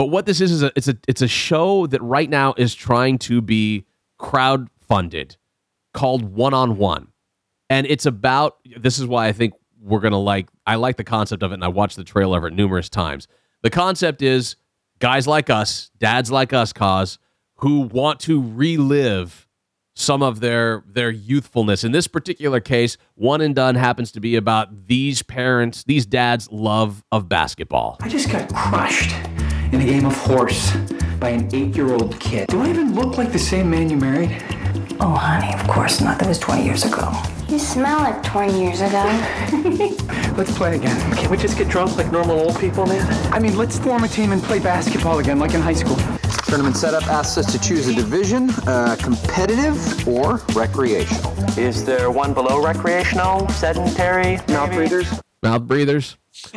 But 0.00 0.06
what 0.06 0.24
this 0.24 0.40
is 0.40 0.50
is 0.50 0.62
a, 0.62 0.72
it's 0.76 0.88
a 0.88 0.96
it's 1.06 1.20
a 1.20 1.28
show 1.28 1.86
that 1.88 2.00
right 2.00 2.30
now 2.30 2.54
is 2.56 2.74
trying 2.74 3.18
to 3.18 3.42
be 3.42 3.84
crowd 4.16 4.70
funded, 4.88 5.36
called 5.92 6.22
One 6.22 6.54
on 6.54 6.78
One, 6.78 7.08
and 7.68 7.86
it's 7.86 8.06
about. 8.06 8.56
This 8.78 8.98
is 8.98 9.06
why 9.06 9.26
I 9.26 9.32
think 9.32 9.52
we're 9.78 10.00
gonna 10.00 10.18
like. 10.18 10.48
I 10.66 10.76
like 10.76 10.96
the 10.96 11.04
concept 11.04 11.42
of 11.42 11.52
it, 11.52 11.56
and 11.56 11.64
I 11.64 11.68
watched 11.68 11.96
the 11.96 12.04
trailer 12.04 12.38
of 12.38 12.44
it 12.46 12.54
numerous 12.54 12.88
times. 12.88 13.28
The 13.60 13.68
concept 13.68 14.22
is 14.22 14.56
guys 15.00 15.26
like 15.26 15.50
us, 15.50 15.90
dads 15.98 16.30
like 16.30 16.54
us, 16.54 16.72
cause 16.72 17.18
who 17.56 17.80
want 17.80 18.20
to 18.20 18.40
relive 18.40 19.46
some 19.94 20.22
of 20.22 20.40
their 20.40 20.82
their 20.86 21.10
youthfulness. 21.10 21.84
In 21.84 21.92
this 21.92 22.06
particular 22.06 22.60
case, 22.60 22.96
one 23.16 23.42
and 23.42 23.54
done 23.54 23.74
happens 23.74 24.12
to 24.12 24.20
be 24.20 24.36
about 24.36 24.86
these 24.86 25.22
parents, 25.22 25.84
these 25.84 26.06
dads' 26.06 26.50
love 26.50 27.04
of 27.12 27.28
basketball. 27.28 27.98
I 28.00 28.08
just 28.08 28.30
got 28.30 28.50
crushed 28.54 29.14
in 29.72 29.80
a 29.80 29.84
game 29.84 30.06
of 30.06 30.16
horse 30.16 30.72
by 31.18 31.30
an 31.30 31.48
eight-year-old 31.54 32.18
kid. 32.20 32.48
Do 32.48 32.60
I 32.62 32.70
even 32.70 32.94
look 32.94 33.18
like 33.18 33.32
the 33.32 33.38
same 33.38 33.70
man 33.70 33.88
you 33.90 33.96
married? 33.96 34.42
Oh, 35.00 35.14
honey, 35.14 35.52
of 35.54 35.66
course 35.68 36.00
not. 36.00 36.18
That 36.18 36.28
was 36.28 36.38
20 36.38 36.64
years 36.64 36.84
ago. 36.84 37.10
You 37.48 37.58
smell 37.58 37.98
like 37.98 38.22
20 38.22 38.60
years 38.60 38.80
ago. 38.80 39.02
Let's 40.36 40.56
play 40.56 40.76
again. 40.76 40.96
Can't 41.16 41.30
we 41.30 41.36
just 41.36 41.56
get 41.58 41.68
drunk 41.68 41.96
like 41.96 42.12
normal 42.12 42.38
old 42.38 42.58
people, 42.60 42.86
man? 42.86 43.06
I 43.32 43.38
mean, 43.38 43.56
let's 43.56 43.78
form 43.78 44.04
a 44.04 44.08
team 44.08 44.30
and 44.32 44.40
play 44.42 44.58
basketball 44.60 45.18
again, 45.18 45.38
like 45.38 45.54
in 45.54 45.60
high 45.60 45.72
school. 45.74 45.96
Tournament 46.46 46.76
setup 46.76 47.04
asks 47.08 47.38
us 47.38 47.50
to 47.52 47.58
choose 47.60 47.88
a 47.88 47.94
division, 47.94 48.50
uh, 48.66 48.96
competitive 49.00 50.06
or 50.08 50.36
recreational. 50.54 51.32
Is 51.58 51.84
there 51.84 52.10
one 52.10 52.32
below 52.34 52.62
recreational, 52.64 53.48
sedentary, 53.50 54.36
Mouth 54.48 54.70
breathers? 54.72 55.20
mouth 55.42 55.62
breathers. 55.66 56.16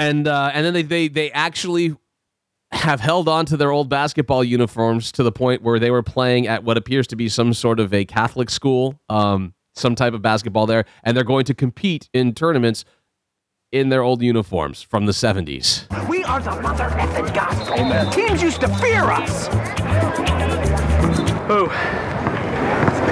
and 0.00 0.26
uh, 0.26 0.50
and 0.54 0.64
then 0.64 0.72
they, 0.72 0.82
they 0.82 1.08
they 1.08 1.30
actually 1.32 1.94
have 2.72 3.00
held 3.00 3.28
on 3.28 3.44
to 3.46 3.56
their 3.56 3.70
old 3.70 3.88
basketball 3.88 4.42
uniforms 4.42 5.12
to 5.12 5.22
the 5.22 5.32
point 5.32 5.62
where 5.62 5.78
they 5.78 5.90
were 5.90 6.02
playing 6.02 6.46
at 6.46 6.64
what 6.64 6.76
appears 6.76 7.06
to 7.08 7.16
be 7.16 7.28
some 7.28 7.52
sort 7.52 7.78
of 7.80 7.92
a 7.92 8.04
Catholic 8.04 8.48
school, 8.48 8.98
um, 9.08 9.54
some 9.74 9.94
type 9.94 10.14
of 10.14 10.22
basketball 10.22 10.66
there, 10.66 10.84
and 11.04 11.16
they're 11.16 11.24
going 11.24 11.44
to 11.44 11.54
compete 11.54 12.08
in 12.14 12.32
tournaments 12.32 12.84
in 13.72 13.88
their 13.88 14.02
old 14.02 14.22
uniforms 14.22 14.82
from 14.82 15.06
the 15.06 15.12
70s. 15.12 15.86
We 16.08 16.24
are 16.24 16.40
the 16.40 16.60
mother 16.62 16.88
effing 16.90 17.34
gospel. 17.34 18.10
Teams 18.12 18.42
used 18.42 18.60
to 18.62 18.68
fear 18.78 19.02
us. 19.02 19.48
Who? 21.46 21.66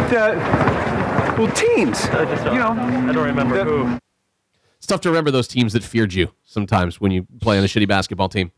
The 0.09 1.37
well, 1.39 1.53
teams. 1.53 2.05
you 2.07 2.59
know, 2.59 2.71
I 2.71 3.13
don't 3.13 3.27
remember 3.27 3.65
who. 3.65 3.99
Tough 4.89 5.03
to 5.03 5.11
remember 5.11 5.31
those 5.31 5.47
teams 5.47 5.75
that 5.75 5.85
feared 5.85 6.15
you 6.15 6.33
sometimes 6.45 6.99
when 6.99 7.13
you 7.13 7.27
play 7.43 7.59
on 7.59 7.65
a 7.65 7.67
shitty 7.67 7.87
basketball 7.87 8.31
team. 8.31 8.53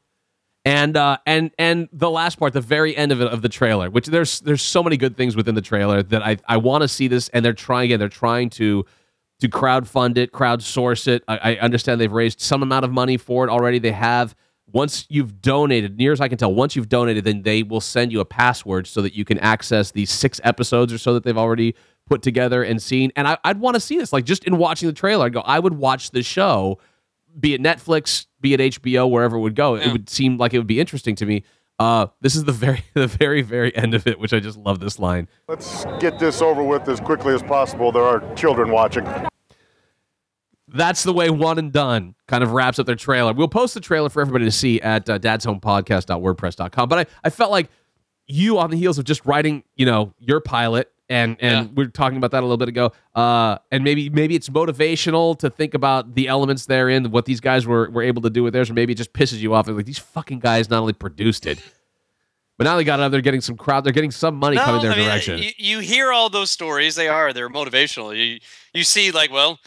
And 0.65 0.97
uh, 0.97 1.19
and 1.27 1.51
and 1.59 1.89
the 1.93 2.09
last 2.09 2.39
part, 2.39 2.53
the 2.53 2.61
very 2.61 2.97
end 2.97 3.11
of 3.11 3.21
it 3.21 3.27
of 3.27 3.43
the 3.43 3.49
trailer, 3.49 3.91
which 3.91 4.07
there's 4.07 4.39
there's 4.41 4.63
so 4.63 4.83
many 4.83 4.97
good 4.97 5.17
things 5.17 5.35
within 5.35 5.57
the 5.57 5.63
trailer 5.63 6.05
that 6.05 6.23
I 6.23 6.37
I 6.47 6.59
want 6.59 6.83
to 6.83 6.89
see 6.89 7.09
this, 7.09 7.31
and 7.31 7.45
they're 7.45 7.53
trying 7.53 7.87
again, 7.87 7.99
they're 7.99 8.09
trying 8.09 8.49
to 8.51 8.85
to 9.41 9.49
crowdfund 9.49 10.19
it, 10.19 10.33
crowdsource 10.33 11.09
it. 11.09 11.25
I, 11.27 11.39
I 11.39 11.57
understand 11.57 12.01
they've 12.01 12.13
raised 12.13 12.41
some 12.41 12.63
amount 12.63 12.85
of 12.85 12.93
money 12.93 13.17
for 13.17 13.45
it 13.45 13.51
already. 13.51 13.79
They 13.79 13.93
have. 13.93 14.37
Once 14.73 15.05
you've 15.09 15.43
donated, 15.43 15.97
near 15.97 16.13
as 16.13 16.21
I 16.21 16.29
can 16.29 16.39
tell, 16.39 16.55
once 16.55 16.77
you've 16.77 16.89
donated, 16.89 17.25
then 17.25 17.43
they 17.43 17.65
will 17.65 17.81
send 17.81 18.13
you 18.13 18.21
a 18.21 18.25
password 18.25 18.87
so 18.87 19.03
that 19.03 19.15
you 19.15 19.25
can 19.25 19.37
access 19.39 19.91
these 19.91 20.13
six 20.13 20.41
episodes 20.45 20.93
or 20.93 20.99
so 20.99 21.13
that 21.15 21.25
they've 21.25 21.37
already 21.37 21.75
put 22.11 22.23
together 22.23 22.63
and 22.65 22.83
seen. 22.83 23.13
And 23.15 23.27
I, 23.29 23.39
I'd 23.45 23.61
want 23.61 23.75
to 23.75 23.81
see 23.81 23.97
this, 23.97 24.13
like 24.13 24.25
just 24.25 24.45
in 24.45 24.59
watching 24.59 24.89
the 24.89 24.93
trailer, 24.93 25.27
I'd 25.27 25.33
go, 25.33 25.41
I 25.41 25.61
would 25.61 25.75
watch 25.75 26.11
this 26.11 26.27
show, 26.27 26.81
be 27.39 27.55
it 27.55 27.63
Netflix, 27.63 28.27
be 28.41 28.53
it 28.53 28.61
HBO, 28.61 29.09
wherever 29.09 29.37
it 29.37 29.41
would 29.41 29.55
go. 29.55 29.77
It 29.77 29.93
would 29.93 30.11
seem 30.11 30.37
like 30.37 30.53
it 30.53 30.59
would 30.59 30.67
be 30.67 30.81
interesting 30.81 31.15
to 31.17 31.25
me. 31.25 31.45
Uh, 31.79 32.09
this 32.21 32.35
is 32.35 32.45
the 32.45 32.53
very, 32.67 32.85
the 32.95 33.07
very, 33.07 33.43
very 33.43 33.75
end 33.77 33.95
of 33.95 34.09
it, 34.09 34.19
which 34.19 34.33
I 34.33 34.41
just 34.41 34.59
love 34.59 34.81
this 34.81 34.99
line. 34.99 35.29
Let's 35.47 35.85
get 36.01 36.19
this 36.19 36.43
over 36.43 36.65
with 36.65 36.89
as 36.89 36.99
quickly 36.99 37.33
as 37.33 37.45
possible. 37.45 37.93
There 37.93 38.03
are 38.03 38.21
children 38.35 38.73
watching. 38.73 39.07
That's 40.67 41.05
the 41.05 41.13
way 41.13 41.31
one 41.31 41.59
and 41.59 41.73
done 41.73 42.17
kind 42.27 42.43
of 42.43 42.51
wraps 42.53 42.81
up 42.81 42.87
their 42.87 42.97
trailer. 42.97 43.33
We'll 43.33 43.49
post 43.49 43.75
the 43.75 43.81
trailer 43.81 44.09
for 44.09 44.21
everybody 44.21 44.45
to 44.47 44.53
see 44.53 44.81
at 44.81 45.09
uh, 45.09 45.19
dadshomepodcast.wordpress.com. 45.21 46.89
But 46.89 46.99
I, 46.99 47.07
I 47.25 47.31
felt 47.31 47.53
like 47.53 47.71
you 48.27 48.59
on 48.59 48.71
the 48.71 48.77
heels 48.77 48.99
of 48.99 49.05
just 49.05 49.25
writing, 49.25 49.63
you 49.77 49.87
know, 49.87 50.13
your 50.19 50.41
pilot 50.41 50.93
and 51.11 51.37
and 51.41 51.77
we 51.77 51.85
are 51.85 51.89
talking 51.89 52.17
about 52.17 52.31
that 52.31 52.41
a 52.41 52.47
little 52.47 52.57
bit 52.57 52.69
ago. 52.69 52.93
Uh, 53.15 53.59
and 53.71 53.83
maybe 53.85 54.09
maybe 54.09 54.37
it's 54.37 54.49
motivational 54.49 55.37
to 55.41 55.51
think 55.51 55.75
about 55.75 56.15
the 56.15 56.29
elements 56.29 56.67
therein, 56.67 57.11
what 57.11 57.27
these 57.27 57.41
guys 57.41 57.67
were 57.67 57.91
were 57.91 58.03
able 58.03 58.23
to 58.23 58.31
do 58.31 58.43
with 58.45 58.53
theirs, 58.53 58.71
or 58.71 58.75
maybe 58.75 58.93
it 58.93 58.97
just 58.97 59.13
pisses 59.13 59.39
you 59.41 59.53
off. 59.53 59.69
Like 59.69 59.85
these 59.85 59.99
fucking 59.99 60.39
guys 60.39 60.71
not 60.71 60.81
only 60.81 60.93
produced 60.93 61.47
it, 61.47 61.61
but 62.57 62.65
now 62.65 62.77
they 62.77 62.85
got 62.85 63.01
out 63.01 63.11
there 63.11 63.21
getting 63.21 63.41
some 63.41 63.57
crowd. 63.57 63.85
They're 63.85 63.93
getting 63.93 64.13
some 64.13 64.37
money 64.37 64.57
coming 64.57 64.83
their 64.83 64.93
I 64.93 64.97
mean, 64.97 65.05
direction. 65.07 65.39
You, 65.39 65.51
you 65.59 65.79
hear 65.81 66.13
all 66.13 66.31
those 66.31 66.53
stories; 66.53 66.95
they 66.95 67.09
are 67.09 67.33
they're 67.33 67.51
motivational. 67.51 68.17
You 68.17 68.39
you 68.73 68.85
see, 68.85 69.11
like, 69.11 69.33
well, 69.33 69.59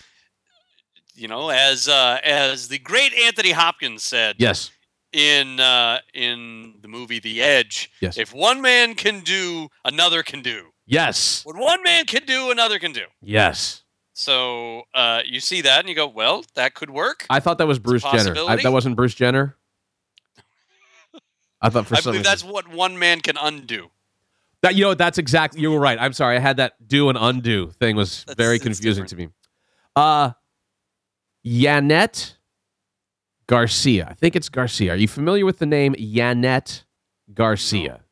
you 1.14 1.28
know, 1.28 1.50
as 1.50 1.90
uh, 1.90 2.20
as 2.24 2.70
the 2.70 2.80
great 2.80 3.14
Anthony 3.14 3.52
Hopkins 3.52 4.02
said, 4.04 4.38
yes, 4.40 4.72
in 5.12 5.60
uh, 5.60 6.00
in 6.14 6.76
the 6.82 6.88
movie 6.88 7.20
The 7.20 7.42
Edge. 7.42 7.92
Yes. 8.00 8.18
If 8.18 8.34
one 8.34 8.62
man 8.62 8.96
can 8.96 9.22
do, 9.22 9.68
another 9.84 10.24
can 10.24 10.42
do. 10.42 10.73
Yes. 10.86 11.46
What 11.46 11.56
one 11.58 11.82
man 11.84 12.06
can 12.06 12.24
do, 12.26 12.52
another 12.52 12.78
can 12.80 12.92
do. 12.92 13.06
Yes. 13.22 13.84
So 14.14 14.84
uh, 14.94 15.22
you 15.26 15.40
see 15.40 15.62
that 15.62 15.80
and 15.80 15.90
you 15.90 15.96
go, 15.96 16.08
well, 16.08 16.44
that 16.56 16.74
could 16.76 16.90
work. 16.90 17.26
I 17.30 17.40
thought 17.40 17.58
that 17.58 17.68
was 17.68 17.80
Bruce 17.80 18.04
Jenner. 18.04 18.36
I, 18.48 18.58
that 18.58 18.72
wasn't 18.72 18.96
Bruce 18.96 19.16
Jenner. 19.16 19.56
I 21.62 21.70
thought 21.70 21.88
for 21.88 21.96
I 21.96 22.00
some 22.00 22.12
believe 22.12 22.20
reason- 22.20 22.32
that's 22.32 22.44
what 22.44 22.68
one 22.68 23.00
man 23.00 23.22
can 23.22 23.38
undo. 23.38 23.90
That 24.62 24.76
you 24.76 24.84
know 24.86 24.94
that's 24.94 25.18
exactly 25.18 25.60
you 25.62 25.72
were 25.72 25.80
right. 25.80 25.98
I'm 26.00 26.14
sorry. 26.14 26.38
I 26.38 26.40
had 26.40 26.56
that 26.58 26.74
do 26.88 27.10
and 27.10 27.18
undo 27.20 27.72
thing 27.72 27.98
was 27.98 28.24
very 28.38 28.60
confusing 28.60 29.06
to 29.08 29.16
me. 29.16 29.28
Uh 29.96 30.32
Yanet 31.46 32.36
Garcia. 33.48 34.08
I 34.10 34.14
think 34.14 34.38
it's 34.38 34.48
Garcia. 34.48 34.94
Are 34.94 34.96
you 34.96 35.08
familiar 35.10 35.46
with 35.46 35.60
the 35.60 35.66
name 35.66 35.96
Yanet 35.96 36.84
Garcia? 37.34 38.03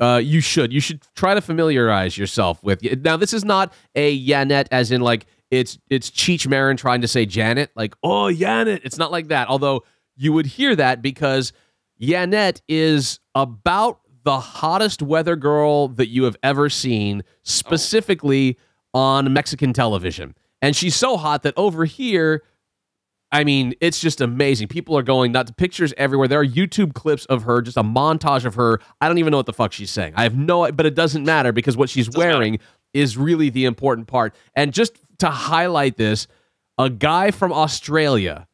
Uh, 0.00 0.20
you 0.22 0.40
should. 0.40 0.72
You 0.72 0.80
should 0.80 1.02
try 1.14 1.34
to 1.34 1.40
familiarize 1.40 2.18
yourself 2.18 2.62
with. 2.62 2.82
Now, 3.02 3.16
this 3.16 3.32
is 3.32 3.44
not 3.44 3.72
a 3.94 4.18
Yanette, 4.26 4.66
as 4.70 4.90
in 4.90 5.00
like 5.00 5.26
it's 5.50 5.78
it's 5.88 6.10
Cheech 6.10 6.46
Marin 6.46 6.76
trying 6.76 7.00
to 7.02 7.08
say 7.08 7.26
Janet, 7.26 7.70
like 7.76 7.94
oh 8.02 8.32
Janet. 8.32 8.82
It's 8.84 8.98
not 8.98 9.12
like 9.12 9.28
that. 9.28 9.48
Although 9.48 9.84
you 10.16 10.32
would 10.32 10.46
hear 10.46 10.74
that 10.76 11.02
because 11.02 11.52
Yanet 12.00 12.60
is 12.68 13.20
about 13.34 14.00
the 14.24 14.40
hottest 14.40 15.02
weather 15.02 15.36
girl 15.36 15.88
that 15.88 16.08
you 16.08 16.24
have 16.24 16.36
ever 16.42 16.68
seen, 16.68 17.22
specifically 17.42 18.58
on 18.94 19.32
Mexican 19.32 19.72
television. 19.72 20.34
And 20.62 20.74
she's 20.74 20.96
so 20.96 21.16
hot 21.16 21.42
that 21.42 21.54
over 21.56 21.84
here, 21.84 22.42
I 23.34 23.42
mean, 23.42 23.74
it's 23.80 24.00
just 24.00 24.20
amazing. 24.20 24.68
People 24.68 24.96
are 24.96 25.02
going 25.02 25.32
nuts. 25.32 25.50
Pictures 25.56 25.92
everywhere. 25.96 26.28
There 26.28 26.38
are 26.38 26.46
YouTube 26.46 26.94
clips 26.94 27.24
of 27.24 27.42
her, 27.42 27.62
just 27.62 27.76
a 27.76 27.82
montage 27.82 28.44
of 28.44 28.54
her. 28.54 28.78
I 29.00 29.08
don't 29.08 29.18
even 29.18 29.32
know 29.32 29.38
what 29.38 29.46
the 29.46 29.52
fuck 29.52 29.72
she's 29.72 29.90
saying. 29.90 30.12
I 30.14 30.22
have 30.22 30.36
no, 30.36 30.70
but 30.70 30.86
it 30.86 30.94
doesn't 30.94 31.24
matter 31.24 31.50
because 31.50 31.76
what 31.76 31.90
she's 31.90 32.08
wearing 32.08 32.60
is 32.92 33.16
really 33.16 33.50
the 33.50 33.64
important 33.64 34.06
part. 34.06 34.36
And 34.54 34.72
just 34.72 35.00
to 35.18 35.30
highlight 35.30 35.96
this, 35.96 36.28
a 36.78 36.88
guy 36.88 37.32
from 37.32 37.52
Australia, 37.52 38.46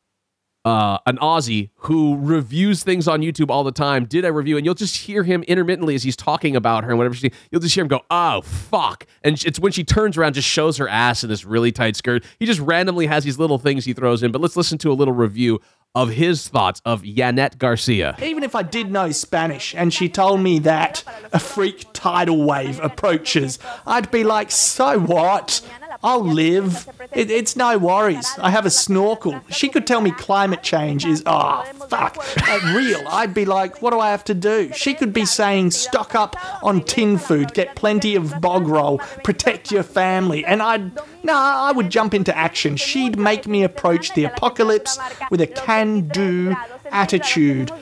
uh, 0.64 0.98
an 1.06 1.16
Aussie 1.18 1.70
who 1.76 2.18
reviews 2.18 2.82
things 2.82 3.08
on 3.08 3.20
YouTube 3.20 3.50
all 3.50 3.64
the 3.64 3.72
time, 3.72 4.04
did 4.04 4.24
a 4.24 4.32
review, 4.32 4.56
and 4.56 4.66
you'll 4.66 4.74
just 4.74 4.96
hear 4.96 5.22
him 5.22 5.42
intermittently 5.44 5.94
as 5.94 6.02
he's 6.02 6.16
talking 6.16 6.54
about 6.54 6.84
her 6.84 6.90
and 6.90 6.98
whatever 6.98 7.14
she. 7.14 7.30
You'll 7.50 7.62
just 7.62 7.74
hear 7.74 7.82
him 7.82 7.88
go, 7.88 8.00
"Oh 8.10 8.42
fuck!" 8.42 9.06
And 9.22 9.42
it's 9.44 9.58
when 9.58 9.72
she 9.72 9.84
turns 9.84 10.18
around, 10.18 10.34
just 10.34 10.48
shows 10.48 10.76
her 10.76 10.88
ass 10.88 11.24
in 11.24 11.30
this 11.30 11.44
really 11.44 11.72
tight 11.72 11.96
skirt. 11.96 12.24
He 12.38 12.46
just 12.46 12.60
randomly 12.60 13.06
has 13.06 13.24
these 13.24 13.38
little 13.38 13.58
things 13.58 13.84
he 13.84 13.92
throws 13.92 14.22
in. 14.22 14.32
But 14.32 14.40
let's 14.40 14.56
listen 14.56 14.78
to 14.78 14.92
a 14.92 14.94
little 14.94 15.14
review 15.14 15.60
of 15.94 16.10
his 16.10 16.46
thoughts 16.46 16.80
of 16.84 17.02
Yanet 17.02 17.58
Garcia. 17.58 18.14
Even 18.22 18.44
if 18.44 18.54
I 18.54 18.62
did 18.62 18.92
know 18.92 19.10
Spanish 19.10 19.74
and 19.74 19.92
she 19.92 20.08
told 20.08 20.40
me 20.40 20.60
that 20.60 21.02
a 21.32 21.40
freak 21.40 21.84
tidal 21.92 22.44
wave 22.44 22.78
approaches, 22.80 23.58
I'd 23.86 24.10
be 24.10 24.22
like, 24.22 24.52
so 24.52 25.00
what? 25.00 25.68
I'll 26.02 26.24
live. 26.24 26.88
It, 27.12 27.30
it's 27.30 27.56
no 27.56 27.76
worries. 27.76 28.26
I 28.38 28.50
have 28.50 28.66
a 28.66 28.70
snorkel. 28.70 29.40
She 29.50 29.68
could 29.68 29.86
tell 29.86 30.00
me 30.00 30.12
climate 30.12 30.62
change 30.62 31.04
is, 31.04 31.22
oh, 31.26 31.62
fuck, 31.88 32.16
uh, 32.48 32.72
real. 32.74 33.02
I'd 33.08 33.34
be 33.34 33.44
like, 33.44 33.82
what 33.82 33.90
do 33.90 34.00
I 34.00 34.10
have 34.10 34.24
to 34.24 34.34
do? 34.34 34.72
She 34.72 34.94
could 34.94 35.12
be 35.12 35.26
saying, 35.26 35.72
stock 35.72 36.14
up 36.14 36.36
on 36.64 36.82
tin 36.82 37.18
food, 37.18 37.52
get 37.54 37.76
plenty 37.76 38.16
of 38.16 38.40
bog 38.40 38.66
roll, 38.66 38.98
protect 39.24 39.70
your 39.70 39.82
family. 39.82 40.44
And 40.44 40.62
I'd, 40.62 40.96
nah, 41.22 41.68
I 41.68 41.72
would 41.72 41.90
jump 41.90 42.14
into 42.14 42.36
action. 42.36 42.76
She'd 42.76 43.18
make 43.18 43.46
me 43.46 43.62
approach 43.62 44.14
the 44.14 44.24
apocalypse 44.24 44.98
with 45.30 45.40
a 45.40 45.46
can 45.46 46.08
do 46.08 46.56
attitude. 46.90 47.72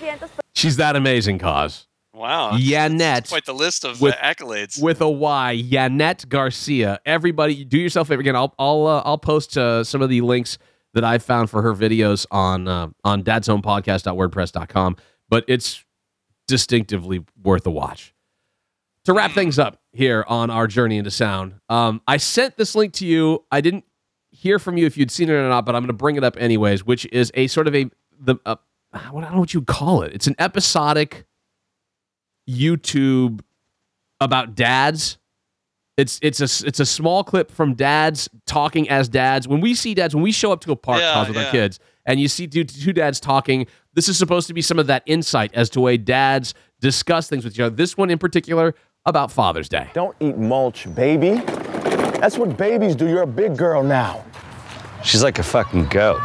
She's 0.55 0.77
that 0.77 0.97
amazing, 0.97 1.39
cause. 1.39 1.88
Wow. 2.19 2.53
Yanet. 2.57 3.29
Quite 3.29 3.47
the 3.47 3.55
list 3.55 3.85
of 3.85 4.01
With- 4.01 4.15
uh, 4.15 4.19
accolades. 4.35 4.83
with 4.83 5.01
a 5.01 5.09
Y, 5.09 5.63
Yanet 5.71 6.29
Garcia. 6.29 6.99
Everybody, 7.07 7.65
do 7.65 7.79
yourself 7.79 8.09
a 8.09 8.11
favor 8.11 8.21
again. 8.21 8.35
I'll 8.37 8.55
I'll 8.59 8.87
uh, 8.87 9.03
I'll 9.05 9.19
post 9.19 9.57
uh, 9.57 9.85
some 9.85 10.03
of 10.03 10.09
the 10.11 10.21
links 10.21 10.59
that 10.95 11.05
I 11.05 11.19
found 11.19 11.49
for 11.51 11.63
her 11.63 11.75
videos 11.75 12.27
on 12.31 12.67
uh, 12.67 12.89
on 13.05 13.23
dadshomepodcast.wordpress.com. 13.23 14.97
But 15.29 15.45
it's 15.47 15.85
distinctively 16.47 17.25
worth 17.43 17.67
a 17.67 17.71
watch. 17.71 18.15
To 19.05 19.13
wrap 19.13 19.33
things 19.33 19.59
up 19.59 19.81
here 19.93 20.25
on 20.29 20.51
our 20.51 20.67
journey 20.67 20.99
into 20.99 21.11
sound, 21.11 21.55
um, 21.69 22.01
I 22.07 22.17
sent 22.19 22.57
this 22.57 22.75
link 22.75 22.93
to 22.95 23.07
you. 23.07 23.45
I 23.51 23.61
didn't 23.61 23.85
hear 24.31 24.59
from 24.59 24.77
you 24.77 24.85
if 24.87 24.97
you'd 24.99 25.11
seen 25.11 25.29
it 25.31 25.33
or 25.33 25.49
not, 25.49 25.65
but 25.65 25.75
I'm 25.75 25.83
going 25.83 25.89
to 25.89 25.93
bring 25.95 26.17
it 26.17 26.25
up 26.25 26.37
anyways. 26.39 26.85
Which 26.85 27.07
is 27.13 27.31
a 27.35 27.47
sort 27.47 27.69
of 27.69 27.75
a 27.75 27.91
the 28.21 28.37
uh, 28.45 28.57
what 29.11 29.23
I 29.25 29.29
don't 29.29 29.35
know 29.35 29.41
what 29.41 29.55
you 29.55 29.63
call 29.63 30.03
it. 30.03 30.13
It's 30.15 30.27
an 30.27 30.35
episodic 30.39 31.25
YouTube 32.49 33.41
about 34.21 34.55
dads. 34.55 35.19
It's 35.97 36.19
it's 36.23 36.41
a 36.41 36.67
it's 36.67 36.81
a 36.81 36.87
small 36.87 37.25
clip 37.25 37.51
from 37.51 37.75
dads 37.75 38.29
talking 38.47 38.89
as 38.89 39.09
dads. 39.09 39.49
When 39.49 39.61
we 39.61 39.75
see 39.75 39.95
dads, 39.95 40.15
when 40.15 40.23
we 40.23 40.33
show 40.33 40.53
up 40.53 40.61
to 40.63 40.73
a 40.73 40.77
park 40.77 41.01
Yeah, 41.01 41.27
with 41.27 41.37
yeah. 41.37 41.45
our 41.47 41.51
kids, 41.51 41.81
and 42.07 42.21
you 42.21 42.29
see 42.29 42.47
two, 42.47 42.65
two 42.65 42.93
dads 42.93 43.19
talking, 43.21 43.67
this 43.95 44.09
is 44.09 44.17
supposed 44.17 44.47
to 44.47 44.55
be 44.55 44.63
some 44.63 44.79
of 44.79 44.87
that 44.87 45.03
insight 45.07 45.53
as 45.55 45.69
to 45.71 45.81
way 45.81 45.97
dads 45.97 46.55
discuss 46.81 47.29
things 47.29 47.45
with 47.45 47.55
each 47.55 47.61
other. 47.61 47.75
This 47.75 47.97
one 47.97 48.11
in 48.11 48.19
particular 48.19 48.75
about 49.07 49.33
Father's 49.33 49.69
Day. 49.69 49.91
Don't 49.93 50.17
eat 50.21 50.37
mulch, 50.37 50.93
baby. 50.95 51.41
That's 52.21 52.39
what 52.39 52.57
babies 52.57 52.95
do. 52.95 53.09
You're 53.09 53.23
a 53.23 53.27
big 53.27 53.57
girl 53.57 53.83
now. 53.83 54.25
She's 55.03 55.23
like 55.23 55.39
a 55.41 55.43
fucking 55.43 55.87
goat. 55.87 56.21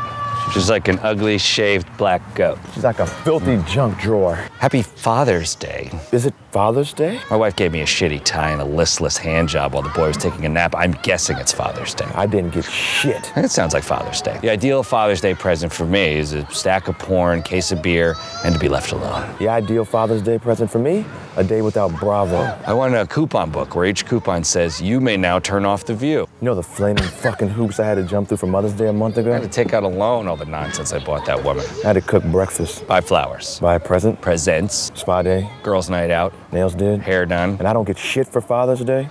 She's 0.52 0.70
like 0.70 0.88
an 0.88 1.00
ugly, 1.00 1.38
shaved 1.38 1.88
black 1.98 2.36
goat. 2.36 2.60
She's 2.74 2.84
like 2.84 3.00
a 3.00 3.08
filthy 3.08 3.62
junk 3.68 4.00
drawer. 4.00 4.36
Happy 4.60 4.82
Father's 4.82 5.56
Day. 5.56 5.90
Is 6.12 6.26
it 6.26 6.34
Father's 6.52 6.94
Day? 6.94 7.20
My 7.32 7.38
wife 7.38 7.56
gave 7.56 7.72
me 7.72 7.82
a 7.82 7.86
shitty 7.86 8.24
tie 8.24 8.52
and 8.52 8.62
a 8.62 8.66
listless 8.66 9.18
hand 9.18 9.50
job 9.50 9.74
while 9.74 9.82
the 9.82 9.90
boy 9.90 10.08
was 10.08 10.18
taking 10.18 10.46
a 10.46 10.50
nap. 10.50 10.76
I'm 10.76 10.92
guessing 11.02 11.38
it's 11.38 11.52
Father's 11.52 11.96
Day. 11.96 12.06
I 12.14 12.28
didn't 12.28 12.54
get 12.54 12.66
shit. 12.66 13.32
It 13.36 13.50
sounds 13.50 13.74
like 13.74 13.84
Father's 13.84 14.22
Day. 14.22 14.38
The 14.42 14.50
ideal 14.52 14.84
Father's 14.84 15.22
Day 15.22 15.34
present 15.34 15.74
for 15.74 15.86
me 15.86 16.18
is 16.18 16.34
a 16.34 16.46
stack 16.52 16.88
of 16.88 17.00
porn, 17.00 17.42
case 17.42 17.72
of 17.72 17.82
beer, 17.82 18.16
and 18.44 18.54
to 18.54 18.60
be 18.60 18.70
left 18.70 18.92
alone. 18.92 19.34
The 19.40 19.48
ideal 19.48 19.86
Father's 19.86 20.22
Day 20.22 20.38
present 20.38 20.70
for 20.70 20.80
me? 20.80 21.06
A 21.36 21.44
day 21.44 21.64
without 21.64 22.00
Bravo. 22.00 22.38
I 22.68 22.74
want 22.74 22.94
a 22.94 23.08
coupon 23.08 23.50
book 23.50 23.76
where 23.76 23.86
each 23.86 24.06
coupon 24.06 24.44
says, 24.44 24.80
You 24.80 25.02
may 25.02 25.18
now 25.18 25.40
turn 25.40 25.66
off 25.66 25.84
the 25.84 25.96
view. 25.96 26.28
You 26.42 26.46
know 26.46 26.54
the 26.54 26.62
flaming 26.62 27.04
fucking 27.04 27.50
hoops 27.50 27.80
I 27.80 27.86
had 27.86 27.96
to 27.96 28.04
jump 28.04 28.28
through 28.28 28.38
for 28.38 28.46
Mother's 28.46 28.74
Day 28.74 28.88
a 28.88 28.94
month 28.94 29.18
ago? 29.18 29.32
I 29.32 29.34
had 29.40 29.44
to 29.44 29.50
take 29.50 29.74
out 29.74 29.82
a 29.82 29.88
loan 29.88 30.28
all 30.28 30.38
the 30.38 30.46
nonsense 30.46 30.94
I 30.94 31.04
bought 31.04 31.26
that 31.26 31.44
woman. 31.44 31.66
I 31.84 31.88
had 31.88 31.94
to 31.94 32.02
cook 32.02 32.24
breakfast. 32.26 32.86
Buy 32.86 33.02
flowers. 33.02 33.60
Buy 33.60 33.76
a 33.76 33.80
present. 33.80 34.22
Presents. 34.22 34.92
Spa 34.94 35.24
day. 35.24 35.50
Girls' 35.64 35.90
night 35.90 36.12
out. 36.12 36.34
Nails 36.52 36.76
did. 36.76 37.02
Hair 37.02 37.26
done. 37.26 37.58
And 37.58 37.68
I 37.68 37.74
don't 37.74 37.86
get 37.86 37.98
shit 37.98 38.28
for 38.28 38.40
Father's 38.40 38.82
Day? 38.82 39.10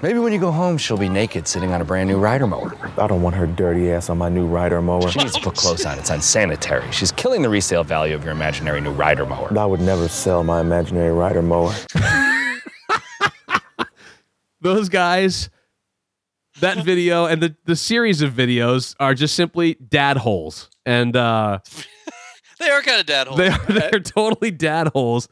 Maybe 0.00 0.20
when 0.20 0.32
you 0.32 0.38
go 0.38 0.52
home, 0.52 0.78
she'll 0.78 0.96
be 0.96 1.08
naked 1.08 1.48
sitting 1.48 1.72
on 1.72 1.80
a 1.80 1.84
brand 1.84 2.08
new 2.08 2.18
rider 2.18 2.46
mower. 2.46 2.72
I 2.96 3.08
don't 3.08 3.20
want 3.20 3.34
her 3.34 3.48
dirty 3.48 3.90
ass 3.90 4.08
on 4.08 4.18
my 4.18 4.28
new 4.28 4.46
rider 4.46 4.80
mower. 4.80 5.10
She 5.10 5.18
needs 5.18 5.34
to 5.34 5.40
put 5.40 5.56
clothes 5.56 5.84
on. 5.84 5.98
It's 5.98 6.10
unsanitary. 6.10 6.90
She's 6.92 7.10
killing 7.10 7.42
the 7.42 7.48
resale 7.48 7.82
value 7.82 8.14
of 8.14 8.22
your 8.22 8.32
imaginary 8.32 8.80
new 8.80 8.92
rider 8.92 9.26
mower. 9.26 9.58
I 9.58 9.66
would 9.66 9.80
never 9.80 10.06
sell 10.06 10.44
my 10.44 10.60
imaginary 10.60 11.12
rider 11.12 11.42
mower. 11.42 11.74
Those 14.60 14.88
guys, 14.88 15.50
that 16.60 16.84
video 16.84 17.26
and 17.26 17.42
the, 17.42 17.56
the 17.64 17.76
series 17.76 18.22
of 18.22 18.32
videos 18.32 18.94
are 19.00 19.14
just 19.14 19.34
simply 19.34 19.74
dad 19.74 20.18
holes. 20.18 20.70
And 20.86 21.16
uh 21.16 21.58
They 22.60 22.70
are 22.70 22.82
kind 22.82 23.00
of 23.00 23.06
dad 23.06 23.28
holes. 23.28 23.38
They 23.38 23.48
are 23.48 23.58
they're 23.90 24.00
totally 24.00 24.50
dad 24.50 24.88
holes. 24.88 25.28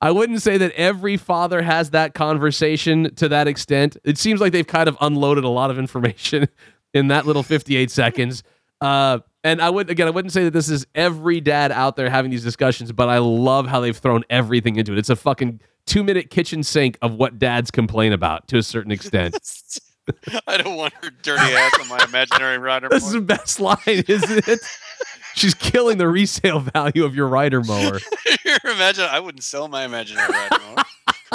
I 0.00 0.10
wouldn't 0.10 0.40
say 0.40 0.56
that 0.56 0.72
every 0.72 1.16
father 1.16 1.60
has 1.62 1.90
that 1.90 2.14
conversation 2.14 3.14
to 3.16 3.28
that 3.28 3.46
extent. 3.46 3.96
It 4.04 4.16
seems 4.16 4.40
like 4.40 4.52
they've 4.52 4.66
kind 4.66 4.88
of 4.88 4.96
unloaded 5.00 5.44
a 5.44 5.48
lot 5.48 5.70
of 5.70 5.78
information 5.78 6.48
in 6.94 7.08
that 7.08 7.26
little 7.26 7.42
58 7.42 7.90
seconds. 7.90 8.42
Uh, 8.80 9.18
and 9.44 9.60
I 9.60 9.68
would 9.68 9.90
again, 9.90 10.06
I 10.06 10.10
wouldn't 10.10 10.32
say 10.32 10.44
that 10.44 10.52
this 10.52 10.68
is 10.68 10.86
every 10.94 11.40
dad 11.40 11.70
out 11.72 11.96
there 11.96 12.08
having 12.08 12.30
these 12.30 12.44
discussions, 12.44 12.92
but 12.92 13.08
I 13.08 13.18
love 13.18 13.66
how 13.66 13.80
they've 13.80 13.96
thrown 13.96 14.24
everything 14.30 14.76
into 14.76 14.92
it. 14.92 14.98
It's 14.98 15.10
a 15.10 15.16
fucking 15.16 15.60
two 15.86 16.02
minute 16.02 16.30
kitchen 16.30 16.62
sink 16.62 16.98
of 17.02 17.14
what 17.14 17.38
dads 17.38 17.70
complain 17.70 18.12
about 18.12 18.48
to 18.48 18.58
a 18.58 18.62
certain 18.62 18.92
extent. 18.92 19.38
I 20.46 20.56
don't 20.56 20.76
want 20.76 20.94
her 21.02 21.10
dirty 21.22 21.54
ass 21.54 21.72
on 21.80 21.88
my 21.88 22.04
imaginary 22.04 22.58
rider. 22.58 22.88
This 22.88 23.06
is 23.06 23.12
the 23.12 23.20
best 23.20 23.60
line, 23.60 23.78
isn't 23.86 24.48
it? 24.48 24.60
She's 25.34 25.54
killing 25.54 25.98
the 25.98 26.08
resale 26.08 26.60
value 26.60 27.04
of 27.04 27.14
your 27.14 27.28
rider 27.28 27.62
mower. 27.62 27.98
your 28.44 28.58
Imagine 28.64 29.06
I 29.10 29.20
wouldn't 29.20 29.44
sell 29.44 29.68
my 29.68 29.84
imaginary 29.84 30.28
rider 30.28 30.58
mower. 30.58 30.84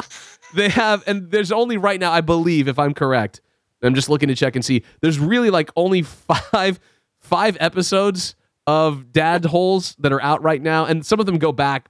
they 0.56 0.70
have 0.70 1.04
and 1.08 1.32
there's 1.32 1.52
only 1.52 1.78
right 1.78 2.00
now 2.00 2.12
i 2.12 2.22
believe 2.22 2.68
if 2.68 2.80
i'm 2.80 2.94
correct 2.94 3.42
i'm 3.84 3.96
just 3.96 4.10
looking 4.10 4.30
to 4.30 4.36
check 4.36 4.56
and 4.56 4.64
see 4.64 4.84
there's 5.02 5.20
really 5.20 5.50
like 5.50 5.70
only 5.76 6.02
five 6.02 6.80
five 7.20 7.58
episodes 7.60 8.36
of 8.68 9.12
dad 9.12 9.46
holes 9.46 9.96
that 10.00 10.12
are 10.12 10.22
out 10.22 10.42
right 10.42 10.62
now 10.62 10.86
and 10.86 11.06
some 11.06 11.20
of 11.20 11.26
them 11.26 11.38
go 11.38 11.52
back 11.52 11.90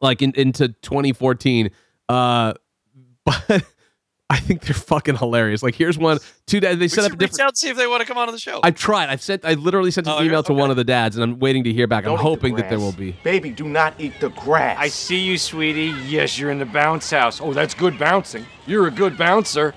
like 0.00 0.22
in, 0.22 0.32
into 0.34 0.68
2014 0.68 1.70
uh 2.08 2.54
but 3.24 3.64
I 4.30 4.38
think 4.38 4.62
they're 4.62 4.74
fucking 4.74 5.16
hilarious. 5.16 5.62
Like 5.62 5.74
here's 5.74 5.98
one. 5.98 6.18
Two 6.46 6.58
dads. 6.58 6.78
They 6.78 6.84
We 6.84 6.88
set 6.88 7.04
up 7.04 7.10
should 7.10 7.20
a 7.20 7.24
reach 7.24 7.30
different. 7.32 7.40
out 7.42 7.48
and 7.50 7.56
see 7.58 7.68
if 7.68 7.76
they 7.76 7.86
want 7.86 8.00
to 8.00 8.06
come 8.06 8.16
on 8.18 8.30
the 8.32 8.38
show. 8.38 8.60
I've 8.62 8.74
tried. 8.74 9.08
I've 9.10 9.20
sent. 9.20 9.44
I 9.44 9.52
literally 9.54 9.90
sent 9.90 10.06
an 10.06 10.14
Oh, 10.16 10.22
email 10.22 10.38
okay. 10.40 10.46
to 10.48 10.54
one 10.54 10.70
of 10.70 10.76
the 10.76 10.84
dads, 10.84 11.16
and 11.16 11.22
I'm 11.22 11.38
waiting 11.38 11.62
to 11.64 11.72
hear 11.72 11.86
back. 11.86 12.04
I'm 12.04 12.10
Don't 12.10 12.14
eat 12.14 12.18
the 12.18 12.22
hoping 12.22 12.54
that 12.56 12.68
there 12.70 12.78
grass. 12.78 12.80
will 12.80 12.92
be. 12.98 13.12
Baby, 13.22 13.50
do 13.50 13.64
not 13.64 13.94
eat 13.98 14.18
the 14.20 14.30
grass. 14.30 14.76
I 14.80 14.88
see 14.88 15.18
you, 15.20 15.36
sweetie. 15.38 15.94
Yes, 16.06 16.38
you're 16.38 16.50
in 16.50 16.58
the 16.58 16.64
bounce 16.66 17.10
house. 17.10 17.40
Oh, 17.40 17.52
that's 17.52 17.74
good 17.74 17.98
bouncing. 17.98 18.46
You're 18.66 18.86
a 18.86 18.90
good 18.90 19.16
bouncer. 19.18 19.74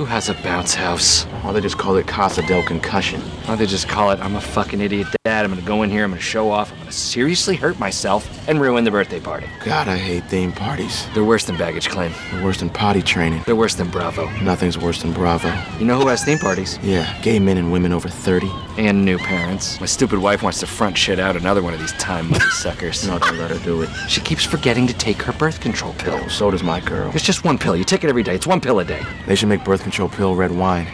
Who 0.00 0.06
has 0.06 0.30
a 0.30 0.34
bounce 0.42 0.72
house? 0.72 1.26
Oh, 1.44 1.52
they 1.52 1.60
just 1.60 1.76
call 1.76 1.96
it 1.96 2.06
Casa 2.06 2.40
del 2.46 2.62
Concussion. 2.62 3.20
Why 3.20 3.56
they 3.56 3.66
just 3.66 3.86
call 3.86 4.12
it 4.12 4.20
I'm 4.20 4.34
a 4.34 4.40
fucking 4.40 4.80
idiot 4.80 5.08
dad. 5.24 5.44
I'm 5.44 5.50
gonna 5.50 5.60
go 5.60 5.82
in 5.82 5.90
here, 5.90 6.04
I'm 6.04 6.10
gonna 6.10 6.22
show 6.22 6.50
off, 6.50 6.72
I'm 6.72 6.78
gonna 6.78 6.92
seriously 6.92 7.54
hurt 7.54 7.78
myself 7.78 8.48
and 8.48 8.62
ruin 8.62 8.84
the 8.84 8.90
birthday 8.90 9.20
party. 9.20 9.46
God, 9.62 9.88
I 9.88 9.98
hate 9.98 10.24
theme 10.24 10.52
parties. 10.52 11.06
They're 11.12 11.22
worse 11.22 11.44
than 11.44 11.58
baggage 11.58 11.90
claim. 11.90 12.12
They're 12.32 12.42
worse 12.42 12.60
than 12.60 12.70
potty 12.70 13.02
training. 13.02 13.42
They're 13.44 13.54
worse 13.54 13.74
than 13.74 13.90
Bravo. 13.90 14.30
Nothing's 14.40 14.78
worse 14.78 15.02
than 15.02 15.12
Bravo. 15.12 15.52
You 15.78 15.84
know 15.84 16.00
who 16.00 16.08
has 16.08 16.24
theme 16.24 16.38
parties? 16.38 16.78
Yeah, 16.82 17.20
gay 17.20 17.38
men 17.38 17.58
and 17.58 17.70
women 17.70 17.92
over 17.92 18.08
30. 18.08 18.50
And 18.80 19.04
new 19.04 19.18
parents. 19.18 19.78
My 19.78 19.84
stupid 19.84 20.18
wife 20.20 20.42
wants 20.42 20.58
to 20.60 20.66
front 20.66 20.96
shit 20.96 21.20
out 21.20 21.36
another 21.36 21.62
one 21.62 21.74
of 21.74 21.80
these 21.80 21.92
time 21.92 22.30
money 22.30 22.42
suckers. 22.50 23.06
No, 23.06 23.18
don't 23.18 23.36
let 23.36 23.50
her 23.50 23.58
do 23.62 23.82
it. 23.82 23.90
She 24.08 24.22
keeps 24.22 24.42
forgetting 24.42 24.86
to 24.86 24.94
take 24.94 25.20
her 25.20 25.34
birth 25.34 25.60
control 25.60 25.92
pill. 25.98 26.18
Oh, 26.18 26.28
so 26.28 26.50
does 26.50 26.62
my 26.62 26.80
girl. 26.80 27.10
It's 27.14 27.22
just 27.22 27.44
one 27.44 27.58
pill. 27.58 27.76
You 27.76 27.84
take 27.84 28.04
it 28.04 28.08
every 28.08 28.22
day. 28.22 28.34
It's 28.34 28.46
one 28.46 28.58
pill 28.58 28.78
a 28.80 28.84
day. 28.86 29.02
They 29.26 29.34
should 29.34 29.50
make 29.50 29.64
birth 29.66 29.82
control 29.82 30.08
pill 30.08 30.34
red 30.34 30.50
wine. 30.50 30.86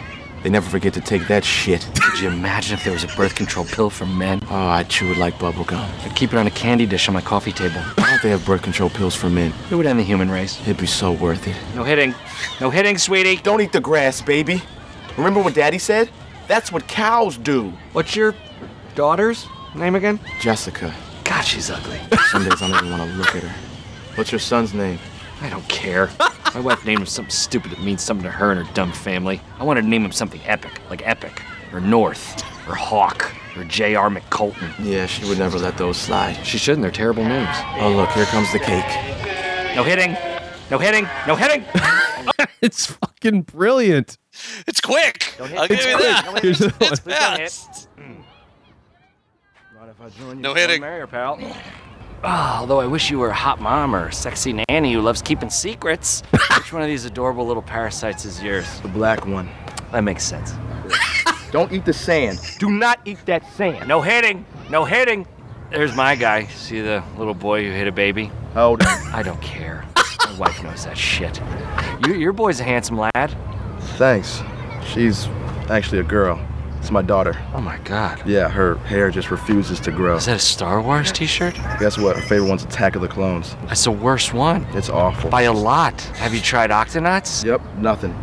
They 0.43 0.49
never 0.49 0.69
forget 0.69 0.93
to 0.95 1.01
take 1.01 1.27
that 1.29 1.45
shit. 1.45 1.89
Could 2.01 2.19
you 2.19 2.27
imagine 2.27 2.77
if 2.77 2.83
there 2.83 2.91
was 2.91 3.05
a 3.05 3.15
birth 3.15 3.35
control 3.35 3.63
pill 3.65 3.89
for 3.89 4.05
men? 4.05 4.41
Oh, 4.49 4.55
I'd 4.67 4.89
chew 4.89 5.09
it 5.13 5.17
like 5.17 5.39
bubble 5.39 5.63
gum. 5.63 5.89
I'd 6.03 6.13
keep 6.13 6.33
it 6.33 6.37
on 6.37 6.45
a 6.45 6.51
candy 6.51 6.85
dish 6.85 7.07
on 7.07 7.13
my 7.13 7.21
coffee 7.21 7.53
table. 7.53 7.79
Why 7.95 8.09
don't 8.09 8.21
they 8.21 8.29
have 8.31 8.45
birth 8.45 8.63
control 8.63 8.89
pills 8.89 9.15
for 9.15 9.29
men? 9.29 9.53
It 9.71 9.75
would 9.75 9.85
end 9.85 9.97
the 9.97 10.03
human 10.03 10.29
race. 10.29 10.59
It'd 10.63 10.75
be 10.75 10.87
so 10.87 11.13
worth 11.13 11.47
it. 11.47 11.55
No 11.73 11.85
hitting. 11.85 12.13
No 12.59 12.69
hitting, 12.69 12.97
sweetie. 12.97 13.37
Don't 13.37 13.61
eat 13.61 13.71
the 13.71 13.79
grass, 13.79 14.21
baby. 14.21 14.61
Remember 15.15 15.41
what 15.41 15.53
Daddy 15.53 15.79
said? 15.79 16.09
That's 16.47 16.71
what 16.71 16.87
cows 16.87 17.37
do. 17.37 17.73
What's 17.93 18.15
your 18.15 18.33
daughter's 18.95 19.45
name 19.75 19.95
again? 19.95 20.19
Jessica. 20.39 20.93
God, 21.23 21.41
she's 21.41 21.69
ugly. 21.69 21.99
Some 22.31 22.43
days 22.43 22.61
I 22.61 22.69
don't 22.69 22.85
even 22.85 22.97
want 22.97 23.11
to 23.11 23.17
look 23.17 23.35
at 23.35 23.43
her. 23.43 23.55
What's 24.15 24.31
your 24.31 24.39
son's 24.39 24.73
name? 24.73 24.97
I 25.41 25.49
don't 25.49 25.67
care. 25.67 26.09
My 26.53 26.61
wife 26.61 26.85
named 26.85 27.01
him 27.01 27.05
something 27.05 27.29
stupid 27.31 27.71
that 27.71 27.81
means 27.81 28.01
something 28.01 28.23
to 28.23 28.31
her 28.31 28.51
and 28.51 28.65
her 28.65 28.73
dumb 28.73 28.91
family. 28.91 29.41
I 29.59 29.63
wanted 29.63 29.81
to 29.81 29.87
name 29.87 30.05
him 30.05 30.11
something 30.11 30.41
epic, 30.45 30.81
like 30.89 31.05
Epic, 31.05 31.41
or 31.73 31.81
North, 31.81 32.41
or 32.67 32.75
Hawk, 32.75 33.31
or 33.55 33.63
J.R. 33.65 34.09
McColton. 34.09 34.73
Yeah, 34.79 35.05
she 35.05 35.27
would 35.27 35.37
never 35.37 35.59
let 35.59 35.77
those 35.77 35.97
slide. 35.97 36.35
She 36.45 36.57
shouldn't, 36.57 36.81
they're 36.81 36.91
terrible 36.91 37.23
names. 37.23 37.55
Oh, 37.79 37.91
look, 37.95 38.09
here 38.11 38.25
comes 38.25 38.51
the 38.53 38.59
cake. 38.59 38.85
No 39.75 39.83
hitting. 39.83 40.17
No 40.71 40.79
hitting. 40.79 41.07
No 41.27 41.35
hitting. 41.35 41.65
it's 42.61 42.85
fucking 42.85 43.43
brilliant. 43.43 44.17
It's 44.67 44.81
quick. 44.81 45.33
I'll 45.39 45.47
give 45.67 45.77
It's 45.77 45.85
you 45.85 45.95
quick. 45.95 46.07
that. 46.07 46.39
Here's 46.41 46.59
the 46.59 46.73
It's 46.81 47.05
one. 47.05 47.13
fast. 47.15 47.89
Not 49.75 49.89
if 49.89 50.01
I 50.01 50.09
join 50.09 50.41
No 50.41 50.53
hitting. 50.53 50.81
pal. 50.81 51.39
Ah, 52.23 52.59
although 52.61 52.79
I 52.79 52.87
wish 52.87 53.11
you 53.11 53.19
were 53.19 53.29
a 53.29 53.33
hot 53.33 53.61
mom 53.61 53.95
or 53.95 54.07
a 54.07 54.13
sexy 54.13 54.53
nanny 54.69 54.93
who 54.93 55.01
loves 55.01 55.21
keeping 55.21 55.49
secrets. 55.51 56.23
Which 56.57 56.73
one 56.73 56.81
of 56.81 56.87
these 56.87 57.05
adorable 57.05 57.45
little 57.45 57.61
parasites 57.61 58.25
is 58.25 58.41
yours? 58.41 58.79
The 58.81 58.87
black 58.87 59.27
one. 59.27 59.49
That 59.91 60.01
makes 60.03 60.23
sense. 60.23 60.53
Don't 61.51 61.71
eat 61.71 61.85
the 61.85 61.93
sand. 61.93 62.39
Do 62.59 62.69
not 62.71 62.99
eat 63.05 63.19
that 63.27 63.49
sand. 63.53 63.87
No 63.87 64.01
hitting. 64.01 64.45
No 64.69 64.83
hitting. 64.83 65.27
There's 65.69 65.95
my 65.95 66.15
guy. 66.15 66.45
See 66.47 66.81
the 66.81 67.03
little 67.17 67.33
boy 67.35 67.63
who 67.65 67.71
hit 67.71 67.87
a 67.87 67.91
baby? 67.91 68.31
How 68.53 68.69
old? 68.69 68.81
I 68.83 69.21
don't 69.23 69.41
care. 69.41 69.85
My 70.25 70.37
wife 70.39 70.63
knows 70.63 70.85
that 70.85 70.97
shit. 70.97 71.39
You, 72.05 72.15
your 72.15 72.33
boy's 72.33 72.59
a 72.59 72.63
handsome 72.63 72.97
lad. 72.97 73.37
Thanks. 73.97 74.41
She's 74.85 75.27
actually 75.69 75.99
a 75.99 76.03
girl. 76.03 76.39
It's 76.79 76.91
my 76.91 77.01
daughter. 77.01 77.35
Oh 77.53 77.59
my 77.59 77.77
god. 77.79 78.21
Yeah, 78.25 78.47
her 78.47 78.75
hair 78.77 79.09
just 79.11 79.31
refuses 79.31 79.79
to 79.81 79.91
grow. 79.91 80.15
Is 80.15 80.27
that 80.27 80.35
a 80.37 80.39
Star 80.39 80.81
Wars 80.81 81.11
t-shirt? 81.11 81.55
Guess 81.79 81.97
what? 81.97 82.15
Her 82.15 82.21
favorite 82.21 82.47
one's 82.47 82.63
Attack 82.63 82.95
of 82.95 83.01
the 83.01 83.07
Clones. 83.07 83.55
That's 83.65 83.83
the 83.83 83.91
worst 83.91 84.33
one. 84.33 84.63
It's 84.73 84.89
awful. 84.89 85.29
By 85.29 85.41
a 85.43 85.53
lot. 85.53 85.99
Have 86.17 86.33
you 86.33 86.39
tried 86.39 86.69
Octonauts? 86.69 87.43
Yep, 87.43 87.61
nothing. 87.77 88.13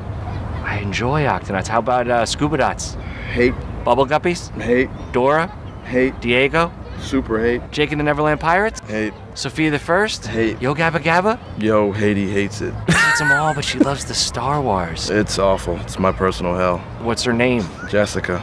I 0.65 0.79
enjoy 0.79 1.25
Octonauts. 1.25 1.67
How 1.67 1.81
about 1.81 2.09
uh, 2.09 2.25
Scuba 2.25 2.57
Dots? 2.57 2.95
Hate, 3.33 3.55
Bubble 3.85 4.07
Guppies? 4.07 4.51
hate, 4.63 4.89
Dora? 5.13 5.49
hate, 5.85 6.19
Diego? 6.21 6.73
super 7.01 7.39
hate, 7.39 7.61
Jake 7.71 7.91
and 7.91 8.01
the 8.01 8.05
Neverland 8.05 8.41
Pirates? 8.41 8.81
hate, 8.89 9.13
Sofia 9.35 9.71
the 9.71 9.79
First? 9.79 10.27
hate. 10.27 10.61
Yo 10.63 10.75
Gabba 10.75 11.01
Gabba? 11.03 11.39
Yo, 11.61 11.91
Haiti 11.93 12.31
hates 12.31 12.61
it. 12.61 12.73
Hates 12.89 13.19
them 13.19 13.33
all, 13.33 13.55
but 13.55 13.65
she 13.65 13.79
loves 13.79 14.05
the 14.05 14.15
Star 14.15 14.61
Wars. 14.61 15.11
It's 15.11 15.39
awful. 15.39 15.77
It's 15.81 15.99
my 15.99 16.13
personal 16.13 16.55
hell. 16.55 16.79
What's 17.03 17.23
her 17.25 17.33
name? 17.33 17.65
Jessica. 17.89 18.39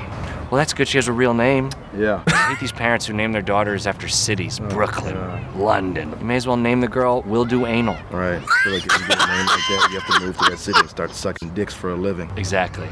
Well, 0.50 0.58
that's 0.58 0.74
good. 0.74 0.88
She 0.88 0.98
has 0.98 1.08
a 1.08 1.14
real 1.14 1.34
name. 1.34 1.70
Yeah. 1.98 2.24
I 2.28 2.50
hate 2.50 2.60
these 2.60 2.72
parents 2.74 3.06
who 3.06 3.14
name 3.14 3.32
their 3.32 3.42
daughters 3.42 3.88
after 3.88 4.08
cities. 4.10 4.60
Oh, 4.62 4.68
Brooklyn, 4.68 5.16
London. 5.58 6.14
You 6.20 6.26
may 6.26 6.36
as 6.36 6.46
well 6.46 6.58
name 6.58 6.82
the 6.82 6.88
girl 6.90 7.22
Will 7.24 7.46
Do 7.46 7.66
Anal. 7.66 7.96
Right. 8.12 8.42
I 8.42 8.64
feel 8.64 8.74
like 8.74 8.86
if 8.86 9.00
you 9.00 9.08
get 9.08 9.24
a 9.24 9.28
name 9.28 9.46
like 9.46 9.60
that, 9.70 9.88
you 9.92 10.00
have 10.00 10.20
to 10.20 10.26
move 10.26 10.38
to 10.40 10.50
that 10.52 10.58
city 10.60 10.80
and 10.80 10.90
start 10.90 11.12
sucking 11.12 11.54
dicks 11.54 11.74
for 11.74 11.92
a 11.92 11.96
living. 11.96 12.30
Exactly. 12.38 12.88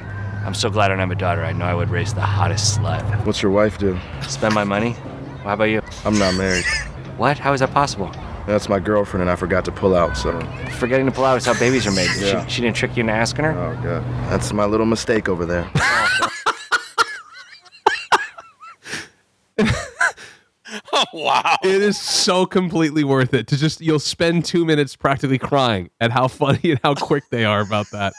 I'm 0.45 0.53
so 0.53 0.69
glad 0.69 0.85
I 0.85 0.87
don't 0.89 0.99
have 0.99 1.11
a 1.11 1.15
daughter. 1.15 1.43
I 1.43 1.51
know 1.51 1.65
I 1.65 1.73
would 1.73 1.89
raise 1.89 2.13
the 2.13 2.21
hottest 2.21 2.77
slut. 2.79 3.25
What's 3.25 3.41
your 3.41 3.51
wife 3.51 3.77
do? 3.77 3.97
Spend 4.21 4.53
my 4.55 4.63
money? 4.63 4.91
Well, 4.91 5.43
how 5.43 5.53
about 5.53 5.65
you? 5.65 5.81
I'm 6.05 6.17
not 6.17 6.35
married. 6.35 6.65
What? 7.19 7.37
How 7.37 7.51
is 7.51 7.59
that 7.59 7.73
possible? 7.73 8.09
That's 8.47 8.69
my 8.69 8.79
girlfriend, 8.79 9.21
and 9.23 9.29
I 9.29 9.35
forgot 9.35 9.65
to 9.65 9.73
pull 9.73 9.93
out, 9.93 10.15
so. 10.15 10.39
Forgetting 10.79 11.05
to 11.05 11.11
pull 11.11 11.25
out 11.25 11.35
is 11.35 11.45
how 11.45 11.53
babies 11.59 11.85
are 11.85 11.91
made. 11.91 12.09
Yeah. 12.19 12.45
She, 12.47 12.55
she 12.55 12.61
didn't 12.61 12.77
trick 12.77 12.95
you 12.95 13.01
into 13.01 13.11
asking 13.11 13.43
her? 13.43 13.51
Oh, 13.51 13.75
God. 13.83 14.03
That's 14.31 14.53
my 14.53 14.63
little 14.63 14.85
mistake 14.85 15.27
over 15.27 15.45
there. 15.45 15.69
Oh 20.91 21.05
wow. 21.13 21.55
It 21.63 21.81
is 21.81 21.99
so 21.99 22.45
completely 22.45 23.03
worth 23.03 23.33
it 23.33 23.47
to 23.47 23.57
just 23.57 23.81
you'll 23.81 23.99
spend 23.99 24.45
two 24.45 24.65
minutes 24.65 24.95
practically 24.95 25.39
crying 25.39 25.89
at 25.99 26.11
how 26.11 26.27
funny 26.27 26.59
and 26.71 26.79
how 26.83 26.93
quick 26.93 27.23
they 27.31 27.45
are 27.45 27.61
about 27.61 27.89
that. 27.91 28.13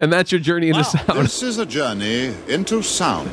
And 0.00 0.12
that's 0.12 0.32
your 0.32 0.40
journey 0.40 0.70
into 0.70 0.84
sound. 0.84 1.06
This 1.18 1.42
is 1.42 1.58
a 1.58 1.66
journey 1.66 2.34
into 2.48 2.82
sound. 2.82 3.30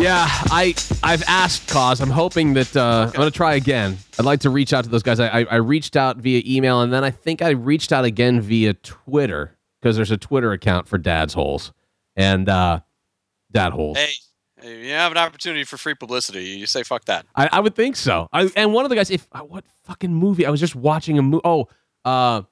Yeah, 0.00 0.26
I 0.50 0.74
I've 1.02 1.22
asked 1.28 1.68
cause. 1.68 2.00
I'm 2.00 2.08
hoping 2.10 2.54
that 2.54 2.74
uh, 2.74 3.06
I'm 3.08 3.12
gonna 3.12 3.30
try 3.30 3.54
again. 3.54 3.98
I'd 4.18 4.24
like 4.24 4.40
to 4.40 4.50
reach 4.50 4.72
out 4.72 4.84
to 4.84 4.90
those 4.90 5.02
guys. 5.02 5.20
I, 5.20 5.40
I 5.40 5.44
I 5.50 5.56
reached 5.56 5.94
out 5.94 6.16
via 6.16 6.42
email 6.46 6.80
and 6.80 6.90
then 6.90 7.04
I 7.04 7.10
think 7.10 7.42
I 7.42 7.50
reached 7.50 7.92
out 7.92 8.06
again 8.06 8.40
via 8.40 8.72
Twitter 8.74 9.58
because 9.80 9.96
there's 9.96 10.10
a 10.10 10.16
Twitter 10.16 10.52
account 10.52 10.88
for 10.88 10.96
Dad's 10.96 11.34
Holes 11.34 11.72
and 12.16 12.48
uh, 12.48 12.80
Dad 13.52 13.72
Holes. 13.72 13.98
Hey, 13.98 14.12
you 14.62 14.92
have 14.92 15.12
an 15.12 15.18
opportunity 15.18 15.64
for 15.64 15.76
free 15.76 15.94
publicity. 15.94 16.44
You 16.44 16.64
say 16.64 16.82
fuck 16.82 17.04
that. 17.04 17.26
I, 17.36 17.50
I 17.52 17.60
would 17.60 17.74
think 17.74 17.96
so. 17.96 18.26
I, 18.32 18.48
and 18.56 18.72
one 18.72 18.86
of 18.86 18.88
the 18.88 18.96
guys, 18.96 19.10
if 19.10 19.28
uh, 19.32 19.40
what 19.40 19.64
fucking 19.84 20.14
movie? 20.14 20.46
I 20.46 20.50
was 20.50 20.60
just 20.60 20.74
watching 20.74 21.18
a 21.18 21.22
movie. 21.22 21.42
Oh, 21.44 21.68
uh, 22.06 22.42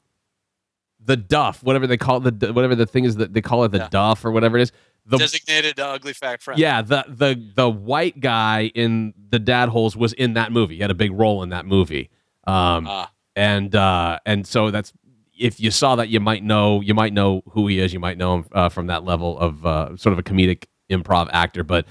the 1.03 1.17
Duff, 1.17 1.63
whatever 1.63 1.87
they 1.87 1.97
call 1.97 2.27
it, 2.27 2.41
the 2.41 2.53
whatever 2.53 2.75
the 2.75 2.85
thing 2.85 3.05
is 3.05 3.17
that 3.17 3.33
they 3.33 3.41
call 3.41 3.65
it, 3.65 3.73
the 3.73 3.79
Yeah. 3.79 3.89
Duff 3.91 4.25
or 4.27 4.33
whatever 4.33 4.59
it 4.59 4.63
is. 4.63 4.73
The 5.09 5.19
Designated 5.19 5.81
uh, 5.81 5.91
ugly 5.91 6.13
fat 6.13 6.43
friend. 6.43 6.61
yeah, 6.61 6.83
the 6.83 7.05
the 7.09 7.51
the 7.57 7.69
white 7.71 8.21
guy 8.21 8.71
in 8.75 9.15
the 9.31 9.39
Dad 9.39 9.69
Holes 9.71 9.97
was 9.97 10.13
in 10.13 10.35
that 10.35 10.53
movie. 10.53 10.77
He 10.77 10.83
had 10.83 10.91
a 10.91 10.95
big 10.95 11.13
role 11.13 11.43
in 11.43 11.49
that 11.49 11.65
movie. 11.67 12.11
Um, 12.47 12.87
Ah. 12.87 13.11
and 13.35 13.75
uh, 13.75 14.19
and 14.27 14.47
so 14.47 14.71
that's 14.71 14.93
if 15.39 15.61
you 15.61 15.71
saw 15.71 15.97
that, 15.97 16.09
you 16.09 16.21
might 16.21 16.43
know 16.45 16.81
you 16.81 16.95
might 16.95 17.13
know 17.13 17.43
who 17.53 17.67
he 17.69 17.79
is. 17.79 17.93
You 17.93 18.01
might 18.01 18.19
know 18.19 18.35
him 18.37 18.45
uh, 18.53 18.69
from 18.69 18.87
that 18.89 19.05
level 19.05 19.39
of 19.39 19.65
uh, 19.65 19.97
sort 19.97 20.13
of 20.13 20.19
a 20.19 20.23
comedic 20.23 20.65
improv 20.91 21.29
actor. 21.33 21.63
But 21.65 21.87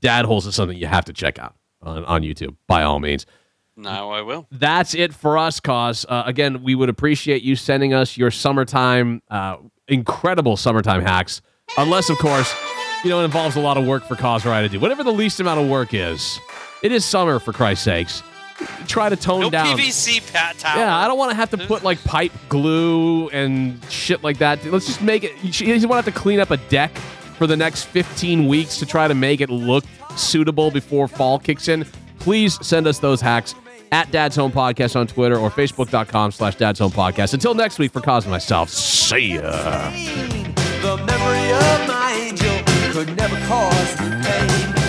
Dad 0.00 0.24
Holes 0.24 0.46
is 0.46 0.54
something 0.54 0.76
you 0.78 0.86
have 0.86 1.04
to 1.06 1.12
check 1.12 1.38
out 1.38 1.54
on, 1.82 2.04
on 2.06 2.22
YouTube 2.22 2.56
by 2.66 2.82
all 2.84 3.00
means. 3.00 3.26
Now 3.76 4.10
I 4.10 4.20
will. 4.22 4.46
That's 4.50 4.94
it 4.94 5.14
for 5.14 5.36
us, 5.38 5.58
cause 5.60 6.04
uh, 6.08 6.22
again, 6.26 6.62
we 6.62 6.74
would 6.74 6.88
appreciate 6.90 7.42
you 7.42 7.56
sending 7.56 7.94
us 7.94 8.16
your 8.18 8.30
summertime, 8.30 9.22
uh, 9.30 9.56
incredible 9.88 10.56
summertime 10.56 11.00
hacks. 11.02 11.40
Unless, 11.78 12.10
of 12.10 12.18
course, 12.18 12.54
you 13.04 13.10
know 13.10 13.20
it 13.20 13.24
involves 13.24 13.56
a 13.56 13.60
lot 13.60 13.76
of 13.76 13.86
work 13.86 14.04
for 14.04 14.14
cause 14.14 14.44
or 14.46 14.50
I 14.50 14.62
to 14.62 14.68
do. 14.68 14.78
Whatever 14.78 15.02
the 15.04 15.12
least 15.12 15.40
amount 15.40 15.60
of 15.60 15.68
work 15.68 15.94
is, 15.94 16.38
it 16.82 16.92
is 16.92 17.04
summer 17.04 17.38
for 17.38 17.52
Christ's 17.52 17.84
sakes. 17.84 18.22
Try 18.86 19.08
to 19.08 19.16
tone 19.16 19.40
No 19.40 19.50
down. 19.50 19.76
PVC 19.76 20.32
pat 20.32 20.58
towel. 20.58 20.78
Yeah, 20.78 20.96
I 20.96 21.08
don't 21.08 21.18
want 21.18 21.30
to 21.30 21.36
have 21.36 21.50
to 21.50 21.58
put 21.58 21.82
like 21.82 22.02
pipe 22.04 22.32
glue 22.48 23.28
and 23.30 23.82
shit 23.90 24.22
like 24.22 24.38
that. 24.38 24.64
Let's 24.66 24.86
just 24.86 25.02
make 25.02 25.24
it. 25.24 25.32
You 25.42 25.74
you 25.74 25.88
want 25.88 26.04
to 26.04 26.10
have 26.10 26.14
to 26.14 26.20
clean 26.20 26.38
up 26.38 26.50
a 26.50 26.58
deck 26.68 26.96
for 27.38 27.46
the 27.46 27.56
next 27.56 27.84
15 27.86 28.46
weeks 28.46 28.78
to 28.78 28.86
try 28.86 29.08
to 29.08 29.14
make 29.14 29.40
it 29.40 29.50
look 29.50 29.84
suitable 30.16 30.70
before 30.70 31.08
fall 31.08 31.38
kicks 31.38 31.66
in. 31.68 31.84
Please 32.20 32.64
send 32.64 32.86
us 32.86 32.98
those 33.00 33.20
hacks 33.20 33.54
at 33.90 34.10
Dad's 34.12 34.36
Home 34.36 34.52
Podcast 34.52 34.94
on 34.94 35.06
Twitter 35.06 35.36
or 35.36 35.50
Facebook.com 35.50 36.30
slash 36.30 36.54
Dad's 36.56 36.78
Home 36.78 36.92
Podcast. 36.92 37.34
Until 37.34 37.54
next 37.54 37.78
week, 37.78 37.92
for 37.92 38.00
Cause 38.00 38.24
and 38.24 38.30
myself, 38.30 38.68
see 38.70 39.34
ya. 39.34 40.61
The 40.82 40.96
memory 40.96 41.52
of 41.52 41.86
my 41.86 42.12
angel 42.12 42.58
could 42.92 43.16
never 43.16 43.36
cause 43.46 44.00
me 44.00 44.10
pain. 44.20 44.81